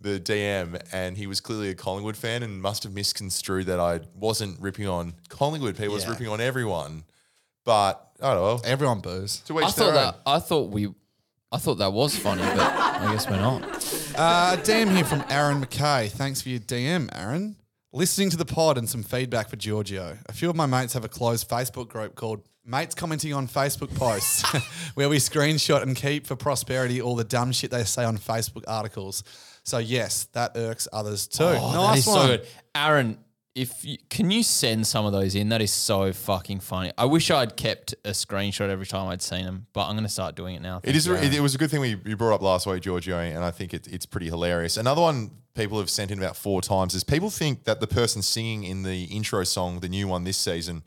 the 0.00 0.18
DM, 0.20 0.80
and 0.92 1.16
he 1.18 1.26
was 1.26 1.40
clearly 1.40 1.68
a 1.68 1.74
Collingwood 1.74 2.16
fan 2.16 2.42
and 2.42 2.62
must 2.62 2.84
have 2.84 2.94
misconstrued 2.94 3.66
that 3.66 3.78
I 3.80 4.00
wasn't 4.14 4.58
ripping 4.60 4.86
on 4.88 5.14
Collingwood. 5.28 5.76
He 5.78 5.88
was 5.88 6.04
Yeah. 6.04 6.10
ripping 6.10 6.28
on 6.28 6.40
everyone, 6.40 7.04
but 7.64 8.10
I 8.22 8.34
don't 8.34 8.42
know. 8.42 8.68
Everyone 8.68 9.00
boos. 9.00 9.38
To 9.46 9.58
each 9.58 9.64
I 9.66 9.70
their 9.70 9.72
thought 9.72 9.88
own. 9.88 9.94
that 9.94 10.20
I 10.26 10.38
thought 10.38 10.70
we, 10.70 10.88
I 11.52 11.58
thought 11.58 11.76
that 11.76 11.92
was 11.92 12.16
funny, 12.16 12.42
but 12.42 12.60
I 12.60 13.12
guess 13.12 13.28
we're 13.28 13.36
not. 13.36 13.62
Uh, 14.16 14.56
DM 14.62 14.94
here 14.94 15.04
from 15.04 15.24
Aaron 15.28 15.64
McKay. 15.64 16.10
Thanks 16.10 16.40
for 16.42 16.48
your 16.48 16.60
DM, 16.60 17.08
Aaron. 17.14 17.56
Listening 17.92 18.30
to 18.30 18.36
the 18.36 18.44
pod 18.44 18.78
and 18.78 18.88
some 18.88 19.02
feedback 19.02 19.48
for 19.48 19.56
Giorgio. 19.56 20.16
A 20.26 20.32
few 20.32 20.48
of 20.48 20.54
my 20.56 20.66
mates 20.66 20.92
have 20.94 21.04
a 21.04 21.08
closed 21.08 21.48
Facebook 21.48 21.88
group 21.88 22.14
called 22.14 22.40
Mates 22.64 22.94
Commenting 22.94 23.32
on 23.34 23.48
Facebook 23.48 23.92
Posts, 23.96 24.44
where 24.94 25.08
we 25.08 25.16
screenshot 25.16 25.82
and 25.82 25.96
keep 25.96 26.24
for 26.26 26.36
prosperity 26.36 27.02
all 27.02 27.16
the 27.16 27.24
dumb 27.24 27.50
shit 27.50 27.70
they 27.72 27.82
say 27.82 28.04
on 28.04 28.16
Facebook 28.16 28.62
articles. 28.68 29.24
So, 29.62 29.78
yes, 29.78 30.24
that 30.32 30.52
irks 30.56 30.88
others 30.92 31.26
too. 31.26 31.44
Oh, 31.44 31.72
nice 31.72 32.00
is 32.00 32.06
one. 32.06 32.16
so 32.16 32.26
good, 32.28 32.46
Aaron. 32.74 33.18
If 33.52 33.84
you, 33.84 33.98
can 34.08 34.30
you 34.30 34.44
send 34.44 34.86
some 34.86 35.06
of 35.06 35.12
those 35.12 35.34
in? 35.34 35.48
That 35.48 35.60
is 35.60 35.72
so 35.72 36.12
fucking 36.12 36.60
funny. 36.60 36.92
I 36.96 37.04
wish 37.06 37.32
I'd 37.32 37.56
kept 37.56 37.94
a 38.04 38.10
screenshot 38.10 38.68
every 38.70 38.86
time 38.86 39.08
I'd 39.08 39.20
seen 39.20 39.44
them, 39.44 39.66
but 39.72 39.86
I'm 39.86 39.94
going 39.94 40.04
to 40.04 40.08
start 40.08 40.36
doing 40.36 40.54
it 40.54 40.62
now. 40.62 40.80
It 40.84 40.94
is. 40.94 41.06
You, 41.06 41.16
It, 41.16 41.34
it 41.34 41.40
was 41.40 41.56
a 41.56 41.58
good 41.58 41.68
thing 41.68 41.80
we 41.80 41.96
you 42.04 42.16
brought 42.16 42.34
up 42.34 42.42
last 42.42 42.66
week, 42.66 42.82
Giorgio, 42.82 43.18
and 43.18 43.44
I 43.44 43.50
think 43.50 43.74
it, 43.74 43.88
it's 43.88 44.06
pretty 44.06 44.26
hilarious. 44.26 44.76
Another 44.76 45.02
one 45.02 45.32
people 45.54 45.78
have 45.78 45.90
sent 45.90 46.12
in 46.12 46.18
about 46.18 46.36
four 46.36 46.62
times 46.62 46.94
is 46.94 47.02
people 47.02 47.28
think 47.28 47.64
that 47.64 47.80
the 47.80 47.88
person 47.88 48.22
singing 48.22 48.62
in 48.62 48.84
the 48.84 49.04
intro 49.04 49.42
song, 49.42 49.80
the 49.80 49.88
new 49.88 50.06
one 50.06 50.22
this 50.22 50.38
season, 50.38 50.84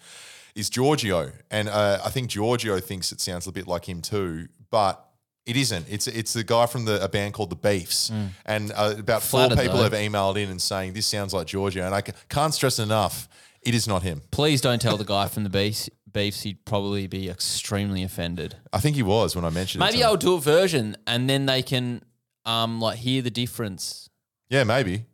is 0.55 0.69
Giorgio, 0.69 1.33
and 1.51 1.67
uh, 1.67 1.99
I 2.03 2.09
think 2.09 2.29
Giorgio 2.29 2.79
thinks 2.79 3.11
it 3.11 3.19
sounds 3.19 3.45
a 3.45 3.51
bit 3.51 3.67
like 3.67 3.87
him 3.87 4.01
too, 4.01 4.47
but. 4.71 5.05
It 5.45 5.57
isn't. 5.57 5.85
It's 5.89 6.07
it's 6.07 6.31
the 6.33 6.43
guy 6.43 6.65
from 6.67 6.85
the 6.85 7.03
a 7.03 7.09
band 7.09 7.33
called 7.33 7.49
the 7.49 7.55
Beefs, 7.57 8.09
Mm. 8.11 8.29
and 8.45 8.71
uh, 8.73 8.95
about 8.97 9.23
Flattered, 9.23 9.55
four 9.55 9.63
people 9.63 9.77
though. 9.79 9.83
have 9.83 9.93
emailed 9.93 10.37
in 10.37 10.49
and 10.49 10.61
saying 10.61 10.93
this 10.93 11.05
sounds 11.05 11.33
like 11.33 11.47
Giorgio, 11.47 11.85
and 11.85 11.93
I 11.93 12.01
can't 12.01 12.53
stress 12.53 12.79
enough, 12.79 13.27
it 13.61 13.75
is 13.75 13.85
not 13.87 14.03
him. 14.03 14.21
Please 14.31 14.61
don't 14.61 14.81
tell 14.81 14.95
the 14.95 15.03
guy 15.03 15.27
from 15.27 15.43
the 15.43 15.49
beefs. 15.49 15.89
Beefs, 16.11 16.43
he'd 16.43 16.63
probably 16.63 17.07
be 17.07 17.27
extremely 17.29 18.03
offended. 18.03 18.55
I 18.71 18.79
think 18.79 18.95
he 18.95 19.03
was 19.03 19.35
when 19.35 19.43
I 19.43 19.49
mentioned. 19.49 19.81
it 19.83 19.85
Maybe 19.87 19.97
to. 19.97 20.03
I'll 20.05 20.15
do 20.17 20.35
a 20.35 20.39
version, 20.39 20.95
and 21.07 21.27
then 21.29 21.45
they 21.47 21.61
can, 21.63 22.03
um, 22.45 22.79
like 22.79 22.99
hear 22.99 23.21
the 23.23 23.31
difference. 23.31 24.09
Yeah, 24.49 24.63
maybe. 24.63 25.05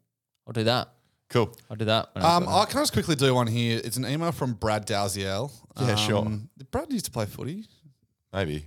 I'll 0.46 0.54
do 0.54 0.66
that. 0.66 0.90
Cool. 1.30 1.56
I'll 1.72 1.78
do 1.78 1.86
that. 1.86 2.10
when 2.14 2.24
I 2.26 2.36
Um. 2.36 2.48
I 2.50 2.66
can 2.66 2.82
just 2.82 2.92
quickly 2.94 3.16
do 3.16 3.34
one 3.34 3.48
here. 3.48 3.80
It's 3.84 3.98
an 3.98 4.06
email 4.06 4.32
from 4.32 4.54
Brad 4.54 4.86
Dalziel. 4.86 5.52
Yeah, 5.80 5.96
sure. 5.96 6.18
Um, 6.26 6.50
Brad 6.70 6.92
used 6.92 7.06
to 7.06 7.12
play 7.12 7.26
footy. 7.26 7.66
Maybe. 8.34 8.66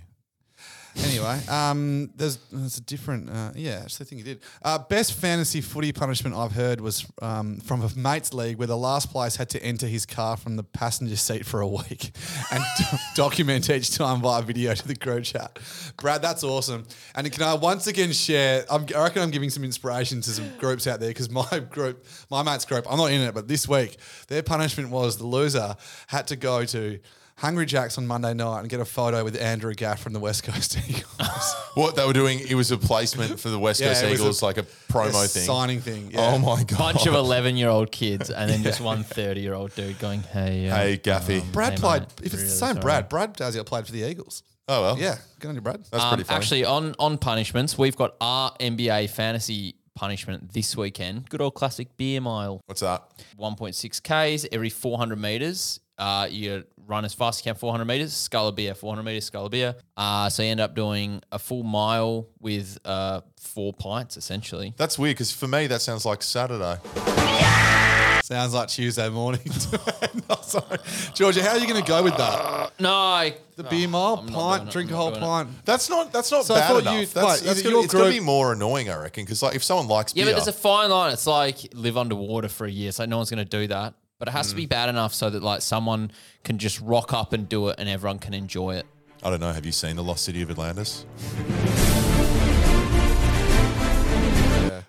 Anyway, 0.95 1.39
um, 1.47 2.11
there's 2.15 2.37
there's 2.51 2.77
a 2.77 2.81
different. 2.81 3.27
Uh, 3.29 3.51
yeah, 3.55 3.81
actually, 3.83 4.05
I 4.05 4.09
think 4.09 4.21
he 4.21 4.23
did. 4.23 4.41
Uh, 4.61 4.77
best 4.77 5.13
fantasy 5.13 5.59
footy 5.59 5.91
punishment 5.91 6.35
I've 6.35 6.51
heard 6.51 6.79
was 6.79 7.05
um, 7.19 7.57
from 7.61 7.81
a 7.81 7.89
mates 7.95 8.31
league 8.31 8.57
where 8.57 8.67
the 8.67 8.77
last 8.77 9.09
place 9.11 9.35
had 9.35 9.49
to 9.51 9.63
enter 9.63 9.87
his 9.87 10.05
car 10.05 10.37
from 10.37 10.55
the 10.55 10.63
passenger 10.63 11.15
seat 11.15 11.47
for 11.47 11.61
a 11.61 11.67
week 11.67 12.11
and 12.51 12.63
do- 12.77 12.97
document 13.15 13.69
each 13.71 13.95
time 13.95 14.21
via 14.21 14.43
video 14.43 14.75
to 14.75 14.87
the 14.87 14.93
group 14.93 15.23
chat. 15.23 15.57
Brad, 15.97 16.21
that's 16.21 16.43
awesome. 16.43 16.85
And 17.15 17.31
can 17.31 17.41
I 17.41 17.55
once 17.55 17.87
again 17.87 18.11
share? 18.11 18.63
I'm, 18.69 18.85
I 18.95 19.03
reckon 19.03 19.23
I'm 19.23 19.31
giving 19.31 19.49
some 19.49 19.63
inspiration 19.63 20.21
to 20.21 20.29
some 20.29 20.55
groups 20.59 20.85
out 20.85 20.99
there 20.99 21.09
because 21.09 21.29
my 21.29 21.59
group, 21.69 22.05
my 22.29 22.43
mates 22.43 22.65
group, 22.65 22.85
I'm 22.89 22.97
not 22.97 23.11
in 23.11 23.21
it, 23.21 23.33
but 23.33 23.47
this 23.47 23.67
week 23.67 23.97
their 24.27 24.43
punishment 24.43 24.91
was 24.91 25.17
the 25.17 25.25
loser 25.25 25.75
had 26.07 26.27
to 26.27 26.35
go 26.35 26.65
to. 26.65 26.99
Hungry 27.37 27.65
Jacks 27.65 27.97
on 27.97 28.05
Monday 28.07 28.33
night 28.33 28.59
and 28.61 28.69
get 28.69 28.79
a 28.79 28.85
photo 28.85 29.23
with 29.23 29.35
Andrew 29.41 29.73
Gaff 29.73 29.99
from 30.01 30.13
the 30.13 30.19
West 30.19 30.43
Coast 30.43 30.77
Eagles. 30.89 31.05
What 31.75 31.95
they 31.95 32.05
were 32.05 32.13
doing, 32.13 32.39
it 32.39 32.53
was 32.53 32.69
a 32.69 32.77
placement 32.77 33.39
for 33.39 33.49
the 33.49 33.57
West 33.57 33.81
Yeah, 33.81 33.87
Coast 33.89 34.03
it 34.03 34.11
was 34.11 34.19
Eagles, 34.19 34.41
a- 34.43 34.45
like 34.45 34.57
a 34.59 34.63
promo 34.63 35.25
a 35.25 35.27
thing, 35.27 35.43
signing 35.43 35.81
thing, 35.81 36.11
yeah. 36.11 36.19
Oh 36.19 36.37
my 36.37 36.63
god! 36.63 36.77
bunch 36.77 37.07
of 37.07 37.13
11 37.15 37.57
year 37.57 37.69
old 37.69 37.91
kids 37.91 38.29
and 38.29 38.47
then 38.49 38.61
just 38.61 38.79
one 38.79 39.03
30 39.03 39.41
year 39.41 39.55
old 39.55 39.73
dude 39.73 39.97
going, 39.97 40.21
hey, 40.21 40.69
uh, 40.69 40.75
Hey, 40.75 40.97
Gaffy. 40.99 41.41
um, 41.41 41.51
Brad 41.51 41.71
hey, 41.73 41.77
played. 41.79 42.01
mate, 42.03 42.09
if 42.19 42.25
it's 42.25 42.33
really 42.35 42.43
the 42.45 42.49
same 42.51 42.73
sorry." 42.75 42.81
Brad, 42.81 43.09
Brad 43.09 43.33
Dalziel 43.35 43.65
played 43.65 43.87
for 43.87 43.91
the 43.91 44.07
Eagles. 44.07 44.43
Oh 44.67 44.81
well, 44.83 44.99
Yeah, 44.99 45.17
good 45.39 45.47
on 45.49 45.55
you, 45.55 45.61
Brad. 45.61 45.83
that's 45.91 46.03
Um, 46.03 46.09
pretty 46.11 46.23
funny. 46.25 46.37
Actually, 46.37 46.65
on 46.65 46.95
on 46.99 47.17
punishments, 47.17 47.75
we've 47.77 47.97
got 47.97 48.15
our 48.21 48.53
NBA 48.59 49.09
fantasy 49.09 49.73
punishment 49.95 50.53
this 50.53 50.77
weekend. 50.77 51.27
Good 51.29 51.41
old 51.41 51.55
classic 51.55 51.97
beer 51.97 52.21
mile. 52.21 52.61
What's 52.67 52.81
that? 52.81 53.03
1.6 53.39 53.99
Ks 54.01 54.45
every 54.51 54.69
400 54.69 55.19
meters. 55.19 55.79
Uh, 55.97 56.27
you 56.29 56.63
run 56.87 57.05
as 57.05 57.13
fast 57.13 57.39
as 57.39 57.45
you 57.45 57.51
can 57.51 57.59
400 57.59 57.85
meters, 57.85 58.13
skull 58.13 58.47
a 58.47 58.51
beer, 58.51 58.73
400 58.73 59.03
meters, 59.03 59.25
skull 59.25 59.45
a 59.45 59.49
beer. 59.49 59.75
Uh, 59.95 60.29
so 60.29 60.43
you 60.43 60.49
end 60.49 60.59
up 60.59 60.75
doing 60.75 61.21
a 61.31 61.39
full 61.39 61.63
mile 61.63 62.27
with 62.39 62.77
uh, 62.85 63.21
four 63.39 63.73
pints 63.73 64.17
essentially. 64.17 64.73
That's 64.77 64.97
weird 64.99 65.15
because 65.15 65.31
for 65.31 65.47
me 65.47 65.67
that 65.67 65.81
sounds 65.81 66.05
like 66.05 66.23
Saturday. 66.23 66.77
Sounds 68.23 68.53
like 68.53 68.69
Tuesday 68.69 69.09
morning. 69.09 69.41
no, 70.29 70.35
sorry, 70.41 70.77
Georgia. 71.13 71.43
How 71.43 71.49
are 71.51 71.57
you 71.57 71.67
going 71.67 71.83
to 71.83 71.87
go 71.87 72.01
with 72.03 72.15
that? 72.15 72.71
No, 72.79 72.89
I, 72.93 73.35
The 73.57 73.63
beer 73.65 73.87
mile, 73.89 74.23
I'm 74.25 74.33
pint, 74.33 74.61
doing 74.61 74.67
it, 74.67 74.71
drink 74.71 74.91
a 74.91 74.93
I'm 74.93 74.97
whole 74.97 75.11
not 75.11 75.17
it. 75.17 75.21
pint. 75.21 75.65
That's 75.65 75.89
not 75.89 76.13
that's 76.13 76.31
not 76.31 76.45
So 76.45 76.55
I 76.55 76.59
bad 76.59 76.67
thought 76.69 76.81
enough. 76.83 76.93
you- 77.01 77.05
that's 77.05 77.15
what, 77.15 77.39
that's 77.41 77.61
gonna, 77.61 77.79
it's 77.81 77.93
going 77.93 78.05
to 78.05 78.11
be 78.19 78.23
more 78.23 78.53
annoying, 78.53 78.89
I 78.89 78.95
reckon. 78.95 79.25
Because 79.25 79.43
like 79.43 79.55
if 79.55 79.63
someone 79.63 79.87
likes 79.89 80.13
beer. 80.13 80.21
Yeah, 80.23 80.31
beer, 80.31 80.35
but 80.39 80.45
there's 80.45 80.55
a 80.55 80.59
fine 80.59 80.89
line. 80.89 81.11
It's 81.11 81.27
like 81.27 81.57
live 81.73 81.97
underwater 81.97 82.47
for 82.47 82.65
a 82.65 82.71
year. 82.71 82.87
It's 82.89 82.97
like 82.99 83.09
no 83.09 83.17
one's 83.17 83.29
going 83.29 83.45
to 83.45 83.57
do 83.59 83.67
that. 83.67 83.93
But 84.23 84.29
it 84.29 84.37
has 84.37 84.47
Mm. 84.47 84.49
to 84.51 84.55
be 84.55 84.65
bad 84.67 84.87
enough 84.87 85.13
so 85.13 85.29
that 85.29 85.43
like 85.43 85.61
someone 85.61 86.09
can 86.45 86.57
just 86.57 86.79
rock 86.79 87.11
up 87.11 87.33
and 87.33 87.49
do 87.49 87.67
it 87.67 87.75
and 87.77 87.89
everyone 87.89 88.19
can 88.19 88.33
enjoy 88.33 88.75
it. 88.75 88.85
I 89.21 89.29
don't 89.29 89.41
know. 89.41 89.51
Have 89.51 89.65
you 89.65 89.73
seen 89.73 89.97
the 89.97 90.03
Lost 90.03 90.23
City 90.23 90.41
of 90.41 90.49
Atlantis? 90.49 91.05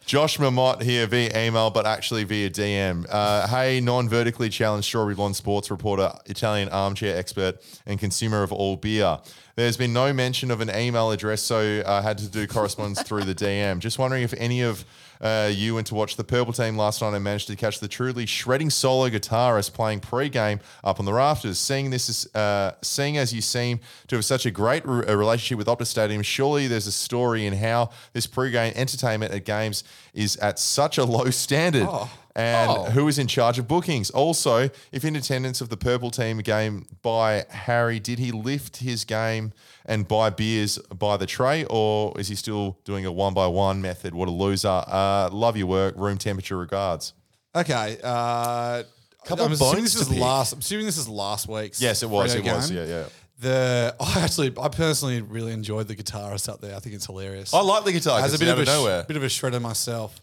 Josh 0.06 0.38
Mamott 0.38 0.82
here 0.82 1.08
via 1.08 1.46
email, 1.46 1.70
but 1.70 1.84
actually 1.84 2.22
via 2.22 2.48
DM. 2.48 3.06
Uh, 3.10 3.48
hey, 3.48 3.80
non 3.80 4.08
vertically 4.08 4.48
challenged 4.50 4.86
Strawberry 4.86 5.16
Blonde 5.16 5.34
sports 5.34 5.68
reporter, 5.68 6.12
Italian 6.26 6.68
armchair 6.68 7.16
expert, 7.16 7.56
and 7.86 7.98
consumer 7.98 8.44
of 8.44 8.52
all 8.52 8.76
beer. 8.76 9.18
There's 9.56 9.76
been 9.76 9.92
no 9.92 10.12
mention 10.12 10.52
of 10.52 10.60
an 10.60 10.70
email 10.70 11.10
address, 11.10 11.42
so 11.42 11.82
I 11.84 12.02
had 12.02 12.18
to 12.18 12.28
do 12.28 12.46
correspondence 12.46 13.02
through 13.02 13.24
the 13.24 13.34
DM. 13.34 13.80
Just 13.80 13.98
wondering 13.98 14.22
if 14.22 14.32
any 14.36 14.60
of 14.62 14.84
uh, 15.24 15.50
you 15.50 15.74
went 15.74 15.86
to 15.86 15.94
watch 15.94 16.16
the 16.16 16.22
Purple 16.22 16.52
Team 16.52 16.76
last 16.76 17.00
night 17.00 17.14
and 17.14 17.24
managed 17.24 17.46
to 17.46 17.56
catch 17.56 17.80
the 17.80 17.88
truly 17.88 18.26
shredding 18.26 18.68
solo 18.68 19.08
guitarist 19.08 19.72
playing 19.72 20.00
pre-game 20.00 20.60
up 20.84 21.00
on 21.00 21.06
the 21.06 21.14
rafters. 21.14 21.58
Seeing 21.58 21.88
this, 21.88 22.10
is, 22.10 22.34
uh, 22.34 22.72
seeing 22.82 23.16
as 23.16 23.32
you 23.32 23.40
seem 23.40 23.80
to 24.08 24.16
have 24.16 24.24
such 24.26 24.44
a 24.44 24.50
great 24.50 24.86
re- 24.86 25.14
relationship 25.14 25.56
with 25.56 25.66
Optus 25.66 25.86
Stadium, 25.86 26.20
surely 26.22 26.66
there's 26.68 26.86
a 26.86 26.92
story 26.92 27.46
in 27.46 27.54
how 27.54 27.90
this 28.12 28.26
pre-game 28.26 28.74
entertainment 28.76 29.32
at 29.32 29.46
games 29.46 29.82
is 30.12 30.36
at 30.36 30.58
such 30.58 30.98
a 30.98 31.04
low 31.04 31.30
standard. 31.30 31.88
And 32.36 32.68
Oh. 32.70 32.84
who 32.90 33.06
is 33.06 33.18
in 33.18 33.28
charge 33.28 33.58
of 33.60 33.68
bookings? 33.68 34.10
Also, 34.10 34.68
if 34.90 35.04
in 35.04 35.14
attendance 35.14 35.60
of 35.60 35.68
the 35.68 35.76
Purple 35.76 36.10
Team 36.10 36.38
game 36.38 36.86
by 37.02 37.44
Harry, 37.50 38.00
did 38.00 38.18
he 38.18 38.32
lift 38.32 38.78
his 38.78 39.04
game 39.04 39.52
and 39.86 40.08
buy 40.08 40.30
beers 40.30 40.78
by 40.98 41.16
the 41.16 41.26
tray, 41.26 41.64
or 41.70 42.18
is 42.18 42.26
he 42.28 42.34
still 42.34 42.76
doing 42.84 43.06
a 43.06 43.12
one 43.12 43.34
by 43.34 43.46
one 43.46 43.80
method? 43.80 44.14
What 44.14 44.26
a 44.28 44.32
loser! 44.32 44.82
Uh, 44.86 45.28
love 45.30 45.56
your 45.56 45.68
work. 45.68 45.94
Room 45.96 46.18
temperature 46.18 46.56
regards. 46.58 47.12
Okay. 47.54 47.98
Uh, 48.02 48.82
Couple 49.24 49.44
I'm 49.46 49.52
of 49.52 49.60
assuming 49.60 49.84
this 49.84 49.94
is 49.94 50.08
pick. 50.08 50.18
last. 50.18 50.52
I'm 50.54 50.58
assuming 50.58 50.86
this 50.86 50.98
is 50.98 51.08
last 51.08 51.48
week's. 51.48 51.80
Yes, 51.80 52.02
it 52.02 52.10
was. 52.10 52.34
It 52.34 52.44
was. 52.44 52.70
Yeah, 52.70 52.84
yeah. 52.84 53.04
The 53.40 53.94
I 54.00 54.20
actually, 54.20 54.52
I 54.60 54.68
personally 54.68 55.20
really 55.20 55.52
enjoyed 55.52 55.88
the 55.88 55.96
guitarist 55.96 56.48
up 56.48 56.60
there. 56.60 56.76
I 56.76 56.78
think 56.78 56.94
it's 56.94 57.06
hilarious. 57.06 57.52
I 57.52 57.60
like 57.62 57.84
the 57.84 57.92
guitar. 57.92 58.20
As 58.20 58.26
a 58.26 58.28
'cause 58.32 58.40
bit 58.40 58.48
it's 58.48 58.52
of 58.52 58.58
a 58.58 58.62
of 58.62 58.66
nowhere. 58.78 59.04
sh- 59.04 59.06
bit 59.08 59.16
of 59.16 59.22
a 59.22 59.26
shredder 59.26 59.60
myself. 59.60 60.20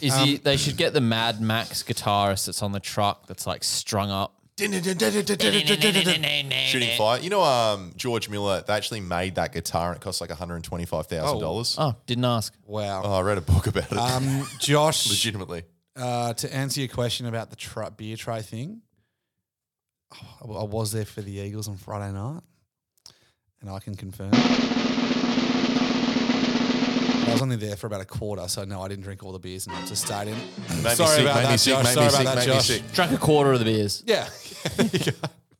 Is 0.00 0.12
Um, 0.12 0.26
he? 0.28 0.36
They 0.36 0.56
should 0.56 0.76
get 0.76 0.92
the 0.92 1.00
Mad 1.00 1.40
Max 1.40 1.82
guitarist 1.82 2.46
that's 2.46 2.62
on 2.62 2.72
the 2.72 2.80
truck 2.80 3.26
that's 3.26 3.46
like 3.46 3.64
strung 3.64 4.10
up. 4.10 4.34
Shooting 4.58 4.82
fire. 6.96 7.20
You 7.20 7.30
know, 7.30 7.42
um, 7.42 7.92
George 7.96 8.28
Miller, 8.28 8.62
they 8.66 8.72
actually 8.72 9.00
made 9.00 9.34
that 9.34 9.52
guitar 9.52 9.88
and 9.88 9.96
it 9.96 10.00
cost 10.02 10.20
like 10.20 10.30
$125,000. 10.30 11.74
Oh, 11.78 11.94
didn't 12.06 12.24
ask. 12.24 12.54
Wow. 12.66 13.02
Oh, 13.04 13.14
I 13.14 13.20
read 13.22 13.38
a 13.38 13.40
book 13.40 13.66
about 13.66 13.90
it. 13.90 13.98
Um, 13.98 14.46
Josh, 14.60 15.06
Legitimately. 15.10 15.64
uh, 15.96 16.34
to 16.34 16.54
answer 16.54 16.80
your 16.80 16.88
question 16.88 17.26
about 17.26 17.50
the 17.50 17.56
tr- 17.56 17.90
beer 17.96 18.16
tray 18.16 18.42
thing, 18.42 18.82
I 20.42 20.46
I 20.46 20.64
was 20.64 20.92
there 20.92 21.04
for 21.04 21.22
the 21.22 21.32
Eagles 21.32 21.68
on 21.68 21.76
Friday 21.76 22.12
night, 22.12 22.42
and 23.60 23.70
I 23.70 23.78
can 23.78 23.94
confirm. 23.94 24.30
I 27.26 27.32
was 27.32 27.42
only 27.42 27.56
there 27.56 27.76
for 27.76 27.86
about 27.86 28.00
a 28.00 28.04
quarter, 28.04 28.46
so 28.48 28.64
no, 28.64 28.82
I 28.82 28.88
didn't 28.88 29.04
drink 29.04 29.24
all 29.24 29.32
the 29.32 29.38
beers 29.38 29.66
and 29.66 29.74
went 29.74 29.88
to 29.88 29.96
stadium. 29.96 30.38
me 30.38 30.90
Sorry 30.90 31.22
about 31.22 31.42
that, 31.42 31.58
sick, 31.58 31.72
Josh. 31.74 31.94
Sorry 31.94 32.08
about 32.08 32.36
that, 32.36 32.46
Josh. 32.46 32.80
Drank 32.92 33.12
a 33.12 33.18
quarter 33.18 33.52
of 33.52 33.58
the 33.58 33.64
beers. 33.64 34.02
Yeah. 34.06 34.28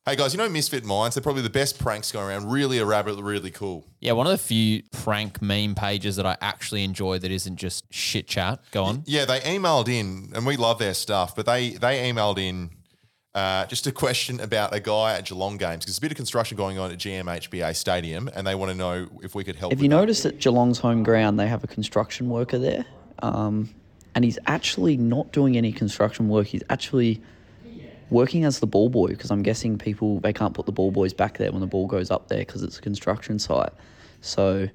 Hey 0.07 0.17
guys, 0.17 0.35
you 0.35 0.39
know 0.39 0.51
Misfit 0.51 0.85
Minds? 0.85 1.15
They're 1.15 1.23
probably 1.23 1.41
the 1.41 1.49
best 1.49 1.79
pranks 1.79 2.13
going 2.13 2.29
around. 2.29 2.51
Really 2.51 2.77
elaborate, 2.77 3.19
really 3.19 3.51
cool. 3.51 3.87
Yeah, 4.01 4.13
one 4.13 4.27
of 4.27 4.33
the 4.33 4.37
few 4.37 4.83
prank 4.93 5.41
meme 5.41 5.75
pages 5.75 6.17
that 6.17 6.27
I 6.27 6.37
actually 6.43 6.85
enjoy 6.85 7.19
that 7.21 7.31
isn't 7.31 7.57
just 7.57 7.91
shit 7.91 8.29
chat. 8.29 8.61
Go 8.71 8.85
on. 8.85 9.03
Yeah, 9.07 9.25
they 9.25 9.41
emailed 9.41 9.89
in, 9.89 10.31
and 10.35 10.45
we 10.45 10.59
love 10.59 10.79
their 10.79 10.93
stuff, 10.93 11.35
but 11.35 11.47
they 11.47 11.71
they 11.71 12.13
emailed 12.13 12.37
in 12.37 12.69
uh, 13.35 13.67
just 13.67 13.87
a 13.87 13.93
question 13.93 14.41
about 14.41 14.73
a 14.75 14.81
guy 14.81 15.15
at 15.15 15.27
Geelong 15.27 15.57
games 15.57 15.85
because 15.85 15.95
there's 15.95 15.99
a 15.99 16.01
bit 16.01 16.13
of 16.13 16.17
construction 16.17 16.57
going 16.57 16.79
on 16.79 16.93
at 16.93 16.99
GMHBA 16.99 17.75
Stadium, 17.75 18.31
and 18.35 18.47
they 18.47 18.55
want 18.55 18.71
to 18.71 18.77
know 18.77 19.09
if 19.23 19.35
we 19.35 19.43
could 19.43 19.57
help. 19.57 19.73
Have 19.73 19.83
you 19.83 19.89
that. 19.89 19.97
noticed 19.97 20.25
at 20.25 20.39
Geelong's 20.39 20.79
home 20.79 21.03
ground 21.03 21.39
they 21.39 21.49
have 21.49 21.65
a 21.65 21.67
construction 21.67 22.29
worker 22.29 22.59
there? 22.59 22.85
Um, 23.23 23.71
and 24.15 24.25
he's 24.25 24.39
actually 24.47 24.97
not 24.97 25.33
doing 25.33 25.57
any 25.57 25.73
construction 25.73 26.29
work. 26.29 26.47
He's 26.47 26.63
actually 26.71 27.21
working 28.11 28.45
as 28.45 28.61
the 28.61 28.67
ball 28.67 28.89
boy 28.89 29.09
because 29.09 29.33
I'm 29.33 29.43
guessing 29.43 29.79
people 29.79 30.21
they 30.21 30.33
can't 30.33 30.55
put 30.55 30.67
the 30.67 30.73
ball 30.73 30.93
boys 30.93 31.13
back 31.13 31.39
there 31.39 31.51
when 31.51 31.61
the 31.61 31.67
ball 31.67 31.89
goes 31.89 32.13
up 32.13 32.29
there 32.29 32.41
because 32.41 32.63
it's 32.63 32.79
a 32.79 32.83
construction 32.83 33.41
site. 33.41 33.73
So, 34.21 34.69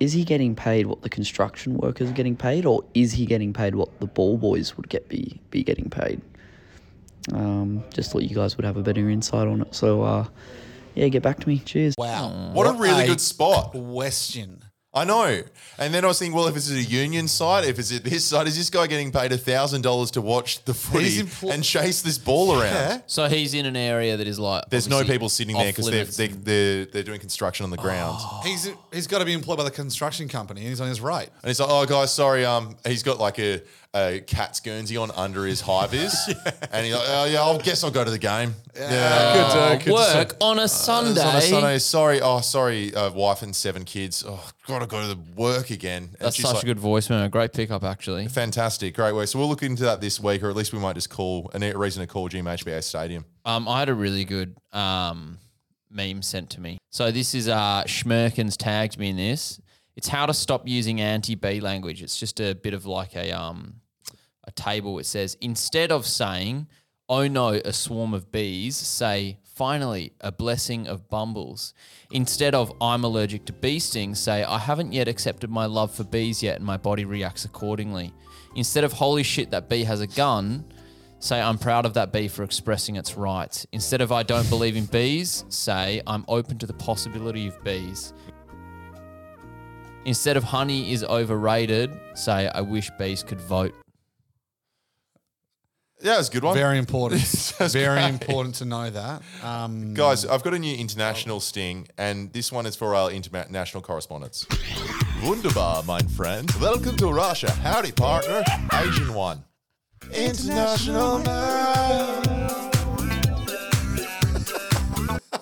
is 0.00 0.12
he 0.12 0.24
getting 0.24 0.54
paid 0.54 0.86
what 0.86 1.00
the 1.00 1.08
construction 1.08 1.78
workers 1.78 2.10
are 2.10 2.14
getting 2.14 2.36
paid, 2.36 2.66
or 2.66 2.84
is 2.92 3.12
he 3.12 3.24
getting 3.24 3.54
paid 3.54 3.74
what 3.74 4.00
the 4.00 4.06
ball 4.06 4.36
boys 4.36 4.76
would 4.76 4.90
get 4.90 5.08
be 5.08 5.40
be 5.50 5.62
getting 5.64 5.88
paid? 5.88 6.20
Um, 7.32 7.84
just 7.94 8.10
thought 8.10 8.22
you 8.22 8.34
guys 8.34 8.56
would 8.56 8.64
have 8.64 8.76
a 8.76 8.82
better 8.82 9.08
insight 9.08 9.46
on 9.46 9.62
it. 9.62 9.74
So, 9.74 10.02
uh, 10.02 10.26
yeah, 10.94 11.08
get 11.08 11.22
back 11.22 11.40
to 11.40 11.48
me. 11.48 11.58
Cheers. 11.58 11.94
Wow. 11.96 12.50
What 12.52 12.66
a 12.66 12.78
really 12.78 13.06
good 13.06 13.20
spot. 13.20 13.70
Question. 13.70 14.62
I 14.94 15.04
know. 15.04 15.40
And 15.78 15.94
then 15.94 16.04
I 16.04 16.08
was 16.08 16.18
thinking, 16.18 16.36
well, 16.36 16.48
if 16.48 16.56
it's 16.56 16.70
at 16.70 16.76
a 16.76 16.82
union 16.82 17.26
site, 17.26 17.64
if 17.64 17.78
it's 17.78 17.90
at 17.96 18.04
this 18.04 18.26
site, 18.26 18.46
is 18.46 18.58
this 18.58 18.68
guy 18.68 18.86
getting 18.86 19.10
paid 19.10 19.32
thousand 19.40 19.80
dollars 19.80 20.10
to 20.10 20.20
watch 20.20 20.62
the 20.66 20.74
footy 20.74 21.08
He's 21.08 21.42
and 21.44 21.64
chase 21.64 22.02
this 22.02 22.18
ball 22.18 22.52
around? 22.52 22.74
Yeah. 22.74 23.00
So 23.06 23.26
he's 23.26 23.54
in 23.54 23.64
an 23.64 23.74
area 23.74 24.18
that 24.18 24.26
is 24.26 24.38
like 24.38 24.64
There's 24.68 24.88
no 24.88 25.02
people 25.02 25.30
sitting 25.30 25.56
there 25.56 25.72
because 25.72 25.86
they're, 25.86 26.04
they're, 26.04 26.28
they're, 26.28 26.84
they're 26.84 27.02
doing 27.04 27.20
construction 27.20 27.64
on 27.64 27.70
the 27.70 27.78
ground. 27.78 28.20
He's 28.44 28.68
he's 28.92 29.06
got 29.06 29.20
to 29.20 29.24
be 29.24 29.32
employed 29.32 29.56
by 29.56 29.64
the 29.64 29.70
construction 29.70 30.28
company, 30.28 30.60
and 30.60 30.68
he's 30.68 30.80
on 30.82 30.88
his 30.88 31.00
right. 31.00 31.30
And 31.42 31.48
he's 31.48 31.58
like, 31.58 31.70
oh, 31.70 31.86
guys, 31.86 32.12
sorry. 32.12 32.44
Um, 32.44 32.76
he's 32.86 33.02
got 33.02 33.18
like 33.18 33.38
a, 33.38 33.62
a 33.94 34.20
cat's 34.20 34.60
Guernsey 34.60 34.96
on 34.96 35.10
under 35.10 35.44
his 35.44 35.60
high 35.60 35.86
vis. 35.86 36.32
And 36.72 36.86
he's 36.86 36.94
like, 36.94 37.04
oh, 37.06 37.24
yeah, 37.26 37.42
I 37.42 37.58
guess 37.58 37.84
I'll 37.84 37.90
go 37.90 38.02
to 38.02 38.10
the 38.10 38.18
game. 38.18 38.54
Yeah, 38.74 38.88
good, 39.34 39.42
uh, 39.42 39.74
good 39.76 39.84
to 39.84 39.92
work 39.92 40.30
see. 40.30 40.36
on 40.40 40.58
a 40.58 40.64
It's 40.64 40.72
Sunday. 40.72 41.20
on 41.20 41.36
a 41.36 41.40
Sunday. 41.42 41.78
Sorry. 41.78 42.20
Oh, 42.22 42.40
sorry, 42.40 42.94
uh, 42.94 43.10
wife 43.12 43.42
and 43.42 43.54
seven 43.54 43.84
kids. 43.84 44.24
Oh, 44.26 44.42
got 44.66 44.78
to 44.78 44.86
go 44.86 45.02
to 45.02 45.08
the 45.14 45.20
work 45.36 45.68
again. 45.68 46.04
And 46.04 46.16
That's 46.18 46.36
she's 46.36 46.46
such 46.46 46.54
like, 46.54 46.62
a 46.62 46.66
good 46.66 46.80
voice 46.80 47.10
memo. 47.10 47.28
Great 47.28 47.52
pickup, 47.52 47.84
actually. 47.84 48.26
Fantastic. 48.28 48.94
Great 48.94 49.14
work. 49.14 49.28
So 49.28 49.38
we'll 49.38 49.48
look 49.50 49.62
into 49.62 49.82
that 49.82 50.00
this 50.00 50.18
week, 50.18 50.42
or 50.42 50.48
at 50.48 50.56
least 50.56 50.72
we 50.72 50.78
might 50.78 50.94
just 50.94 51.10
call 51.10 51.50
a 51.52 51.76
reason 51.76 52.00
to 52.00 52.06
call 52.06 52.30
GMHBA 52.30 52.82
Stadium. 52.82 53.26
Um, 53.44 53.68
I 53.68 53.80
had 53.80 53.90
a 53.90 53.94
really 53.94 54.24
good 54.24 54.56
um, 54.72 55.36
meme 55.90 56.22
sent 56.22 56.48
to 56.50 56.60
me. 56.62 56.78
So 56.90 57.10
this 57.10 57.34
is 57.34 57.48
uh, 57.48 57.84
Schmerkins 57.86 58.56
tagged 58.56 58.98
me 58.98 59.10
in 59.10 59.16
this. 59.18 59.60
It's 59.94 60.08
how 60.08 60.24
to 60.24 60.32
stop 60.32 60.66
using 60.66 61.02
anti-B 61.02 61.60
language. 61.60 62.02
It's 62.02 62.18
just 62.18 62.40
a 62.40 62.54
bit 62.54 62.72
of 62.72 62.86
like 62.86 63.14
a 63.14 63.30
um, 63.32 63.81
a 64.44 64.50
table. 64.50 64.98
It 64.98 65.06
says 65.06 65.36
instead 65.40 65.92
of 65.92 66.06
saying 66.06 66.68
"Oh 67.08 67.28
no, 67.28 67.48
a 67.48 67.72
swarm 67.72 68.14
of 68.14 68.32
bees," 68.32 68.76
say 68.76 69.38
"Finally, 69.42 70.12
a 70.20 70.32
blessing 70.32 70.86
of 70.86 71.08
bumbles." 71.08 71.74
Instead 72.10 72.54
of 72.54 72.72
"I'm 72.80 73.04
allergic 73.04 73.44
to 73.46 73.52
bee 73.52 73.78
stings," 73.78 74.18
say 74.18 74.44
"I 74.44 74.58
haven't 74.58 74.92
yet 74.92 75.08
accepted 75.08 75.50
my 75.50 75.66
love 75.66 75.94
for 75.94 76.04
bees 76.04 76.42
yet, 76.42 76.56
and 76.56 76.64
my 76.64 76.76
body 76.76 77.04
reacts 77.04 77.44
accordingly." 77.44 78.12
Instead 78.54 78.84
of 78.84 78.94
"Holy 78.94 79.22
shit, 79.22 79.50
that 79.50 79.68
bee 79.68 79.84
has 79.84 80.00
a 80.00 80.06
gun," 80.06 80.64
Say, 81.22 81.40
I'm 81.40 81.56
proud 81.56 81.86
of 81.86 81.94
that 81.94 82.10
bee 82.10 82.26
for 82.26 82.42
expressing 82.42 82.96
its 82.96 83.16
rights. 83.16 83.64
Instead 83.70 84.00
of 84.00 84.10
I 84.10 84.24
don't 84.24 84.50
believe 84.50 84.74
in 84.74 84.86
bees, 84.86 85.44
say, 85.50 86.02
I'm 86.04 86.24
open 86.26 86.58
to 86.58 86.66
the 86.66 86.72
possibility 86.72 87.46
of 87.46 87.62
bees. 87.62 88.12
Instead 90.04 90.36
of 90.36 90.42
honey 90.42 90.90
is 90.92 91.04
overrated, 91.04 91.96
say, 92.14 92.48
I 92.48 92.60
wish 92.62 92.90
bees 92.98 93.22
could 93.22 93.40
vote. 93.40 93.72
Yeah, 96.02 96.18
it's 96.18 96.28
a 96.28 96.32
good 96.32 96.42
one. 96.42 96.56
Very 96.56 96.78
important. 96.78 97.22
Very 97.58 98.00
great. 98.00 98.08
important 98.08 98.56
to 98.56 98.64
know 98.64 98.90
that. 98.90 99.22
Um, 99.40 99.94
Guys, 99.94 100.26
I've 100.26 100.42
got 100.42 100.52
a 100.52 100.58
new 100.58 100.74
international 100.76 101.38
sting, 101.38 101.86
and 101.96 102.32
this 102.32 102.50
one 102.50 102.66
is 102.66 102.74
for 102.74 102.96
our 102.96 103.12
international 103.12 103.84
correspondents. 103.84 104.44
Wunderbar, 105.22 105.84
mein 105.84 106.08
friend. 106.08 106.50
Welcome 106.60 106.96
to 106.96 107.12
Russia. 107.12 107.52
Howdy, 107.52 107.92
partner. 107.92 108.42
Asian 108.74 109.14
one. 109.14 109.44
International 110.12 111.22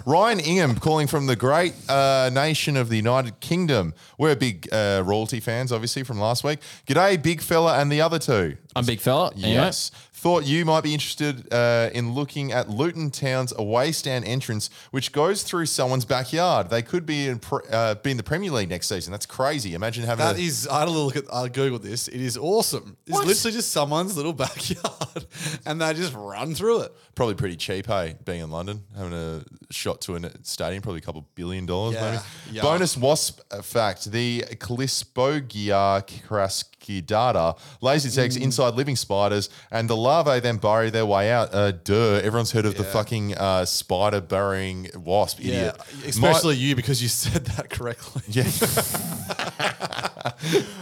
Ryan 0.07 0.41
Ingham 0.41 0.75
calling 0.77 1.07
from 1.07 1.27
the 1.27 1.37
great 1.37 1.73
uh, 1.89 2.31
nation 2.33 2.77
of 2.77 2.89
the 2.89 2.97
United 2.97 3.39
Kingdom. 3.41 3.95
We're 4.19 4.35
big 4.35 4.69
uh, 4.73 5.03
royalty 5.05 5.41
fans, 5.41 5.73
obviously, 5.73 6.03
from 6.03 6.19
last 6.19 6.43
week. 6.43 6.59
G'day, 6.87 7.23
big 7.23 7.41
fella, 7.41 7.79
and 7.79 7.93
the 7.93 8.01
other 8.01 8.19
two. 8.19 8.57
I'm 8.75 8.85
big 8.85 9.01
fella. 9.01 9.31
anyway. 9.35 9.53
Yes. 9.53 9.91
Thought 10.21 10.45
you 10.45 10.67
might 10.67 10.83
be 10.83 10.93
interested 10.93 11.51
uh, 11.51 11.89
in 11.95 12.13
looking 12.13 12.53
at 12.53 12.69
Luton 12.69 13.11
Town's 13.11 13.55
away 13.57 13.91
stand 13.91 14.27
entrance, 14.27 14.69
which 14.91 15.13
goes 15.13 15.43
through 15.43 15.65
someone's 15.65 16.05
backyard. 16.05 16.69
They 16.69 16.83
could 16.83 17.07
be 17.07 17.27
in, 17.29 17.39
pre- 17.39 17.67
uh, 17.73 17.95
be 17.95 18.11
in 18.11 18.19
the 18.19 18.23
Premier 18.23 18.51
League 18.51 18.69
next 18.69 18.89
season. 18.89 19.13
That's 19.13 19.25
crazy. 19.25 19.73
Imagine 19.73 20.05
having 20.05 20.27
That 20.27 20.37
a, 20.37 20.41
is, 20.43 20.69
I 20.69 20.81
had 20.81 20.89
a 20.89 20.91
little 20.91 21.07
look 21.07 21.17
at, 21.17 21.25
I 21.33 21.49
googled 21.49 21.81
this. 21.81 22.07
It 22.07 22.21
is 22.21 22.37
awesome. 22.37 22.99
It's 23.07 23.15
What? 23.17 23.27
literally 23.27 23.53
just 23.55 23.73
someone's 23.73 24.15
little 24.15 24.33
backyard, 24.45 25.25
and 25.65 25.81
they 25.81 25.95
just 25.95 26.13
run 26.13 26.55
through 26.55 26.81
it. 26.83 26.93
probably 27.15 27.35
pretty 27.35 27.57
cheap, 27.57 27.87
hey, 27.87 28.17
being 28.27 28.41
in 28.43 28.51
London, 28.51 28.83
having 28.95 29.15
a 29.15 29.43
shot 29.71 30.03
to 30.03 30.17
a 30.17 30.21
stadium, 30.43 30.83
probably 30.83 30.99
a 30.99 31.03
couple 31.03 31.27
billion 31.35 31.65
dollars, 31.65 31.95
Yeah. 31.95 32.11
maybe. 32.11 32.23
Yeah. 32.57 32.63
Bonus 32.63 32.95
wasp 32.95 33.41
fact: 33.63 34.11
the 34.13 34.45
Calispogia 34.59 36.05
crascidata 36.29 36.67
lays 37.81 38.05
its 38.07 38.17
Mm. 38.17 38.23
eggs 38.23 38.37
inside 38.37 38.75
living 38.75 38.97
spiders, 38.97 39.49
and 39.71 39.89
the 39.89 39.97
larvae 39.97 40.41
then 40.41 40.57
bury 40.57 40.91
their 40.91 41.07
way 41.07 41.31
out. 41.31 41.55
Uh, 41.55 41.73
duh! 41.73 42.17
Everyone's 42.23 42.53
heard 42.53 42.67
of 42.67 42.77
the 42.77 42.85
fucking 42.85 43.37
uh, 43.37 43.65
spider 43.65 44.21
burrowing 44.21 44.89
wasp, 44.95 45.41
idiot. 45.41 45.77
Especially 46.07 46.57
you 46.57 46.75
because 46.77 47.03
you 47.03 47.09
said 47.09 47.45
that 47.47 47.71
correctly. 47.71 48.23
Yeah. 48.29 48.51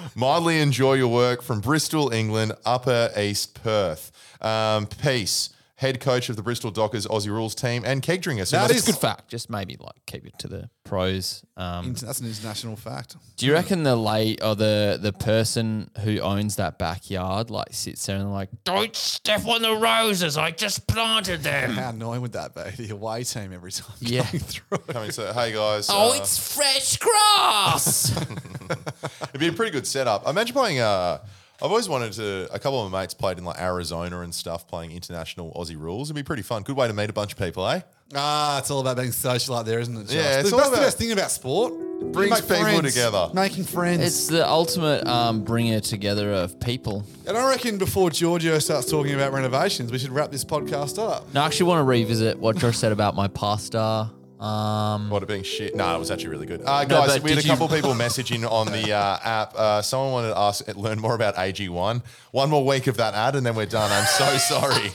Mildly 0.14 0.60
enjoy 0.60 0.94
your 0.94 1.08
work 1.08 1.42
from 1.42 1.60
Bristol, 1.60 2.10
England, 2.12 2.52
Upper 2.64 3.10
East 3.16 3.54
Perth. 3.62 4.10
Um, 4.40 4.86
peace. 4.86 5.50
Head 5.78 6.00
coach 6.00 6.28
of 6.28 6.34
the 6.34 6.42
Bristol 6.42 6.72
Dockers 6.72 7.06
Aussie 7.06 7.28
Rules 7.28 7.54
team 7.54 7.84
and 7.86 8.02
keg 8.02 8.20
drinker. 8.20 8.44
So 8.44 8.56
That 8.56 8.66
that's 8.66 8.80
is- 8.80 8.86
Good 8.86 8.96
fact. 9.00 9.28
Just 9.28 9.48
maybe 9.48 9.76
like 9.78 9.94
keep 10.06 10.26
it 10.26 10.36
to 10.40 10.48
the 10.48 10.68
pros. 10.84 11.44
Um, 11.56 11.86
Inter- 11.90 12.06
That's 12.06 12.18
an 12.18 12.26
international 12.26 12.74
fact. 12.74 13.14
do 13.36 13.46
you 13.46 13.52
reckon 13.52 13.84
the 13.84 13.94
late 13.94 14.42
or 14.42 14.56
the 14.56 14.98
the 15.00 15.12
person 15.12 15.90
who 16.02 16.18
owns 16.18 16.56
that 16.56 16.78
backyard 16.80 17.50
like 17.50 17.68
sits 17.70 18.04
there 18.06 18.16
and 18.16 18.32
like 18.32 18.48
don't 18.64 18.96
step 18.96 19.46
on 19.46 19.62
the 19.62 19.76
roses? 19.76 20.36
I 20.36 20.50
just 20.50 20.88
planted 20.88 21.44
them. 21.44 21.70
How 21.74 21.90
annoying 21.90 22.22
would 22.22 22.32
that 22.32 22.56
be? 22.56 22.86
The 22.86 22.94
away 22.94 23.22
team 23.22 23.52
every 23.52 23.70
time 23.70 23.94
Yeah. 24.00 24.22
going 24.32 24.40
through. 24.42 24.78
coming 24.88 25.10
and 25.16 25.36
hey 25.36 25.52
guys. 25.52 25.86
Oh, 25.88 26.10
uh, 26.10 26.16
it's 26.16 26.54
fresh 26.56 26.96
grass. 26.96 28.10
It'd 29.28 29.38
be 29.40 29.46
a 29.48 29.52
pretty 29.52 29.70
good 29.72 29.86
setup. 29.86 30.26
Imagine 30.26 30.54
playing. 30.54 30.80
Uh, 30.80 31.18
I've 31.60 31.70
always 31.70 31.88
wanted 31.88 32.12
to. 32.14 32.48
A 32.52 32.58
couple 32.58 32.84
of 32.84 32.92
my 32.92 33.00
mates 33.00 33.14
played 33.14 33.36
in 33.38 33.44
like 33.44 33.60
Arizona 33.60 34.20
and 34.20 34.32
stuff, 34.34 34.68
playing 34.68 34.92
international 34.92 35.52
Aussie 35.54 35.78
rules. 35.78 36.08
It'd 36.08 36.14
be 36.16 36.22
pretty 36.22 36.42
fun. 36.42 36.62
Good 36.62 36.76
way 36.76 36.86
to 36.86 36.94
meet 36.94 37.10
a 37.10 37.12
bunch 37.12 37.32
of 37.32 37.38
people, 37.38 37.66
eh? 37.68 37.80
Ah, 38.14 38.58
it's 38.58 38.70
all 38.70 38.80
about 38.80 38.96
being 38.96 39.10
social 39.12 39.54
out 39.56 39.66
there, 39.66 39.80
isn't 39.80 39.94
it? 39.96 40.04
Josh? 40.04 40.14
Yeah, 40.14 40.38
it's 40.40 40.50
That's 40.50 40.52
all 40.52 40.60
the 40.70 40.76
about- 40.76 40.84
best 40.84 40.98
thing 40.98 41.10
about 41.12 41.30
sport. 41.32 41.72
You 41.74 42.10
Brings 42.12 42.30
make 42.30 42.42
people 42.42 42.62
friends. 42.62 42.94
together. 42.94 43.28
Making 43.34 43.64
friends. 43.64 44.02
it's 44.04 44.26
the 44.28 44.48
ultimate 44.48 45.04
um, 45.08 45.42
bringer 45.42 45.80
together 45.80 46.32
of 46.32 46.60
people. 46.60 47.04
and 47.26 47.36
I 47.36 47.50
reckon 47.50 47.76
before 47.76 48.08
Giorgio 48.10 48.56
starts 48.60 48.88
talking 48.88 49.14
about 49.14 49.32
renovations, 49.32 49.90
we 49.90 49.98
should 49.98 50.10
wrap 50.12 50.30
this 50.30 50.44
podcast 50.44 50.96
up. 51.02 51.34
Now, 51.34 51.42
I 51.42 51.46
actually 51.46 51.66
want 51.66 51.80
to 51.80 51.84
revisit 51.84 52.38
what 52.38 52.56
Josh 52.56 52.78
said 52.78 52.92
about 52.92 53.16
my 53.16 53.26
pasta 53.26 54.10
Um, 54.40 55.10
what 55.10 55.22
it 55.22 55.26
being 55.26 55.42
shit? 55.42 55.74
No, 55.74 55.94
it 55.94 55.98
was 55.98 56.10
actually 56.10 56.28
really 56.28 56.46
good. 56.46 56.62
Uh, 56.64 56.84
guys, 56.84 57.14
but 57.14 57.22
we 57.22 57.30
had 57.30 57.38
a 57.38 57.42
did 57.42 57.44
you- 57.44 57.50
couple 57.50 57.68
people 57.68 57.90
messaging 57.94 58.48
on 58.50 58.66
the 58.66 58.92
uh, 58.92 59.18
app. 59.24 59.54
Uh, 59.54 59.82
someone 59.82 60.12
wanted 60.12 60.28
to 60.28 60.38
ask, 60.38 60.76
learn 60.76 61.00
more 61.00 61.14
about 61.14 61.34
AG1. 61.36 62.02
One 62.30 62.50
more 62.50 62.64
week 62.64 62.86
of 62.86 62.96
that 62.98 63.14
ad, 63.14 63.34
and 63.36 63.44
then 63.44 63.54
we're 63.56 63.66
done. 63.66 63.90
I'm 63.90 64.06
so 64.06 64.36
sorry. 64.60 64.90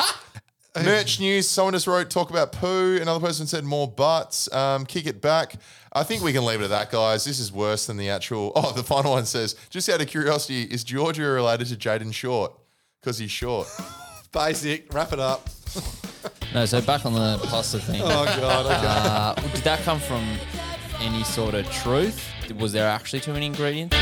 Merch 0.76 1.20
news. 1.20 1.48
Someone 1.50 1.74
just 1.74 1.86
wrote, 1.88 2.10
talk 2.10 2.30
about 2.32 2.52
poo. 2.52 2.98
Another 3.02 3.20
person 3.26 3.46
said 3.46 3.64
more 3.64 3.88
butts. 3.88 4.52
Um, 4.52 4.86
kick 4.86 5.06
it 5.06 5.22
back. 5.22 5.56
I 5.92 6.02
think 6.04 6.24
we 6.24 6.34
can 6.34 6.46
leave 6.46 6.62
it 6.62 6.64
at 6.64 6.70
that, 6.72 6.90
guys. 6.90 7.26
This 7.26 7.40
is 7.40 7.52
worse 7.52 7.86
than 7.86 7.98
the 7.98 8.10
actual. 8.10 8.52
Oh, 8.56 8.72
the 8.72 8.82
final 8.82 9.12
one 9.12 9.26
says, 9.26 9.56
just 9.70 9.88
out 9.90 10.02
of 10.02 10.08
curiosity, 10.08 10.64
is 10.64 10.84
Georgia 10.84 11.24
related 11.24 11.68
to 11.68 11.76
Jayden 11.76 12.14
Short? 12.14 12.54
Because 13.02 13.18
he's 13.20 13.30
short. 13.30 13.68
Basic. 14.32 14.92
Wrap 14.94 15.12
it 15.14 15.20
up. 15.20 15.48
No, 16.54 16.66
so 16.66 16.82
back 16.82 17.06
on 17.06 17.14
the 17.14 17.40
pasta 17.48 17.80
thing. 17.80 18.02
Oh, 18.04 18.26
God, 18.26 18.66
okay. 18.66 18.76
Uh, 18.86 19.34
did 19.54 19.64
that 19.64 19.82
come 19.82 20.00
from 20.00 20.24
any 21.00 21.24
sort 21.24 21.56
of 21.56 21.70
truth? 21.72 22.24
Was 22.58 22.72
there 22.74 22.88
actually 22.88 23.22
too 23.22 23.34
many 23.34 23.48
ingredients? 23.48 23.96